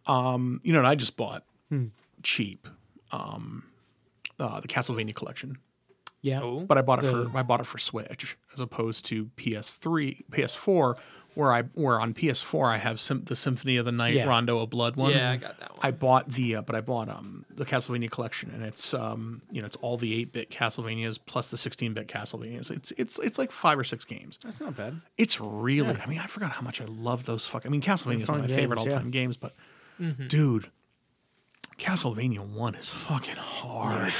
Um, 0.07 0.61
you 0.63 0.73
know, 0.75 0.81
what 0.83 0.87
I 0.89 0.95
just 0.95 1.17
bought 1.17 1.45
Hmm. 1.71 1.87
cheap, 2.23 2.69
um, 3.11 3.65
uh, 4.39 4.61
the 4.61 4.69
Castlevania 4.69 5.15
collection, 5.15 5.57
Yeah. 6.21 6.41
Oh, 6.43 6.61
but 6.61 6.77
I 6.77 6.83
bought 6.83 6.99
it 6.99 7.03
The- 7.07 7.31
for 7.31 7.39
I 7.39 7.43
bought 7.43 7.61
it 7.61 7.67
for 7.67 7.79
Switch 7.79 8.37
as 8.53 8.61
opposed 8.61 9.07
to 9.07 9.31
PS3, 9.37 10.23
PS4, 10.31 10.97
where 11.35 11.53
I 11.53 11.63
where 11.75 12.01
on 12.01 12.15
PS4 12.15 12.69
I 12.69 12.77
have 12.79 13.01
Sym- 13.01 13.25
the 13.25 13.37
Symphony 13.37 13.77
of 13.77 13.85
the 13.85 13.93
Night 13.93 14.15
Yeah. 14.15 14.25
Rondo 14.27 14.59
of 14.61 14.71
Blood 14.71 14.97
one. 14.97 15.11
yeah, 15.13 15.31
I 15.33 15.37
got 15.37 15.59
that 15.61 15.71
one. 15.71 15.79
I 15.83 15.91
bought 15.91 16.29
the, 16.29 16.57
uh, 16.57 16.63
but 16.63 16.75
I 16.77 16.81
bought 16.81 17.09
um 17.09 17.45
the 17.51 17.65
Castlevania 17.65 18.11
collection, 18.11 18.51
and 18.51 18.63
it's 18.65 18.95
um 18.95 19.43
you 19.51 19.61
know 19.61 19.67
it's 19.67 19.77
all 19.77 19.97
the 19.97 20.15
eight 20.21 20.33
bit 20.33 20.51
Castlevanias 20.51 21.19
plus 21.27 21.51
the 21.51 21.57
sixteen 21.57 21.93
bit 21.95 22.09
Castlevanias. 22.09 22.71
It's 22.71 22.91
it's 22.93 23.19
it's 23.19 23.39
like 23.39 23.53
five 23.53 23.79
or 23.79 23.85
six 23.85 24.05
games. 24.05 24.39
That's 24.43 24.61
not 24.61 24.77
bad. 24.77 25.01
It's 25.19 25.41
really. 25.41 25.97
I 26.01 26.07
mean, 26.07 26.19
I 26.19 26.27
forgot 26.27 26.51
how 26.53 26.63
much 26.63 26.81
I 26.81 26.85
love 26.87 27.27
those 27.27 27.47
fuck. 27.47 27.67
I 27.67 27.69
mean, 27.69 27.81
Castlevania 27.83 28.23
is 28.23 28.29
one 28.29 28.41
of 28.41 28.49
my 28.49 28.55
favorite 28.55 28.79
all 28.79 28.85
games, 28.85 28.93
yeah. 28.95 28.99
time 29.01 29.11
games, 29.11 29.37
but 29.37 29.55
Mm-hmm. 30.01 30.27
dude, 30.27 30.71
Castlevania 31.79 32.41
one 32.47 32.75
is 32.75 32.89
fucking 32.89 33.37
hard. 33.37 34.13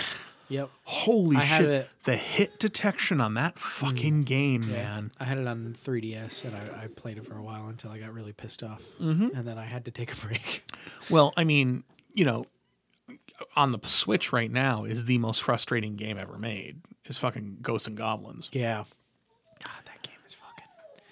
Yep. 0.49 0.69
Holy 0.85 1.37
I 1.37 1.45
shit! 1.45 1.69
it- 1.69 1.89
The 2.05 2.17
hit 2.17 2.59
detection 2.59 3.21
on 3.21 3.35
that 3.35 3.59
fucking 3.59 4.25
game, 4.25 4.71
man. 4.71 5.11
I 5.19 5.25
had 5.25 5.39
it 5.39 5.47
on 5.47 5.75
3DS 5.85 6.45
and 6.45 6.55
I, 6.55 6.85
I 6.85 6.87
played 6.89 7.17
it 7.19 7.27
for 7.27 7.37
a 7.39 7.43
while 7.43 7.67
until 7.69 7.91
I 7.91 7.99
got 7.99 8.13
really 8.13 8.33
pissed 8.33 8.63
off, 8.63 8.83
and 9.01 9.33
then 9.47 9.57
I 9.59 9.65
had 9.65 9.85
to 9.87 9.91
take 9.91 10.13
a 10.13 10.17
break. 10.27 10.65
Well, 11.09 11.33
I 11.37 11.45
mean, 11.45 11.85
you 12.13 12.25
know, 12.27 12.45
on 13.57 13.73
the 13.73 13.79
Switch 13.85 14.33
right 14.33 14.51
now 14.51 14.85
is 14.85 15.07
the 15.07 15.19
most 15.19 15.43
frustrating 15.43 15.97
game 15.97 16.19
ever 16.19 16.39
made. 16.39 16.81
Is 17.07 17.19
fucking 17.19 17.59
Ghosts 17.63 17.89
and 17.89 17.97
Goblins. 17.97 18.49
yeah. 18.53 18.85
God, 19.63 19.73
that 19.87 20.03
game 20.03 20.17
is 20.27 20.35
fucking. 20.35 20.65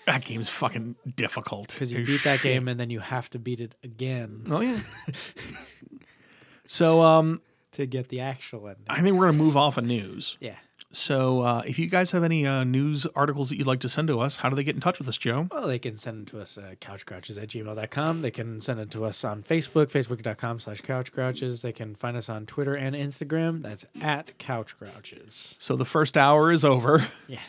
That 0.07 0.25
game's 0.25 0.49
fucking 0.49 0.97
difficult. 1.17 1.69
Because 1.69 1.91
you 1.93 2.05
beat 2.05 2.23
that 2.25 2.41
shit. 2.41 2.61
game 2.61 2.69
and 2.69 2.79
then 2.79 2.91
you 2.91 3.01
have 3.01 3.29
to 3.31 3.39
beat 3.39 3.61
it 3.61 3.75
again 3.83 4.45
Oh 4.51 4.61
yeah. 4.61 4.79
so 6.67 7.03
um, 7.03 7.41
to 7.73 7.87
get 7.87 8.09
the 8.09 8.21
actual 8.21 8.69
ending. 8.69 8.85
I 8.89 9.03
think 9.03 9.17
we're 9.17 9.27
gonna 9.27 9.39
move 9.39 9.57
off 9.57 9.79
of 9.79 9.85
news. 9.85 10.37
Yeah. 10.41 10.57
So 10.95 11.41
uh, 11.41 11.63
if 11.67 11.79
you 11.79 11.89
guys 11.89 12.11
have 12.11 12.23
any 12.23 12.47
uh, 12.47 12.65
news 12.65 13.07
articles 13.17 13.49
that 13.49 13.57
you'd 13.57 13.67
like 13.67 13.81
to 13.81 13.89
send 13.89 14.09
to 14.09 14.21
us, 14.21 14.37
how 14.37 14.51
do 14.51 14.57
they 14.57 14.65
get 14.65 14.75
in 14.75 14.81
touch 14.81 14.99
with 14.99 15.09
us, 15.09 15.17
Joe? 15.17 15.49
Well, 15.51 15.67
they 15.67 15.79
can 15.79 15.97
send 15.97 16.29
it 16.29 16.31
to 16.33 16.41
us 16.41 16.59
at 16.59 16.81
couchgrouchers 16.81 17.43
at 17.43 17.49
gmail.com. 17.49 18.21
They 18.21 18.31
can 18.31 18.61
send 18.61 18.79
it 18.79 18.91
to 18.91 19.07
us 19.07 19.25
on 19.25 19.43
Facebook, 19.43 19.87
facebook.com 19.87 20.61
slash 20.61 20.83
couchgrouchers. 20.83 21.63
They 21.63 21.73
can 21.73 21.95
find 21.95 22.15
us 22.15 22.29
on 22.29 22.45
Twitter 22.45 22.75
and 22.75 22.95
Instagram. 22.95 23.63
That's 23.63 23.87
at 24.03 24.39
couchgrouchers. 24.39 25.55
So 25.59 25.77
the 25.77 25.87
first 25.87 26.19
hour 26.19 26.53
is 26.53 26.63
over. 26.65 27.09
Yeah. 27.27 27.41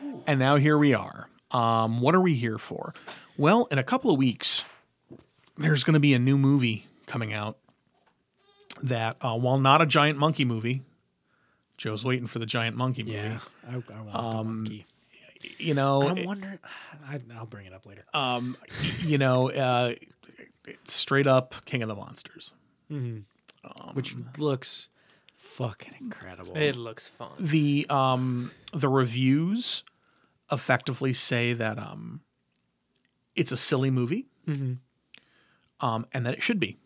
Cool. 0.00 0.24
And 0.26 0.40
now 0.40 0.56
here 0.56 0.76
we 0.76 0.92
are. 0.92 1.28
Um, 1.52 2.00
what 2.00 2.16
are 2.16 2.20
we 2.20 2.34
here 2.34 2.58
for? 2.58 2.94
Well, 3.36 3.68
in 3.70 3.78
a 3.78 3.84
couple 3.84 4.10
of 4.10 4.18
weeks, 4.18 4.64
there's 5.56 5.84
going 5.84 5.94
to 5.94 6.00
be 6.00 6.14
a 6.14 6.18
new 6.18 6.36
movie 6.36 6.86
coming 7.06 7.32
out 7.32 7.58
that, 8.82 9.16
uh, 9.20 9.36
while 9.36 9.58
not 9.58 9.80
a 9.82 9.86
giant 9.86 10.18
monkey 10.18 10.44
movie, 10.44 10.82
Joe's 11.76 12.04
waiting 12.04 12.26
for 12.26 12.38
the 12.38 12.46
giant 12.46 12.76
monkey 12.76 13.02
movie. 13.02 13.16
Yeah. 13.16 13.38
I, 13.68 13.74
I 13.74 13.76
want 13.76 14.12
the 14.12 14.44
monkey. 14.44 14.86
You 15.58 15.74
know, 15.74 16.08
I'm 16.08 16.24
wondering. 16.24 16.58
I, 17.08 17.20
I'll 17.36 17.46
bring 17.46 17.66
it 17.66 17.72
up 17.72 17.86
later. 17.86 18.04
um, 18.12 18.56
you 19.00 19.18
know, 19.18 19.50
uh, 19.50 19.94
straight 20.84 21.26
up 21.26 21.54
King 21.64 21.82
of 21.82 21.88
the 21.88 21.94
Monsters. 21.94 22.52
which 23.94 24.16
looks 24.38 24.88
fucking 25.36 25.94
incredible. 26.00 26.56
It 26.56 26.74
looks 26.76 27.06
fun. 27.06 27.30
The 27.38 27.86
um, 27.88 28.50
the 28.72 28.88
reviews 28.88 29.84
effectively 30.50 31.12
say 31.12 31.52
that 31.52 31.78
um, 31.78 32.20
it's 33.36 33.52
a 33.52 33.56
silly 33.56 33.90
movie, 33.90 34.26
um, 35.80 36.06
and 36.12 36.26
that 36.26 36.34
it 36.34 36.42
should 36.42 36.58
be. 36.60 36.76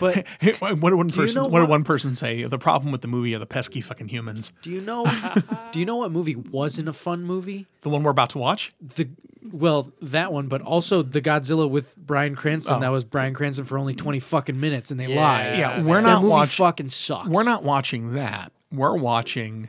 But 0.00 0.26
what 0.60 0.70
did 0.90 0.94
one 0.94 1.06
Do 1.08 1.14
you 1.14 1.22
person? 1.22 1.42
know 1.42 1.48
What 1.48 1.60
did 1.60 1.64
what- 1.64 1.70
one 1.70 1.84
person 1.84 2.14
say? 2.14 2.44
The 2.44 2.58
problem 2.58 2.92
with 2.92 3.00
the 3.00 3.08
movie 3.08 3.34
are 3.34 3.38
the 3.38 3.46
pesky 3.46 3.80
fucking 3.80 4.08
humans. 4.08 4.52
do 4.62 4.70
you 4.70 4.80
know? 4.80 5.04
do 5.72 5.78
you 5.78 5.84
know 5.86 5.96
what 5.96 6.12
movie 6.12 6.36
wasn't 6.36 6.88
a 6.88 6.92
fun 6.92 7.22
movie? 7.24 7.66
The 7.82 7.88
one 7.90 8.02
we're 8.02 8.10
about 8.10 8.30
to 8.30 8.38
watch. 8.38 8.72
The 8.80 9.08
well, 9.52 9.92
that 10.00 10.32
one, 10.32 10.48
but 10.48 10.62
also 10.62 11.02
the 11.02 11.20
Godzilla 11.20 11.68
with 11.68 11.94
Bryan 11.96 12.34
Cranston. 12.34 12.76
Oh. 12.76 12.80
That 12.80 12.88
was 12.88 13.04
Bryan 13.04 13.34
Cranston 13.34 13.66
for 13.66 13.76
only 13.76 13.94
twenty 13.94 14.18
fucking 14.20 14.58
minutes, 14.58 14.90
and 14.90 14.98
they 14.98 15.06
Yeah. 15.06 15.20
lied. 15.22 15.58
Yeah, 15.58 15.82
we're 15.82 15.96
that 15.96 16.02
not 16.02 16.22
watching. 16.22 16.64
fucking 16.64 16.88
sucks. 16.90 17.28
We're 17.28 17.42
not 17.42 17.62
watching 17.62 18.14
that. 18.14 18.52
We're 18.72 18.96
watching. 18.96 19.68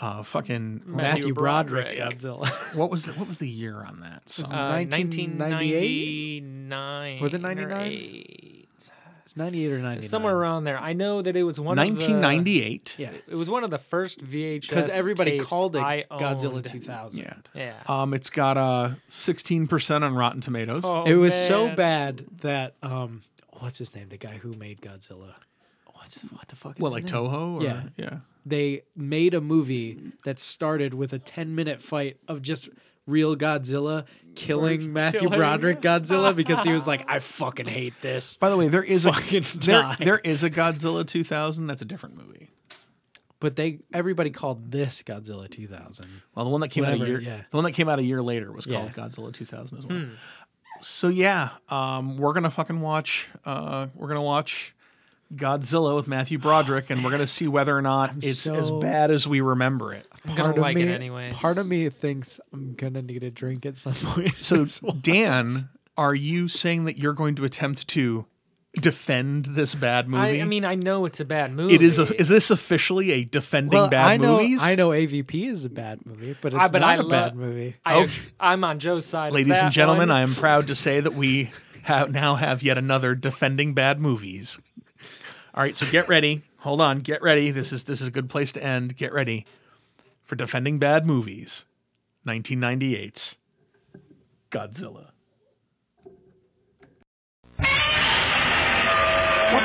Uh, 0.00 0.22
fucking 0.22 0.82
Matthew 0.84 0.94
Matthew 0.96 1.34
Broderick, 1.34 1.86
Broderick. 1.96 2.18
Godzilla. 2.20 2.76
what 2.76 2.88
was 2.88 3.06
the, 3.06 3.12
what 3.14 3.26
was 3.26 3.38
the 3.38 3.48
year 3.48 3.82
on 3.82 3.98
that? 4.02 4.28
So, 4.28 4.44
Uh, 4.44 4.78
1998? 4.86 6.42
1999. 6.42 7.20
Was 7.20 7.34
it 7.34 7.40
99? 7.40 8.47
Or 9.28 9.32
it's 9.32 9.36
ninety 9.36 9.66
eight 9.66 9.72
or 9.72 9.78
ninety 9.78 10.06
Somewhere 10.06 10.34
around 10.34 10.64
there. 10.64 10.78
I 10.78 10.94
know 10.94 11.20
that 11.20 11.36
it 11.36 11.42
was 11.42 11.60
one 11.60 11.78
of 11.78 11.84
1998. 11.84 12.96
Yeah. 12.98 13.10
It 13.28 13.34
was 13.34 13.50
one 13.50 13.62
of 13.62 13.70
the 13.70 13.78
first 13.78 14.24
VHS 14.24 14.62
because 14.62 14.88
everybody 14.88 15.32
tapes 15.32 15.44
called 15.44 15.76
it 15.76 15.82
I 15.82 16.04
Godzilla 16.10 16.54
owned. 16.54 16.66
two 16.66 16.80
thousand. 16.80 17.20
Yeah. 17.20 17.34
Yeah. 17.54 17.74
Um, 17.86 18.14
it's 18.14 18.30
got 18.30 18.56
a 18.56 18.96
16% 19.08 20.02
on 20.02 20.14
Rotten 20.14 20.40
Tomatoes. 20.40 20.82
Oh, 20.84 21.04
It 21.04 21.14
was 21.14 21.34
so 21.34 21.74
bad 21.74 22.24
that 22.40 22.74
um, 22.82 23.22
what's 23.58 23.78
his 23.78 23.94
name? 23.94 24.08
The 24.08 24.16
guy 24.16 24.38
who 24.38 24.54
made 24.54 24.80
Godzilla. 24.80 25.34
What's 25.92 26.22
what 26.22 26.48
the 26.48 26.56
fuck? 26.56 26.76
Is 26.76 26.80
What, 26.82 26.88
his 26.88 26.94
like 26.94 27.12
name? 27.12 27.30
Toho? 27.30 27.60
Or, 27.60 27.62
Yeah. 27.62 27.82
Yeah. 27.96 28.16
They 28.46 28.82
made 28.96 29.34
a 29.34 29.42
movie 29.42 30.12
that 30.24 30.38
started 30.38 30.94
with 30.94 31.12
a 31.12 31.18
ten 31.18 31.54
minute 31.54 31.82
fight 31.82 32.16
of 32.28 32.40
just 32.40 32.70
real 33.08 33.34
Godzilla 33.36 34.04
killing 34.36 34.92
Matthew 34.92 35.20
killing- 35.20 35.38
Broderick 35.38 35.80
Godzilla 35.80 36.36
because 36.36 36.62
he 36.62 36.72
was 36.72 36.86
like, 36.86 37.04
I 37.08 37.18
fucking 37.18 37.66
hate 37.66 38.00
this. 38.00 38.36
By 38.36 38.50
the 38.50 38.56
way, 38.56 38.68
there 38.68 38.84
is 38.84 39.06
a 39.06 39.10
there, 39.56 39.96
there 39.98 40.18
is 40.18 40.44
a 40.44 40.50
Godzilla 40.50 41.04
2000. 41.06 41.66
That's 41.66 41.82
a 41.82 41.84
different 41.84 42.16
movie. 42.16 42.50
But 43.40 43.54
they 43.56 43.78
everybody 43.92 44.30
called 44.30 44.70
this 44.72 45.02
Godzilla 45.02 45.48
two 45.48 45.68
thousand. 45.68 46.08
Well, 46.34 46.44
the 46.44 46.50
one 46.50 46.60
that 46.60 46.68
came 46.68 46.84
out 46.84 46.94
a 46.94 46.98
Whatever, 46.98 47.20
year, 47.20 47.20
yeah. 47.20 47.42
the 47.50 47.56
one 47.56 47.64
that 47.64 47.72
came 47.72 47.88
out 47.88 47.98
a 48.00 48.02
year 48.02 48.20
later 48.20 48.50
was 48.52 48.66
called 48.66 48.92
Yeah. 48.96 49.04
Godzilla 49.04 49.32
2000 49.32 49.78
as 49.78 49.86
well. 49.86 50.06
So 50.80 51.06
yeah, 51.08 51.50
um, 51.68 52.16
we're 52.18 52.32
gonna 52.32 52.50
fucking 52.50 52.80
watch. 52.80 53.28
Uh, 53.44 53.88
we're 53.94 54.08
gonna 54.08 54.22
watch 54.22 54.74
Godzilla 55.34 55.94
with 55.94 56.08
Matthew 56.08 56.38
Broderick, 56.38 56.90
and 56.90 57.04
we're 57.04 57.10
gonna 57.10 57.26
see 57.26 57.46
whether 57.48 57.76
or 57.76 57.82
not 57.82 58.14
it's 58.22 58.46
as 58.46 58.70
bad 58.70 59.10
as 59.10 59.26
we 59.26 59.40
remember 59.40 59.92
it. 59.92 60.06
I'm 60.26 60.34
gonna 60.34 60.60
like 60.60 60.76
it 60.78 60.88
anyways. 60.88 61.36
Part 61.36 61.58
of 61.58 61.66
me 61.66 61.88
thinks 61.90 62.40
I'm 62.52 62.74
gonna 62.74 63.02
need 63.02 63.22
a 63.22 63.30
drink 63.30 63.66
at 63.66 63.76
some 63.76 63.92
point. 63.94 64.34
So 64.40 64.64
Dan, 65.00 65.68
are 65.96 66.14
you 66.14 66.48
saying 66.48 66.84
that 66.84 66.96
you're 66.98 67.12
going 67.12 67.34
to 67.36 67.44
attempt 67.44 67.88
to 67.88 68.26
defend 68.74 69.46
this 69.46 69.74
bad 69.74 70.08
movie? 70.08 70.40
I, 70.40 70.42
I 70.42 70.44
mean, 70.44 70.64
I 70.64 70.74
know 70.76 71.04
it's 71.04 71.20
a 71.20 71.24
bad 71.24 71.52
movie. 71.52 71.74
it 71.74 71.82
is. 71.82 71.98
A, 71.98 72.04
is 72.20 72.28
this 72.28 72.50
officially 72.50 73.10
a 73.12 73.24
defending 73.24 73.78
well, 73.78 73.88
bad 73.88 74.06
I 74.06 74.16
know, 74.16 74.38
movies? 74.38 74.60
I 74.62 74.74
know 74.76 74.90
AVP 74.90 75.46
is 75.48 75.64
a 75.64 75.70
bad 75.70 76.06
movie, 76.06 76.36
but 76.40 76.54
it's 76.54 76.62
I- 76.62 76.68
but 76.68 76.80
not 76.80 76.88
I 76.88 76.94
a 76.94 77.02
lo- 77.02 77.08
bad 77.08 77.36
movie. 77.36 77.76
I, 77.84 77.94
oh. 77.96 78.02
Okay. 78.04 78.12
I'm 78.40 78.64
on 78.64 78.78
Joe's 78.78 79.06
side. 79.06 79.28
of 79.28 79.34
Ladies 79.34 79.58
and 79.60 79.72
gentlemen, 79.72 80.08
one. 80.08 80.16
I 80.16 80.20
am 80.22 80.34
proud 80.34 80.68
to 80.68 80.74
say 80.74 81.00
that 81.00 81.14
we 81.14 81.50
have 81.82 82.10
now 82.12 82.36
have 82.36 82.62
yet 82.62 82.78
another 82.78 83.14
defending 83.14 83.74
bad 83.74 83.98
movies. 84.00 84.58
All 85.58 85.64
right, 85.64 85.74
so 85.74 85.90
get 85.90 86.08
ready. 86.08 86.42
Hold 86.58 86.80
on, 86.80 87.00
get 87.00 87.20
ready. 87.20 87.50
This 87.50 87.72
is 87.72 87.82
this 87.82 88.00
is 88.00 88.06
a 88.06 88.12
good 88.12 88.30
place 88.30 88.52
to 88.52 88.62
end. 88.62 88.96
Get 88.96 89.12
ready 89.12 89.44
for 90.22 90.36
defending 90.36 90.78
bad 90.78 91.04
movies. 91.04 91.64
1998's 92.24 93.38
Godzilla. 94.52 95.08
What 97.56 97.66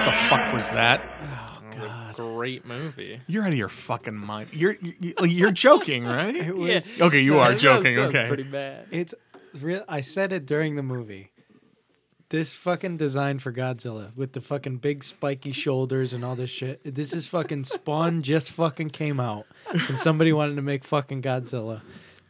the 0.04 0.12
fuck 0.30 0.52
was 0.52 0.72
that? 0.72 1.04
Oh, 1.22 1.62
it 1.72 1.80
was 1.80 2.16
great 2.16 2.66
movie. 2.66 3.22
You're 3.28 3.44
out 3.44 3.52
of 3.52 3.58
your 3.60 3.70
fucking 3.70 4.16
mind. 4.16 4.50
You're 4.52 4.78
you're, 4.82 5.28
you're 5.28 5.52
joking, 5.52 6.06
right? 6.06 6.36
It 6.48 6.58
was. 6.58 7.00
Okay, 7.00 7.22
you 7.22 7.38
are 7.38 7.52
That 7.52 7.60
joking. 7.60 7.98
sounds 7.98 8.16
Okay. 8.16 8.28
Pretty 8.28 8.42
bad. 8.42 8.88
It's 8.90 9.14
real. 9.62 9.84
I 9.88 10.02
said 10.02 10.32
it 10.32 10.48
during 10.48 10.76
the 10.76 10.82
movie. 10.82 11.30
This 12.34 12.52
fucking 12.56 12.98
design 12.98 13.38
for 13.38 13.54
Godzilla 13.54 14.16
with 14.16 14.32
the 14.32 14.42
fucking 14.42 14.78
big 14.78 15.04
spiky 15.04 15.52
shoulders 15.52 16.14
and 16.14 16.26
all 16.26 16.36
this 16.36 16.50
shit. 16.50 16.80
This 16.84 17.14
is 17.14 17.28
fucking 17.28 17.66
Spawn 17.66 18.24
just 18.24 18.52
fucking 18.54 18.90
came 18.90 19.20
out, 19.20 19.46
and 19.72 20.00
somebody 20.00 20.34
wanted 20.34 20.56
to 20.56 20.64
make 20.64 20.84
fucking 20.84 21.22
Godzilla. 21.22 21.82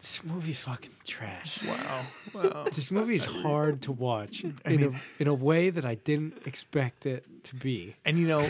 This 0.02 0.22
movie's 0.26 0.60
fucking 0.60 0.92
trash. 1.08 1.64
Wow. 1.66 2.06
Wow. 2.34 2.66
This 2.66 2.92
movie's 2.92 3.24
hard 3.24 3.82
to 3.84 3.94
watch 3.94 4.44
in 4.44 4.54
a 4.84 4.92
in 5.22 5.28
a 5.30 5.34
way 5.34 5.70
that 5.70 5.86
I 5.86 5.96
didn't 5.96 6.46
expect 6.46 7.06
it 7.06 7.24
to 7.46 7.56
be. 7.56 7.96
And 8.04 8.20
you 8.20 8.28
know, 8.28 8.46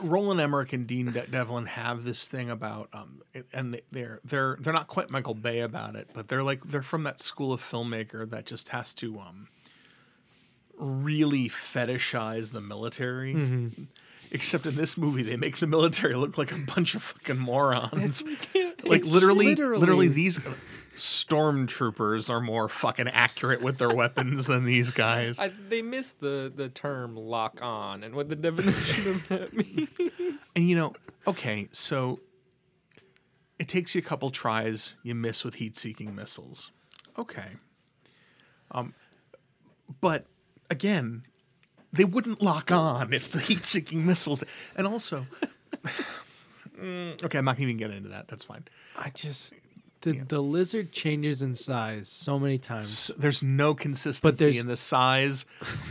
Roland 0.00 0.40
Emmerich 0.40 0.72
and 0.72 0.88
Dean 0.88 1.12
De- 1.12 1.28
Devlin 1.28 1.66
have 1.66 2.02
this 2.02 2.26
thing 2.26 2.50
about, 2.50 2.88
um, 2.92 3.20
and 3.52 3.74
they- 3.74 3.82
they're 3.92 4.18
they're 4.24 4.56
they're 4.58 4.72
not 4.72 4.88
quite 4.88 5.08
Michael 5.08 5.34
Bay 5.34 5.60
about 5.60 5.94
it, 5.94 6.10
but 6.12 6.26
they're 6.26 6.42
like 6.42 6.64
they're 6.64 6.82
from 6.82 7.04
that 7.04 7.20
school 7.20 7.52
of 7.52 7.60
filmmaker 7.62 8.28
that 8.30 8.44
just 8.44 8.70
has 8.70 8.92
to 8.94 9.20
um, 9.20 9.46
really 10.82 11.48
fetishize 11.48 12.52
the 12.52 12.60
military. 12.60 13.70
Except 14.34 14.64
in 14.64 14.76
this 14.76 14.96
movie, 14.96 15.22
they 15.22 15.36
make 15.36 15.58
the 15.58 15.66
military 15.66 16.14
look 16.14 16.38
like 16.38 16.52
a 16.52 16.56
bunch 16.58 16.94
of 16.94 17.02
fucking 17.02 17.38
morons. 17.38 18.24
like 18.82 19.04
literally, 19.04 19.46
literally- 19.48 19.78
literally, 19.78 20.08
these 20.08 20.40
stormtroopers 20.96 22.30
are 22.30 22.40
more 22.40 22.68
fucking 22.68 23.08
accurate 23.08 23.60
with 23.62 23.78
their 23.78 23.90
weapons 23.94 24.46
than 24.46 24.64
these 24.64 24.90
guys. 24.90 25.38
I, 25.38 25.52
they 25.68 25.82
missed 25.82 26.20
the, 26.20 26.52
the 26.54 26.68
term 26.68 27.16
lock 27.16 27.60
on 27.62 28.02
and 28.04 28.14
what 28.14 28.28
the 28.28 28.36
definition 28.36 29.10
of 29.10 29.28
that 29.28 29.52
means. 30.08 30.50
And 30.56 30.68
you 30.68 30.76
know, 30.76 30.94
okay, 31.26 31.68
so 31.72 32.20
it 33.58 33.68
takes 33.68 33.94
you 33.94 34.00
a 34.00 34.04
couple 34.04 34.30
tries, 34.30 34.94
you 35.02 35.14
miss 35.14 35.44
with 35.44 35.56
heat 35.56 35.76
seeking 35.76 36.14
missiles. 36.14 36.70
Okay. 37.18 37.56
Um 38.70 38.94
but 40.00 40.26
again, 40.72 41.24
they 41.92 42.04
wouldn't 42.04 42.42
lock 42.42 42.70
on 42.72 43.12
if 43.12 43.30
the 43.30 43.38
heat 43.48 43.64
seeking 43.64 44.04
missiles 44.06 44.42
and 44.76 44.86
also 44.86 45.26
Mm, 46.80 47.22
okay, 47.24 47.38
I'm 47.38 47.44
not 47.44 47.60
even 47.60 47.76
get 47.76 47.90
into 47.90 48.08
that. 48.10 48.28
That's 48.28 48.44
fine. 48.44 48.64
I 48.96 49.10
just 49.10 49.52
the 50.02 50.12
the 50.26 50.40
lizard 50.42 50.92
changes 50.92 51.42
in 51.42 51.54
size 51.54 52.08
so 52.08 52.38
many 52.38 52.58
times. 52.58 52.88
So 52.98 53.14
there's 53.16 53.42
no 53.42 53.74
consistency 53.74 54.44
there's- 54.44 54.60
in 54.60 54.66
the 54.66 54.76
size 54.76 55.44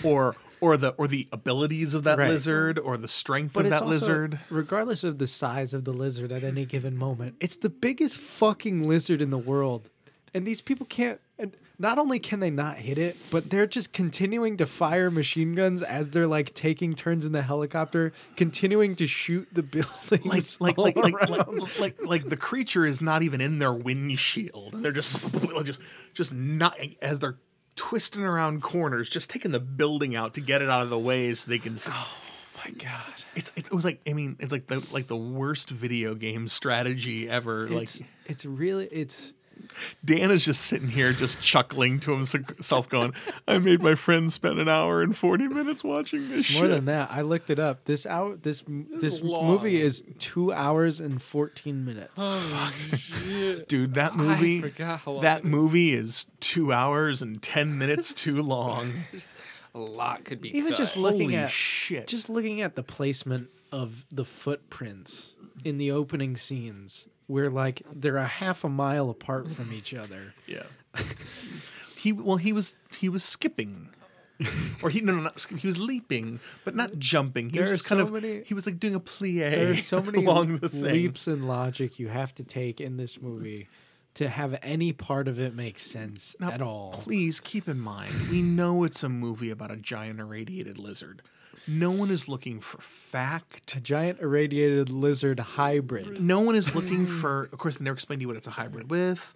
or 0.03 0.35
or 0.59 0.77
the 0.77 0.89
or 0.97 1.07
the 1.07 1.27
abilities 1.31 1.93
of 1.93 2.03
that 2.03 2.17
Right. 2.17 2.29
lizard 2.29 2.77
or 2.77 2.97
the 2.97 3.07
strength 3.07 3.53
But 3.53 3.65
of 3.65 3.71
that 3.71 3.81
also, 3.83 3.91
lizard. 3.93 4.39
regardless 4.49 5.03
of 5.03 5.17
the 5.17 5.27
size 5.27 5.73
of 5.73 5.85
the 5.85 5.93
lizard 5.93 6.31
at 6.31 6.43
any 6.43 6.65
given 6.65 6.97
moment, 6.97 7.35
it's 7.39 7.55
the 7.57 7.69
biggest 7.69 8.17
fucking 8.17 8.87
lizard 8.87 9.21
in 9.21 9.29
the 9.29 9.37
world. 9.37 9.89
And 10.33 10.45
these 10.45 10.61
people 10.61 10.85
can't. 10.85 11.19
And 11.39 11.55
not 11.81 11.97
only 11.97 12.19
can 12.19 12.39
they 12.39 12.51
not 12.51 12.77
hit 12.77 12.99
it, 12.99 13.17
but 13.31 13.49
they're 13.49 13.65
just 13.65 13.91
continuing 13.91 14.57
to 14.57 14.67
fire 14.67 15.09
machine 15.09 15.55
guns 15.55 15.81
as 15.81 16.11
they're 16.11 16.27
like 16.27 16.53
taking 16.53 16.93
turns 16.93 17.25
in 17.25 17.31
the 17.31 17.41
helicopter, 17.41 18.13
continuing 18.35 18.95
to 18.97 19.07
shoot 19.07 19.47
the 19.51 19.63
buildings. 20.11 20.61
like 20.61 20.77
like 20.77 20.77
all 20.77 20.83
like 20.83 20.95
like, 20.95 21.47
like 21.47 21.79
like 21.79 22.05
like 22.05 22.29
the 22.29 22.37
creature 22.37 22.85
is 22.85 23.01
not 23.01 23.23
even 23.23 23.41
in 23.41 23.57
their 23.57 23.73
windshield 23.73 24.75
and 24.75 24.85
they're 24.85 24.91
just 24.91 25.11
just 25.63 25.79
just 26.13 26.31
not 26.31 26.77
as 27.01 27.17
they're 27.17 27.37
twisting 27.75 28.23
around 28.23 28.61
corners 28.61 29.09
just 29.09 29.29
taking 29.29 29.51
the 29.51 29.59
building 29.59 30.15
out 30.15 30.35
to 30.35 30.41
get 30.41 30.61
it 30.61 30.69
out 30.69 30.83
of 30.83 30.89
the 30.89 30.99
way 30.99 31.33
so 31.33 31.49
they 31.49 31.57
can 31.57 31.75
see. 31.75 31.91
Oh 31.93 32.07
my 32.63 32.71
god. 32.71 33.23
It's, 33.35 33.51
it 33.55 33.71
was 33.71 33.85
like 33.85 34.01
I 34.07 34.13
mean 34.13 34.35
it's 34.39 34.51
like 34.51 34.67
the 34.67 34.85
like 34.91 35.07
the 35.07 35.17
worst 35.17 35.71
video 35.71 36.13
game 36.13 36.47
strategy 36.47 37.27
ever. 37.27 37.65
It's 37.65 37.99
like 37.99 38.09
it's 38.27 38.45
really 38.45 38.85
it's 38.85 39.33
Dan 40.03 40.31
is 40.31 40.45
just 40.45 40.61
sitting 40.65 40.87
here, 40.89 41.13
just 41.13 41.41
chuckling 41.41 41.99
to 42.01 42.11
himself, 42.15 42.89
going, 42.89 43.13
"I 43.47 43.59
made 43.59 43.81
my 43.81 43.95
friend 43.95 44.31
spend 44.31 44.59
an 44.59 44.67
hour 44.69 45.01
and 45.01 45.15
forty 45.15 45.47
minutes 45.47 45.83
watching 45.83 46.29
this 46.29 46.51
more 46.53 46.63
shit." 46.63 46.69
than 46.71 46.85
that. 46.85 47.09
I 47.11 47.21
looked 47.21 47.49
it 47.49 47.59
up. 47.59 47.85
This 47.85 48.05
out 48.05 48.43
this 48.43 48.63
this 48.67 49.15
is 49.15 49.21
long. 49.21 49.47
movie 49.47 49.81
is 49.81 50.03
two 50.19 50.51
hours 50.53 50.99
and 50.99 51.21
fourteen 51.21 51.85
minutes. 51.85 52.15
Dude, 53.67 53.93
that 53.95 54.15
movie, 54.15 54.61
forgot 54.61 54.99
how 55.01 55.11
long 55.13 55.21
that 55.21 55.39
it 55.39 55.45
is. 55.45 55.51
movie 55.51 55.93
is 55.93 56.25
two 56.39 56.73
hours 56.73 57.21
and 57.21 57.41
ten 57.41 57.77
minutes 57.77 58.13
too 58.13 58.41
long. 58.41 59.05
A 59.73 59.79
lot 59.79 60.25
could 60.25 60.41
be 60.41 60.55
Even 60.57 60.71
cut. 60.71 60.77
just 60.77 60.97
looking 60.97 61.29
Holy 61.29 61.35
at 61.37 61.49
shit! 61.49 62.07
just 62.07 62.29
looking 62.29 62.61
at 62.61 62.75
the 62.75 62.83
placement 62.83 63.49
of 63.71 64.05
the 64.11 64.25
footprints 64.25 65.33
in 65.63 65.77
the 65.77 65.91
opening 65.91 66.35
scenes, 66.37 67.07
where 67.27 67.49
like 67.49 67.81
they're 67.93 68.17
a 68.17 68.25
half 68.27 68.63
a 68.63 68.69
mile 68.69 69.09
apart 69.09 69.49
from 69.51 69.71
each 69.73 69.93
other. 69.93 70.33
yeah. 70.47 70.63
he 71.95 72.11
well, 72.11 72.37
he 72.37 72.53
was 72.53 72.73
he 72.97 73.09
was 73.09 73.23
skipping. 73.23 73.89
or 74.81 74.89
he 74.89 75.01
no 75.01 75.13
no 75.13 75.21
not 75.21 75.39
skip, 75.39 75.59
he 75.59 75.67
was 75.67 75.77
leaping 75.77 76.39
but 76.65 76.75
not 76.75 76.97
jumping. 76.97 77.49
He 77.51 77.59
There 77.59 77.69
was 77.69 77.81
just 77.81 77.89
kind 77.89 77.99
so 77.99 78.05
of 78.15 78.23
many- 78.23 78.41
he 78.43 78.55
was 78.55 78.65
like 78.65 78.79
doing 78.79 78.95
a 78.95 78.99
plie 78.99 79.39
There 79.51 79.71
are 79.73 79.77
so 79.77 80.01
many 80.07 80.25
along 80.25 80.57
the 80.57 80.69
thing. 80.69 80.81
leaps 80.81 81.27
in 81.27 81.43
logic 81.47 81.99
you 81.99 82.07
have 82.07 82.33
to 82.35 82.43
take 82.43 82.81
in 82.81 82.97
this 82.97 83.21
movie 83.21 83.67
to 84.15 84.27
have 84.27 84.57
any 84.63 84.93
part 84.93 85.27
of 85.27 85.39
it 85.39 85.53
make 85.53 85.77
sense 85.77 86.35
Now, 86.39 86.49
at 86.49 86.61
all. 86.61 86.89
Please 86.91 87.39
keep 87.39 87.67
in 87.69 87.79
mind, 87.79 88.29
we 88.31 88.41
know 88.41 88.83
it's 88.83 89.03
a 89.03 89.09
movie 89.09 89.51
about 89.51 89.69
a 89.69 89.77
giant 89.77 90.19
irradiated 90.19 90.79
lizard. 90.79 91.21
No 91.67 91.91
one 91.91 92.09
is 92.09 92.27
looking 92.27 92.59
for 92.59 92.79
fact. 92.81 93.75
A 93.75 93.79
giant 93.81 94.19
irradiated 94.19 94.89
lizard 94.89 95.39
hybrid. 95.39 96.21
No 96.21 96.41
one 96.41 96.55
is 96.55 96.75
looking 96.75 97.05
for. 97.21 97.43
Of 97.51 97.57
course, 97.59 97.75
they 97.75 97.83
never 97.83 97.93
explain 97.93 98.19
to 98.19 98.21
you 98.21 98.27
what 98.27 98.37
it's 98.37 98.47
a 98.47 98.51
hybrid 98.51 98.89
with. 98.89 99.35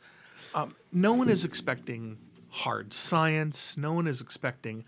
Um, 0.54 0.76
no 0.92 1.14
one 1.14 1.30
is 1.30 1.44
expecting 1.44 2.18
hard 2.50 2.94
science. 2.94 3.78
No 3.78 3.94
one 3.94 4.08
is 4.08 4.22
expecting 4.22 4.86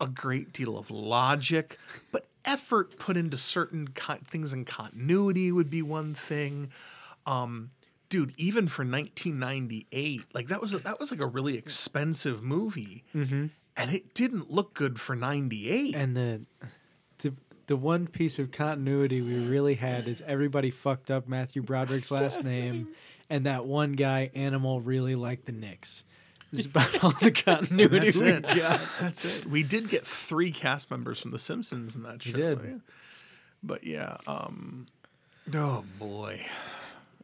a 0.00 0.06
great 0.06 0.52
deal 0.52 0.78
of 0.78 0.90
logic, 0.90 1.78
but 2.12 2.26
effort 2.46 2.98
put 2.98 3.16
into 3.16 3.36
certain 3.36 3.88
things 4.26 4.52
in 4.52 4.64
continuity 4.64 5.52
would 5.52 5.68
be 5.68 5.82
one 5.82 6.14
thing. 6.14 6.70
Um, 7.26 7.70
dude, 8.08 8.32
even 8.38 8.66
for 8.68 8.82
1998, 8.82 10.22
like 10.34 10.48
that 10.48 10.60
was 10.60 10.72
a, 10.72 10.78
that 10.78 10.98
was 10.98 11.10
like 11.10 11.20
a 11.20 11.26
really 11.26 11.58
expensive 11.58 12.42
movie, 12.42 13.04
and 13.80 13.92
it 13.92 14.14
didn't 14.14 14.50
look 14.50 14.74
good 14.74 15.00
for 15.00 15.14
98. 15.16 15.94
And 15.94 16.16
the 16.16 16.40
the 17.18 17.34
the 17.66 17.76
one 17.76 18.06
piece 18.06 18.38
of 18.38 18.50
continuity 18.50 19.20
we 19.20 19.46
really 19.46 19.74
had 19.74 20.08
is 20.08 20.22
everybody 20.26 20.70
fucked 20.70 21.10
up 21.10 21.28
Matthew 21.28 21.62
Broderick's 21.62 22.10
last 22.12 22.42
name, 22.44 22.88
and 23.28 23.46
that 23.46 23.64
one 23.66 23.92
guy, 23.92 24.30
Animal, 24.34 24.80
really 24.80 25.14
liked 25.14 25.46
the 25.46 25.52
Knicks. 25.52 26.04
This 26.52 26.60
is 26.60 26.66
about 26.66 27.04
all 27.04 27.10
the 27.12 27.30
continuity 27.46 27.98
That's 28.10 28.18
we 28.18 28.26
it. 28.28 28.42
got. 28.42 28.80
That's 29.00 29.24
it. 29.24 29.46
We 29.46 29.62
did 29.62 29.88
get 29.88 30.04
three 30.06 30.50
cast 30.50 30.90
members 30.90 31.20
from 31.20 31.30
The 31.30 31.38
Simpsons 31.38 31.94
in 31.94 32.02
that 32.02 32.20
show. 32.22 32.32
did. 32.32 32.58
yeah. 32.64 32.74
But 33.62 33.84
yeah, 33.84 34.16
um, 34.26 34.86
oh 35.54 35.84
boy, 35.98 36.44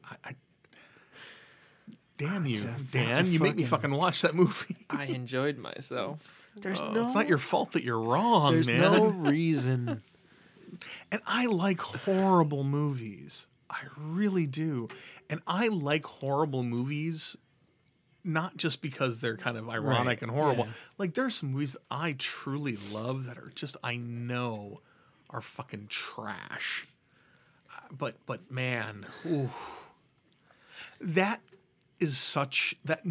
I, 0.05 0.16
I 0.24 0.35
damn 2.19 2.47
you, 2.47 2.59
a- 2.62 2.83
Dan! 2.93 3.27
a 3.27 3.28
You 3.28 3.41
make 3.41 3.57
me 3.57 3.65
fucking- 3.65 3.91
fucking 3.91 3.97
watch 3.99 4.23
that 4.23 4.35
movie. 4.35 4.77
I 4.91 5.07
enjoyed 5.07 5.59
myself. 5.59 6.35
There's 6.57 6.81
Oh, 6.81 6.93
no. 6.93 7.05
it's 7.05 7.15
not 7.15 7.28
your 7.28 7.39
fault 7.39 7.73
that 7.73 7.83
you're 7.85 8.01
wrong, 8.01 8.55
There's 8.55 8.66
man. 8.66 8.81
There's 8.81 8.99
no 9.01 9.09
reason. 9.31 10.03
And 11.12 11.20
I 11.27 11.47
like 11.47 11.81
horrible 11.81 12.65
movies. 12.65 13.47
I 13.70 13.81
really 13.99 14.47
do. 14.47 14.89
And 15.28 15.41
I 15.47 15.69
like 15.69 16.07
horrible 16.07 16.62
movies 16.62 17.37
not 18.24 18.57
just 18.57 18.83
because 18.83 19.20
they're 19.20 19.37
kind 19.37 19.57
of 19.57 19.69
ironic 19.69 20.07
Right, 20.07 20.23
and 20.23 20.31
horrible. 20.33 20.65
yeah. 20.66 20.73
Like 20.99 21.15
there's 21.15 21.37
some 21.37 21.53
movies 21.53 21.74
that 21.74 21.83
I 21.91 22.15
truly 22.19 22.77
love 22.93 23.24
that 23.27 23.39
are 23.39 23.53
just 23.55 23.77
I 23.85 23.97
know 23.97 24.81
are 25.31 25.41
fucking 25.41 25.87
trash. 25.89 26.87
Uh, 27.73 27.95
But 27.97 28.16
but 28.27 28.51
man, 28.51 29.07
ooh, 29.24 29.51
that 31.01 31.41
is 32.01 32.19
such 32.19 32.74
that 32.85 33.03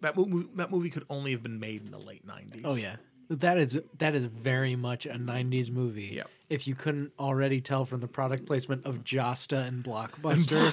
that 0.00 0.16
movie 0.16 0.48
that 0.56 0.70
movie 0.70 0.90
could 0.90 1.04
only 1.10 1.32
have 1.32 1.42
been 1.42 1.60
made 1.60 1.84
in 1.84 1.90
the 1.90 1.98
late 1.98 2.26
90s. 2.26 2.62
Oh 2.64 2.74
yeah. 2.74 2.96
That 3.28 3.58
is 3.58 3.80
that 3.98 4.14
is 4.14 4.24
very 4.24 4.76
much 4.76 5.04
a 5.04 5.10
'90s 5.14 5.70
movie. 5.70 6.12
Yep. 6.14 6.30
If 6.48 6.68
you 6.68 6.76
couldn't 6.76 7.10
already 7.18 7.60
tell 7.60 7.84
from 7.84 7.98
the 8.00 8.06
product 8.06 8.46
placement 8.46 8.86
of 8.86 9.02
Josta 9.02 9.66
and 9.66 9.82
Blockbuster, 9.82 10.70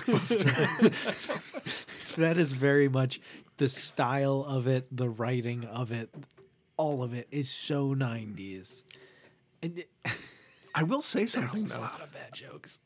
that 2.18 2.38
is 2.38 2.52
very 2.54 2.88
much 2.88 3.20
the 3.58 3.68
style 3.68 4.46
of 4.48 4.68
it, 4.68 4.86
the 4.96 5.10
writing 5.10 5.66
of 5.66 5.92
it, 5.92 6.14
all 6.78 7.02
of 7.02 7.14
it 7.16 7.28
is 7.32 7.50
so 7.50 7.96
'90s. 7.96 8.84
And 9.64 9.80
it- 9.80 9.90
I 10.76 10.84
will 10.84 11.02
say 11.02 11.26
something 11.38 11.72
A 11.72 11.80
lot 11.80 12.02
of 12.02 12.14
bad 12.14 12.34
jokes. 12.34 12.80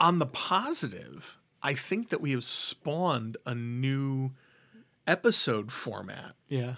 on 0.00 0.18
the 0.18 0.26
positive, 0.26 1.38
I 1.62 1.72
think 1.74 2.10
that 2.10 2.20
we 2.20 2.32
have 2.32 2.44
spawned 2.44 3.36
a 3.46 3.54
new 3.54 4.32
episode 5.06 5.70
format 5.72 6.34
yeah, 6.48 6.74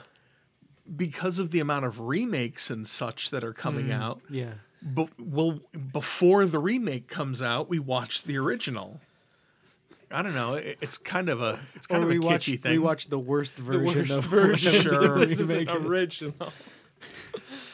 because 0.94 1.38
of 1.38 1.50
the 1.50 1.60
amount 1.60 1.84
of 1.84 2.00
remakes 2.00 2.70
and 2.70 2.86
such 2.86 3.30
that 3.30 3.42
are 3.44 3.52
coming 3.52 3.86
mm, 3.86 3.92
out. 4.00 4.20
yeah. 4.30 4.52
But 4.82 5.08
well, 5.18 5.60
before 5.92 6.44
the 6.46 6.58
remake 6.58 7.08
comes 7.08 7.42
out, 7.42 7.68
we 7.68 7.78
watch 7.78 8.22
the 8.22 8.36
original. 8.38 9.00
I 10.12 10.22
don't 10.22 10.34
know. 10.34 10.54
it- 10.54 10.78
It's 10.80 10.96
kind 10.98 11.28
of 11.28 11.42
a 11.42 11.58
it's 11.74 11.86
kind 11.88 12.02
Or 12.04 12.06
of 12.06 12.10
we 12.10 12.18
a 12.18 12.20
watch 12.20 12.46
kitschy 12.46 12.60
thing. 12.60 12.72
we 12.72 12.78
watch 12.78 13.08
the 13.08 13.18
worst 13.18 13.56
version 13.56 14.06
worst 14.08 14.10
of 14.18 14.24
version. 14.30 14.84
whatever 14.92 15.18
the 15.20 15.26
This 15.26 15.40
is 15.40 15.46
remake 15.48 15.70
is. 15.70 15.76
original. 15.84 16.52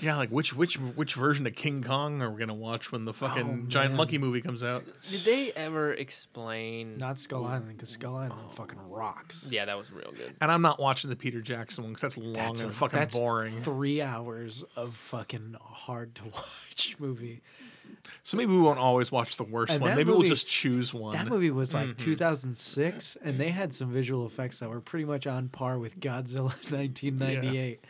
Yeah, 0.02 0.16
like 0.16 0.30
which 0.30 0.54
which 0.54 0.74
which 0.76 1.14
version 1.14 1.46
of 1.46 1.54
King 1.54 1.82
Kong 1.82 2.20
are 2.20 2.30
we 2.30 2.38
gonna 2.38 2.52
watch 2.52 2.90
when 2.92 3.04
the 3.04 3.12
fucking 3.14 3.62
Oh, 3.64 3.68
giant 3.68 3.92
man. 3.92 3.96
monkey 3.96 4.18
movie 4.18 4.40
comes 4.42 4.62
out? 4.62 4.84
Did 5.10 5.20
they 5.20 5.52
ever 5.52 5.94
explain? 5.94 6.98
Not 6.98 7.18
Skull 7.18 7.44
Island 7.46 7.68
because 7.76 7.88
Skull 7.90 8.16
Island 8.16 8.40
oh. 8.46 8.50
fucking 8.50 8.78
rocks. 8.90 9.46
yeah, 9.48 9.64
that 9.64 9.78
was 9.78 9.92
real 9.92 10.12
good. 10.12 10.34
And 10.40 10.50
I'm 10.50 10.62
not 10.62 10.80
watching 10.80 11.08
the 11.10 11.16
Peter 11.16 11.40
Jackson 11.40 11.84
one 11.84 11.92
because 11.92 12.02
that's 12.02 12.18
long 12.18 12.32
That's 12.34 12.60
and 12.60 12.70
a- 12.70 12.74
fucking 12.74 12.98
that's 12.98 13.18
boring. 13.18 13.52
Three 13.62 14.02
hours 14.02 14.64
of 14.76 14.94
fucking 14.94 15.56
hard 15.60 16.14
to 16.16 16.24
watch 16.34 16.96
movie. 16.98 17.42
So 18.24 18.36
maybe 18.36 18.52
we 18.52 18.60
won't 18.60 18.78
always 18.78 19.12
watch 19.12 19.36
the 19.36 19.44
worst 19.44 19.72
And 19.72 19.82
one. 19.82 19.90
that 19.90 19.96
Maybe 19.96 20.08
movie- 20.08 20.18
we'll 20.20 20.28
just 20.28 20.46
choose 20.48 20.92
one. 20.92 21.14
That 21.16 21.28
movie 21.28 21.50
was 21.50 21.74
like 21.74 21.88
mm-hmm. 21.88 22.04
2006, 22.04 23.16
and 23.22 23.38
they 23.38 23.50
had 23.50 23.74
some 23.74 23.90
visual 23.92 24.26
effects 24.26 24.58
that 24.58 24.68
were 24.70 24.80
pretty 24.80 25.04
much 25.04 25.26
on 25.26 25.48
par 25.48 25.78
with 25.78 26.00
Godzilla 26.00 26.50
1998. 26.72 27.84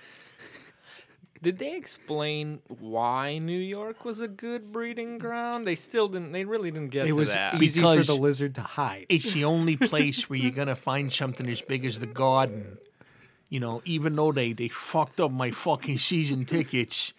Did 1.42 1.58
they 1.58 1.76
explain 1.76 2.60
why 2.68 3.38
New 3.38 3.58
York 3.58 4.04
was 4.04 4.20
a 4.20 4.28
good 4.28 4.70
breeding 4.70 5.18
ground? 5.18 5.66
They 5.66 5.74
still 5.74 6.08
didn't. 6.08 6.30
They 6.32 6.44
really 6.44 6.70
didn't 6.70 6.90
get 6.90 7.04
It 7.06 7.08
to 7.08 7.14
was 7.16 7.32
that. 7.32 7.60
easy 7.60 7.80
for 7.80 8.02
the 8.02 8.14
lizard 8.14 8.54
to 8.54 8.60
hide. 8.62 9.06
it's 9.08 9.32
the 9.32 9.44
only 9.44 9.76
place 9.76 10.30
where 10.30 10.38
you're 10.38 10.52
gonna 10.52 10.76
find 10.76 11.12
something 11.12 11.48
as 11.48 11.60
big 11.60 11.84
as 11.84 11.98
the 11.98 12.06
garden. 12.06 12.78
You 13.48 13.60
know, 13.60 13.82
even 13.84 14.14
though 14.16 14.32
they 14.32 14.52
they 14.52 14.68
fucked 14.68 15.20
up 15.20 15.30
my 15.32 15.50
fucking 15.50 15.98
season 15.98 16.44
tickets. 16.44 17.12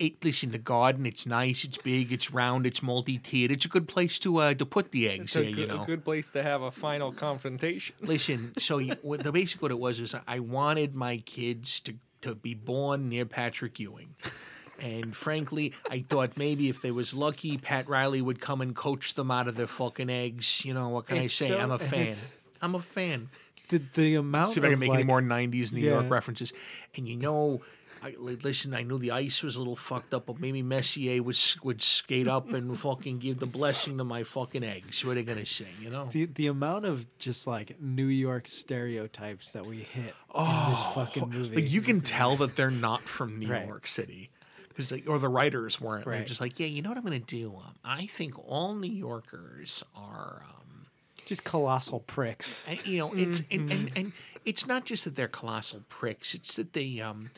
It, 0.00 0.24
listen, 0.24 0.52
the 0.52 0.58
garden, 0.58 1.06
it's 1.06 1.26
nice, 1.26 1.64
it's 1.64 1.76
big, 1.78 2.12
it's 2.12 2.30
round, 2.32 2.68
it's 2.68 2.84
multi-tiered. 2.84 3.50
It's 3.50 3.64
a 3.64 3.68
good 3.68 3.88
place 3.88 4.16
to 4.20 4.36
uh 4.36 4.54
to 4.54 4.64
put 4.64 4.92
the 4.92 5.08
eggs 5.08 5.34
It's 5.34 5.36
a 5.36 5.40
here, 5.40 5.48
you 5.50 5.56
good, 5.56 5.68
know. 5.70 5.82
a 5.82 5.86
good 5.86 6.04
place 6.04 6.30
to 6.30 6.42
have 6.44 6.62
a 6.62 6.70
final 6.70 7.10
confrontation. 7.12 7.96
Listen, 8.02 8.52
so 8.58 8.78
you, 8.78 8.94
what 9.02 9.24
the 9.24 9.32
basic 9.32 9.60
what 9.60 9.72
it 9.72 9.78
was 9.80 9.98
is 9.98 10.14
I 10.28 10.38
wanted 10.38 10.94
my 10.94 11.16
kids 11.16 11.80
to 11.80 11.94
to 12.22 12.34
be 12.34 12.54
born 12.54 13.08
near 13.08 13.24
Patrick 13.24 13.78
Ewing. 13.78 14.14
And 14.80 15.16
frankly, 15.16 15.72
I 15.90 16.04
thought 16.08 16.36
maybe 16.36 16.68
if 16.68 16.80
they 16.82 16.92
was 16.92 17.12
lucky, 17.12 17.58
Pat 17.58 17.88
Riley 17.88 18.22
would 18.22 18.40
come 18.40 18.60
and 18.60 18.74
coach 18.76 19.14
them 19.14 19.30
out 19.30 19.48
of 19.48 19.56
their 19.56 19.66
fucking 19.66 20.08
eggs. 20.08 20.64
You 20.64 20.72
know 20.74 20.88
what 20.88 21.06
can 21.06 21.16
It's 21.18 21.40
I 21.42 21.46
say? 21.46 21.48
so- 21.48 21.58
I'm 21.58 21.70
a 21.72 21.78
fan. 21.78 22.00
it's- 22.00 22.26
I'm 22.62 22.74
a 22.74 22.78
fan. 22.80 23.28
The, 23.68 23.82
the 23.94 24.14
amount 24.14 24.52
See 24.52 24.60
if 24.60 24.64
I 24.64 24.70
can 24.70 24.78
make 24.78 24.88
like, 24.88 24.98
any 25.00 25.04
more 25.04 25.20
'90s 25.20 25.72
New 25.72 25.80
York 25.82 26.04
yeah. 26.04 26.08
references. 26.08 26.52
And 26.96 27.06
you 27.06 27.16
know, 27.16 27.60
I 28.02 28.14
listen. 28.18 28.74
I 28.74 28.82
knew 28.82 28.98
the 28.98 29.10
ice 29.10 29.42
was 29.42 29.56
a 29.56 29.58
little 29.58 29.76
fucked 29.76 30.14
up, 30.14 30.26
but 30.26 30.40
maybe 30.40 30.62
Messier 30.62 31.22
would 31.22 31.38
would 31.62 31.82
skate 31.82 32.28
up 32.28 32.52
and 32.52 32.78
fucking 32.86 33.18
give 33.18 33.38
the 33.38 33.46
blessing 33.46 33.98
to 33.98 34.04
my 34.04 34.22
fucking 34.22 34.62
eggs. 34.64 35.04
What 35.04 35.12
are 35.12 35.14
they 35.16 35.24
gonna 35.24 35.46
say? 35.46 35.66
You 35.80 35.90
know? 35.90 36.06
the, 36.10 36.26
the 36.26 36.46
amount 36.46 36.84
of 36.84 37.06
just 37.18 37.46
like 37.46 37.80
New 37.80 38.06
York 38.06 38.46
stereotypes 38.48 39.50
that 39.50 39.66
we 39.66 39.78
hit 39.78 40.14
in 40.34 40.70
this 40.70 40.82
fucking 40.94 41.28
movie. 41.30 41.56
Like 41.56 41.72
you 41.72 41.80
can 41.80 42.00
tell 42.00 42.36
that 42.36 42.56
they're 42.56 42.70
not 42.70 43.08
from 43.08 43.38
New 43.38 43.48
Right. 43.48 43.66
York 43.66 43.86
City, 43.86 44.30
because 44.68 44.92
like, 44.92 45.08
or 45.08 45.18
the 45.18 45.28
writers 45.28 45.80
weren't. 45.80 46.04
They're 46.04 46.24
just 46.24 46.40
like, 46.40 46.60
yeah, 46.60 46.66
you 46.66 46.82
know 46.82 46.90
what 46.90 46.98
I'm 46.98 47.04
gonna 47.04 47.18
do? 47.18 47.54
Um, 47.56 47.74
I 47.84 48.06
think 48.06 48.38
all 48.48 48.74
New 48.74 48.92
Yorkers 48.92 49.82
are. 49.96 50.42
Um, 50.48 50.86
just 51.26 51.44
colossal 51.44 52.00
pricks. 52.00 52.64
and, 52.66 52.86
you 52.86 52.98
know, 53.00 53.10
it's 53.14 53.42
and, 53.50 53.70
and 53.70 53.92
and 53.94 54.12
it's 54.46 54.66
not 54.66 54.86
just 54.86 55.04
that 55.04 55.14
they're 55.14 55.28
colossal 55.28 55.82
pricks. 55.90 56.34
It's 56.34 56.56
that 56.56 56.72
they 56.72 57.00
um, 57.00 57.30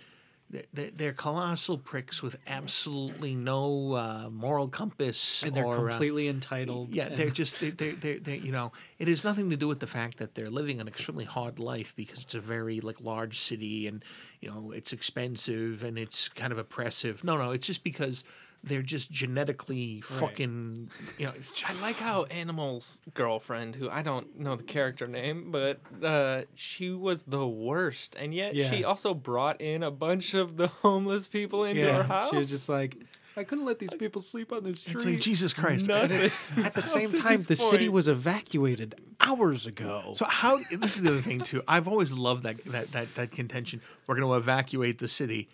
they're 0.72 1.12
colossal 1.12 1.78
pricks 1.78 2.22
with 2.22 2.36
absolutely 2.47 3.35
no 3.35 3.93
uh, 3.93 4.28
moral 4.31 4.68
compass, 4.68 5.43
and 5.43 5.55
they're 5.55 5.64
or, 5.64 5.89
uh, 5.89 5.90
completely 5.90 6.28
entitled. 6.28 6.93
yeah, 6.93 7.09
they're 7.09 7.31
just 7.31 7.60
they're, 7.60 7.70
they're, 7.70 7.93
they 7.93 8.16
they 8.16 8.36
you 8.36 8.51
know 8.51 8.72
it 8.98 9.06
has 9.06 9.22
nothing 9.22 9.51
to 9.51 9.56
do 9.56 9.68
with 9.68 9.81
the 9.81 9.86
fact 9.86 10.18
that 10.18 10.35
they're 10.35 10.51
living 10.51 10.81
an 10.81 10.89
extremely 10.89 11.24
hard 11.24 11.59
life 11.59 11.93
because 11.94 12.22
it's 12.22 12.35
a 12.35 12.40
very 12.40 12.81
like 12.81 13.01
large 13.01 13.39
city 13.39 13.86
and 13.86 14.05
you 14.40 14.51
know 14.51 14.72
it's 14.72 14.93
expensive 14.93 15.85
and 15.85 15.98
it's 15.98 16.28
kind 16.28 16.52
of 16.52 16.59
oppressive. 16.59 17.22
No, 17.22 17.36
no, 17.36 17.52
it's 17.52 17.66
just 17.66 17.85
because 17.85 18.24
they're 18.62 18.82
just 18.82 19.10
genetically 19.10 20.00
fucking 20.02 20.90
you 21.18 21.26
know. 21.26 21.32
I 21.66 21.72
like 21.80 21.96
how 21.96 22.24
Animal's 22.24 23.00
girlfriend, 23.14 23.76
who 23.76 23.88
I 23.88 24.02
don't 24.02 24.38
know 24.38 24.56
the 24.56 24.62
character 24.62 25.06
name, 25.06 25.50
but 25.50 25.80
uh, 26.02 26.42
she 26.54 26.90
was 26.90 27.24
the 27.24 27.46
worst, 27.46 28.16
and 28.18 28.34
yet 28.34 28.54
she 28.54 28.84
also 28.84 29.14
brought 29.14 29.60
in 29.60 29.82
a 29.82 29.90
bunch 29.90 30.34
of 30.34 30.56
the 30.56 30.68
homeless 30.68 31.26
people 31.26 31.64
into 31.64 31.92
her 31.92 32.02
house. 32.02 32.30
she 32.30 32.36
was 32.36 32.50
just 32.50 32.68
like, 32.68 32.96
I 33.36 33.44
couldn't 33.44 33.64
let 33.64 33.78
these 33.78 33.94
people 33.94 34.20
sleep 34.20 34.52
on 34.52 34.64
the 34.64 34.74
street. 34.74 34.96
it's 34.96 35.04
like 35.04 35.20
Jesus 35.20 35.54
Christ. 35.54 35.88
Nothing. 35.88 36.30
At 36.62 36.74
the 36.74 36.82
same 36.96 37.12
time, 37.12 37.42
the 37.42 37.56
city 37.56 37.88
was 37.88 38.08
evacuated 38.08 38.96
hours 39.20 39.66
ago. 39.66 40.12
So 40.14 40.26
how 40.26 40.58
this 40.70 40.96
is 40.96 41.02
the 41.02 41.10
other 41.10 41.20
thing 41.20 41.40
too. 41.40 41.62
I've 41.66 41.88
always 41.88 42.16
loved 42.16 42.42
that 42.42 42.62
that 42.66 42.92
that, 42.92 43.14
that 43.14 43.30
contention. 43.32 43.80
We're 44.06 44.16
going 44.16 44.28
to 44.28 44.34
evacuate 44.34 44.98
the 44.98 45.08
city. 45.08 45.48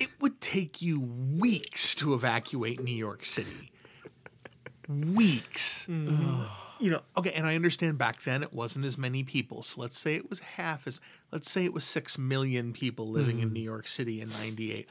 It 0.00 0.10
would 0.20 0.40
take 0.40 0.80
you 0.80 1.00
weeks 1.00 1.94
to 1.96 2.14
evacuate 2.14 2.82
New 2.82 2.94
York 2.94 3.24
City. 3.24 3.72
Weeks. 4.88 5.86
Mm-hmm. 5.88 6.42
You 6.80 6.92
know, 6.92 7.00
okay, 7.16 7.32
and 7.32 7.46
I 7.46 7.56
understand 7.56 7.98
back 7.98 8.22
then 8.22 8.42
it 8.42 8.52
wasn't 8.52 8.84
as 8.86 8.96
many 8.96 9.24
people. 9.24 9.62
So 9.62 9.80
let's 9.80 9.98
say 9.98 10.14
it 10.14 10.30
was 10.30 10.38
half 10.40 10.86
as 10.86 11.00
let's 11.32 11.50
say 11.50 11.64
it 11.64 11.74
was 11.74 11.84
6 11.84 12.18
million 12.18 12.72
people 12.72 13.10
living 13.10 13.40
in 13.40 13.50
mm. 13.50 13.54
New 13.54 13.62
York 13.62 13.88
City 13.88 14.20
in 14.20 14.28
98. 14.30 14.86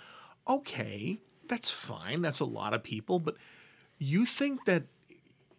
Okay, 0.48 1.20
that's 1.48 1.72
fine. 1.72 2.22
That's 2.22 2.42
a 2.42 2.46
lot 2.46 2.74
of 2.74 2.84
people, 2.84 3.20
but 3.20 3.36
you 3.98 4.26
think 4.26 4.66
that 4.66 4.84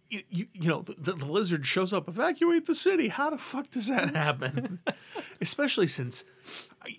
you, 0.08 0.22
you, 0.30 0.46
you 0.52 0.68
know 0.68 0.82
the, 0.82 1.12
the 1.12 1.26
lizard 1.26 1.66
shows 1.66 1.92
up 1.92 2.08
evacuate 2.08 2.66
the 2.66 2.74
city 2.74 3.08
how 3.08 3.30
the 3.30 3.38
fuck 3.38 3.70
does 3.70 3.88
that 3.88 4.16
happen 4.16 4.80
especially 5.40 5.86
since 5.86 6.24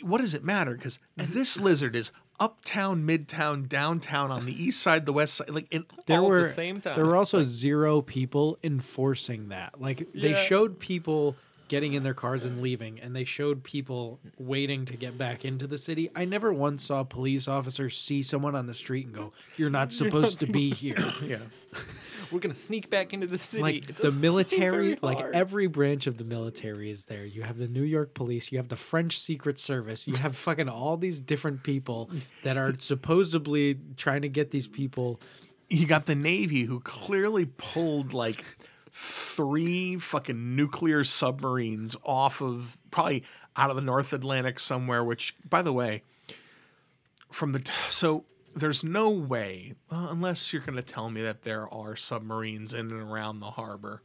what 0.02 0.20
does 0.20 0.34
it 0.34 0.44
matter 0.44 0.76
because 0.76 1.00
mm-hmm. 1.18 1.34
this 1.34 1.60
lizard 1.60 1.96
is 1.96 2.12
uptown 2.40 3.06
midtown 3.06 3.68
downtown 3.68 4.32
on 4.32 4.46
the 4.46 4.64
east 4.64 4.82
side 4.82 5.06
the 5.06 5.14
west 5.14 5.36
side 5.36 5.50
like 5.50 5.68
in 5.72 5.86
there 6.06 6.22
were 6.24 6.44
the 6.44 6.50
same 6.50 6.80
time. 6.80 6.96
there 6.96 7.06
were 7.06 7.16
also 7.18 7.44
zero 7.44 8.02
people 8.02 8.58
enforcing 8.64 9.50
that. 9.50 9.80
Like 9.82 10.12
they 10.14 10.30
Yeah. 10.32 10.36
showed 10.36 10.80
people 10.80 11.36
getting 11.70 11.94
in 11.94 12.04
their 12.04 12.14
cars 12.14 12.44
and 12.44 12.62
leaving, 12.62 13.00
and 13.00 13.16
they 13.16 13.24
showed 13.24 13.64
people 13.64 14.20
waiting 14.38 14.84
to 14.86 14.98
get 14.98 15.18
back 15.18 15.46
into 15.46 15.68
the 15.68 15.78
city. 15.78 16.10
I 16.16 16.26
never 16.26 16.52
once 16.52 16.84
saw 16.84 17.00
a 17.00 17.06
police 17.06 17.48
officer 17.48 17.90
see 17.90 18.22
someone 18.22 18.56
on 18.56 18.66
the 18.66 18.74
street 18.74 19.06
and 19.06 19.16
go, 19.16 19.32
"You're 19.56 19.70
not 19.70 19.94
supposed 19.94 20.40
to 20.40 20.48
be 20.48 20.72
here." 20.72 20.98
yeah 21.26 21.38
We're 22.32 22.40
gonna 22.40 22.54
sneak 22.56 22.90
back 22.90 23.14
into 23.14 23.26
the 23.26 23.40
city. 23.40 23.64
like 23.64 23.96
the 23.96 24.12
military 24.12 24.98
like 25.02 25.20
every 25.34 25.68
branch 25.68 26.06
of 26.06 26.18
the 26.18 26.24
military 26.24 26.92
is 26.92 27.06
there 27.06 27.26
you 27.26 27.42
have 27.42 27.58
the 27.58 27.68
new 27.68 27.82
york 27.84 28.14
police 28.14 28.52
you 28.52 28.58
have 28.60 28.68
the 28.68 28.76
french 28.76 29.20
secret 29.20 29.58
service 29.58 30.08
you 30.08 30.16
have 30.16 30.36
fucking 30.36 30.70
all 30.70 30.96
these 30.98 31.20
different 31.20 31.64
people 31.64 32.10
that 32.44 32.56
are 32.58 32.74
supposedly 32.78 33.80
trying 33.98 34.22
to 34.22 34.30
get 34.30 34.52
these 34.52 34.68
people 34.68 35.20
you 35.70 35.88
got 35.88 36.06
the 36.06 36.16
navy 36.16 36.64
who 36.64 36.80
clearly 36.82 37.46
pulled 37.46 38.14
like 38.14 38.44
three 38.92 39.98
fucking 39.98 40.56
nuclear 40.56 41.04
submarines 41.04 41.96
off 42.04 42.42
of 42.42 42.80
probably 42.92 43.24
out 43.56 43.70
of 43.70 43.76
the 43.76 43.82
north 43.82 44.14
atlantic 44.14 44.60
somewhere 44.60 45.04
which 45.04 45.36
by 45.48 45.62
the 45.62 45.74
way 45.74 46.04
from 47.32 47.52
the 47.52 47.60
t- 47.60 47.72
so 47.90 48.26
there's 48.56 48.84
no 48.84 49.10
way 49.10 49.74
uh, 49.92 50.08
unless 50.10 50.52
you're 50.52 50.62
going 50.62 50.76
to 50.76 50.82
tell 50.84 51.10
me 51.10 51.22
that 51.22 51.44
there 51.44 51.72
are 51.74 51.96
submarines 51.96 52.74
in 52.74 52.92
and 52.92 53.02
around 53.02 53.40
the 53.40 53.52
harbor. 53.52 54.02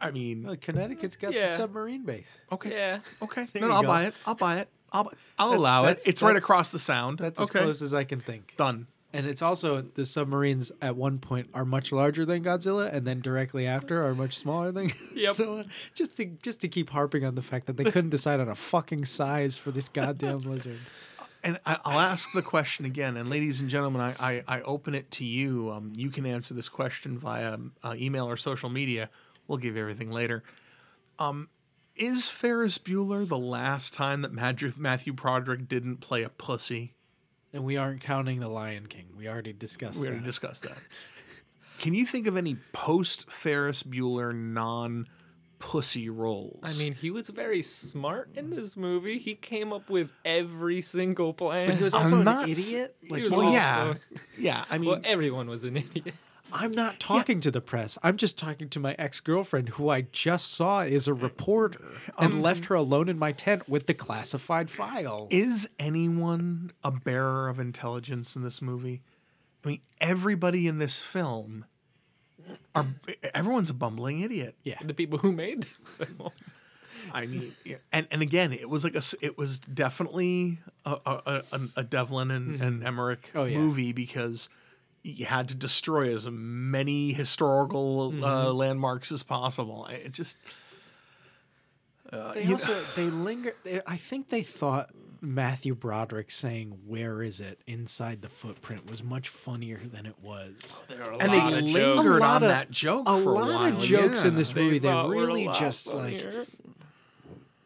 I 0.00 0.10
mean 0.10 0.44
well, 0.44 0.56
connecticut's 0.56 1.16
got 1.16 1.34
the 1.34 1.46
submarine 1.46 2.04
base. 2.04 2.30
Okay. 2.50 2.70
Yeah. 2.70 3.00
okay. 3.22 3.46
There 3.52 3.60
no, 3.62 3.68
no, 3.68 3.74
i'll 3.74 3.82
go. 3.82 3.88
buy 3.88 4.04
it. 4.04 4.14
I'll 4.24 4.34
buy 4.34 4.58
it. 4.60 4.68
I'll, 4.92 5.12
I'll 5.38 5.50
That's- 5.50 5.58
allow 5.58 5.84
it. 5.84 6.02
it's 6.06 6.22
right 6.22 6.36
across 6.36 6.70
the 6.70 6.78
sound. 6.78 7.18
that's 7.18 7.38
as 7.38 7.50
okay. 7.50 7.60
close 7.60 7.82
as 7.82 7.92
i 7.92 8.04
can 8.04 8.18
think. 8.18 8.54
Done 8.56 8.86
and 9.12 9.26
it's 9.26 9.42
also 9.42 9.82
the 9.82 10.04
submarines 10.04 10.70
at 10.80 10.96
one 10.96 11.18
point 11.18 11.48
are 11.54 11.64
much 11.64 11.92
larger 11.92 12.24
than 12.24 12.44
Godzilla, 12.44 12.92
and 12.92 13.06
then 13.06 13.20
directly 13.20 13.66
after 13.66 14.04
are 14.06 14.14
much 14.14 14.36
smaller 14.36 14.72
than 14.72 14.90
Yep. 15.14 15.34
Godzilla. 15.34 15.68
Just 15.94 16.16
to 16.16 16.26
just 16.26 16.60
to 16.60 16.68
keep 16.68 16.90
harping 16.90 17.24
on 17.24 17.34
the 17.34 17.42
fact 17.42 17.66
that 17.66 17.76
they 17.76 17.84
couldn't 17.84 18.10
decide 18.10 18.40
on 18.40 18.48
a 18.48 18.54
fucking 18.54 19.04
size 19.04 19.56
for 19.58 19.70
this 19.70 19.88
goddamn 19.88 20.40
lizard. 20.40 20.78
And 21.42 21.58
I, 21.64 21.78
I'll 21.86 21.98
ask 22.00 22.30
the 22.34 22.42
question 22.42 22.84
again. 22.84 23.16
And 23.16 23.30
ladies 23.30 23.62
and 23.62 23.70
gentlemen, 23.70 24.02
I, 24.02 24.14
I, 24.20 24.42
I 24.46 24.60
open 24.60 24.94
it 24.94 25.10
to 25.12 25.24
you. 25.24 25.70
Um, 25.72 25.90
you 25.96 26.10
can 26.10 26.26
answer 26.26 26.52
this 26.52 26.68
question 26.68 27.16
via 27.16 27.56
uh, 27.82 27.94
email 27.96 28.28
or 28.28 28.36
social 28.36 28.68
media. 28.68 29.08
We'll 29.48 29.56
give 29.56 29.74
you 29.74 29.80
everything 29.80 30.10
later. 30.10 30.42
Um, 31.18 31.48
is 31.96 32.28
Ferris 32.28 32.76
Bueller 32.76 33.26
the 33.26 33.38
last 33.38 33.94
time 33.94 34.20
that 34.20 34.32
Matthew, 34.32 34.70
Matthew 34.76 35.14
Broderick 35.14 35.66
didn't 35.66 35.96
play 36.02 36.22
a 36.22 36.28
pussy? 36.28 36.92
And 37.52 37.64
we 37.64 37.76
aren't 37.76 38.00
counting 38.00 38.40
the 38.40 38.48
Lion 38.48 38.86
King. 38.86 39.06
We 39.16 39.28
already 39.28 39.52
discussed 39.52 39.98
We 40.00 40.06
already 40.06 40.20
that. 40.20 40.26
discussed 40.26 40.62
that. 40.64 40.78
Can 41.78 41.94
you 41.94 42.04
think 42.06 42.26
of 42.26 42.36
any 42.36 42.56
post 42.72 43.30
Ferris 43.30 43.82
Bueller 43.82 44.34
non 44.34 45.08
pussy 45.58 46.08
roles? 46.10 46.60
I 46.62 46.74
mean, 46.78 46.94
he 46.94 47.10
was 47.10 47.28
very 47.28 47.62
smart 47.62 48.30
in 48.36 48.50
this 48.50 48.76
movie. 48.76 49.18
He 49.18 49.34
came 49.34 49.72
up 49.72 49.88
with 49.90 50.10
every 50.24 50.80
single 50.82 51.32
plan. 51.32 51.76
he 51.76 51.82
was 51.82 51.94
I'm 51.94 52.02
also 52.02 52.18
an 52.18 52.24
not 52.24 52.48
s- 52.48 52.68
idiot. 52.68 52.96
Like, 53.08 53.18
He 53.18 53.22
was 53.24 53.32
well, 53.32 53.40
also- 53.46 53.52
yeah, 53.52 53.94
yeah. 54.38 54.64
I 54.70 54.78
mean, 54.78 54.90
well, 54.90 55.00
everyone 55.04 55.48
was 55.48 55.64
an 55.64 55.78
idiot. 55.78 56.14
I'm 56.52 56.72
not 56.72 56.98
talking 57.00 57.40
to 57.40 57.50
the 57.50 57.60
press. 57.60 57.98
I'm 58.02 58.16
just 58.16 58.38
talking 58.38 58.68
to 58.70 58.80
my 58.80 58.94
ex 58.98 59.20
girlfriend, 59.20 59.70
who 59.70 59.88
I 59.88 60.02
just 60.02 60.52
saw 60.52 60.82
is 60.82 61.08
a 61.08 61.14
reporter, 61.14 61.80
and 62.18 62.34
um, 62.34 62.42
left 62.42 62.66
her 62.66 62.74
alone 62.74 63.08
in 63.08 63.18
my 63.18 63.32
tent 63.32 63.68
with 63.68 63.86
the 63.86 63.94
classified 63.94 64.70
files. 64.70 65.28
Is 65.30 65.68
anyone 65.78 66.72
a 66.82 66.90
bearer 66.90 67.48
of 67.48 67.58
intelligence 67.60 68.36
in 68.36 68.42
this 68.42 68.60
movie? 68.60 69.02
I 69.64 69.68
mean, 69.68 69.80
everybody 70.00 70.66
in 70.66 70.78
this 70.78 71.00
film 71.02 71.64
are 72.74 72.86
everyone's 73.34 73.70
a 73.70 73.74
bumbling 73.74 74.20
idiot. 74.20 74.56
yeah, 74.64 74.76
The 74.84 74.94
people 74.94 75.18
who 75.18 75.32
made 75.32 75.66
the 75.98 76.06
film. 76.06 76.30
I 77.12 77.26
mean, 77.26 77.54
and 77.92 78.06
and 78.10 78.22
again, 78.22 78.52
it 78.52 78.68
was 78.68 78.84
like 78.84 78.94
a 78.94 79.02
it 79.20 79.36
was 79.38 79.58
definitely 79.58 80.58
a 80.84 80.96
a, 81.06 81.42
a, 81.52 81.60
a 81.76 81.82
Devlin 81.84 82.30
and, 82.30 82.54
mm-hmm. 82.54 82.62
and 82.62 82.84
Emmerich 82.84 83.30
Oh, 83.34 83.44
yeah. 83.44 83.58
movie 83.58 83.92
because 83.92 84.48
you 85.02 85.26
had 85.26 85.48
to 85.48 85.54
destroy 85.54 86.14
as 86.14 86.28
many 86.30 87.12
historical 87.12 88.12
uh, 88.24 88.52
landmarks 88.52 89.10
as 89.12 89.22
possible. 89.22 89.86
It 89.86 90.12
just 90.12 90.38
they 92.10 92.50
also 92.52 92.82
they 92.96 93.04
linger. 93.04 93.54
They, 93.64 93.80
I 93.86 93.96
think 93.96 94.28
they 94.28 94.42
thought 94.42 94.90
Matthew 95.20 95.74
Broderick 95.74 96.30
saying 96.30 96.76
"Where 96.86 97.22
is 97.22 97.40
it?" 97.40 97.60
inside 97.66 98.20
the 98.22 98.28
footprint 98.28 98.90
was 98.90 99.02
much 99.02 99.28
funnier 99.28 99.78
than 99.78 100.06
it 100.06 100.16
was. 100.20 100.82
There 100.88 101.02
are 101.02 101.12
a 101.12 101.18
and 101.18 101.32
lot 101.32 101.50
they 101.52 101.58
of 101.58 101.64
lingered 101.64 101.72
jokes. 102.04 102.16
A 102.18 102.20
lot 102.20 102.36
on 102.36 102.42
of- 102.42 102.48
that 102.48 102.70
joke 102.70 103.06
for 103.06 103.14
A 103.14 103.22
for 103.22 103.32
lot 103.34 103.50
a 103.50 103.54
while. 103.54 103.76
of 103.76 103.82
jokes 103.82 104.24
in 104.24 104.32
yeah. 104.32 104.38
this 104.38 104.54
movie, 104.54 104.78
they, 104.78 104.88
thought 104.88 105.08
really 105.10 105.46
lot 105.46 105.56
just 105.58 105.86
like 105.94 106.20
funnier. 106.20 106.46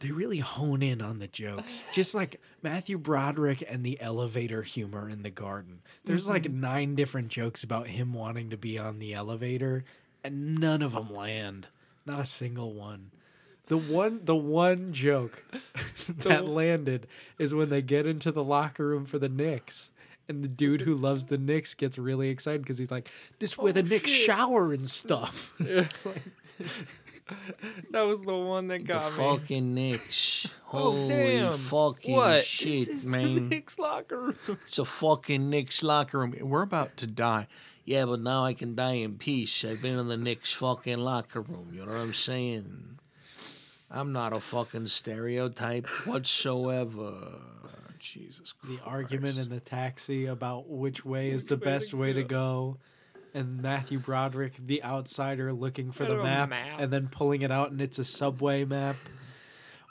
They 0.05 0.11
really 0.11 0.39
hone 0.39 0.83
in 0.83 1.01
on 1.01 1.19
the 1.19 1.29
jokes. 1.29 1.83
Just 1.93 2.15
like 2.15 2.39
Matthew 2.63 2.99
Broderick 2.99 3.65
and 3.67 3.83
the 3.83 3.99
elevator 4.03 4.61
humor 4.61 5.09
in 5.09 5.23
the 5.23 5.31
garden. 5.31 5.81
There's 6.05 6.29
like 6.29 6.43
mm-hmm. 6.43 6.61
nine 6.61 6.95
different 6.95 7.29
jokes 7.29 7.65
about 7.65 7.87
him 7.87 8.13
wanting 8.13 8.51
to 8.51 8.59
be 8.59 8.79
on 8.79 8.99
the 8.99 9.15
elevator, 9.15 9.85
and 10.23 10.59
none 10.59 10.83
of 10.83 10.93
them 10.93 11.11
land. 11.11 11.69
Not 12.05 12.21
a 12.21 12.27
single 12.27 12.75
one. 12.75 13.13
The 13.69 13.79
one, 13.79 14.21
the 14.25 14.37
one 14.37 14.93
joke 14.93 15.43
that 16.19 16.45
landed 16.45 17.07
is 17.39 17.55
when 17.55 17.71
they 17.71 17.81
get 17.81 18.05
into 18.05 18.31
the 18.31 18.45
locker 18.45 18.87
room 18.87 19.07
for 19.07 19.19
the 19.19 19.31
Knicks. 19.31 19.91
And 20.29 20.45
the 20.45 20.49
dude 20.49 20.83
who 20.83 20.95
loves 20.95 21.27
the 21.27 21.39
Knicks 21.39 21.73
gets 21.73 21.97
really 21.97 22.29
excited 22.29 22.61
because 22.61 22.77
he's 22.77 22.91
like, 22.91 23.11
"This 23.39 23.53
is 23.53 23.59
where 23.59 23.73
the 23.73 23.81
oh, 23.81 23.85
Knicks 23.85 24.11
shower 24.11 24.75
and 24.75 24.89
stuff." 24.89 25.55
It's 25.61 26.05
like, 26.05 26.23
That 27.91 28.07
was 28.07 28.23
the 28.23 28.37
one 28.37 28.69
that 28.69 28.81
The 28.81 28.85
got 28.85 29.13
me. 29.13 29.19
fucking 29.19 29.75
Knicks. 29.75 30.47
Oh, 30.77 31.09
damn. 31.09 31.53
fucking 31.57 32.13
What? 32.17 32.45
shit, 32.45 32.87
this 32.87 32.89
is 32.89 33.07
man. 33.07 33.35
the 33.37 33.41
Knicks 33.49 33.79
locker 33.79 34.21
room. 34.21 34.59
It's 34.67 34.79
a 34.81 34.85
fucking 34.85 35.49
Knicks 35.49 35.85
locker 35.85 36.19
room. 36.19 36.35
We're 36.41 36.63
about 36.63 36.97
to 36.97 37.07
die. 37.07 37.47
Yeah, 37.85 38.07
but 38.07 38.19
now 38.21 38.45
I 38.45 38.55
can 38.55 38.75
die 38.75 38.95
in 38.95 39.17
peace. 39.19 39.65
I've 39.65 39.81
been 39.81 39.99
in 40.01 40.09
the 40.09 40.17
Knicks 40.17 40.53
fucking 40.53 40.99
locker 40.99 41.43
room. 41.43 41.71
You 41.73 41.87
know 41.87 41.93
what 41.93 42.01
I'm 42.01 42.13
saying? 42.15 42.99
I'm 43.89 44.13
not 44.13 44.33
a 44.33 44.41
fucking 44.41 44.89
stereotype 44.89 45.87
whatsoever. 46.07 47.39
Jesus 48.01 48.53
Christ. 48.53 48.79
the 48.83 48.85
argument 48.85 49.39
in 49.39 49.49
the 49.49 49.61
taxi 49.61 50.27
about 50.27 50.69
which 50.69 51.05
way 51.05 51.31
is 51.31 51.45
the 51.45 51.55
way 51.55 51.59
to 51.61 51.65
best 51.65 51.95
way 51.95 52.13
to 52.13 52.25
go. 52.25 52.79
Go. 53.35 53.41
And 53.41 53.61
Matthew 53.61 53.99
Broderick, 53.99 54.55
the 54.59 54.83
outsider, 54.85 55.53
looking 55.53 55.93
for 55.93 56.05
the 56.05 56.17
map, 56.17 56.51
map. 56.51 56.77
and 56.79 56.93
then 56.93 57.09
pulling 57.09 57.43
it 57.43 57.51
out, 57.51 57.71
and 57.71 57.81
it's 57.81 57.99
a 57.99 58.05
subway 58.05 58.65
map. 58.65 58.97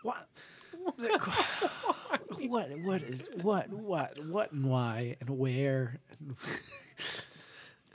What? 0.01 0.27
what 2.47 2.69
what 2.81 3.01
is 3.03 3.23
what 3.41 3.69
what 3.69 4.25
what 4.25 4.51
and 4.51 4.65
why 4.65 5.15
and 5.21 5.29
where 5.29 5.99
and 6.19 6.35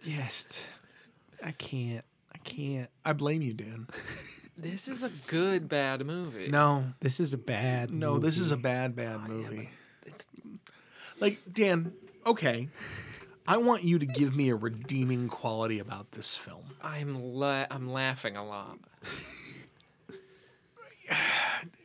just 0.03 0.65
I 1.45 1.53
can't 1.53 2.05
I 2.35 2.39
can't. 2.39 2.91
I 3.05 3.13
blame 3.13 3.43
you, 3.43 3.53
Dan. 3.53 3.89
This 4.57 4.89
is 4.89 5.03
a 5.03 5.11
good 5.29 5.69
bad 5.69 6.05
movie. 6.05 6.49
No, 6.49 6.85
This 7.01 7.21
is 7.21 7.33
a 7.33 7.39
bad. 7.39 7.93
no, 7.93 8.19
this 8.19 8.39
is 8.39 8.51
a 8.51 8.57
movie. 8.57 8.63
bad, 8.63 8.97
bad 8.97 9.21
oh, 9.25 9.29
movie. 9.29 9.71
It's, 10.05 10.27
Like 11.21 11.39
Dan, 11.53 11.93
okay. 12.27 12.69
I 13.49 13.57
want 13.57 13.83
you 13.83 13.99
to 13.99 14.05
give 14.07 14.37
me 14.37 14.51
a 14.51 14.55
redeeming 14.55 15.29
quality 15.29 15.79
about 15.79 16.13
this 16.13 16.37
film. 16.37 16.65
I'm 16.83 17.21
la- 17.35 17.67
I'm 17.71 17.91
laughing 17.91 18.37
a 18.37 18.45
lot. 18.47 18.79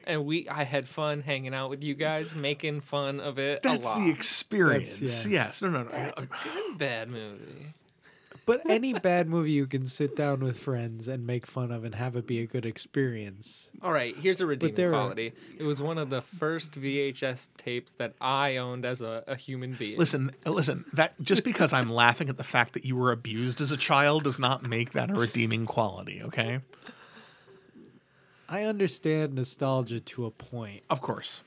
and 0.06 0.26
we 0.26 0.49
I 0.49 0.64
had 0.64 0.88
fun 0.88 1.22
hanging 1.22 1.53
out 1.53 1.69
with 1.69 1.81
you 1.81 1.94
guys, 1.94 2.35
making 2.35 2.81
fun 2.81 3.19
of 3.22 3.40
it 3.40 3.61
That's 3.64 3.85
a 3.85 3.90
lot. 3.90 3.99
the 3.99 4.10
experience. 4.10 4.98
That's- 4.98 5.26
yeah. 5.26 5.45
Yes. 5.45 5.61
No, 5.61 5.69
no, 5.69 5.84
no. 5.84 5.90
It's 5.94 6.23
a 6.23 6.26
good 6.27 6.77
bad 6.77 7.10
movie. 7.10 7.73
But 8.45 8.70
any 8.70 8.94
bad 8.94 9.30
movie 9.30 9.52
you 9.52 9.68
can 9.68 9.86
sit 9.88 10.18
down 10.18 10.41
with 10.41 10.60
friends 10.60 11.07
and 11.07 11.26
make 11.26 11.45
fun 11.45 11.72
of 11.72 11.86
and 11.86 11.95
have 11.95 12.18
it 12.18 12.28
be 12.28 12.40
a 12.40 12.45
good 12.45 12.65
experience. 12.65 13.70
All 13.82 13.94
right, 13.94 14.15
here's 14.18 14.41
a 14.41 14.45
redeeming 14.45 14.76
there 14.76 14.90
are- 14.90 14.94
quality. 14.94 15.32
It 15.57 15.64
was 15.64 15.82
one 15.82 15.98
of 15.98 16.10
the 16.10 16.22
first 16.22 16.74
VHS 16.74 17.48
tapes 17.57 17.94
that 17.94 18.14
I 18.20 18.57
owned 18.57 18.86
as 18.86 19.02
a, 19.02 19.24
a 19.28 19.36
human 19.36 19.74
being. 19.76 19.98
Listen, 19.98 20.32
listen. 20.45 20.84
That 20.94 21.14
just 21.22 21.44
because 21.45 21.72
I'm 21.72 21.90
laughing 21.90 22.28
at 22.28 22.38
the 22.38 22.44
fact 22.44 22.74
that 22.74 22.84
you 22.84 22.95
were 22.98 23.11
abused 23.11 23.61
as 23.61 23.72
a 23.72 23.78
child 23.78 24.24
does 24.26 24.40
not 24.40 24.61
make 24.64 24.91
that 24.91 25.10
a 25.10 25.14
redeeming 25.14 25.65
quality. 25.65 26.22
Okay. 26.22 26.60
I 28.49 28.64
understand 28.64 29.34
nostalgia 29.36 29.99
to 29.99 30.26
a 30.26 30.32
point, 30.32 30.84
Of 30.90 31.02
course. 31.02 31.41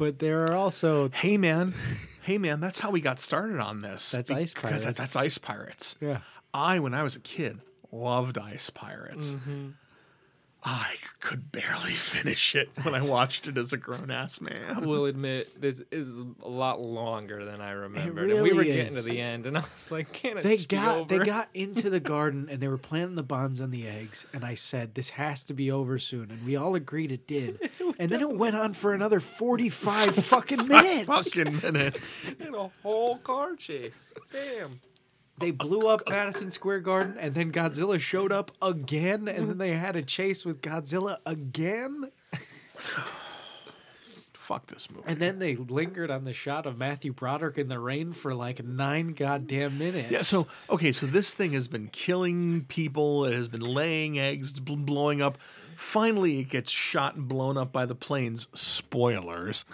But 0.00 0.18
there 0.18 0.42
are 0.42 0.56
also 0.56 1.10
Hey 1.10 1.36
man, 1.36 1.74
hey 2.22 2.38
man. 2.38 2.58
That's 2.60 2.80
how 2.80 2.90
we 2.90 3.00
got 3.00 3.20
started 3.20 3.60
on 3.60 3.82
this. 3.82 4.10
That's 4.10 4.30
Ice 4.30 4.52
because 4.52 4.70
that- 4.70 4.96
Pirates. 4.96 4.98
that's 4.98 5.16
Ice 5.16 5.38
Pirates. 5.38 5.96
yeah. 6.00 6.20
I, 6.52 6.80
when 6.80 6.94
I 6.94 7.04
was 7.04 7.14
a 7.14 7.20
kid, 7.20 7.60
loved 7.92 8.36
Ice 8.36 8.70
Pirates. 8.70 9.34
Mm-hmm. 9.34 9.68
I 10.62 10.96
could 11.20 11.50
barely 11.52 11.92
finish 11.92 12.54
it 12.54 12.68
when 12.82 12.94
I 12.94 13.02
watched 13.02 13.48
it 13.48 13.56
as 13.56 13.72
a 13.72 13.76
grown 13.76 14.10
ass 14.10 14.40
man. 14.40 14.76
I 14.76 14.78
will 14.80 15.06
admit 15.06 15.60
this 15.60 15.82
is 15.90 16.08
a 16.42 16.48
lot 16.48 16.82
longer 16.82 17.44
than 17.44 17.60
I 17.60 17.72
remembered. 17.72 18.30
and 18.30 18.42
we 18.42 18.50
really 18.50 18.56
were 18.56 18.64
getting 18.64 18.94
to 18.94 19.02
the 19.02 19.20
end, 19.20 19.46
and 19.46 19.56
I 19.56 19.60
was 19.60 19.90
like, 19.90 20.12
"Can 20.12 20.36
it 20.38 20.42
They 20.44 20.56
just 20.56 20.68
be 20.68 20.76
got 20.76 21.08
they 21.08 21.18
got 21.18 21.48
into 21.54 21.88
the 21.88 22.00
garden 22.00 22.48
and 22.50 22.60
they 22.60 22.68
were 22.68 22.78
planting 22.78 23.16
the 23.16 23.22
bombs 23.22 23.60
on 23.60 23.70
the 23.70 23.86
eggs 23.86 24.26
and 24.34 24.44
I 24.44 24.54
said 24.54 24.94
this 24.94 25.10
has 25.10 25.44
to 25.44 25.54
be 25.54 25.70
over 25.70 25.98
soon 25.98 26.30
and 26.30 26.44
we 26.44 26.56
all 26.56 26.74
agreed 26.74 27.12
it 27.12 27.26
did. 27.26 27.70
and 27.98 28.10
then 28.10 28.20
it 28.20 28.36
went 28.36 28.56
on 28.56 28.72
for 28.74 28.92
another 28.92 29.20
45 29.20 30.14
fucking 30.14 30.68
minutes. 30.68 31.06
Fucking 31.06 31.60
minutes. 31.62 32.18
in 32.38 32.54
a 32.54 32.70
whole 32.82 33.16
car 33.18 33.56
chase. 33.56 34.12
Damn. 34.32 34.80
They 35.40 35.50
blew 35.50 35.88
up 35.88 36.02
Madison 36.08 36.50
Square 36.50 36.80
Garden 36.80 37.16
and 37.18 37.34
then 37.34 37.50
Godzilla 37.50 37.98
showed 37.98 38.30
up 38.30 38.52
again 38.62 39.26
and 39.26 39.48
then 39.50 39.58
they 39.58 39.72
had 39.72 39.96
a 39.96 40.02
chase 40.02 40.44
with 40.44 40.60
Godzilla 40.60 41.16
again 41.26 42.10
Fuck 44.32 44.66
this 44.66 44.90
movie. 44.90 45.04
and 45.06 45.18
then 45.18 45.38
they 45.38 45.54
lingered 45.54 46.10
on 46.10 46.24
the 46.24 46.32
shot 46.32 46.66
of 46.66 46.76
Matthew 46.76 47.12
Broderick 47.12 47.56
in 47.56 47.68
the 47.68 47.78
rain 47.78 48.12
for 48.12 48.34
like 48.34 48.64
9 48.64 49.12
goddamn 49.12 49.78
minutes. 49.78 50.10
Yeah, 50.10 50.22
so 50.22 50.48
okay, 50.68 50.90
so 50.90 51.06
this 51.06 51.32
thing 51.32 51.52
has 51.52 51.68
been 51.68 51.86
killing 51.86 52.64
people. 52.64 53.24
It 53.26 53.32
has 53.34 53.46
been 53.46 53.60
laying 53.60 54.18
eggs, 54.18 54.50
it's 54.50 54.58
bl- 54.60 54.74
blowing 54.74 55.22
up. 55.22 55.38
Finally, 55.76 56.40
it 56.40 56.48
gets 56.48 56.70
shot 56.70 57.14
and 57.14 57.28
blown 57.28 57.56
up 57.56 57.72
by 57.72 57.86
the 57.86 57.94
planes. 57.94 58.48
Spoilers. 58.52 59.64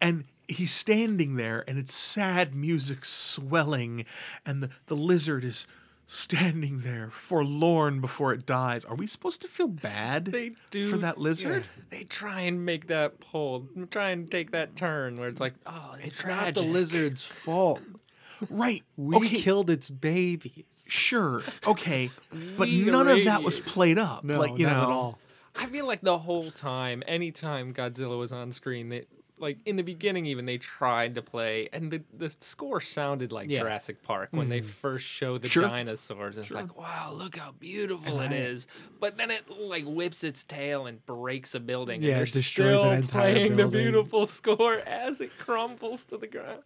And 0.00 0.24
he's 0.50 0.72
standing 0.72 1.36
there, 1.36 1.64
and 1.66 1.78
it's 1.78 1.94
sad 1.94 2.54
music 2.54 3.04
swelling, 3.04 4.04
and 4.44 4.62
the, 4.62 4.70
the 4.86 4.96
lizard 4.96 5.44
is 5.44 5.66
standing 6.06 6.80
there, 6.80 7.08
forlorn 7.10 8.00
before 8.00 8.32
it 8.32 8.44
dies. 8.44 8.84
Are 8.84 8.96
we 8.96 9.06
supposed 9.06 9.42
to 9.42 9.48
feel 9.48 9.68
bad 9.68 10.26
They 10.26 10.52
do 10.70 10.88
for 10.90 10.98
that 10.98 11.18
lizard? 11.18 11.66
They 11.88 12.02
try 12.02 12.40
and 12.42 12.66
make 12.66 12.88
that 12.88 13.20
pull, 13.20 13.68
try 13.90 14.10
and 14.10 14.28
take 14.28 14.50
that 14.50 14.74
turn 14.74 15.18
where 15.18 15.28
it's 15.28 15.40
like, 15.40 15.54
oh, 15.66 15.94
it's, 15.98 16.06
it's 16.08 16.18
tragic. 16.22 16.56
not 16.56 16.64
the 16.64 16.68
lizard's 16.68 17.24
fault. 17.24 17.80
Right. 18.48 18.82
We 18.96 19.16
okay. 19.16 19.40
killed 19.40 19.70
its 19.70 19.88
babies. 19.88 20.84
Sure. 20.88 21.42
Okay. 21.66 22.10
But 22.58 22.68
none 22.70 23.06
of 23.06 23.24
that 23.26 23.42
was 23.42 23.60
played 23.60 23.98
up. 23.98 24.24
No, 24.24 24.38
like, 24.40 24.58
you 24.58 24.66
not 24.66 24.76
know, 24.76 24.82
at 24.82 24.88
all. 24.88 25.18
I 25.56 25.66
feel 25.66 25.86
like 25.86 26.00
the 26.00 26.18
whole 26.18 26.50
time, 26.50 27.02
anytime 27.06 27.72
Godzilla 27.74 28.18
was 28.18 28.32
on 28.32 28.50
screen, 28.50 28.88
they 28.88 29.04
like 29.40 29.58
in 29.64 29.76
the 29.76 29.82
beginning 29.82 30.26
even 30.26 30.44
they 30.46 30.58
tried 30.58 31.14
to 31.16 31.22
play, 31.22 31.68
and 31.72 31.90
the 31.90 32.02
the 32.16 32.30
score 32.40 32.80
sounded 32.80 33.32
like 33.32 33.48
Yeah. 33.50 33.60
Jurassic 33.60 34.02
Park 34.02 34.28
when 34.32 34.48
they 34.48 34.60
mm-hmm. 34.60 34.68
first 34.68 35.06
showed 35.06 35.42
the 35.42 35.48
Sure. 35.48 35.62
dinosaurs. 35.64 36.38
It's 36.38 36.50
like, 36.50 36.76
wow, 36.78 37.12
look 37.14 37.36
how 37.36 37.52
beautiful 37.52 38.20
it 38.20 38.30
I- 38.30 38.34
is. 38.34 38.66
But 39.00 39.16
then 39.16 39.30
it 39.30 39.48
like 39.50 39.84
whips 39.86 40.22
its 40.22 40.44
tail 40.44 40.86
and 40.86 41.04
breaks 41.06 41.54
a 41.54 41.60
building. 41.60 42.02
Yeah, 42.02 42.18
and 42.18 42.28
it 42.28 42.32
they're 42.32 42.42
destroys 42.42 42.80
still 42.80 42.90
an 42.92 42.98
entire 43.00 43.32
playing 43.32 43.56
building. 43.56 43.78
the 43.78 43.90
beautiful 43.90 44.26
score 44.26 44.74
as 44.76 45.20
it 45.20 45.30
crumbles 45.38 46.04
to 46.06 46.18
the 46.18 46.26
ground. 46.26 46.62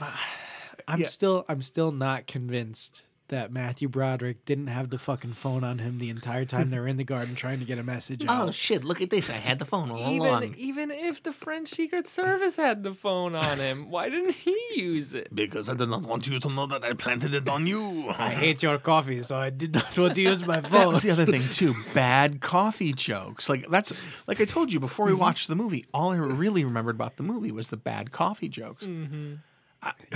I'm 0.88 1.00
Yeah. 1.00 1.06
still 1.06 1.44
I'm 1.48 1.62
still 1.62 1.92
not 1.92 2.26
convinced 2.26 3.02
that 3.32 3.50
Matthew 3.50 3.88
Broderick 3.88 4.44
didn't 4.44 4.66
have 4.66 4.90
the 4.90 4.98
fucking 4.98 5.32
phone 5.32 5.64
on 5.64 5.78
him 5.78 5.98
the 5.98 6.10
entire 6.10 6.44
time 6.44 6.70
they 6.70 6.78
were 6.78 6.86
in 6.86 6.98
the 6.98 7.04
garden 7.04 7.34
trying 7.34 7.58
to 7.60 7.64
get 7.64 7.78
a 7.78 7.82
message 7.82 8.22
oh, 8.28 8.32
out. 8.32 8.48
Oh 8.48 8.50
shit! 8.52 8.84
Look 8.84 9.00
at 9.00 9.08
this. 9.08 9.30
I 9.30 9.34
had 9.34 9.58
the 9.58 9.64
phone 9.64 9.90
all 9.90 9.98
Even 9.98 10.28
along. 10.28 10.54
even 10.56 10.90
if 10.90 11.22
the 11.22 11.32
French 11.32 11.70
Secret 11.70 12.06
Service 12.06 12.56
had 12.56 12.82
the 12.82 12.92
phone 12.92 13.34
on 13.34 13.58
him, 13.58 13.90
why 13.90 14.10
didn't 14.10 14.34
he 14.34 14.56
use 14.76 15.14
it? 15.14 15.34
Because 15.34 15.68
I 15.68 15.74
did 15.74 15.88
not 15.88 16.02
want 16.02 16.26
you 16.26 16.38
to 16.38 16.48
know 16.48 16.66
that 16.66 16.84
I 16.84 16.92
planted 16.92 17.34
it 17.34 17.48
on 17.48 17.66
you. 17.66 18.12
I 18.16 18.30
hate 18.30 18.62
your 18.62 18.78
coffee, 18.78 19.22
so 19.22 19.36
I 19.36 19.50
did 19.50 19.74
not 19.74 19.98
want 19.98 20.14
to 20.14 20.20
use 20.20 20.46
my 20.46 20.60
That 20.60 20.70
phone. 20.70 20.88
was 20.88 21.02
the 21.02 21.10
other 21.10 21.26
thing 21.26 21.48
too. 21.48 21.74
Bad 21.94 22.40
coffee 22.40 22.92
jokes. 22.92 23.48
Like 23.48 23.66
that's 23.68 23.92
like 24.28 24.40
I 24.40 24.44
told 24.44 24.72
you 24.72 24.78
before 24.78 25.06
we 25.06 25.14
watched 25.14 25.48
the 25.48 25.56
movie. 25.56 25.86
All 25.94 26.10
I 26.10 26.16
really 26.16 26.64
remembered 26.64 26.96
about 26.96 27.16
the 27.16 27.22
movie 27.22 27.50
was 27.50 27.68
the 27.68 27.76
bad 27.76 28.12
coffee 28.12 28.48
jokes. 28.48 28.86
Mm-hmm. 28.86 29.34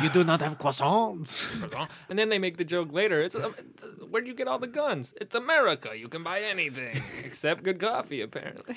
You 0.03 0.09
do 0.11 0.25
not 0.25 0.41
have 0.41 0.59
croissants. 0.59 1.47
And 2.09 2.19
then 2.19 2.29
they 2.29 2.39
make 2.39 2.57
the 2.57 2.65
joke 2.65 2.93
later. 2.93 3.21
It's, 3.21 3.35
um, 3.35 3.55
it's 3.59 3.85
where 4.09 4.23
do 4.23 4.29
you 4.29 4.35
get 4.35 4.49
all 4.49 4.59
the 4.59 4.67
guns? 4.67 5.15
It's 5.21 5.35
America. 5.35 5.91
You 5.97 6.09
can 6.09 6.23
buy 6.23 6.41
anything 6.41 7.01
except 7.25 7.63
good 7.63 7.81
coffee, 7.81 8.21
apparently. 8.21 8.77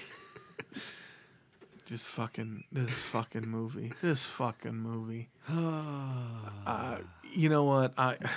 Just 1.86 2.08
fucking 2.08 2.66
this 2.72 2.94
fucking 2.94 3.48
movie. 3.48 3.94
This 4.02 4.24
fucking 4.24 4.76
movie. 4.76 5.30
uh, 5.50 6.98
you 7.34 7.50
know 7.50 7.64
what? 7.64 7.94
I 7.98 8.18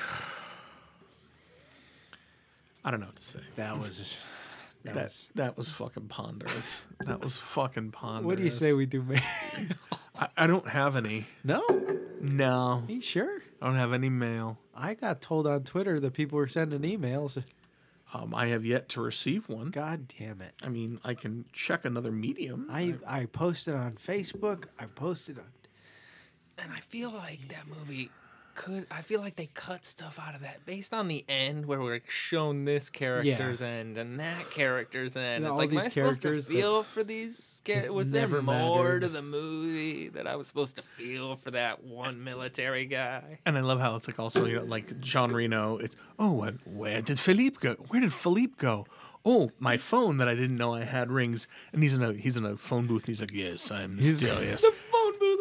I 2.84 2.90
don't 2.90 3.00
know 3.00 3.06
what 3.06 3.16
to 3.16 3.22
say. 3.22 3.40
That 3.56 3.78
was 3.78 4.18
that, 4.84 4.94
That 4.94 5.04
was. 5.04 5.30
that 5.34 5.56
was 5.56 5.68
fucking 5.70 6.08
ponderous. 6.08 6.86
That 7.06 7.20
was 7.20 7.36
fucking 7.36 7.90
ponderous. 7.90 8.26
What 8.26 8.38
do 8.38 8.44
you 8.44 8.50
say 8.50 8.72
we 8.72 8.86
do? 8.86 9.04
I, 10.18 10.28
I 10.36 10.46
don't 10.46 10.68
have 10.68 10.94
any. 10.96 11.26
no, 11.42 11.64
No, 12.20 12.84
Are 12.86 12.92
you 12.92 13.00
sure? 13.00 13.40
I 13.60 13.66
don't 13.66 13.76
have 13.76 13.92
any 13.92 14.08
mail. 14.08 14.58
I 14.74 14.94
got 14.94 15.20
told 15.20 15.46
on 15.46 15.64
Twitter 15.64 15.98
that 16.00 16.12
people 16.12 16.36
were 16.36 16.46
sending 16.48 16.80
emails. 16.82 17.42
Um, 18.14 18.34
I 18.34 18.46
have 18.48 18.64
yet 18.64 18.88
to 18.90 19.00
receive 19.00 19.48
one. 19.48 19.70
God 19.70 20.06
damn 20.18 20.40
it! 20.42 20.52
I 20.62 20.68
mean, 20.68 21.00
I 21.02 21.14
can 21.14 21.46
check 21.52 21.84
another 21.86 22.12
medium. 22.12 22.68
I 22.70 22.94
I 23.06 23.24
posted 23.24 23.74
on 23.74 23.92
Facebook. 23.94 24.66
I 24.78 24.84
posted 24.84 25.38
on. 25.38 25.46
And 26.58 26.70
I 26.72 26.80
feel 26.80 27.10
like 27.10 27.48
that 27.48 27.66
movie 27.66 28.10
could. 28.54 28.86
I 28.90 29.02
feel 29.02 29.20
like 29.20 29.36
they 29.36 29.48
cut 29.54 29.86
stuff 29.86 30.18
out 30.20 30.34
of 30.34 30.42
that 30.42 30.64
based 30.66 30.92
on 30.92 31.08
the 31.08 31.24
end 31.28 31.66
where 31.66 31.80
we're 31.80 32.00
shown 32.08 32.64
this 32.64 32.90
character's 32.90 33.62
end 33.62 33.98
and 33.98 34.20
that 34.20 34.50
character's 34.50 35.16
end. 35.16 35.44
Yeah, 35.44 35.48
it's 35.48 35.52
all 35.52 35.58
like, 35.58 35.70
am 35.70 35.78
I 35.78 35.82
these 35.82 35.92
supposed 35.94 36.22
to 36.22 36.28
characters 36.28 36.46
that 36.46 36.52
feel 36.52 36.82
for 36.82 37.04
these? 37.04 37.62
Char- 37.64 37.92
was 37.92 38.10
there 38.10 38.28
more 38.28 38.42
mattered. 38.42 39.00
to 39.02 39.08
the 39.08 39.22
movie 39.22 40.08
that 40.08 40.26
I 40.26 40.36
was 40.36 40.46
supposed 40.46 40.76
to 40.76 40.82
feel 40.82 41.36
for 41.36 41.50
that 41.52 41.84
one 41.84 42.22
military 42.22 42.86
guy? 42.86 43.38
and 43.46 43.56
I 43.56 43.60
love 43.60 43.80
how 43.80 43.96
it's 43.96 44.08
like 44.08 44.18
also 44.18 44.44
you 44.44 44.56
know 44.56 44.64
like 44.64 45.00
Jean 45.00 45.32
Reno. 45.32 45.78
It's 45.78 45.96
oh, 46.18 46.42
and 46.42 46.58
where 46.64 47.02
did 47.02 47.18
Philippe 47.18 47.56
go? 47.60 47.74
Where 47.88 48.00
did 48.00 48.12
Philippe 48.12 48.54
go? 48.58 48.86
Oh, 49.24 49.50
my 49.60 49.76
phone 49.76 50.16
that 50.16 50.26
I 50.26 50.34
didn't 50.34 50.56
know 50.56 50.74
I 50.74 50.82
had 50.82 51.08
rings, 51.08 51.46
and 51.72 51.82
he's 51.82 51.94
in 51.94 52.02
a 52.02 52.12
he's 52.12 52.36
in 52.36 52.44
a 52.44 52.56
phone 52.56 52.86
booth. 52.86 53.02
And 53.04 53.08
he's 53.08 53.20
like, 53.20 53.32
yes, 53.32 53.70
I'm 53.70 53.96
mysterious. 53.96 54.66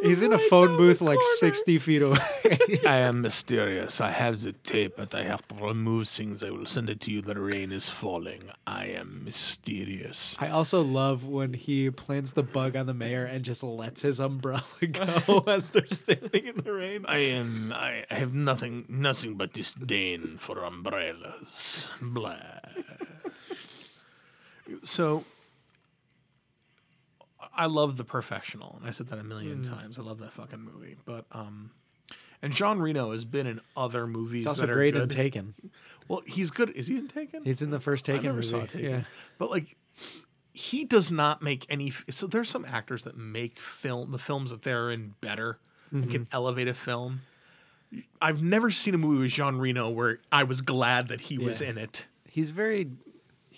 Phone 0.02 0.10
booth. 0.10 0.20
He's 0.20 0.22
in 0.22 0.34
a 0.34 0.40
phone 0.40 0.78
booth 0.78 1.02
like 1.02 1.20
sixty 1.38 1.78
feet 1.80 2.02
away. 2.02 2.18
I 2.88 2.98
am 2.98 3.22
mysterious. 3.22 4.02
I 4.02 4.10
have 4.10 4.42
the 4.42 4.54
tape, 4.54 4.94
but 4.98 5.14
I 5.14 5.24
have 5.24 5.48
to 5.50 5.56
remove 5.56 6.08
things. 6.08 6.44
I 6.44 6.50
will 6.50 6.66
send 6.66 6.90
it 6.90 7.00
to 7.02 7.12
you. 7.12 7.22
The 7.22 7.40
rain 7.40 7.72
is 7.72 7.90
falling. 7.90 8.50
I 8.66 8.86
am 8.86 9.24
mysterious. 9.24 10.36
I 10.40 10.50
also 10.50 10.82
love 10.82 11.26
when 11.26 11.54
he 11.54 11.90
plants 11.92 12.34
the 12.34 12.44
bug 12.44 12.76
on 12.76 12.86
the 12.88 12.94
mayor 12.94 13.26
and 13.26 13.46
just 13.46 13.64
lets 13.64 14.02
his 14.02 14.20
umbrella 14.20 14.64
go 14.92 15.44
as 15.48 15.70
they're 15.70 15.86
standing 15.88 16.46
in 16.48 16.58
the 16.58 16.74
rain. 16.74 17.06
I 17.08 17.20
am. 17.20 17.72
I 17.74 18.06
I 18.10 18.16
have 18.16 18.34
nothing, 18.34 18.86
nothing 18.90 19.36
but 19.36 19.54
disdain 19.54 20.38
for 20.38 20.64
umbrellas. 20.64 21.88
Blah. 22.02 22.36
so, 24.84 25.26
I 27.56 27.66
love 27.66 27.98
The 27.98 28.04
Professional, 28.06 28.78
and 28.80 28.88
I 28.88 28.92
said 28.92 29.08
that 29.10 29.20
a 29.20 29.24
million 29.24 29.62
times. 29.64 30.00
I 30.00 30.02
love 30.04 30.20
that 30.20 30.34
fucking 30.34 30.60
movie. 30.62 30.96
But 31.06 31.26
um, 31.32 31.72
and 32.42 32.54
Jean 32.54 32.80
Reno 32.80 33.12
has 33.12 33.26
been 33.26 33.46
in 33.48 33.62
other 33.76 34.08
movies 34.08 34.44
He's 34.44 34.48
also 34.48 34.62
that 34.62 34.70
are 34.72 34.76
great 34.76 34.94
good. 34.94 35.04
in 35.04 35.10
Taken. 35.10 35.54
Well, 36.08 36.22
he's 36.26 36.50
good. 36.52 36.70
Is 36.72 36.88
he 36.88 36.98
in 36.98 37.08
Taken? 37.08 37.44
He's 37.44 37.62
in 37.62 37.70
the 37.72 37.80
first 37.80 38.06
Taken 38.06 38.20
I 38.20 38.24
never 38.24 38.36
movie. 38.38 38.48
saw 38.48 38.66
Taken. 38.66 38.90
Yeah. 38.90 39.02
But 39.38 39.50
like, 39.52 39.76
he 40.54 40.84
does 40.86 41.12
not 41.12 41.42
make 41.42 41.66
any. 41.70 41.92
So 42.10 42.26
there's 42.28 42.50
some 42.50 42.66
actors 42.66 43.04
that 43.04 43.18
make 43.18 43.60
film 43.60 44.12
the 44.12 44.18
films 44.18 44.52
that 44.52 44.64
they're 44.64 44.92
in 44.92 45.16
better, 45.22 45.60
Mm-hmm. 45.94 46.10
can 46.10 46.28
elevate 46.32 46.70
a 46.70 46.74
film. 46.74 47.22
I've 48.22 48.42
never 48.42 48.72
seen 48.72 48.94
a 48.94 48.98
movie 48.98 49.20
with 49.24 49.32
Jean 49.32 49.58
Reno 49.58 49.90
where 49.90 50.20
I 50.32 50.44
was 50.44 50.62
glad 50.62 51.10
that 51.10 51.20
he 51.20 51.38
was 51.38 51.60
in 51.62 51.78
it. 51.78 52.06
He's 52.30 52.52
very 52.52 52.90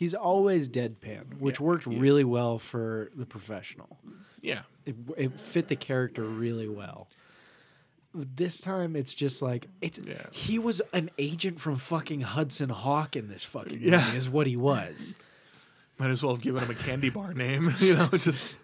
he's 0.03 0.13
always 0.13 0.67
deadpan, 0.67 1.39
which 1.39 1.59
Yeah, 1.59 1.65
worked 1.65 1.88
yeah. 1.88 1.99
really 1.99 2.23
well 2.25 2.59
for 2.59 3.09
the 3.15 3.25
professional. 3.25 3.97
Yeah. 4.41 4.63
It, 4.85 4.95
it 5.17 5.31
fit 5.39 5.69
the 5.69 5.75
character 5.77 6.23
really 6.23 6.67
well. 6.67 7.07
This 8.13 8.59
time 8.59 8.95
it's 8.95 9.15
just 9.15 9.41
like 9.41 9.67
it's 9.81 9.97
Yeah. 9.99 10.25
he 10.31 10.59
was 10.59 10.81
an 10.93 11.09
agent 11.17 11.59
from 11.61 11.77
fucking 11.77 12.21
Hudson 12.21 12.69
Hawk 12.69 13.15
in 13.15 13.27
this 13.30 13.43
fucking 13.43 13.73
movie 13.80 13.89
Yeah. 13.91 14.13
is 14.13 14.30
what 14.30 14.45
he 14.45 14.55
was. 14.57 15.15
Might 15.97 16.09
as 16.11 16.21
well 16.21 16.34
have 16.35 16.43
given 16.43 16.61
him 16.63 16.69
a 16.71 16.75
candy 16.75 17.09
bar 17.09 17.34
name, 17.34 17.73
you 17.80 17.95
know, 17.95 18.09
just 18.09 18.55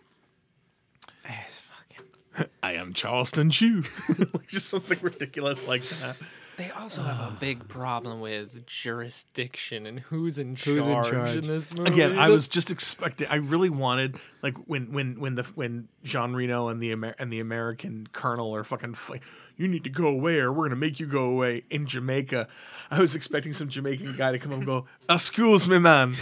I 2.63 2.73
am 2.73 2.93
Charleston 2.93 3.49
Chew. 3.49 3.83
like 4.33 4.47
just 4.47 4.67
something 4.67 4.97
ridiculous 5.01 5.67
like 5.67 5.83
that. 5.83 6.15
They 6.59 6.71
also 6.71 7.03
have 7.03 7.21
a 7.21 7.31
ah. 7.31 7.37
big 7.39 7.69
problem 7.69 8.19
with 8.19 8.65
jurisdiction 8.65 9.85
and 9.85 10.01
who's 10.01 10.37
in 10.37 10.57
Who's 10.57 10.85
in 10.85 10.91
charge 10.91 11.07
in, 11.07 11.13
charge. 11.13 11.47
this 11.47 11.73
movie. 11.73 11.89
Again, 11.89 12.19
I 12.19 12.27
was 12.27 12.49
just 12.49 12.69
expecting. 12.69 13.29
I 13.29 13.35
really 13.35 13.69
wanted 13.69 14.17
like 14.41 14.57
when 14.67 14.91
when 14.91 15.21
when 15.21 15.35
the 15.35 15.43
when 15.55 15.87
Jean 16.03 16.33
Reno 16.33 16.67
and 16.67 16.83
the 16.83 16.91
Amer- 16.91 17.15
and 17.17 17.31
the 17.31 17.39
American 17.39 18.07
Colonel 18.11 18.53
are 18.53 18.65
fucking 18.65 18.97
like, 19.07 19.23
you 19.55 19.69
need 19.69 19.85
to 19.85 19.89
go 19.89 20.07
away 20.07 20.39
or 20.39 20.51
we're 20.51 20.65
gonna 20.67 20.75
make 20.75 20.99
you 20.99 21.07
go 21.07 21.29
away 21.29 21.63
in 21.69 21.87
Jamaica. 21.87 22.49
I 22.91 22.99
was 22.99 23.15
expecting 23.15 23.53
some 23.53 23.69
Jamaican 23.69 24.17
guy 24.17 24.33
to 24.33 24.37
come 24.37 24.51
up 24.51 24.57
and 24.57 24.67
go, 24.67 24.85
"Excuse 25.09 25.65
me, 25.65 25.79
man, 25.79 26.17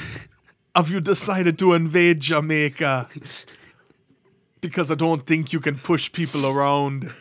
have 0.75 0.91
you 0.91 1.01
decided 1.01 1.57
to 1.57 1.73
invade 1.73 2.19
Jamaica? 2.19 3.09
Because 4.61 4.91
I 4.91 4.95
don't 4.95 5.25
think 5.25 5.51
you 5.51 5.59
can 5.59 5.79
push 5.79 6.11
people 6.11 6.45
around." 6.45 7.11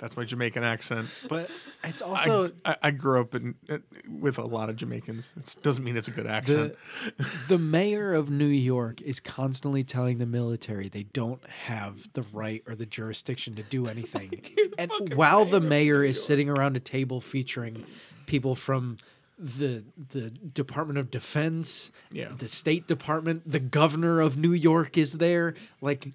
That's 0.00 0.16
my 0.16 0.24
Jamaican 0.24 0.64
accent. 0.64 1.08
but 1.28 1.50
it's 1.84 2.00
also 2.02 2.52
I, 2.64 2.76
I 2.84 2.90
grew 2.90 3.20
up 3.20 3.34
in, 3.34 3.54
uh, 3.68 3.78
with 4.08 4.38
a 4.38 4.44
lot 4.46 4.70
of 4.70 4.76
Jamaicans. 4.76 5.30
It 5.36 5.56
doesn't 5.62 5.84
mean 5.84 5.96
it's 5.96 6.08
a 6.08 6.12
good 6.12 6.26
accent. 6.26 6.74
the, 7.18 7.26
the 7.48 7.58
mayor 7.58 8.14
of 8.14 8.30
New 8.30 8.46
York 8.46 9.00
is 9.02 9.20
constantly 9.20 9.84
telling 9.84 10.18
the 10.18 10.26
military 10.26 10.88
they 10.88 11.02
don't 11.04 11.46
have 11.48 12.08
the 12.14 12.22
right 12.32 12.62
or 12.66 12.74
the 12.74 12.86
jurisdiction 12.86 13.54
to 13.56 13.62
do 13.62 13.86
anything. 13.94 14.42
and 14.78 14.90
while 15.14 15.44
the 15.44 15.60
mayor 15.60 16.02
is 16.02 16.24
sitting 16.24 16.48
around 16.48 16.76
a 16.76 16.80
table 16.80 17.20
featuring 17.20 17.84
people 18.26 18.54
from 18.54 18.96
the 19.38 19.82
the 20.12 20.30
Department 20.30 20.98
of 20.98 21.10
Defense, 21.10 21.90
Yeah. 22.10 22.28
the 22.36 22.48
State 22.48 22.86
Department, 22.86 23.42
the 23.50 23.60
governor 23.60 24.20
of 24.20 24.36
New 24.36 24.52
York 24.52 24.96
is 24.98 25.14
there, 25.14 25.54
like 25.80 26.08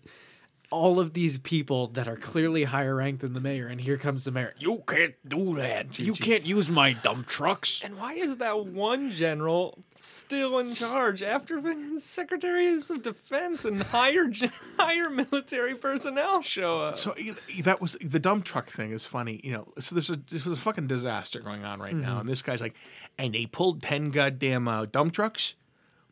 all 0.72 1.00
of 1.00 1.14
these 1.14 1.38
people 1.38 1.88
that 1.90 2.08
are 2.08 2.16
clearly 2.16 2.64
higher 2.64 2.96
ranked 2.96 3.22
than 3.22 3.34
the 3.34 3.40
mayor, 3.40 3.68
and 3.68 3.80
here 3.80 3.98
comes 3.98 4.24
the 4.24 4.32
mayor. 4.32 4.54
You 4.60 4.84
can't 4.88 5.16
do 5.28 5.56
that. 5.56 5.98
You 6.00 6.14
can't 6.14 6.46
use 6.46 6.70
my 6.70 6.94
dump 6.94 7.28
trucks. 7.28 7.82
And 7.84 7.98
why 7.98 8.14
is 8.14 8.38
that 8.38 8.66
one 8.66 9.12
general 9.12 9.78
still 9.98 10.60
in 10.60 10.76
charge 10.76 11.24
after 11.24 11.60
being 11.62 12.00
secretaries 12.00 12.90
of 12.90 13.02
defense 13.02 13.64
and 13.66 13.82
higher 13.82 14.26
higher 14.78 15.10
military 15.10 15.76
personnel 15.76 16.42
show 16.42 16.82
up? 16.82 16.98
So 16.98 17.16
that 17.64 17.80
was 17.82 17.94
the 18.02 18.20
dump 18.20 18.44
truck 18.46 18.70
thing 18.70 18.92
is 18.92 19.06
funny, 19.06 19.40
you 19.44 19.54
know. 19.54 19.68
So 19.80 19.96
there's 19.96 20.10
a 20.10 20.18
there's 20.30 20.48
a 20.48 20.56
fucking 20.56 20.88
disaster 20.88 21.40
going 21.40 21.64
on 21.64 21.80
right 21.80 21.94
Mm-hmm. 21.94 22.02
now, 22.02 22.20
and 22.20 22.28
this 22.30 22.42
guy's 22.42 22.62
like, 22.62 22.76
and 23.18 23.34
they 23.34 23.46
pulled 23.46 23.82
ten 23.82 24.10
goddamn 24.12 24.68
uh, 24.68 24.86
dump 24.86 25.14
trucks. 25.14 25.54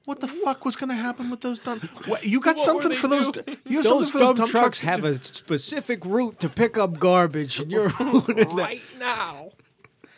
What 0.05 0.19
the 0.19 0.27
fuck 0.27 0.65
was 0.65 0.75
going 0.75 0.89
to 0.89 0.95
happen 0.95 1.29
with 1.29 1.41
those 1.41 1.59
dump? 1.61 1.83
What, 2.07 2.25
you 2.25 2.41
got 2.41 2.57
What 2.57 2.65
something 2.65 2.93
for 2.93 3.07
those? 3.07 3.29
doing? 3.31 3.57
You 3.65 3.77
have 3.77 3.85
Those 3.85 4.11
something 4.11 4.11
for 4.11 4.17
those 4.19 4.37
dump 4.37 4.49
trucks 4.51 4.79
to 4.81 4.85
have 4.87 5.01
do? 5.01 5.07
a 5.07 5.15
specific 5.23 6.05
route 6.05 6.39
to 6.41 6.49
pick 6.49 6.77
up 6.77 6.99
garbage, 6.99 7.59
and 7.59 7.71
you're 7.71 7.87
ruining 7.99 8.35
that. 8.35 8.47
right 8.49 8.81
now. 8.99 9.51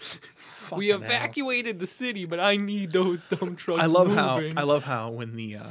We 0.02 0.20
Fucking 0.36 0.90
hell. 0.90 1.02
evacuated 1.04 1.80
the 1.80 1.86
city, 1.88 2.26
but 2.26 2.40
I 2.40 2.58
need 2.58 2.92
those 2.92 3.24
dump 3.26 3.60
trucks. 3.60 3.84
I 3.84 3.86
love 3.86 4.08
moving. 4.08 4.56
how 4.56 4.62
I 4.62 4.66
love 4.66 4.84
how 4.86 5.12
when 5.12 5.36
the 5.36 5.58
uh, 5.58 5.70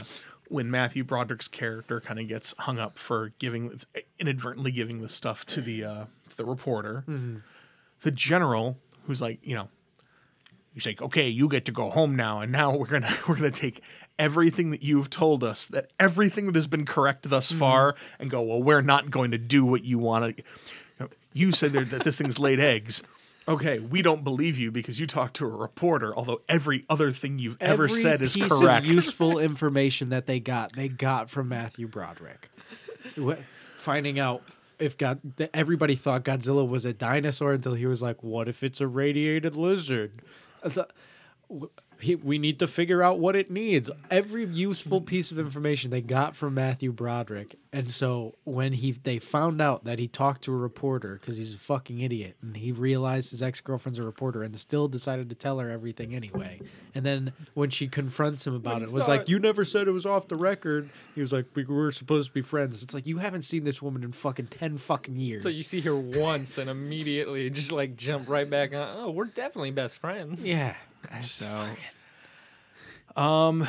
when 0.49 0.71
Matthew 0.71 1.03
Broderick's 1.03 1.49
character 1.49 2.01
kind 2.01 2.21
of 2.21 2.29
gets 2.29 2.55
hung 2.61 2.79
up 2.79 2.97
for 2.99 3.33
giving 3.41 3.73
inadvertently 4.21 4.71
giving 4.71 5.01
the 5.01 5.09
stuff 5.09 5.45
to 5.47 5.61
the 5.61 5.85
uh, 5.85 6.05
the 6.37 6.45
reporter, 6.45 7.03
the 8.03 8.11
general 8.13 8.79
who's 9.07 9.21
like 9.21 9.41
you 9.43 9.57
know 9.57 9.69
he's 10.75 10.87
like 10.87 11.03
okay 11.03 11.29
you 11.29 11.49
get 11.49 11.65
to 11.65 11.73
go 11.73 11.91
home 11.91 12.15
now 12.15 12.41
and 12.41 12.53
now 12.53 12.77
we're 12.77 12.87
gonna 12.87 13.13
we're 13.29 13.35
gonna 13.37 13.51
take 13.51 13.81
everything 14.19 14.71
that 14.71 14.83
you've 14.83 15.11
told 15.11 15.43
us 15.43 15.67
that 15.67 15.91
everything 15.99 16.47
that 16.47 16.55
has 16.55 16.67
been 16.67 16.85
correct 16.85 17.29
thus 17.29 17.51
mm-hmm. 17.51 17.61
far 17.61 17.95
and 18.19 18.31
go 18.31 18.41
well 18.41 18.63
we're 18.63 18.83
not 18.83 19.11
going 19.11 19.31
to 19.31 19.39
do 19.39 19.65
what 19.65 19.85
you 19.85 19.99
want 19.99 20.37
to 20.37 21.09
you 21.33 21.51
said 21.51 21.73
that 21.73 22.05
this 22.05 22.19
thing's 22.19 22.39
laid 22.39 22.61
eggs 22.61 23.03
okay 23.49 23.81
we 23.81 24.03
don't 24.03 24.23
believe 24.23 24.57
you 24.57 24.71
because 24.71 25.01
you 25.01 25.07
talked 25.07 25.35
to 25.35 25.45
a 25.45 25.49
reporter 25.49 26.15
although 26.17 26.41
every 26.49 26.85
other 26.89 27.11
thing 27.11 27.39
you've 27.39 27.61
ever 27.61 27.89
said 27.89 28.23
is 28.23 28.37
correct 28.37 28.87
useful 28.87 29.39
information 29.55 30.11
that 30.11 30.27
they 30.27 30.41
got, 30.41 30.73
they 30.73 30.89
got 30.89 31.31
from 31.31 31.49
Matthew 31.49 31.89
Broderick. 31.89 32.51
Finding 33.77 34.19
out 34.19 34.43
if 34.79 34.97
God, 34.97 35.21
everybody 35.53 35.95
thought 35.95 36.25
Godzilla 36.25 36.67
was 36.67 36.85
a 36.85 36.93
dinosaur 36.93 37.53
until 37.53 37.75
he 37.75 37.87
was 37.87 38.03
like, 38.03 38.23
"What 38.23 38.49
if 38.49 38.63
it's 38.63 38.81
a 38.81 38.87
radiated 38.87 39.57
lizard?" 39.57 40.13
I 41.95 42.01
thought- 42.01 42.01
w- 42.01 42.07
he, 42.07 42.15
we 42.17 42.39
need 42.39 42.59
to 42.59 42.67
figure 42.67 43.03
out 43.03 43.19
what 43.19 43.37
it 43.37 43.51
needs. 43.51 43.91
Every 44.11 44.45
useful 44.47 45.01
piece 45.01 45.31
of 45.31 45.39
information 45.39 45.91
they 45.91 46.01
got 46.01 46.35
from 46.37 46.55
Matthew 46.55 46.93
Broderick, 46.93 47.57
and 47.73 47.91
so 47.91 48.35
when 48.45 48.73
he 48.73 48.93
they 48.93 49.19
found 49.19 49.61
out 49.61 49.85
that 49.85 49.99
he 49.99 50.09
talked 50.09 50.43
to 50.45 50.53
a 50.53 50.57
reporter 50.57 51.19
because 51.21 51.37
he's 51.37 51.55
a 51.55 51.59
fucking 51.59 52.01
idiot, 52.01 52.37
and 52.43 52.57
he 52.57 52.73
realized 52.73 53.31
his 53.31 53.43
ex 53.43 53.61
girlfriend's 53.61 53.99
a 53.99 54.03
reporter, 54.03 54.43
and 54.43 54.59
still 54.59 54.89
decided 54.89 55.29
to 55.31 55.35
tell 55.35 55.59
her 55.59 55.71
everything 55.71 56.15
anyway. 56.15 56.61
And 56.95 57.05
then 57.05 57.33
when 57.55 57.71
she 57.71 57.89
confronts 57.89 58.47
him 58.47 58.55
about 58.55 58.75
When 58.75 58.83
it, 58.85 58.93
was 58.93 59.09
like, 59.09 59.23
it- 59.23 59.29
"You 59.29 59.39
never 59.39 59.65
said 59.65 59.89
it 59.89 59.93
was 59.93 60.07
off 60.07 60.29
the 60.29 60.37
record." 60.37 60.91
He 61.15 61.21
was 61.21 61.33
like, 61.33 61.47
"We 61.55 61.65
were 61.65 61.91
supposed 61.93 62.29
to 62.29 62.35
be 62.35 62.43
friends." 62.43 62.83
It's 62.83 62.95
like 62.95 63.07
you 63.07 63.19
haven't 63.19 63.43
seen 63.43 63.65
this 63.65 63.81
woman 63.83 64.03
in 64.05 64.13
fucking 64.13 64.47
ten 64.49 64.77
fucking 64.77 65.17
years. 65.17 65.43
So 65.43 65.49
you 65.49 65.63
see 65.63 65.81
her 65.83 65.97
once 65.97 66.59
and 66.59 66.69
immediately 66.71 67.51
just 67.51 67.73
like 67.73 67.97
jump 67.97 68.29
right 68.29 68.49
back 68.49 68.75
on. 68.75 68.93
Oh, 68.97 69.11
we're 69.11 69.25
definitely 69.27 69.71
best 69.73 69.99
friends. 69.99 70.45
yeah. 70.45 70.75
So 71.21 71.67
um 73.17 73.67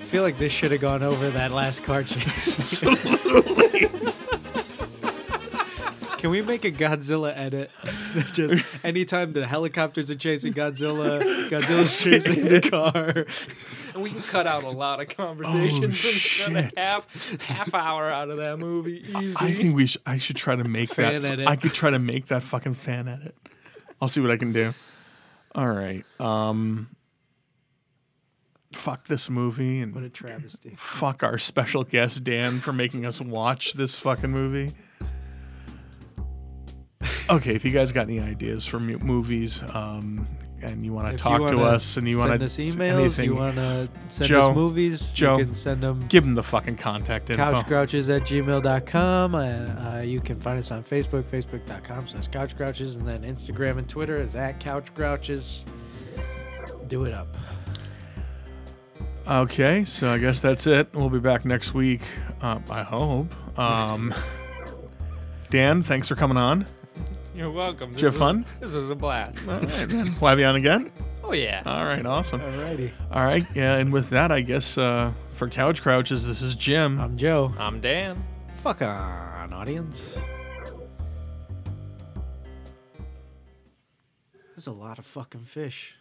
I 0.00 0.10
feel 0.10 0.22
like 0.22 0.38
this 0.38 0.52
should 0.52 0.72
have 0.72 0.80
gone 0.80 1.02
over 1.02 1.28
that 1.30 1.52
last 1.52 1.84
car 1.84 2.02
chase. 2.02 2.58
Absolutely. 2.58 3.88
Can 6.18 6.30
we 6.30 6.42
make 6.42 6.64
a 6.64 6.72
Godzilla 6.72 7.32
edit? 7.36 7.70
Just 8.32 8.84
anytime 8.84 9.32
the 9.34 9.46
helicopters 9.46 10.10
are 10.10 10.16
chasing 10.16 10.52
Godzilla, 10.52 11.22
Godzilla's 11.48 12.02
chasing 12.02 12.42
the 12.48 12.60
car. 12.68 13.26
And 13.94 14.02
we 14.02 14.10
can 14.10 14.22
cut 14.22 14.46
out 14.46 14.62
a 14.64 14.68
lot 14.70 15.00
of 15.00 15.08
conversations 15.08 15.82
and 15.82 15.92
cut 15.92 16.00
shit. 16.00 16.48
a 16.76 16.80
half 16.80 17.40
half 17.42 17.74
hour 17.74 18.10
out 18.10 18.30
of 18.30 18.36
that 18.38 18.58
movie 18.58 19.04
easy. 19.16 19.34
I 19.38 19.52
think 19.52 19.74
we 19.74 19.86
sh- 19.86 19.96
I 20.06 20.18
should 20.18 20.36
try 20.36 20.56
to 20.56 20.64
make 20.64 20.90
Fan 20.90 21.22
that 21.22 21.32
edit. 21.32 21.48
I 21.48 21.56
could 21.56 21.72
try 21.72 21.90
to 21.90 21.98
make 21.98 22.26
that 22.26 22.42
fucking 22.42 22.74
fan 22.74 23.08
edit. 23.08 23.34
I'll 24.00 24.08
see 24.08 24.20
what 24.20 24.30
I 24.30 24.36
can 24.36 24.52
do. 24.52 24.72
All 25.54 25.68
right. 25.68 26.04
Um 26.20 26.88
fuck 28.72 29.06
this 29.06 29.30
movie 29.30 29.80
and 29.80 29.94
What 29.94 30.04
a 30.04 30.10
travesty. 30.10 30.74
fuck 30.76 31.22
our 31.22 31.38
special 31.38 31.84
guest 31.84 32.22
Dan 32.22 32.60
for 32.60 32.72
making 32.72 33.06
us 33.06 33.20
watch 33.20 33.72
this 33.72 33.98
fucking 33.98 34.30
movie. 34.30 34.72
Okay, 37.30 37.54
if 37.54 37.64
you 37.64 37.70
guys 37.70 37.92
got 37.92 38.02
any 38.08 38.20
ideas 38.20 38.66
for 38.66 38.80
movies, 38.80 39.62
um, 39.74 40.26
and 40.62 40.84
you 40.84 40.92
want 40.92 41.10
to 41.10 41.16
talk 41.16 41.48
to 41.50 41.60
us, 41.60 41.96
and 41.96 42.08
you 42.08 42.18
want 42.18 42.38
to 42.40 42.48
send 42.48 42.68
us 42.68 42.76
emails, 42.76 43.24
you 43.24 43.34
want 43.34 43.56
to 43.56 43.88
send 44.08 44.28
Joe, 44.28 44.50
us 44.50 44.54
movies, 44.54 45.12
Joe, 45.12 45.38
you 45.38 45.44
can 45.46 45.54
send 45.54 45.82
them 45.82 46.04
give 46.08 46.24
them 46.24 46.34
the 46.34 46.42
fucking 46.42 46.76
contact 46.76 47.30
info. 47.30 47.42
couchgrouchers 47.42 48.14
at 48.14 48.22
gmail.com. 48.22 49.34
Uh, 49.34 49.38
uh, 49.38 50.02
you 50.04 50.20
can 50.20 50.40
find 50.40 50.58
us 50.58 50.70
on 50.70 50.82
Facebook, 50.84 51.24
facebook.com 51.24 52.08
slash 52.08 52.28
couchgrouchers, 52.28 52.96
and 52.96 53.06
then 53.06 53.22
Instagram 53.22 53.78
and 53.78 53.88
Twitter 53.88 54.20
is 54.20 54.36
at 54.36 54.60
couchgrouchers. 54.60 55.64
Do 56.88 57.04
it 57.04 57.12
up. 57.12 57.36
Okay, 59.26 59.84
so 59.84 60.10
I 60.10 60.18
guess 60.18 60.40
that's 60.40 60.66
it. 60.66 60.88
We'll 60.94 61.10
be 61.10 61.18
back 61.18 61.44
next 61.44 61.74
week. 61.74 62.00
Um, 62.40 62.64
I 62.70 62.82
hope. 62.82 63.34
Um, 63.58 64.14
Dan, 65.50 65.82
thanks 65.82 66.08
for 66.08 66.14
coming 66.14 66.38
on. 66.38 66.66
You're 67.38 67.52
welcome. 67.52 67.92
This 67.92 68.00
Did 68.00 68.02
you 68.02 68.06
have 68.06 68.14
was- 68.14 68.18
fun? 68.18 68.46
This 68.58 68.72
was 68.74 68.90
a 68.90 68.96
blast. 68.96 69.48
All 69.48 69.60
right, 69.60 69.88
man. 69.88 70.12
We'll 70.20 70.28
have 70.30 70.40
you 70.40 70.44
on 70.44 70.56
again. 70.56 70.90
Oh 71.22 71.32
yeah. 71.32 71.62
All 71.64 71.84
right, 71.84 72.04
awesome. 72.04 72.40
Alrighty. 72.40 72.90
All 73.12 73.22
right, 73.22 73.44
yeah, 73.54 73.76
and 73.76 73.92
with 73.92 74.10
that, 74.10 74.32
I 74.32 74.40
guess 74.40 74.76
uh, 74.76 75.12
for 75.34 75.48
Couch 75.48 75.80
Grouchers, 75.84 76.26
this 76.26 76.42
is 76.42 76.56
Jim. 76.56 76.98
I'm 76.98 77.16
Joe. 77.16 77.54
I'm 77.56 77.80
Dan. 77.80 78.20
Fuck 78.54 78.82
on, 78.82 79.52
audience. 79.52 80.18
There's 84.56 84.66
a 84.66 84.72
lot 84.72 84.98
of 84.98 85.06
fucking 85.06 85.44
fish. 85.44 85.94